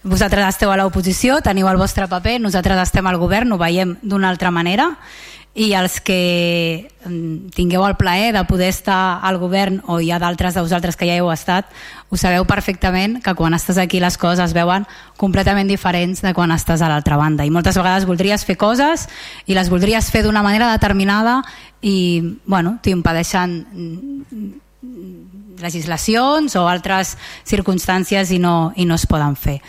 Vosaltres 0.00 0.54
esteu 0.54 0.72
a 0.72 0.78
l'oposició, 0.80 1.42
teniu 1.44 1.68
el 1.68 1.80
vostre 1.80 2.08
paper, 2.08 2.38
nosaltres 2.40 2.80
estem 2.86 3.08
al 3.08 3.20
govern, 3.20 3.52
ho 3.52 3.60
veiem 3.60 3.98
d'una 4.00 4.32
altra 4.32 4.48
manera 4.48 4.94
i 5.54 5.72
els 5.74 5.98
que 5.98 6.90
mm, 7.04 7.50
tingueu 7.56 7.82
el 7.82 7.96
plaer 7.98 8.30
de 8.32 8.44
poder 8.46 8.68
estar 8.70 9.18
al 9.26 9.38
govern 9.42 9.80
o 9.90 9.98
hi 9.98 10.12
ha 10.14 10.20
d'altres 10.22 10.54
de 10.54 10.62
vosaltres 10.62 10.96
que 10.96 11.08
ja 11.08 11.16
heu 11.18 11.30
estat 11.32 11.66
ho 12.08 12.16
sabeu 12.16 12.46
perfectament 12.46 13.18
que 13.24 13.34
quan 13.34 13.54
estàs 13.58 13.80
aquí 13.82 13.98
les 13.98 14.16
coses 14.18 14.44
es 14.44 14.54
veuen 14.54 14.86
completament 15.18 15.66
diferents 15.66 16.22
de 16.22 16.34
quan 16.34 16.54
estàs 16.54 16.82
a 16.82 16.88
l'altra 16.90 17.18
banda. 17.18 17.44
I 17.44 17.50
moltes 17.50 17.78
vegades 17.78 18.06
voldries 18.06 18.46
fer 18.46 18.56
coses 18.58 19.08
i 19.46 19.58
les 19.58 19.70
voldries 19.70 20.10
fer 20.10 20.22
d'una 20.22 20.42
manera 20.46 20.70
determinada 20.70 21.40
i 21.82 22.22
bueno, 22.46 22.78
t'impedeixen 22.82 23.56
mm, 23.66 24.50
legislacions 25.60 26.54
o 26.56 26.66
altres 26.70 27.16
circumstàncies 27.44 28.30
i 28.30 28.38
no, 28.38 28.72
i 28.76 28.86
no 28.86 28.94
es 28.94 29.06
poden 29.06 29.34
fer 29.36 29.60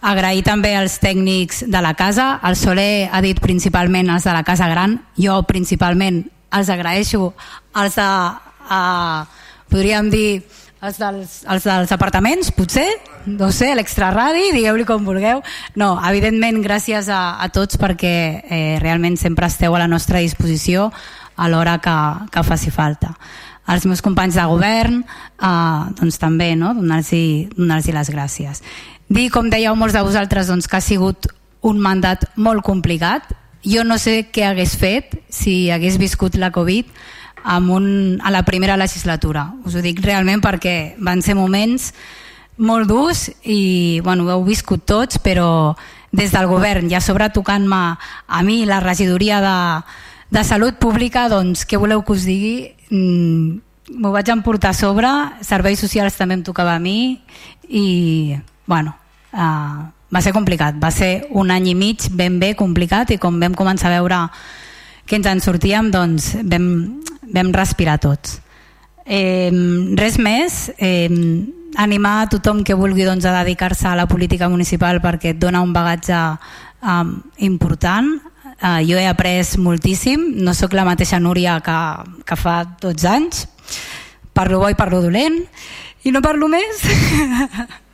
agrair 0.00 0.42
també 0.46 0.74
als 0.76 0.98
tècnics 1.02 1.64
de 1.66 1.80
la 1.82 1.94
casa, 1.94 2.40
el 2.44 2.56
Soler 2.56 3.08
ha 3.12 3.22
dit 3.24 3.40
principalment 3.40 4.10
els 4.12 4.24
de 4.24 4.34
la 4.36 4.44
casa 4.44 4.68
gran, 4.68 5.00
jo 5.16 5.40
principalment 5.48 6.24
els 6.56 6.70
agraeixo 6.70 7.32
els 7.76 7.96
de, 7.96 8.10
uh, 8.70 9.24
podríem 9.70 10.10
dir 10.10 10.30
els 10.86 10.98
dels, 11.00 11.36
els 11.48 11.64
dels 11.66 11.92
apartaments, 11.92 12.52
potser, 12.54 12.86
no 13.26 13.50
sé, 13.54 13.72
l'extraradi, 13.74 14.50
digueu-li 14.54 14.86
com 14.86 15.06
vulgueu. 15.06 15.42
No, 15.74 15.96
evidentment, 16.08 16.60
gràcies 16.64 17.08
a, 17.10 17.40
a 17.42 17.48
tots 17.50 17.80
perquè 17.80 18.16
eh, 18.44 18.76
realment 18.82 19.16
sempre 19.18 19.48
esteu 19.50 19.74
a 19.74 19.82
la 19.82 19.90
nostra 19.90 20.22
disposició 20.22 20.90
a 21.36 21.48
l'hora 21.50 21.78
que, 21.82 21.96
que 22.32 22.44
faci 22.46 22.70
falta. 22.70 23.16
Als 23.66 23.86
meus 23.88 24.02
companys 24.04 24.36
de 24.38 24.44
govern, 24.46 25.00
eh, 25.02 25.80
doncs 25.98 26.20
també, 26.22 26.52
no? 26.54 26.74
donar-los 26.76 27.56
donar, 27.56 27.80
les 27.82 28.12
gràcies. 28.12 28.62
Dir, 29.08 29.28
com 29.30 29.50
dèieu 29.50 29.76
molts 29.78 29.94
de 29.94 30.02
vosaltres, 30.02 30.48
doncs, 30.50 30.66
que 30.66 30.78
ha 30.78 30.82
sigut 30.82 31.28
un 31.66 31.78
mandat 31.82 32.26
molt 32.36 32.64
complicat. 32.66 33.28
Jo 33.66 33.84
no 33.86 33.98
sé 34.02 34.26
què 34.34 34.44
hagués 34.46 34.74
fet 34.78 35.14
si 35.30 35.70
hagués 35.70 35.98
viscut 35.98 36.36
la 36.38 36.52
Covid 36.54 36.90
amb 37.46 37.70
un, 37.70 37.86
a 38.22 38.32
la 38.34 38.42
primera 38.42 38.76
legislatura. 38.76 39.52
Us 39.64 39.76
ho 39.78 39.82
dic 39.82 40.02
realment 40.02 40.42
perquè 40.42 40.96
van 40.98 41.22
ser 41.22 41.36
moments 41.38 41.92
molt 42.58 42.88
durs 42.90 43.28
i 43.44 44.00
bueno, 44.02 44.26
ho 44.26 44.32
heu 44.34 44.44
viscut 44.46 44.82
tots, 44.86 45.20
però 45.22 45.76
des 46.10 46.32
del 46.32 46.48
govern 46.50 46.90
i 46.90 46.96
a 46.96 47.02
sobre 47.04 47.28
tocant-me 47.30 47.80
a 48.26 48.42
mi 48.42 48.64
la 48.66 48.80
regidoria 48.80 49.38
de, 49.44 49.58
de 50.34 50.44
Salut 50.44 50.80
Pública, 50.82 51.28
doncs 51.30 51.66
què 51.68 51.78
voleu 51.78 52.02
que 52.02 52.16
us 52.16 52.26
digui? 52.26 52.72
Mm, 52.90 53.60
m'ho 54.00 54.10
vaig 54.14 54.30
emportar 54.34 54.72
a 54.72 54.78
sobre, 54.78 55.10
serveis 55.46 55.82
socials 55.82 56.18
també 56.18 56.38
em 56.38 56.44
tocava 56.46 56.74
a 56.74 56.82
mi 56.82 57.20
i 57.68 58.34
bueno, 58.66 58.96
uh, 59.32 59.86
va 60.12 60.22
ser 60.22 60.32
complicat, 60.32 60.76
va 60.82 60.90
ser 60.94 61.26
un 61.30 61.50
any 61.50 61.70
i 61.72 61.74
mig 61.74 62.08
ben 62.14 62.38
bé 62.40 62.54
complicat 62.58 63.10
i 63.14 63.18
com 63.22 63.40
vam 63.40 63.54
començar 63.58 63.90
a 63.90 63.98
veure 63.98 64.20
que 65.06 65.18
ens 65.18 65.26
en 65.30 65.40
sortíem 65.42 65.90
doncs 65.94 66.34
vam, 66.42 66.66
vam 67.34 67.52
respirar 67.54 67.98
tots. 68.02 68.40
Eh, 69.06 69.52
res 69.94 70.18
més 70.18 70.64
eh, 70.82 71.06
animar 71.78 72.14
a 72.24 72.30
tothom 72.30 72.64
que 72.66 72.74
vulgui 72.74 73.06
doncs, 73.06 73.24
a 73.24 73.34
dedicar-se 73.42 73.86
a 73.86 73.96
la 73.98 74.08
política 74.10 74.48
municipal 74.50 74.98
perquè 75.02 75.34
et 75.34 75.38
dona 75.38 75.62
un 75.62 75.72
bagatge 75.72 76.18
um, 76.82 77.12
important. 77.38 78.16
Uh, 78.56 78.80
jo 78.88 78.96
he 78.96 79.06
après 79.06 79.44
moltíssim. 79.60 80.32
No 80.42 80.54
sóc 80.54 80.74
la 80.74 80.86
mateixa 80.88 81.20
Núria 81.20 81.60
que, 81.60 81.78
que 82.24 82.38
fa 82.40 82.62
12 82.80 83.08
anys. 83.10 83.46
Parlo 84.32 84.58
bo 84.62 84.70
i 84.72 84.78
parlo 84.78 85.02
dolent. 85.04 85.42
I 86.06 86.12
no 86.14 86.22
parlo 86.22 86.48
més 86.48 86.82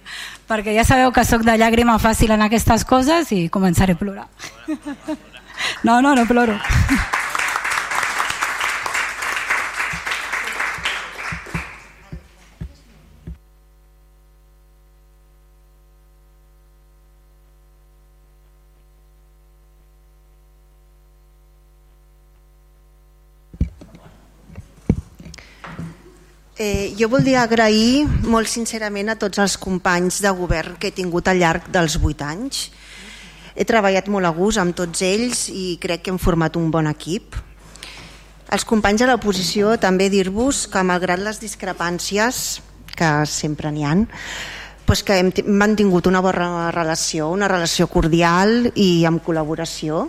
perquè 0.52 0.74
ja 0.76 0.84
sabeu 0.84 1.12
que 1.16 1.24
sóc 1.24 1.46
de 1.48 1.56
llàgrima 1.56 1.96
fàcil 2.02 2.34
en 2.34 2.44
aquestes 2.44 2.84
coses 2.84 3.32
i 3.32 3.46
començaré 3.48 3.96
a 3.96 4.00
plorar. 4.04 4.28
No, 5.86 6.00
no, 6.02 6.14
no 6.18 6.26
ploro. 6.26 6.56
Eh, 26.62 26.94
jo 26.94 27.08
voldria 27.10 27.40
agrair 27.42 28.04
molt 28.30 28.46
sincerament 28.46 29.08
a 29.10 29.16
tots 29.18 29.40
els 29.42 29.56
companys 29.58 30.20
de 30.22 30.30
govern 30.30 30.76
que 30.78 30.92
he 30.92 30.94
tingut 30.94 31.26
al 31.26 31.40
llarg 31.42 31.64
dels 31.74 31.96
vuit 31.98 32.22
anys. 32.22 32.68
He 33.58 33.66
treballat 33.66 34.06
molt 34.06 34.28
a 34.28 34.30
gust 34.36 34.60
amb 34.62 34.76
tots 34.78 35.02
ells 35.02 35.48
i 35.50 35.80
crec 35.82 36.04
que 36.04 36.12
hem 36.12 36.20
format 36.22 36.54
un 36.60 36.70
bon 36.70 36.86
equip. 36.86 37.34
Els 38.54 38.68
companys 38.68 39.02
de 39.02 39.10
l'oposició 39.10 39.74
també 39.82 40.06
dir-vos 40.12 40.68
que 40.70 40.86
malgrat 40.86 41.18
les 41.24 41.42
discrepàncies, 41.42 42.60
que 42.94 43.10
sempre 43.26 43.74
n'hi 43.74 43.88
han, 43.88 44.06
doncs 44.86 45.02
que 45.02 45.18
hem 45.18 45.34
mantingut 45.58 46.06
una 46.06 46.22
bona 46.22 46.70
relació, 46.70 47.32
una 47.34 47.50
relació 47.50 47.90
cordial 47.90 48.68
i 48.76 49.02
amb 49.08 49.24
col·laboració 49.26 50.06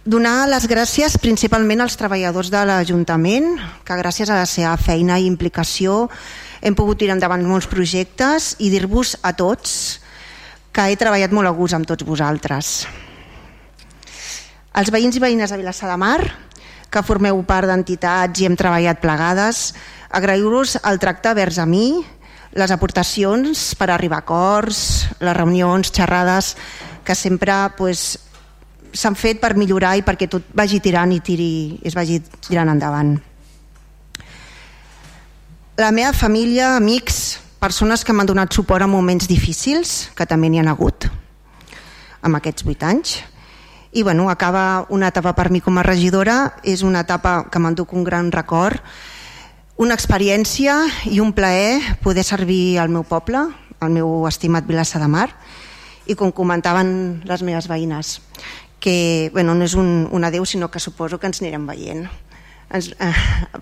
Donar 0.00 0.46
les 0.48 0.64
gràcies 0.64 1.12
principalment 1.20 1.82
als 1.84 1.98
treballadors 2.00 2.48
de 2.48 2.60
l'Ajuntament, 2.64 3.58
que 3.84 3.96
gràcies 3.98 4.30
a 4.32 4.38
la 4.38 4.46
seva 4.48 4.72
feina 4.80 5.18
i 5.20 5.26
implicació 5.28 6.06
hem 6.64 6.72
pogut 6.72 7.02
tirar 7.02 7.18
endavant 7.18 7.44
molts 7.44 7.68
projectes 7.68 8.54
i 8.64 8.70
dir-vos 8.72 9.18
a 9.20 9.34
tots 9.36 10.00
que 10.72 10.86
he 10.88 10.96
treballat 10.96 11.34
molt 11.36 11.50
a 11.50 11.52
gust 11.52 11.76
amb 11.76 11.84
tots 11.84 12.06
vosaltres. 12.08 12.86
Els 14.72 14.88
veïns 14.88 15.20
i 15.20 15.20
veïnes 15.20 15.52
de 15.52 15.60
Vilassar 15.60 15.92
de 15.92 15.98
Mar, 16.00 16.22
que 16.88 17.04
formeu 17.04 17.36
part 17.44 17.68
d'entitats 17.68 18.40
i 18.40 18.48
hem 18.48 18.56
treballat 18.56 19.04
plegades, 19.04 19.74
agrair-vos 20.08 20.78
el 20.80 20.96
tracte 20.96 21.36
vers 21.36 21.60
a 21.60 21.68
mi, 21.68 22.00
les 22.56 22.72
aportacions 22.72 23.74
per 23.76 23.92
arribar 23.92 24.24
a 24.24 24.24
acords, 24.24 24.80
les 25.20 25.36
reunions, 25.36 25.92
xerrades, 25.92 26.54
que 27.04 27.14
sempre 27.14 27.52
pues, 27.76 28.29
s'han 28.92 29.16
fet 29.16 29.40
per 29.40 29.54
millorar 29.56 29.96
i 29.98 30.04
perquè 30.06 30.28
tot 30.30 30.50
vagi 30.56 30.80
tirant 30.80 31.12
i 31.12 31.20
tiri, 31.20 31.52
es 31.84 31.94
vagi 31.94 32.20
tirant 32.46 32.70
endavant. 32.72 33.16
La 35.80 35.90
meva 35.96 36.12
família, 36.12 36.74
amics, 36.76 37.40
persones 37.60 38.04
que 38.04 38.12
m'han 38.12 38.28
donat 38.28 38.52
suport 38.52 38.84
en 38.84 38.90
moments 38.92 39.28
difícils, 39.28 40.10
que 40.16 40.26
també 40.28 40.50
n'hi 40.50 40.60
han 40.60 40.68
hagut 40.68 41.08
amb 42.20 42.36
aquests 42.36 42.64
vuit 42.66 42.82
anys. 42.84 43.18
I 43.92 44.02
bueno, 44.02 44.28
acaba 44.30 44.86
una 44.88 45.08
etapa 45.08 45.32
per 45.34 45.50
mi 45.50 45.60
com 45.60 45.78
a 45.78 45.82
regidora, 45.82 46.54
és 46.62 46.84
una 46.86 47.00
etapa 47.02 47.48
que 47.50 47.58
m'enduc 47.58 47.92
un 47.96 48.04
gran 48.04 48.30
record, 48.30 48.78
una 49.80 49.96
experiència 49.96 50.76
i 51.08 51.18
un 51.24 51.32
plaer 51.32 51.96
poder 52.04 52.22
servir 52.28 52.78
al 52.78 52.92
meu 52.92 53.02
poble, 53.08 53.46
al 53.80 53.90
meu 53.90 54.28
estimat 54.28 54.68
Vilassa 54.68 55.00
de 55.00 55.08
Mar, 55.08 55.30
i 56.06 56.14
com 56.14 56.32
comentaven 56.32 57.22
les 57.24 57.42
meves 57.42 57.68
veïnes, 57.70 58.18
que 58.80 59.30
bueno, 59.32 59.54
no 59.54 59.64
és 59.68 59.76
un, 59.78 60.08
un 60.10 60.24
adeu 60.24 60.46
sinó 60.48 60.70
que 60.72 60.80
suposo 60.80 61.20
que 61.20 61.28
ens 61.28 61.42
anirem 61.42 61.68
veient 61.68 62.06
ens, 62.72 62.90
eh, 62.98 63.14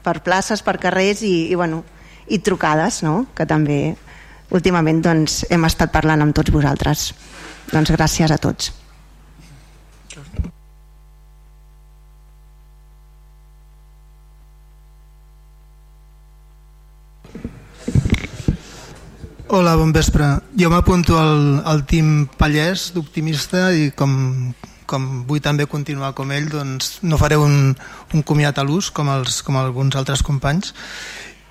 per 0.02 0.20
places, 0.24 0.62
per 0.62 0.78
carrers 0.80 1.24
i, 1.26 1.50
i, 1.50 1.54
bueno, 1.58 1.82
i 2.28 2.38
trucades 2.38 3.02
no? 3.02 3.26
que 3.34 3.46
també 3.46 3.96
últimament 4.54 5.02
doncs, 5.04 5.42
hem 5.50 5.66
estat 5.68 5.92
parlant 5.92 6.22
amb 6.24 6.36
tots 6.36 6.54
vosaltres 6.54 7.10
doncs 7.74 7.92
gràcies 7.92 8.32
a 8.32 8.38
tots 8.40 8.72
Hola, 19.48 19.78
bon 19.80 19.94
vespre. 19.96 20.26
Jo 20.60 20.68
m'apunto 20.68 21.16
al, 21.16 21.62
al 21.64 21.78
team 21.88 22.26
Pallès 22.36 22.90
d'Optimista 22.92 23.70
i 23.72 23.86
com 23.96 24.10
com 24.88 25.08
vull 25.28 25.42
també 25.44 25.68
continuar 25.70 26.14
com 26.18 26.32
ell, 26.34 26.48
doncs 26.52 26.98
no 27.04 27.20
faré 27.20 27.36
un, 27.36 27.74
un 28.14 28.26
comiat 28.26 28.58
a 28.58 28.66
l'ús 28.66 28.90
com, 28.94 29.10
els, 29.12 29.42
com 29.46 29.60
alguns 29.60 29.98
altres 30.00 30.24
companys 30.26 30.74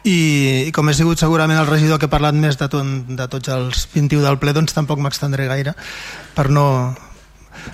i, 0.07 0.67
i 0.67 0.71
com 0.75 0.89
he 0.89 0.95
sigut 0.97 1.19
segurament 1.21 1.59
el 1.59 1.69
regidor 1.69 1.99
que 1.99 2.07
ha 2.09 2.13
parlat 2.13 2.37
més 2.37 2.57
de, 2.59 2.69
tot, 2.71 2.85
de 3.07 3.27
tots 3.31 3.51
els 3.53 3.87
21 3.93 4.23
del 4.23 4.39
ple 4.41 4.55
doncs 4.55 4.75
tampoc 4.75 5.01
m'extendré 5.03 5.49
gaire 5.49 5.75
per 6.35 6.47
no, 6.53 6.67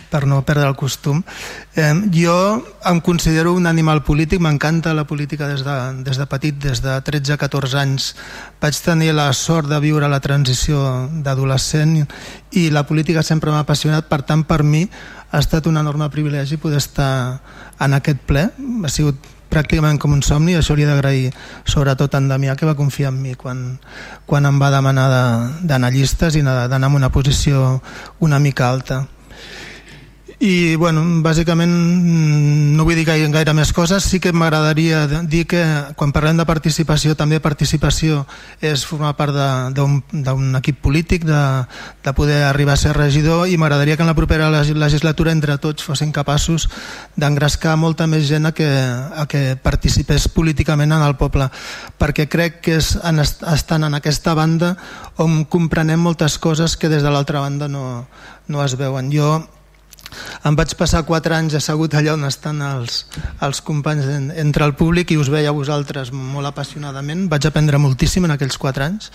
per 0.10 0.26
no 0.30 0.42
perdre 0.46 0.68
el 0.68 0.78
costum. 0.80 1.22
Eh, 1.76 1.94
jo 2.14 2.36
em 2.90 3.02
considero 3.02 3.54
un 3.54 3.68
animal 3.68 4.04
polític, 4.04 4.42
m'encanta 4.42 4.94
la 4.94 5.06
política 5.10 5.48
des 5.48 5.64
de, 5.66 5.78
des 6.06 6.18
de 6.18 6.28
petit, 6.30 6.58
des 6.58 6.82
de 6.82 6.98
13-14 7.06 7.78
anys. 7.82 8.14
Vaig 8.62 8.80
tenir 8.86 9.14
la 9.14 9.32
sort 9.34 9.70
de 9.70 9.80
viure 9.84 10.10
la 10.10 10.22
transició 10.24 11.10
d'adolescent 11.26 12.00
i 12.52 12.70
la 12.70 12.86
política 12.88 13.24
sempre 13.24 13.52
m'ha 13.52 13.64
apassionat, 13.66 14.10
per 14.10 14.24
tant 14.24 14.46
per 14.48 14.64
mi 14.64 14.88
ha 15.34 15.40
estat 15.42 15.66
un 15.66 15.78
enorme 15.82 16.06
privilegi 16.14 16.60
poder 16.62 16.78
estar 16.78 17.42
en 17.82 17.96
aquest 17.98 18.20
ple. 18.30 18.44
Ha 18.54 18.92
sigut 18.94 19.18
pràcticament 19.50 19.98
com 20.02 20.14
un 20.14 20.22
somni 20.26 20.54
això 20.58 20.78
he 20.78 20.86
d'agrair 20.86 21.32
sobretot 21.70 22.14
a 22.14 22.22
en 22.22 22.30
Damià 22.30 22.56
que 22.58 22.70
va 22.70 22.78
confiar 22.78 23.12
en 23.12 23.20
mi 23.22 23.34
quan, 23.38 23.80
quan 24.26 24.46
em 24.50 24.60
va 24.62 24.72
demanar 24.74 25.08
d'anar 25.62 25.90
de, 25.92 25.98
llistes 25.98 26.38
i 26.38 26.42
d'anar 26.46 26.90
en 26.90 26.96
una 27.02 27.12
posició 27.14 27.82
una 28.20 28.40
mica 28.40 28.70
alta 28.70 29.04
i 30.44 30.76
bueno, 30.76 31.00
bàsicament 31.24 31.72
mm, 31.72 32.74
no 32.76 32.84
vull 32.84 32.98
dir 33.00 33.06
gaire, 33.08 33.30
gaire 33.32 33.54
més 33.56 33.70
coses. 33.72 34.04
Sí 34.04 34.20
que 34.20 34.34
m'agradaria 34.36 35.06
dir 35.24 35.46
que 35.48 35.62
quan 35.96 36.12
parlem 36.12 36.42
de 36.42 36.46
participació 36.46 37.16
també 37.16 37.40
participació 37.40 38.26
és 38.60 38.84
formar 38.84 39.14
part 39.16 39.32
d'un 39.72 40.60
equip 40.60 40.82
polític 40.84 41.24
de, 41.30 41.40
de 42.04 42.16
poder 42.18 42.42
arribar 42.50 42.76
a 42.76 42.82
ser 42.82 42.92
regidor 42.98 43.48
i 43.48 43.56
m'agradaria 43.56 43.96
que 43.96 44.04
en 44.04 44.12
la 44.12 44.18
propera 44.20 44.52
legislatura 44.52 45.32
entre 45.32 45.56
tots 45.64 45.88
fossin 45.88 46.12
capaços 46.12 46.68
d'engrescar 47.16 47.78
molta 47.80 48.10
més 48.12 48.28
gent 48.28 48.52
a 48.52 48.52
que, 48.52 48.68
a 48.68 49.26
que 49.32 49.56
participés 49.56 50.28
políticament 50.28 50.92
en 50.92 51.08
el 51.08 51.16
poble 51.16 51.48
perquè 51.96 52.28
crec 52.28 52.60
que 52.68 52.78
és 52.82 52.98
en, 53.00 53.24
estan 53.24 53.88
en 53.88 53.96
aquesta 53.96 54.36
banda 54.36 54.76
on 55.24 55.46
comprenem 55.48 56.04
moltes 56.04 56.36
coses 56.36 56.76
que 56.76 56.92
des 56.92 57.04
de 57.04 57.12
l'altra 57.16 57.40
banda 57.40 57.72
no, 57.72 58.10
no 58.52 58.64
es 58.66 58.76
veuen. 58.76 59.08
Jo 59.14 59.38
em 60.46 60.56
vaig 60.60 60.76
passar 60.80 61.04
quatre 61.08 61.36
anys 61.38 61.58
assegut 61.60 61.96
allà 61.96 62.14
on 62.18 62.28
estan 62.28 62.62
els, 62.66 63.04
els 63.44 63.62
companys 63.66 64.08
en, 64.10 64.30
entre 64.46 64.68
el 64.68 64.76
públic 64.80 65.12
i 65.12 65.20
us 65.20 65.32
veia 65.34 65.52
a 65.54 65.58
vosaltres 65.58 66.14
molt 66.14 66.50
apassionadament. 66.50 67.28
Vaig 67.32 67.50
aprendre 67.50 67.82
moltíssim 67.82 68.26
en 68.28 68.38
aquells 68.38 68.60
quatre 68.62 68.88
anys. 68.88 69.12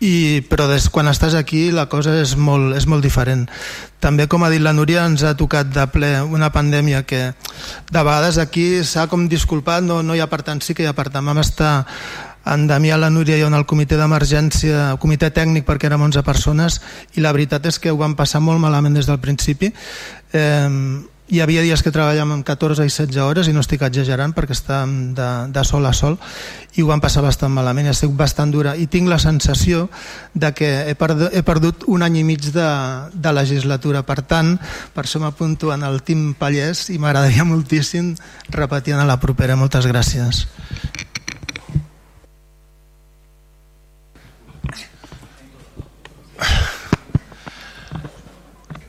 I, 0.00 0.40
però 0.48 0.64
des, 0.64 0.86
quan 0.88 1.10
estàs 1.10 1.34
aquí 1.36 1.66
la 1.76 1.84
cosa 1.92 2.14
és 2.22 2.32
molt, 2.40 2.72
és 2.72 2.86
molt 2.88 3.04
diferent. 3.04 3.44
També 4.00 4.24
com 4.32 4.40
ha 4.40 4.48
dit 4.48 4.62
la 4.64 4.72
Núria 4.72 5.04
ens 5.04 5.20
ha 5.28 5.34
tocat 5.36 5.68
de 5.74 5.84
ple 5.92 6.14
una 6.24 6.48
pandèmia 6.54 7.02
que 7.04 7.20
de 7.92 8.00
vegades 8.00 8.38
aquí 8.40 8.80
s'ha 8.80 9.10
com 9.12 9.28
disculpat 9.28 9.84
no, 9.84 10.00
no 10.00 10.16
hi 10.16 10.24
ha 10.24 10.30
per 10.32 10.40
tant, 10.46 10.64
sí 10.64 10.72
que 10.72 10.86
hi 10.86 10.88
ha 10.88 10.96
per 10.96 11.10
tant. 11.12 11.28
Vam 11.28 11.42
estar 11.44 11.84
en 12.50 12.66
Damià, 12.66 12.98
la 12.98 13.10
Núria 13.10 13.38
i 13.38 13.44
en 13.46 13.54
el 13.54 13.66
comitè 13.68 13.98
d'emergència, 13.98 14.90
el 14.94 14.98
comitè 15.02 15.30
tècnic 15.34 15.66
perquè 15.68 15.90
érem 15.90 16.02
11 16.08 16.26
persones 16.26 16.80
i 17.14 17.22
la 17.22 17.32
veritat 17.36 17.66
és 17.70 17.78
que 17.78 17.92
ho 17.92 18.00
vam 18.00 18.16
passar 18.18 18.42
molt 18.42 18.60
malament 18.62 18.98
des 18.98 19.06
del 19.06 19.20
principi. 19.22 19.70
Eh, 20.32 20.68
hi 21.30 21.38
havia 21.38 21.62
dies 21.62 21.82
que 21.82 21.92
treballàvem 21.94 22.32
amb 22.34 22.46
14 22.46 22.82
i 22.82 22.90
16 22.90 23.20
hores 23.22 23.46
i 23.46 23.52
no 23.54 23.62
estic 23.62 23.84
exagerant 23.86 24.32
perquè 24.34 24.54
estàvem 24.56 25.12
de, 25.14 25.28
de 25.54 25.62
sol 25.66 25.86
a 25.86 25.92
sol 25.94 26.16
i 26.74 26.82
ho 26.82 26.88
vam 26.88 27.02
passar 27.02 27.22
bastant 27.22 27.54
malament 27.54 27.86
ha 27.86 27.94
sigut 27.94 28.16
bastant 28.18 28.50
dura. 28.50 28.74
I 28.74 28.88
tinc 28.90 29.06
la 29.10 29.20
sensació 29.22 29.86
de 30.34 30.50
que 30.54 30.70
he 30.90 30.96
perdut, 30.98 31.30
he 31.30 31.44
perdut 31.46 31.86
un 31.86 32.02
any 32.02 32.18
i 32.18 32.24
mig 32.26 32.50
de, 32.50 32.70
de 33.14 33.34
legislatura. 33.36 34.02
Per 34.06 34.20
tant, 34.26 34.56
per 34.94 35.06
això 35.06 35.22
m'apunto 35.22 35.70
en 35.74 35.86
el 35.86 36.02
Team 36.02 36.32
Pallès 36.38 36.88
i 36.90 36.98
m'agradaria 36.98 37.46
moltíssim 37.46 38.16
repetir 38.50 38.98
a 38.98 39.06
la 39.06 39.20
propera. 39.22 39.58
Moltes 39.58 39.86
gràcies 39.86 40.48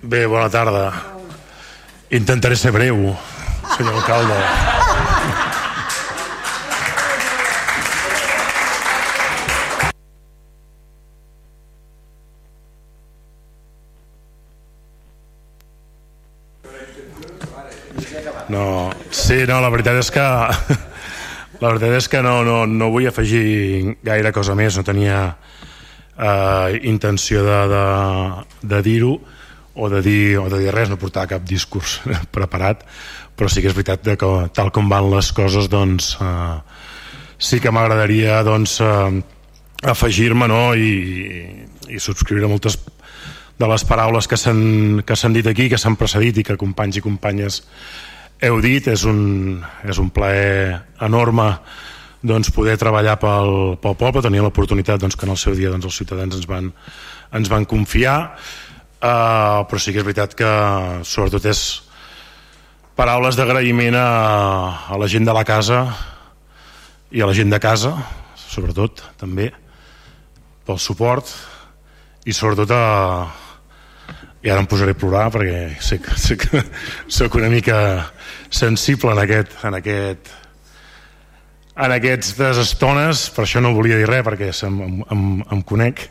Bé, 0.02 0.26
bona 0.26 0.49
tarda. 0.49 0.91
Intentaré 2.11 2.56
ser 2.60 2.72
breu, 2.76 3.15
senyor 3.78 3.95
alcalde. 4.02 4.36
No, 18.52 18.91
sí, 19.11 19.45
no, 19.48 19.61
la 19.64 19.69
veritat 19.72 19.95
és 20.02 20.10
que 20.11 20.23
la 21.61 21.69
veritat 21.69 21.94
és 22.02 22.10
que 22.11 22.19
no, 22.26 22.41
no, 22.44 22.65
no 22.68 22.90
vull 22.91 23.07
afegir 23.07 23.95
gaire 24.03 24.34
cosa 24.36 24.57
més, 24.60 24.76
no 24.76 24.84
tenia 24.84 25.38
eh, 26.18 26.80
intenció 26.84 27.44
de, 27.46 27.60
de, 27.72 27.86
de 28.74 28.82
dir-ho 28.86 29.16
o 29.74 29.90
de 29.90 30.02
dir, 30.04 30.38
o 30.38 30.50
de 30.52 30.60
dir 30.60 30.74
res, 30.76 30.90
no 30.92 31.00
portar 31.00 31.30
cap 31.32 31.44
discurs 31.48 32.00
preparat, 32.36 32.84
però 33.36 33.50
sí 33.50 33.64
que 33.64 33.72
és 33.72 33.78
veritat 33.78 34.14
que 34.20 34.32
tal 34.56 34.72
com 34.76 34.90
van 34.92 35.10
les 35.14 35.32
coses 35.36 35.70
doncs 35.72 36.16
eh, 36.22 36.58
sí 37.42 37.62
que 37.64 37.72
m'agradaria 37.72 38.42
doncs 38.46 38.80
eh, 38.84 39.22
afegir-me 39.88 40.48
no? 40.52 40.64
I, 40.76 40.92
i 41.90 42.00
subscriure 42.00 42.50
moltes 42.52 42.78
de 43.62 43.70
les 43.70 43.84
paraules 43.86 44.28
que 44.28 44.38
s'han 44.38 45.36
dit 45.36 45.48
aquí, 45.48 45.70
que 45.70 45.78
s'han 45.78 45.98
precedit 45.98 46.42
i 46.42 46.46
que 46.46 46.58
companys 46.58 46.98
i 46.98 47.06
companyes 47.06 47.62
heu 48.42 48.58
dit, 48.62 48.88
és 48.90 49.04
un, 49.06 49.62
és 49.86 50.00
un 50.02 50.10
plaer 50.10 50.80
enorme 51.06 51.52
doncs, 52.22 52.52
poder 52.53 52.77
treballar 52.77 53.18
pel, 53.22 53.77
pel 53.81 53.95
poble, 53.98 54.23
tenir 54.23 54.43
l'oportunitat 54.45 55.02
doncs, 55.02 55.18
que 55.18 55.26
en 55.26 55.34
el 55.34 55.39
seu 55.41 55.56
dia 55.57 55.72
doncs, 55.73 55.88
els 55.89 55.98
ciutadans 56.02 56.38
ens 56.38 56.48
van, 56.49 56.72
ens 57.34 57.52
van 57.52 57.65
confiar. 57.65 58.18
Uh, 59.02 59.65
però 59.65 59.80
sí 59.81 59.93
que 59.95 60.03
és 60.03 60.06
veritat 60.06 60.35
que 60.38 60.49
sobretot 61.10 61.48
és 61.49 61.61
paraules 62.93 63.34
d'agraïment 63.34 63.95
a, 63.98 64.10
a 64.93 64.99
la 65.02 65.07
gent 65.10 65.26
de 65.26 65.34
la 65.34 65.41
casa 65.48 65.80
i 67.10 67.23
a 67.23 67.26
la 67.26 67.34
gent 67.34 67.49
de 67.49 67.57
casa 67.57 67.95
sobretot 68.38 69.02
també 69.18 69.48
pel 70.68 70.77
suport 70.77 71.31
i 72.30 72.35
sobretot 72.35 72.73
a 72.76 72.84
i 74.41 74.49
ara 74.49 74.61
em 74.61 74.68
posaré 74.69 74.95
a 74.95 74.98
plorar 74.98 75.27
perquè 75.34 75.57
sé 75.81 75.99
que, 76.02 76.18
sé 76.18 76.38
que 76.38 76.61
soc 77.18 77.35
una 77.38 77.49
mica 77.49 77.77
sensible 78.49 79.14
en 79.14 79.23
aquest, 79.23 79.57
en 79.65 79.77
aquest 79.77 80.31
en 81.82 81.95
aquestes 81.95 82.60
estones 82.62 83.28
per 83.36 83.45
això 83.45 83.62
no 83.64 83.74
volia 83.74 83.98
dir 83.98 84.10
res 84.10 84.26
perquè 84.26 84.52
em, 84.68 85.02
em, 85.12 85.26
em 85.52 85.62
conec 85.68 86.08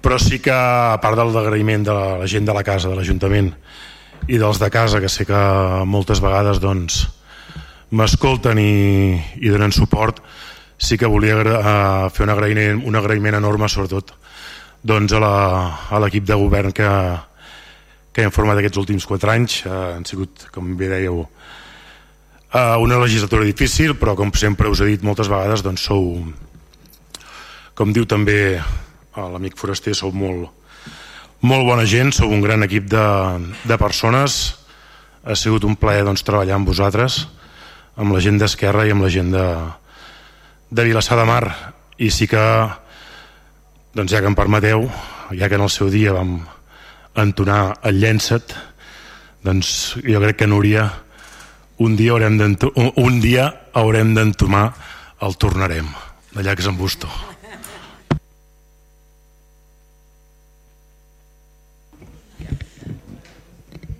però 0.00 0.18
sí 0.22 0.38
que 0.38 0.54
a 0.54 0.98
part 1.02 1.18
del 1.18 1.36
agraïment 1.36 1.84
de 1.84 1.94
la 1.94 2.26
gent 2.30 2.46
de 2.46 2.54
la 2.54 2.64
casa, 2.64 2.88
de 2.88 2.96
l'Ajuntament 2.96 3.50
i 4.28 4.38
dels 4.38 4.58
de 4.60 4.68
casa, 4.70 5.00
que 5.00 5.08
sé 5.08 5.26
que 5.26 5.38
moltes 5.86 6.20
vegades 6.24 6.60
doncs, 6.62 7.02
m'escolten 7.90 8.58
i, 8.60 9.16
i 9.40 9.50
donen 9.52 9.72
suport, 9.72 10.20
sí 10.78 10.98
que 10.98 11.10
volia 11.10 11.38
uh, 11.42 12.08
fer 12.14 12.26
un 12.26 12.34
agraïment, 12.34 12.82
un 12.86 12.98
agraïment 12.98 13.38
enorme, 13.38 13.68
sobretot, 13.68 14.12
doncs, 14.84 15.14
a 15.14 16.00
l'equip 16.02 16.26
de 16.28 16.38
govern 16.38 16.74
que, 16.76 16.90
que 18.12 18.26
hem 18.26 18.34
format 18.34 18.60
aquests 18.60 18.78
últims 18.78 19.06
quatre 19.08 19.32
anys. 19.34 19.62
Uh, 19.66 19.96
han 19.96 20.06
sigut, 20.06 20.46
com 20.54 20.76
bé 20.78 20.90
dèieu, 20.92 21.24
uh, 22.54 22.76
una 22.82 22.98
legislatura 23.00 23.46
difícil, 23.46 23.94
però 23.98 24.16
com 24.16 24.32
sempre 24.34 24.68
us 24.68 24.82
he 24.82 24.90
dit 24.92 25.04
moltes 25.06 25.30
vegades, 25.30 25.64
doncs 25.64 25.86
sou, 25.88 26.20
com 27.74 27.92
diu 27.92 28.06
també 28.08 28.60
l'amic 29.18 29.56
Foraster 29.58 29.96
sou 29.98 30.12
molt, 30.14 30.48
molt 31.42 31.66
bona 31.66 31.86
gent, 31.86 32.12
sou 32.14 32.30
un 32.30 32.42
gran 32.42 32.62
equip 32.66 32.86
de, 32.90 33.06
de 33.66 33.78
persones. 33.78 34.58
Ha 35.24 35.34
sigut 35.36 35.64
un 35.66 35.74
plaer 35.76 36.04
doncs, 36.06 36.24
treballar 36.26 36.56
amb 36.56 36.70
vosaltres 36.70 37.26
amb 37.98 38.14
la 38.14 38.22
gent 38.22 38.38
d'Esquerra 38.38 38.84
i 38.86 38.92
amb 38.94 39.02
la 39.02 39.10
gent 39.10 39.32
de, 39.34 39.46
de 40.70 40.84
Vilassar 40.86 41.18
de 41.18 41.26
Mar. 41.26 41.42
I 41.98 42.12
sí 42.14 42.28
que 42.30 42.42
doncs 43.96 44.12
ja 44.14 44.20
que 44.22 44.30
em 44.30 44.38
permeteu 44.38 44.86
ja 45.34 45.48
que 45.50 45.58
en 45.58 45.64
el 45.64 45.72
seu 45.72 45.90
dia 45.90 46.14
vam 46.14 46.38
entonar 47.18 47.80
el 47.88 47.98
llençat 47.98 48.54
doncs 49.42 49.98
jo 50.04 50.20
crec 50.22 50.38
que 50.38 50.46
Núria 50.46 50.86
un 51.78 51.96
dia 51.96 52.12
haurem 52.12 52.38
un 52.96 53.20
dia 53.22 53.48
haurem 53.72 54.14
d'entomar 54.14 54.72
el 55.22 55.36
tornarem 55.36 55.88
que 56.34 56.54
és 56.54 56.66
en 56.66 56.76
Busto 56.78 57.08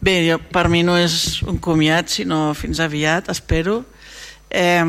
Bé, 0.01 0.23
jo, 0.25 0.39
per 0.39 0.69
mi 0.71 0.85
no 0.87 0.95
és 0.97 1.43
un 1.43 1.59
comiat, 1.61 2.09
sinó 2.09 2.55
fins 2.57 2.79
aviat, 2.81 3.27
espero. 3.29 3.83
Eh, 4.49 4.81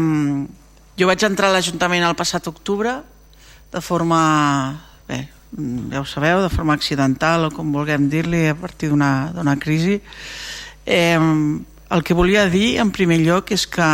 jo 0.96 1.08
vaig 1.10 1.26
entrar 1.26 1.50
a 1.50 1.56
l'Ajuntament 1.58 2.06
el 2.08 2.16
passat 2.16 2.46
octubre 2.48 2.94
de 3.74 3.82
forma, 3.82 4.20
bé, 5.10 5.18
ja 5.92 6.00
ho 6.00 6.06
sabeu, 6.08 6.44
de 6.46 6.54
forma 6.54 6.78
accidental 6.78 7.50
o 7.50 7.52
com 7.52 7.74
vulguem 7.74 8.08
dir-li, 8.08 8.46
a 8.48 8.56
partir 8.56 8.94
d'una 8.94 9.58
crisi. 9.60 10.00
Eh, 10.86 11.20
el 11.90 12.04
que 12.04 12.14
volia 12.14 12.48
dir, 12.50 12.78
en 12.82 12.92
primer 12.96 13.20
lloc, 13.24 13.52
és 13.56 13.66
que 13.70 13.88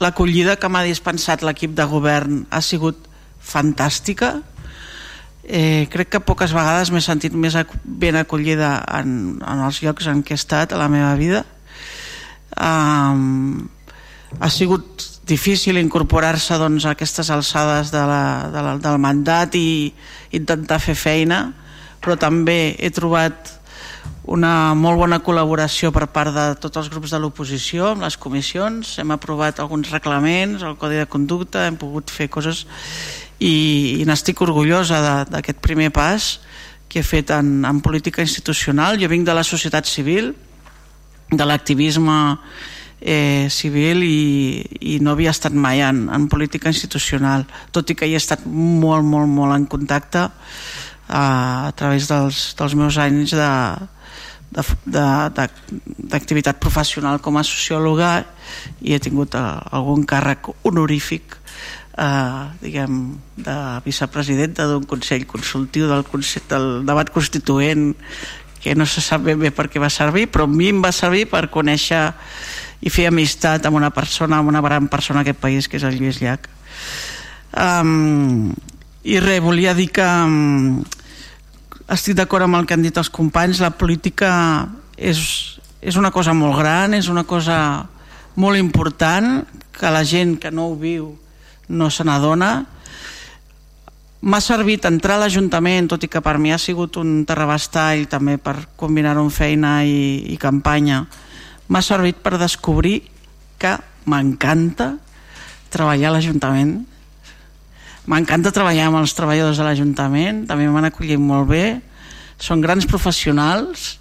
l'acollida 0.00 0.56
que 0.60 0.68
m'ha 0.68 0.84
dispensat 0.86 1.44
l'equip 1.44 1.74
de 1.76 1.86
govern 1.88 2.44
ha 2.50 2.62
sigut 2.64 3.08
fantàstica. 3.40 4.38
Eh, 5.46 5.86
crec 5.92 6.10
que 6.14 6.20
poques 6.20 6.52
vegades 6.56 6.90
m'he 6.90 7.04
sentit 7.04 7.36
més 7.36 7.54
ben 7.84 8.16
acollida 8.18 8.80
en, 8.98 9.36
en 9.38 9.66
els 9.68 9.82
llocs 9.84 10.08
en 10.10 10.24
què 10.26 10.34
he 10.34 10.40
estat 10.40 10.72
a 10.72 10.80
la 10.80 10.88
meva 10.92 11.12
vida. 11.20 11.44
Um, 12.56 13.68
ha 14.40 14.48
sigut 14.50 15.04
difícil 15.28 15.78
incorporar-se 15.78 16.56
doncs, 16.58 16.86
a 16.86 16.96
aquestes 16.96 17.30
alçades 17.30 17.92
de 17.92 18.02
la, 18.08 18.24
de 18.52 18.64
la, 18.64 18.74
del 18.82 18.98
mandat 19.02 19.54
i 19.58 19.92
intentar 20.34 20.80
fer 20.82 20.96
feina 20.98 21.44
però 22.06 22.14
també 22.14 22.76
he 22.78 22.92
trobat 22.94 23.50
una 24.26 24.74
molt 24.74 24.98
bona 24.98 25.20
col·laboració 25.22 25.92
per 25.94 26.08
part 26.10 26.34
de 26.34 26.46
tots 26.58 26.80
els 26.80 26.90
grups 26.90 27.12
de 27.14 27.20
l'oposició 27.22 27.92
amb 27.92 28.02
les 28.02 28.16
comissions, 28.18 28.96
hem 28.98 29.14
aprovat 29.14 29.60
alguns 29.62 29.92
reglaments, 29.94 30.64
el 30.66 30.74
codi 30.80 30.98
de 30.98 31.06
conducta, 31.06 31.66
hem 31.66 31.78
pogut 31.78 32.10
fer 32.10 32.26
coses 32.32 32.64
i, 33.38 34.00
i 34.00 34.04
n'estic 34.08 34.40
orgullosa 34.42 35.24
d'aquest 35.30 35.62
primer 35.62 35.92
pas 35.94 36.36
que 36.88 37.00
he 37.00 37.06
fet 37.06 37.30
en, 37.34 37.64
en 37.66 37.80
política 37.82 38.22
institucional. 38.22 38.98
Jo 38.98 39.10
vinc 39.10 39.26
de 39.26 39.34
la 39.34 39.44
societat 39.46 39.86
civil, 39.86 40.32
de 41.30 41.46
l'activisme 41.46 42.18
eh, 43.00 43.46
civil 43.50 44.02
i, 44.06 44.62
i 44.94 44.98
no 45.02 45.14
havia 45.14 45.34
estat 45.34 45.54
mai 45.54 45.82
en, 45.86 46.06
en 46.10 46.28
política 46.32 46.70
institucional, 46.72 47.46
tot 47.70 47.90
i 47.90 47.98
que 47.98 48.08
hi 48.08 48.14
he 48.16 48.22
estat 48.22 48.46
molt, 48.46 49.04
molt, 49.04 49.30
molt 49.30 49.54
en 49.54 49.66
contacte 49.70 50.26
a, 50.26 51.24
a 51.66 51.72
través 51.76 52.08
dels, 52.10 52.48
dels 52.58 52.74
meus 52.78 52.98
anys 53.02 53.34
de, 53.36 53.50
d'activitat 54.52 56.60
professional 56.62 57.18
com 57.20 57.36
a 57.36 57.44
sociòloga 57.44 58.24
i 58.80 58.94
he 58.94 59.00
tingut 59.02 59.34
uh, 59.34 59.58
algun 59.74 60.06
càrrec 60.06 60.46
honorífic 60.64 61.36
eh, 61.96 62.48
diguem, 62.60 63.16
de 63.36 63.56
vicepresidenta 63.84 64.66
d'un 64.68 64.84
Consell 64.84 65.26
Consultiu 65.26 65.88
del, 65.88 66.04
Consell, 66.04 66.44
del 66.48 66.68
debat 66.86 67.10
constituent 67.10 67.94
que 68.60 68.74
no 68.74 68.86
se 68.86 69.00
sap 69.00 69.24
ben 69.26 69.40
bé 69.40 69.52
per 69.54 69.68
què 69.70 69.80
va 69.82 69.90
servir, 69.92 70.26
però 70.32 70.46
a 70.46 70.50
mi 70.50 70.70
em 70.72 70.82
va 70.82 70.92
servir 70.92 71.26
per 71.30 71.46
conèixer 71.52 72.02
i 72.82 72.92
fer 72.92 73.06
amistat 73.08 73.66
amb 73.66 73.78
una 73.78 73.92
persona, 73.94 74.40
amb 74.40 74.50
una 74.50 74.62
gran 74.64 74.88
persona 74.92 75.22
aquest 75.22 75.40
país, 75.40 75.68
que 75.68 75.78
és 75.78 75.86
el 75.86 75.96
Lluís 75.96 76.20
Llach. 76.20 76.48
Um, 77.56 78.52
I 79.06 79.20
res, 79.22 79.40
volia 79.40 79.72
dir 79.74 79.88
que 79.94 80.04
um, 80.04 80.82
estic 81.92 82.16
d'acord 82.18 82.46
amb 82.46 82.58
el 82.58 82.66
que 82.66 82.74
han 82.74 82.82
dit 82.82 82.96
els 82.98 83.10
companys, 83.12 83.60
la 83.62 83.74
política 83.78 84.30
és, 84.96 85.20
és 85.80 85.96
una 85.96 86.10
cosa 86.10 86.34
molt 86.34 86.58
gran, 86.58 86.96
és 86.98 87.08
una 87.12 87.24
cosa 87.28 87.58
molt 88.36 88.58
important, 88.58 89.44
que 89.76 89.92
la 89.92 90.04
gent 90.08 90.38
que 90.40 90.50
no 90.50 90.70
ho 90.70 90.76
viu 90.80 91.12
no 91.68 91.90
se 91.90 92.04
n'adona. 92.06 92.64
M'ha 94.26 94.40
servit 94.40 94.86
entrar 94.88 95.18
a 95.18 95.26
l'Ajuntament 95.26 95.90
tot 95.92 96.02
i 96.02 96.10
que 96.10 96.22
per 96.24 96.38
mi 96.40 96.50
ha 96.50 96.58
sigut 96.58 96.96
un 96.98 97.20
terrabastall 97.28 98.06
també 98.10 98.38
per 98.40 98.56
combinar-ho 98.80 99.22
amb 99.22 99.34
feina 99.34 99.78
i, 99.84 100.24
i 100.32 100.36
campanya. 100.40 101.04
M'ha 101.68 101.82
servit 101.84 102.18
per 102.24 102.38
descobrir 102.40 103.02
que 103.60 103.76
m'encanta 104.08 104.94
treballar 105.70 106.10
a 106.10 106.16
l'Ajuntament 106.16 106.78
m'encanta 108.06 108.54
treballar 108.54 108.88
amb 108.88 109.00
els 109.00 109.14
treballadors 109.18 109.58
de 109.58 109.66
l'Ajuntament 109.66 110.44
també 110.48 110.68
m'han 110.70 110.88
acollit 110.88 111.20
molt 111.20 111.48
bé. 111.50 111.64
Són 112.38 112.62
grans 112.62 112.86
professionals. 112.86 113.96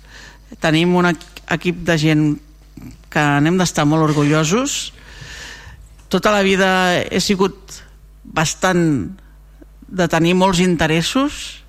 Tenim 0.62 0.94
un 0.96 1.10
equip 1.10 1.82
de 1.88 1.98
gent 1.98 2.26
que 3.10 3.26
n'hem 3.42 3.58
d'estar 3.58 3.88
molt 3.88 4.06
orgullosos. 4.06 4.94
Tota 6.12 6.34
la 6.36 6.44
vida 6.46 6.70
he 7.02 7.22
sigut 7.24 7.82
bastant 8.24 9.16
de 9.88 10.08
tenir 10.12 10.36
molts 10.36 10.60
interessos 10.64 11.62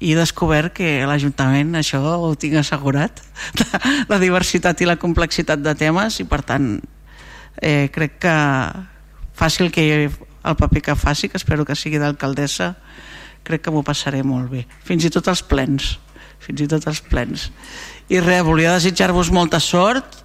i 0.00 0.12
he 0.12 0.16
descobert 0.18 0.72
que 0.76 1.04
l'Ajuntament 1.06 1.76
això 1.78 2.00
ho 2.00 2.30
tinc 2.40 2.56
assegurat 2.60 3.20
la 4.12 4.18
diversitat 4.22 4.80
i 4.80 4.88
la 4.88 4.98
complexitat 5.00 5.60
de 5.62 5.74
temes 5.78 6.18
i 6.22 6.26
per 6.28 6.40
tant 6.46 6.72
eh, 7.60 7.90
crec 7.92 8.16
que 8.24 8.36
faci 9.36 9.62
el, 9.64 9.70
que, 9.72 10.08
el 10.44 10.56
paper 10.56 10.82
que 10.82 10.96
faci 10.96 11.28
que 11.28 11.40
espero 11.40 11.66
que 11.66 11.76
sigui 11.76 12.00
d'alcaldessa 12.00 12.74
crec 13.44 13.64
que 13.64 13.74
m'ho 13.74 13.84
passaré 13.86 14.22
molt 14.26 14.50
bé 14.52 14.66
fins 14.86 15.04
i 15.04 15.12
tot 15.12 15.28
els 15.32 15.42
plens 15.42 15.96
fins 16.40 16.64
i 16.64 16.68
tot 16.70 16.86
els 16.88 17.02
plens 17.04 17.50
i 18.10 18.20
res, 18.20 18.42
volia 18.44 18.74
desitjar-vos 18.74 19.30
molta 19.32 19.60
sort 19.60 20.24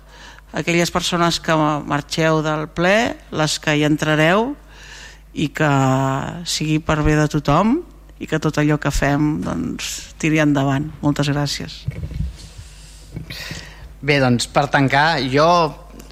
aquelles 0.56 0.92
persones 0.92 1.42
que 1.44 1.56
marxeu 1.56 2.40
del 2.42 2.70
ple, 2.72 3.16
les 3.36 3.58
que 3.60 3.76
hi 3.76 3.84
entrareu 3.84 4.54
i 5.36 5.50
que 5.52 5.72
sigui 6.48 6.80
per 6.80 7.02
bé 7.04 7.18
de 7.20 7.28
tothom 7.32 7.82
i 8.24 8.28
que 8.32 8.40
tot 8.40 8.56
allò 8.62 8.80
que 8.80 8.92
fem 8.96 9.42
doncs, 9.44 10.16
tiri 10.22 10.40
endavant. 10.40 10.88
Moltes 11.04 11.28
gràcies. 11.28 11.82
Bé, 14.00 14.22
doncs 14.24 14.48
per 14.48 14.70
tancar, 14.72 15.20
jo 15.28 15.50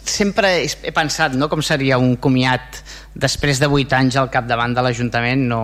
sempre 0.10 0.64
he 0.64 0.92
pensat 0.96 1.36
no, 1.38 1.50
com 1.50 1.62
seria 1.62 1.98
un 2.02 2.16
comiat 2.16 2.82
després 3.14 3.62
de 3.62 3.70
8 3.70 3.98
anys 4.00 4.18
al 4.20 4.32
capdavant 4.34 4.74
de 4.76 4.84
l'Ajuntament 4.84 5.46
no, 5.50 5.64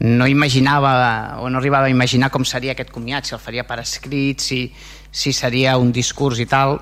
no 0.00 0.28
imaginava 0.30 0.92
o 1.42 1.48
no 1.50 1.58
arribava 1.58 1.88
a 1.88 1.94
imaginar 1.94 2.30
com 2.30 2.44
seria 2.46 2.76
aquest 2.76 2.92
comiat, 2.94 3.26
si 3.26 3.34
el 3.34 3.42
faria 3.42 3.64
per 3.66 3.80
escrit, 3.82 4.40
si, 4.40 4.60
si 5.10 5.32
seria 5.32 5.76
un 5.78 5.92
discurs 5.92 6.38
i 6.38 6.46
tal 6.46 6.78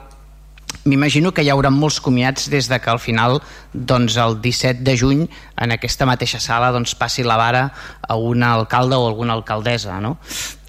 M'imagino 0.87 1.33
que 1.35 1.43
hi 1.43 1.49
haurà 1.51 1.71
molts 1.75 1.99
comiats 2.03 2.49
des 2.51 2.69
de 2.71 2.79
que 2.83 2.91
al 2.91 3.01
final 3.03 3.41
doncs, 3.73 4.17
el 4.23 4.37
17 4.43 4.85
de 4.87 4.95
juny 4.99 5.25
en 5.63 5.75
aquesta 5.75 6.07
mateixa 6.07 6.39
sala 6.43 6.71
doncs, 6.75 6.95
passi 6.99 7.25
la 7.27 7.37
vara 7.39 7.65
a 8.07 8.17
un 8.17 8.43
alcalde 8.47 8.95
o 8.99 9.07
alguna 9.09 9.35
alcaldessa 9.35 9.99
no? 10.01 10.17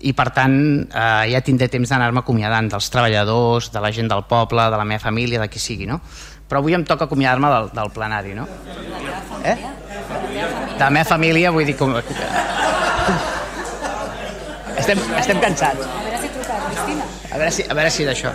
i 0.02 0.14
per 0.18 0.30
tant 0.34 0.58
eh, 0.86 1.26
ja 1.32 1.42
tindré 1.46 1.68
temps 1.74 1.90
d'anar-me 1.90 2.22
acomiadant 2.22 2.70
dels 2.74 2.90
treballadors, 2.94 3.72
de 3.74 3.82
la 3.82 3.92
gent 3.94 4.10
del 4.10 4.24
poble, 4.30 4.70
de 4.70 4.78
la 4.78 4.86
meva 4.86 5.02
família, 5.02 5.42
de 5.42 5.50
qui 5.54 5.62
sigui 5.62 5.86
no? 5.90 6.00
però 6.48 6.62
avui 6.62 6.74
em 6.78 6.86
toca 6.86 7.06
acomiadar-me 7.06 7.50
del, 7.54 7.70
del 7.78 7.94
plenari 7.94 8.34
no? 8.38 8.48
eh? 9.44 9.58
de 10.78 10.84
la 10.84 10.90
meva 10.90 11.06
família 11.06 11.52
vull 11.52 11.66
dir 11.68 11.78
com... 11.78 11.94
estem, 14.78 15.02
estem 15.18 15.42
cansats 15.42 15.86
a 17.28 17.38
veure 17.38 17.52
si, 17.52 17.66
a 17.68 17.74
veure 17.76 17.92
si 17.92 18.06
d'això 18.08 18.32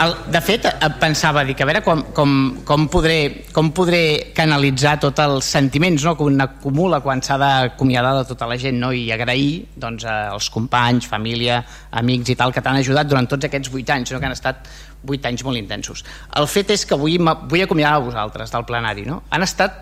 el, 0.00 0.14
de 0.32 0.40
fet, 0.42 0.66
pensava 1.00 1.44
dir 1.46 1.54
que 1.54 1.62
a 1.62 1.68
veure 1.68 1.82
com, 1.84 2.00
com, 2.16 2.30
com, 2.66 2.86
podré, 2.90 3.46
com 3.54 3.70
podré 3.76 4.32
canalitzar 4.34 4.96
tots 5.02 5.22
els 5.22 5.48
sentiments 5.56 6.04
no? 6.06 6.14
que 6.18 6.26
un 6.26 6.40
acumula 6.42 7.00
quan 7.04 7.22
s'ha 7.22 7.36
d'acomiadar 7.40 8.14
de 8.18 8.24
tota 8.28 8.48
la 8.50 8.58
gent 8.60 8.80
no? 8.80 8.90
i 8.94 9.06
agrair 9.14 9.64
doncs, 9.80 10.06
als 10.08 10.50
companys, 10.54 11.06
família, 11.10 11.60
amics 12.00 12.34
i 12.34 12.38
tal 12.40 12.54
que 12.54 12.62
t'han 12.64 12.80
ajudat 12.80 13.10
durant 13.10 13.28
tots 13.30 13.46
aquests 13.46 13.70
vuit 13.72 13.90
anys, 13.94 14.12
no? 14.12 14.20
que 14.22 14.28
han 14.30 14.36
estat 14.36 14.66
vuit 15.04 15.26
anys 15.28 15.44
molt 15.46 15.60
intensos. 15.60 16.04
El 16.40 16.48
fet 16.50 16.74
és 16.74 16.86
que 16.88 16.96
avui 16.98 17.18
vull 17.20 17.62
acomiadar 17.62 18.00
a 18.00 18.06
vosaltres 18.06 18.54
del 18.54 18.66
plenari. 18.66 19.06
No? 19.06 19.22
Han 19.30 19.46
estat 19.46 19.78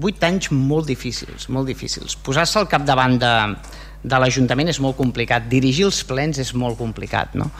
vuit 0.00 0.20
anys 0.26 0.50
molt 0.52 0.88
difícils, 0.90 1.48
molt 1.48 1.70
difícils. 1.70 2.18
Posar-se 2.20 2.60
al 2.60 2.68
capdavant 2.70 3.16
de, 3.20 3.32
de 4.02 4.20
l'Ajuntament 4.20 4.70
és 4.72 4.80
molt 4.82 4.98
complicat, 4.98 5.48
dirigir 5.48 5.88
els 5.88 6.04
plens 6.08 6.38
és 6.42 6.52
molt 6.54 6.78
complicat. 6.78 7.34
No? 7.40 7.50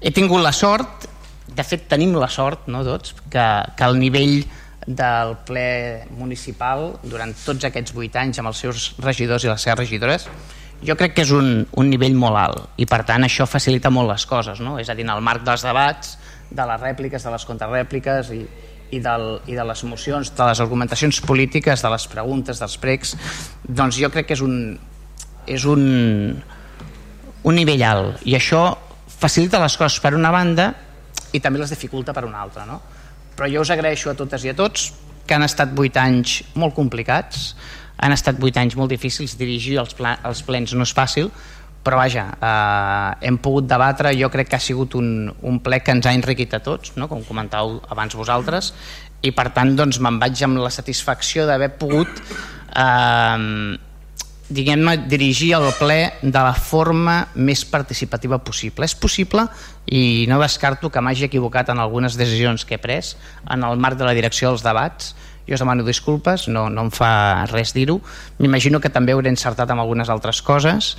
He 0.00 0.12
tingut 0.16 0.42
la 0.42 0.52
sort 0.56 1.08
de 1.56 1.64
fet 1.66 1.86
tenim 1.90 2.14
la 2.18 2.28
sort 2.30 2.68
no, 2.70 2.82
tots 2.86 3.14
que, 3.30 3.46
que 3.76 3.86
el 3.86 3.98
nivell 3.98 4.42
del 4.86 5.34
ple 5.46 6.06
municipal 6.16 6.94
durant 7.04 7.34
tots 7.44 7.66
aquests 7.68 7.92
vuit 7.94 8.14
anys 8.16 8.40
amb 8.40 8.50
els 8.50 8.62
seus 8.64 8.90
regidors 9.02 9.44
i 9.44 9.50
les 9.50 9.66
seves 9.66 9.84
regidores 9.84 10.26
jo 10.86 10.96
crec 10.96 11.14
que 11.18 11.24
és 11.26 11.32
un, 11.36 11.66
un 11.76 11.90
nivell 11.92 12.16
molt 12.16 12.40
alt. 12.40 12.60
I 12.80 12.86
per 12.88 13.02
tant 13.08 13.26
això 13.26 13.44
facilita 13.48 13.92
molt 13.92 14.08
les 14.08 14.24
coses 14.26 14.62
no? 14.64 14.78
és 14.80 14.88
a 14.88 14.96
dir, 14.96 15.04
en 15.04 15.14
el 15.14 15.24
marc 15.24 15.44
dels 15.44 15.64
debats 15.66 16.16
de 16.50 16.66
les 16.66 16.80
rèpliques, 16.80 17.22
de 17.22 17.32
les 17.34 17.44
contrarèpliques 17.46 18.30
i, 18.34 18.40
i, 18.90 19.00
del, 19.04 19.26
i 19.46 19.58
de 19.58 19.66
les 19.68 19.84
mocions, 19.84 20.32
de 20.36 20.46
les 20.48 20.62
argumentacions 20.64 21.20
polítiques, 21.26 21.84
de 21.84 21.90
les 21.92 22.06
preguntes, 22.10 22.62
dels 22.62 22.78
pregs 22.80 23.14
doncs 23.68 24.00
jo 24.00 24.10
crec 24.10 24.30
que 24.30 24.38
és 24.38 24.44
un, 24.44 24.56
és 25.46 25.66
un, 25.68 25.84
un 27.44 27.60
nivell 27.60 27.84
alt. 27.86 28.24
I 28.24 28.38
això 28.38 28.64
facilita 29.20 29.60
les 29.60 29.76
coses. 29.76 30.00
Per 30.00 30.14
una 30.16 30.32
banda 30.32 30.72
i 31.32 31.40
també 31.40 31.60
les 31.60 31.72
dificulta 31.72 32.14
per 32.16 32.24
una 32.28 32.40
altra 32.42 32.66
no? 32.68 32.80
però 33.36 33.48
jo 33.50 33.62
us 33.64 33.70
agraeixo 33.70 34.10
a 34.10 34.16
totes 34.18 34.44
i 34.44 34.52
a 34.52 34.56
tots 34.56 34.90
que 35.26 35.36
han 35.36 35.46
estat 35.46 35.72
8 35.76 36.02
anys 36.02 36.40
molt 36.58 36.74
complicats 36.74 37.54
han 38.00 38.12
estat 38.16 38.40
8 38.40 38.62
anys 38.62 38.76
molt 38.76 38.90
difícils 38.90 39.36
dirigir 39.38 39.78
els, 39.82 39.94
pla, 39.94 40.16
els 40.26 40.42
plens 40.46 40.74
no 40.74 40.86
és 40.86 40.94
fàcil 40.96 41.30
però 41.80 41.96
vaja, 41.96 42.26
eh, 42.36 43.26
hem 43.28 43.38
pogut 43.40 43.68
debatre 43.68 44.12
jo 44.18 44.28
crec 44.32 44.50
que 44.50 44.58
ha 44.58 44.62
sigut 44.62 44.94
un, 44.98 45.30
un 45.48 45.60
ple 45.64 45.80
que 45.80 45.94
ens 45.96 46.06
ha 46.06 46.12
enriquit 46.12 46.52
a 46.52 46.60
tots, 46.60 46.92
no? 47.00 47.08
com 47.08 47.24
comentàveu 47.24 47.78
abans 47.88 48.16
vosaltres 48.18 48.74
i 49.24 49.32
per 49.36 49.48
tant 49.56 49.72
doncs 49.76 50.00
me'n 50.00 50.18
vaig 50.20 50.42
amb 50.44 50.60
la 50.60 50.72
satisfacció 50.72 51.46
d'haver 51.48 51.70
pogut 51.80 52.20
eh, 52.76 53.78
diguem-ne, 54.50 54.96
dirigir 55.08 55.54
el 55.56 55.70
ple 55.78 56.00
de 56.22 56.36
la 56.36 56.54
forma 56.54 57.22
més 57.34 57.64
participativa 57.64 58.40
possible. 58.42 58.84
És 58.84 58.96
possible 58.98 59.46
i 59.86 60.26
no 60.30 60.40
descarto 60.42 60.90
que 60.90 61.02
m'hagi 61.02 61.28
equivocat 61.30 61.70
en 61.70 61.80
algunes 61.82 62.18
decisions 62.18 62.66
que 62.66 62.76
he 62.76 62.82
pres 62.82 63.16
en 63.50 63.64
el 63.66 63.78
marc 63.78 63.98
de 63.98 64.08
la 64.08 64.14
direcció 64.16 64.50
dels 64.50 64.66
debats. 64.66 65.14
Jo 65.48 65.56
us 65.56 65.62
demano 65.64 65.82
disculpes, 65.82 66.44
no, 66.46 66.68
no 66.70 66.84
em 66.86 66.90
fa 66.94 67.46
res 67.50 67.72
dir-ho. 67.74 67.96
M'imagino 68.38 68.78
que 68.78 68.90
també 68.92 69.16
hauré 69.16 69.32
encertat 69.32 69.70
amb 69.72 69.82
algunes 69.82 70.10
altres 70.12 70.42
coses 70.46 70.92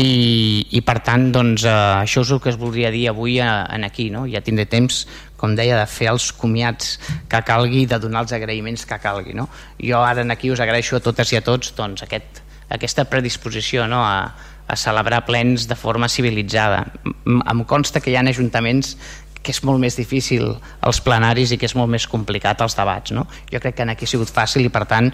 i, 0.00 0.64
i 0.70 0.80
per 0.80 1.00
tant, 1.04 1.26
doncs, 1.34 1.66
eh, 1.68 1.74
això 2.06 2.22
és 2.24 2.32
el 2.32 2.40
que 2.40 2.48
es 2.52 2.56
voldria 2.56 2.92
dir 2.94 3.08
avui 3.10 3.36
a, 3.44 3.66
en 3.74 3.84
aquí. 3.84 4.08
No? 4.14 4.24
Ja 4.30 4.40
tindré 4.40 4.64
temps, 4.70 5.02
com 5.36 5.52
deia, 5.58 5.76
de 5.76 5.84
fer 5.92 6.08
els 6.14 6.30
comiats 6.32 6.96
que 7.28 7.44
calgui, 7.44 7.84
de 7.90 8.00
donar 8.00 8.24
els 8.24 8.32
agraïments 8.32 8.88
que 8.88 9.00
calgui. 9.02 9.36
No? 9.36 9.50
Jo 9.76 10.00
ara 10.00 10.24
en 10.24 10.32
aquí 10.32 10.54
us 10.54 10.64
agraeixo 10.64 10.96
a 10.96 11.04
totes 11.04 11.34
i 11.34 11.42
a 11.42 11.44
tots 11.44 11.74
doncs, 11.76 12.06
aquest, 12.06 12.46
aquesta 12.68 13.06
predisposició 13.08 13.86
no? 13.88 14.02
a, 14.04 14.34
a 14.68 14.76
celebrar 14.76 15.24
plens 15.26 15.68
de 15.68 15.76
forma 15.76 16.08
civilitzada. 16.08 16.84
Em 17.24 17.64
consta 17.64 18.00
que 18.00 18.12
hi 18.12 18.18
ha 18.18 18.26
ajuntaments 18.28 18.96
que 19.42 19.54
és 19.54 19.62
molt 19.64 19.80
més 19.80 19.96
difícil 19.96 20.50
els 20.84 20.98
plenaris 21.00 21.52
i 21.54 21.58
que 21.60 21.68
és 21.68 21.74
molt 21.78 21.88
més 21.88 22.06
complicat 22.10 22.60
els 22.64 22.74
debats. 22.76 23.14
No? 23.16 23.24
Jo 23.52 23.60
crec 23.62 23.78
que 23.78 23.86
en 23.86 23.94
aquí 23.94 24.04
ha 24.04 24.10
sigut 24.10 24.32
fàcil 24.34 24.66
i 24.66 24.72
per 24.72 24.84
tant 24.90 25.08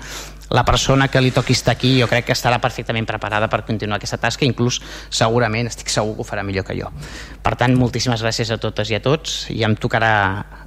la 0.54 0.64
persona 0.66 1.08
que 1.08 1.22
li 1.22 1.30
toqui 1.34 1.54
estar 1.56 1.74
aquí 1.74 1.94
jo 2.00 2.08
crec 2.10 2.26
que 2.28 2.34
estarà 2.36 2.58
perfectament 2.62 3.06
preparada 3.08 3.48
per 3.52 3.62
continuar 3.68 4.00
aquesta 4.00 4.18
tasca, 4.20 4.46
inclús 4.46 4.80
segurament 5.10 5.70
estic 5.70 5.92
segur 5.92 6.16
que 6.16 6.24
ho 6.24 6.28
farà 6.28 6.44
millor 6.46 6.66
que 6.66 6.76
jo. 6.78 6.90
Per 7.42 7.54
tant, 7.60 7.76
moltíssimes 7.78 8.22
gràcies 8.22 8.50
a 8.50 8.58
totes 8.60 8.90
i 8.90 8.98
a 8.98 9.02
tots 9.04 9.44
i 9.54 9.62
em 9.66 9.76
tocarà 9.76 10.14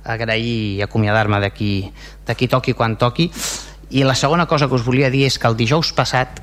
agrair 0.03 0.47
i 0.47 0.81
acomiadar-me 0.85 1.41
d'aquí 1.43 2.51
toqui 2.51 2.73
quan 2.73 2.97
toqui. 2.97 3.30
I 3.89 4.03
la 4.03 4.15
segona 4.15 4.47
cosa 4.47 4.68
que 4.68 4.76
us 4.76 4.85
volia 4.85 5.11
dir 5.11 5.26
és 5.27 5.38
que 5.39 5.47
el 5.47 5.55
dijous 5.59 5.93
passat 5.95 6.41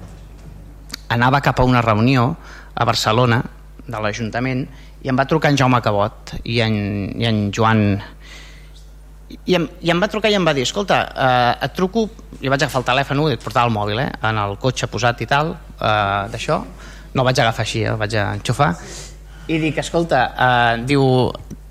anava 1.08 1.40
cap 1.44 1.60
a 1.60 1.66
una 1.68 1.82
reunió 1.82 2.30
a 2.74 2.84
Barcelona 2.84 3.42
de 3.86 4.00
l'Ajuntament 4.00 4.64
i 5.04 5.10
em 5.12 5.16
va 5.18 5.26
trucar 5.28 5.52
en 5.52 5.58
Jaume 5.60 5.80
Cabot 5.84 6.36
i 6.44 6.60
en, 6.64 6.76
i 7.20 7.26
en 7.28 7.48
Joan 7.52 7.84
i 9.34 9.56
em, 9.56 9.66
i 9.82 9.90
em 9.92 10.00
va 10.00 10.08
trucar 10.08 10.30
i 10.30 10.36
em 10.38 10.46
va 10.46 10.54
dir 10.56 10.64
escolta, 10.64 11.00
eh, 11.10 11.66
et 11.66 11.74
truco 11.76 12.06
i 12.40 12.48
vaig 12.48 12.62
agafar 12.62 12.82
el 12.82 12.88
telèfon 12.88 13.24
i 13.32 13.40
portava 13.40 13.68
el 13.68 13.74
mòbil 13.74 14.00
eh, 14.04 14.10
en 14.28 14.38
el 14.40 14.56
cotxe 14.62 14.88
posat 14.92 15.20
i 15.24 15.28
tal 15.28 15.54
eh, 15.54 16.22
d'això, 16.32 16.60
no 17.14 17.22
el 17.22 17.28
vaig 17.28 17.42
agafar 17.42 17.66
així 17.66 17.82
eh, 17.82 17.90
el 17.92 18.00
vaig 18.00 18.16
enxufar 18.22 18.70
i 19.44 19.58
dic, 19.60 19.76
escolta, 19.82 20.22
eh, 20.40 20.84
diu 20.88 21.04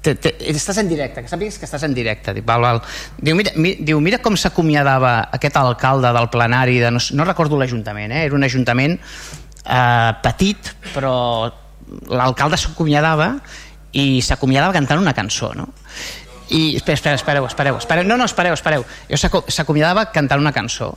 te, 0.03 0.13
te, 0.19 0.33
estàs 0.51 0.77
en 0.81 0.89
directe, 0.91 1.23
que 1.23 1.31
sàpigues 1.31 1.57
que 1.59 1.67
estàs 1.67 1.85
en 1.87 1.95
directe 1.95 2.35
dic, 2.35 2.45
val, 2.47 2.61
val. 2.65 2.81
Diu, 3.17 3.37
mira, 3.39 3.53
mi, 3.55 3.73
diu, 3.79 4.01
mira 4.03 4.19
com 4.23 4.35
s'acomiadava 4.37 5.15
aquest 5.37 5.57
alcalde 5.59 6.11
del 6.17 6.29
plenari 6.33 6.79
de, 6.83 6.91
no, 6.91 7.01
no 7.15 7.27
recordo 7.29 7.59
l'Ajuntament 7.59 8.11
eh? 8.11 8.25
era 8.27 8.35
un 8.35 8.43
ajuntament 8.43 8.97
eh, 8.99 10.11
petit 10.25 10.73
però 10.91 11.15
l'alcalde 12.11 12.59
s'acomiadava 12.59 13.31
i 13.95 14.21
s'acomiadava 14.25 14.75
cantant 14.75 15.01
una 15.01 15.15
cançó 15.15 15.53
no? 15.55 15.69
i 16.53 16.75
espera, 16.75 16.97
espera, 16.99 17.15
espereu, 17.15 17.47
espereu, 17.47 17.79
espereu 17.79 18.07
no, 18.07 18.19
no, 18.19 18.27
espereu, 18.27 18.57
espereu 18.57 18.83
s'acomiadava 19.15 20.09
cantant 20.11 20.43
una 20.43 20.53
cançó 20.55 20.91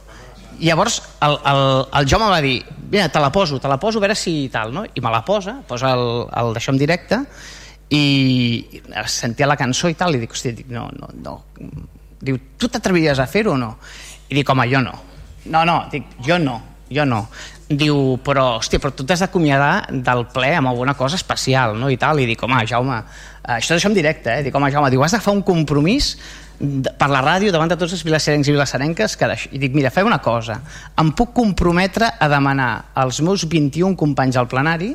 i 0.58 0.70
llavors 0.70 1.02
el, 1.22 1.36
el, 1.46 1.62
el 2.00 2.08
Jaume 2.08 2.30
va 2.32 2.40
dir 2.42 2.56
mira, 2.90 3.10
te 3.12 3.20
la 3.20 3.30
poso, 3.30 3.60
te 3.60 3.68
la 3.68 3.78
poso 3.78 4.00
a 4.00 4.06
veure 4.06 4.16
si 4.18 4.48
tal 4.52 4.74
no? 4.74 4.86
i 4.88 5.04
me 5.04 5.12
la 5.12 5.22
posa, 5.24 5.60
posa 5.68 5.92
el, 5.94 6.26
el 6.32 6.56
d'això 6.56 6.74
en 6.74 6.80
directe 6.80 7.20
i 7.90 8.80
sentia 9.06 9.46
la 9.46 9.58
cançó 9.58 9.90
i 9.90 9.94
tal 9.94 10.16
i 10.16 10.22
dic, 10.22 10.32
hòstia, 10.34 10.54
dic, 10.56 10.70
no, 10.74 10.88
no, 10.96 11.10
no 11.22 11.36
diu, 12.20 12.38
tu 12.58 12.70
t'atreviries 12.70 13.20
a 13.22 13.28
fer-ho 13.30 13.54
o 13.54 13.60
no? 13.60 13.76
i 14.28 14.34
dic, 14.34 14.48
home, 14.50 14.66
jo 14.70 14.80
no 14.82 14.96
no, 15.46 15.62
no, 15.64 15.76
dic, 15.92 16.16
jo 16.26 16.40
no, 16.42 16.56
jo 16.90 17.04
no 17.06 17.26
diu, 17.66 18.16
però, 18.22 18.56
hòstia, 18.60 18.78
però 18.78 18.92
tu 18.94 19.04
t'has 19.06 19.24
d'acomiadar 19.24 19.88
del 19.90 20.26
ple 20.30 20.52
amb 20.54 20.70
alguna 20.70 20.94
cosa 20.94 21.18
especial, 21.18 21.74
no? 21.78 21.90
I 21.90 21.96
tal, 21.98 22.20
i 22.22 22.26
dic, 22.28 22.42
home, 22.46 22.60
Jaume, 22.66 23.00
això 23.56 23.74
d'això 23.74 23.90
en 23.90 23.96
directe, 23.96 24.30
eh? 24.30 24.44
Dic, 24.46 24.54
home, 24.54 24.70
Jaume, 24.70 24.90
diu, 24.92 25.02
has 25.02 25.16
fer 25.18 25.34
un 25.34 25.42
compromís 25.42 26.12
per 26.56 27.08
la 27.12 27.20
ràdio 27.20 27.50
davant 27.52 27.68
de 27.68 27.76
tots 27.76 27.92
els 27.92 28.04
vilasserencs 28.06 28.48
i 28.48 28.54
vilasserenques 28.54 29.16
que 29.20 29.28
i 29.52 29.58
dic, 29.60 29.74
mira, 29.76 29.90
fem 29.92 30.06
una 30.08 30.22
cosa 30.24 30.56
em 30.96 31.10
puc 31.12 31.34
comprometre 31.36 32.08
a 32.16 32.28
demanar 32.32 32.70
als 32.94 33.20
meus 33.20 33.44
21 33.44 33.92
companys 34.00 34.38
al 34.40 34.48
plenari 34.48 34.94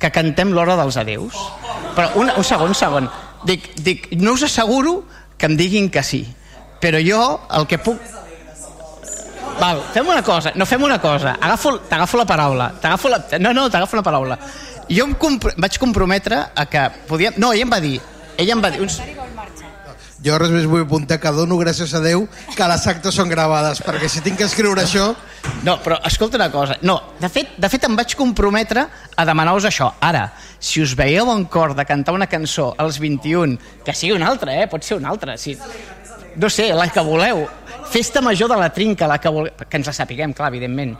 que 0.00 0.12
cantem 0.12 0.52
l'hora 0.52 0.76
dels 0.78 0.98
adeus 1.00 1.38
però 1.96 2.10
un, 2.20 2.30
un 2.30 2.44
segon, 2.44 2.72
un 2.72 2.78
segon 2.78 3.08
dic, 3.48 3.70
dic, 3.80 4.10
no 4.20 4.36
us 4.36 4.46
asseguro 4.48 5.00
que 5.36 5.48
em 5.50 5.56
diguin 5.56 5.90
que 5.90 6.04
sí 6.04 6.24
però 6.80 7.00
jo 7.02 7.22
el 7.56 7.66
que 7.70 7.80
puc 7.82 8.00
Val, 9.56 9.80
fem 9.94 10.04
una 10.04 10.22
cosa, 10.22 10.52
no 10.54 10.66
fem 10.68 10.82
una 10.84 10.98
cosa. 11.00 11.38
Agafo, 11.40 11.78
t'agafo 11.88 12.18
la 12.18 12.26
paraula. 12.26 12.66
T'agafo 12.80 13.08
la, 13.08 13.22
no, 13.40 13.54
no, 13.54 13.70
t'agafo 13.70 13.96
la 13.96 14.02
paraula. 14.04 14.38
Jo 14.88 15.06
em 15.08 15.14
compr 15.18 15.54
vaig 15.56 15.78
comprometre 15.80 16.42
a 16.54 16.66
que 16.68 16.82
podíem... 17.08 17.38
No, 17.40 17.54
ella 17.54 17.64
em 17.64 17.72
va 17.72 17.80
dir... 17.80 17.96
Ella 18.36 18.52
em 18.52 18.62
va 18.62 18.70
dir... 18.70 18.82
Uns... 18.84 19.00
Jo 20.26 20.36
res 20.40 20.52
més 20.52 20.66
vull 20.68 20.84
apuntar 20.84 21.18
que 21.22 21.32
dono 21.32 21.56
gràcies 21.60 21.92
a 21.96 22.02
Déu 22.04 22.26
que 22.56 22.68
les 22.68 22.86
actes 22.92 23.16
són 23.16 23.32
gravades, 23.32 23.80
perquè 23.84 24.10
si 24.12 24.22
tinc 24.24 24.38
que 24.42 24.48
escriure 24.50 24.84
això... 24.84 25.14
No, 25.66 25.76
però 25.82 25.98
escolta 26.06 26.38
una 26.38 26.50
cosa. 26.50 26.76
No, 26.82 26.96
de 27.18 27.28
fet, 27.32 27.56
de 27.58 27.68
fet 27.72 27.84
em 27.88 27.96
vaig 27.98 28.14
comprometre 28.18 28.86
a 29.16 29.26
demanar-vos 29.26 29.66
això. 29.66 29.88
Ara, 30.04 30.28
si 30.62 30.82
us 30.84 30.94
veieu 30.98 31.30
en 31.32 31.44
cor 31.50 31.74
de 31.74 31.84
cantar 31.88 32.14
una 32.14 32.28
cançó 32.30 32.72
als 32.78 33.00
21, 33.02 33.58
que 33.84 33.94
sigui 33.94 34.14
una 34.14 34.28
altra, 34.30 34.54
eh? 34.54 34.68
pot 34.70 34.84
ser 34.86 35.00
una 35.00 35.10
altra. 35.10 35.36
Si... 35.40 35.56
No 36.36 36.50
sé, 36.52 36.68
la 36.76 36.86
que 36.92 37.00
voleu 37.00 37.46
Festa 37.90 38.20
Major 38.20 38.50
de 38.50 38.56
la 38.60 38.68
Trinca, 38.72 39.08
la 39.08 39.18
que, 39.18 39.32
vol... 39.32 39.50
que 39.56 39.78
ens 39.80 39.88
la 39.88 39.94
sapiguem, 39.96 40.34
clar, 40.36 40.50
evidentment. 40.52 40.96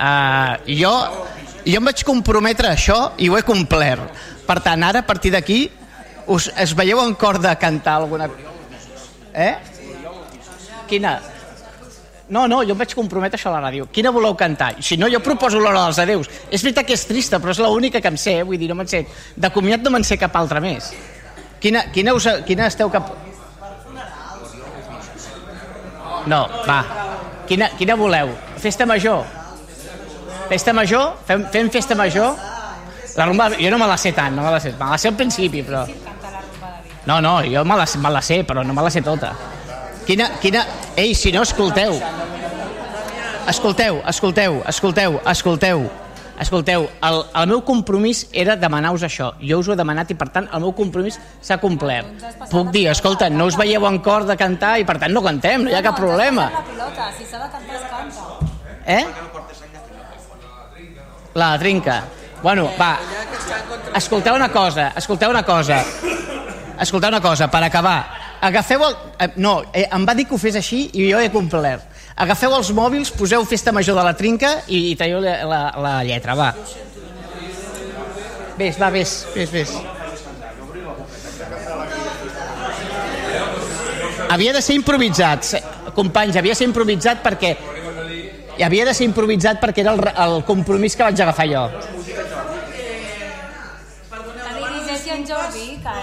Uh, 0.00 0.56
jo, 0.66 0.92
jo 1.64 1.80
em 1.80 1.90
vaig 1.90 2.04
comprometre 2.08 2.70
a 2.70 2.76
això 2.76 2.98
i 3.20 3.28
ho 3.30 3.38
he 3.38 3.44
complert. 3.46 4.10
Per 4.46 4.58
tant, 4.64 4.82
ara, 4.82 5.04
a 5.04 5.06
partir 5.06 5.32
d'aquí, 5.32 5.62
us, 6.26 6.50
es 6.58 6.74
veieu 6.76 7.00
en 7.04 7.14
cor 7.14 7.38
de 7.40 7.52
cantar 7.60 8.00
alguna 8.00 8.28
Eh? 9.30 9.54
Quina? 10.90 11.20
No, 12.30 12.46
no, 12.46 12.60
jo 12.62 12.76
em 12.76 12.78
vaig 12.78 12.92
comprometre 12.94 13.34
això 13.36 13.50
a 13.50 13.56
la 13.56 13.64
ràdio. 13.64 13.88
Quina 13.90 14.12
voleu 14.14 14.36
cantar? 14.38 14.76
Si 14.86 14.96
no, 14.96 15.08
jo 15.10 15.18
proposo 15.18 15.58
l'hora 15.58 15.82
dels 15.88 15.98
adeus. 15.98 16.30
És 16.46 16.62
veritat 16.62 16.86
que 16.86 16.94
és 16.94 17.02
trista, 17.08 17.40
però 17.42 17.50
és 17.50 17.58
l'única 17.58 18.00
que 18.00 18.12
em 18.12 18.18
sé, 18.20 18.36
vull 18.46 18.60
dir, 18.60 18.68
no 18.70 18.76
me'n 18.78 18.90
sé. 18.90 19.02
De 19.34 19.50
comiat 19.50 19.82
no 19.82 19.90
me'n 19.90 20.06
sé 20.06 20.18
cap 20.20 20.36
altra 20.38 20.62
més. 20.62 20.92
Quina, 21.60 21.88
quina, 21.90 22.14
us, 22.14 22.28
quina 22.46 22.70
esteu 22.70 22.90
cap... 22.92 23.10
No, 26.30 26.44
va. 26.68 26.78
Quina, 27.50 27.72
quina 27.74 27.98
voleu? 27.98 28.30
Festa 28.62 28.86
major? 28.86 29.24
Festa 30.52 30.74
major? 30.76 31.16
Fem, 31.26 31.48
fem 31.50 31.70
festa 31.74 31.98
major? 31.98 32.38
La 33.16 33.26
rumba, 33.26 33.50
jo 33.58 33.70
no 33.74 33.78
me 33.80 33.90
la 33.90 33.98
sé 33.98 34.14
tant, 34.14 34.36
no 34.36 34.46
me 34.46 34.54
la 34.54 34.60
sé. 34.62 34.70
Me 34.78 34.92
la 34.92 34.98
sé 34.98 35.10
al 35.10 35.18
principi, 35.18 35.64
però... 35.66 35.82
No, 37.06 37.18
no, 37.20 37.40
jo 37.42 37.64
me 37.66 37.76
la, 37.76 37.88
me 37.98 38.10
la 38.14 38.22
sé, 38.22 38.44
però 38.46 38.62
no 38.62 38.76
me 38.76 38.86
la 38.86 38.90
sé 38.94 39.02
tota. 39.02 39.34
Quina, 40.10 40.26
quina... 40.42 40.64
Ei, 40.98 41.14
si 41.14 41.30
no, 41.30 41.44
escolteu. 41.46 41.92
Escolteu, 43.46 44.00
escolteu, 44.10 44.56
escolteu, 44.66 45.20
escolteu. 45.30 45.84
Escolteu, 46.42 46.88
el, 47.06 47.18
el 47.36 47.46
meu 47.46 47.60
compromís 47.62 48.24
era 48.34 48.56
demanar-vos 48.58 49.04
això. 49.06 49.28
Jo 49.38 49.60
us 49.62 49.68
ho 49.70 49.76
he 49.76 49.78
demanat 49.78 50.10
i, 50.10 50.16
per 50.18 50.26
tant, 50.34 50.48
el 50.50 50.64
meu 50.64 50.72
compromís 50.74 51.20
s'ha 51.38 51.60
complert. 51.62 52.10
Puc 52.50 52.72
dir, 52.74 52.88
escolta, 52.90 53.28
no 53.30 53.46
us 53.46 53.58
veieu 53.60 53.86
en 53.86 54.00
cor 54.02 54.26
de 54.26 54.34
cantar 54.40 54.72
i, 54.82 54.86
per 54.88 54.96
tant, 54.98 55.14
no 55.14 55.22
cantem, 55.22 55.62
no 55.62 55.70
hi 55.70 55.78
ha 55.78 55.84
cap 55.86 56.00
problema. 56.00 56.48
Si 57.14 57.28
s'ha 57.30 57.44
de 57.44 57.50
cantar, 57.54 57.78
es 57.78 57.86
canta. 57.92 58.26
Eh? 58.90 59.04
La 61.38 61.52
trinca. 61.62 62.00
Bueno, 62.42 62.66
va, 62.80 62.96
escolteu 63.94 64.34
una 64.34 64.50
cosa, 64.50 64.90
escolteu 64.98 65.30
una 65.30 65.46
cosa. 65.46 65.84
Escolteu 66.80 67.14
una 67.14 67.22
cosa, 67.22 67.46
per 67.46 67.62
acabar. 67.62 68.19
Agafeu 68.40 68.84
el... 68.86 68.94
eh, 69.18 69.30
No, 69.36 69.62
eh, 69.72 69.86
em 69.92 70.06
va 70.08 70.14
dir 70.16 70.26
que 70.28 70.34
ho 70.34 70.40
fes 70.40 70.56
així 70.56 70.88
i 70.94 71.10
jo 71.10 71.20
he 71.20 71.30
complert. 71.32 71.84
Agafeu 72.20 72.52
els 72.56 72.70
mòbils, 72.76 73.10
poseu 73.16 73.44
Festa 73.48 73.72
Major 73.72 73.96
de 73.96 74.04
la 74.04 74.14
Trinca 74.16 74.54
i, 74.68 74.90
i 74.92 74.96
traieu 74.96 75.20
la, 75.24 75.38
la, 75.48 75.60
la 75.80 75.94
lletra, 76.04 76.34
va. 76.36 76.50
Ves, 78.60 78.76
va, 78.80 78.90
ves, 78.92 79.14
ves, 79.34 79.52
ves. 79.52 79.72
Havia 84.30 84.52
de 84.52 84.60
ser 84.62 84.76
improvisat, 84.78 85.54
companys, 85.96 86.36
havia 86.36 86.52
de 86.54 86.60
ser 86.60 86.68
improvisat 86.68 87.22
perquè 87.24 87.54
i 88.60 88.62
havia 88.62 88.84
de 88.84 88.92
ser 88.94 89.06
improvisat 89.08 89.58
perquè 89.62 89.80
era 89.82 89.94
el, 89.96 90.00
el 90.04 90.44
compromís 90.44 90.94
que 90.96 91.02
vaig 91.06 91.20
agafar 91.24 91.46
jo. 91.48 91.62
La 94.10 94.52
dirigeixi 94.58 95.14
en 95.16 95.24
Jordi, 95.26 95.66
que 95.80 95.94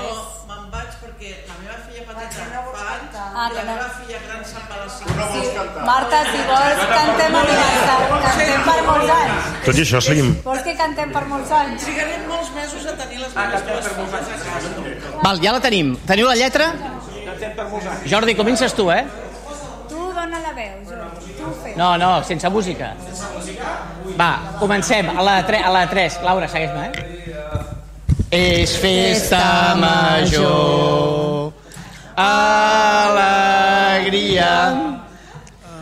Ah, 3.40 3.50
la 3.54 3.64
meva 3.68 3.88
filla 3.94 4.18
gran 4.26 4.40
se'n 4.50 4.64
va 4.66 4.78
a 4.80 4.84
les 4.84 4.94
5. 4.98 5.26
Sí. 5.34 5.42
Marta, 5.86 6.22
si 6.32 6.40
vols, 6.48 6.80
cantem 6.92 7.36
aniversari. 7.42 8.08
Cantem 8.24 8.64
per 8.66 8.78
molts 8.88 9.12
anys. 9.16 9.52
Tot 9.68 9.78
i 9.78 9.84
això 9.84 10.02
seguim. 10.08 10.32
Vols 10.48 10.64
que 10.66 10.74
cantem 10.80 11.12
per 11.14 11.22
molts 11.30 11.52
anys? 11.60 11.84
Trigarem 11.86 12.24
molts 12.32 12.50
mesos 12.56 12.88
a 12.90 12.96
tenir 13.04 13.22
les 13.22 13.36
meves 13.36 13.68
dues 13.68 13.92
filles 13.92 14.16
a 14.16 14.22
casa. 14.48 15.20
Val, 15.22 15.42
ja 15.44 15.54
la 15.54 15.62
tenim. 15.68 15.94
Teniu 16.10 16.32
la 16.32 16.38
lletra? 16.40 16.72
Jordi, 18.10 18.34
comences 18.40 18.74
tu, 18.74 18.90
eh? 18.90 19.04
Tu 19.92 20.02
dona 20.18 20.42
la 20.42 20.56
veu, 20.58 20.82
Jo. 20.90 21.06
Tu 21.38 21.54
fes. 21.62 21.78
No, 21.78 21.92
no, 22.02 22.24
sense 22.26 22.50
música. 22.50 22.96
Va, 24.18 24.32
comencem. 24.58 25.14
A 25.14 25.22
la, 25.22 25.38
tre, 25.46 25.62
a 25.62 25.70
la 25.78 25.86
3. 25.94 26.24
Laura, 26.26 26.50
segueix-me, 26.50 26.90
eh? 26.90 27.06
És 28.34 28.74
festa 28.82 29.76
major, 29.80 31.54
alegria, 32.18 33.54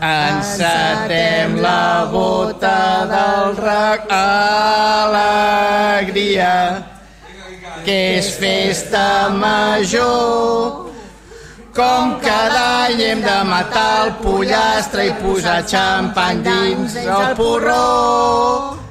encetem 0.01 1.61
la 1.61 2.05
bota 2.11 3.05
del 3.07 3.55
rac, 3.55 4.11
alegria, 5.01 5.23
que 7.85 8.17
és 8.19 8.27
festa 8.35 9.29
major, 9.31 10.91
com 11.75 12.19
cada 12.19 12.87
any 12.87 12.99
hem 13.01 13.21
de 13.23 13.43
matar 13.47 14.05
el 14.05 14.11
pollastre 14.23 15.05
i 15.07 15.13
posar 15.23 15.63
xampany 15.67 16.37
dins 16.43 16.95
el 16.99 17.35
porró. 17.39 18.84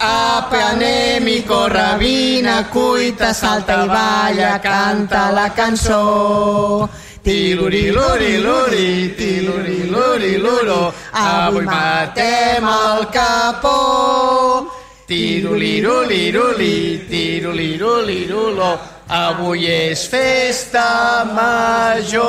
Apa, 0.00 0.74
anem 0.74 1.26
i 1.26 1.42
corre, 1.42 1.98
vine, 1.98 2.66
cuita, 2.70 3.34
salta 3.34 3.84
i 3.84 3.88
balla, 3.88 4.60
canta 4.62 5.32
la 5.32 5.50
cançó. 5.50 6.88
Tiluri-luri-luri, 7.22 9.14
tiluri-luri-luro, 9.18 10.94
avui 11.12 11.64
matem 11.64 12.64
el 12.64 13.08
capó. 13.10 14.70
Tiruliruliruli, 15.08 17.06
tirulirulirullo, 17.08 18.78
avui 19.08 19.66
és 19.66 20.06
festa 20.06 21.24
major. 21.34 22.22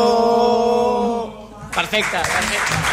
Perfecte, 1.76 2.18
perfecte. 2.18 2.89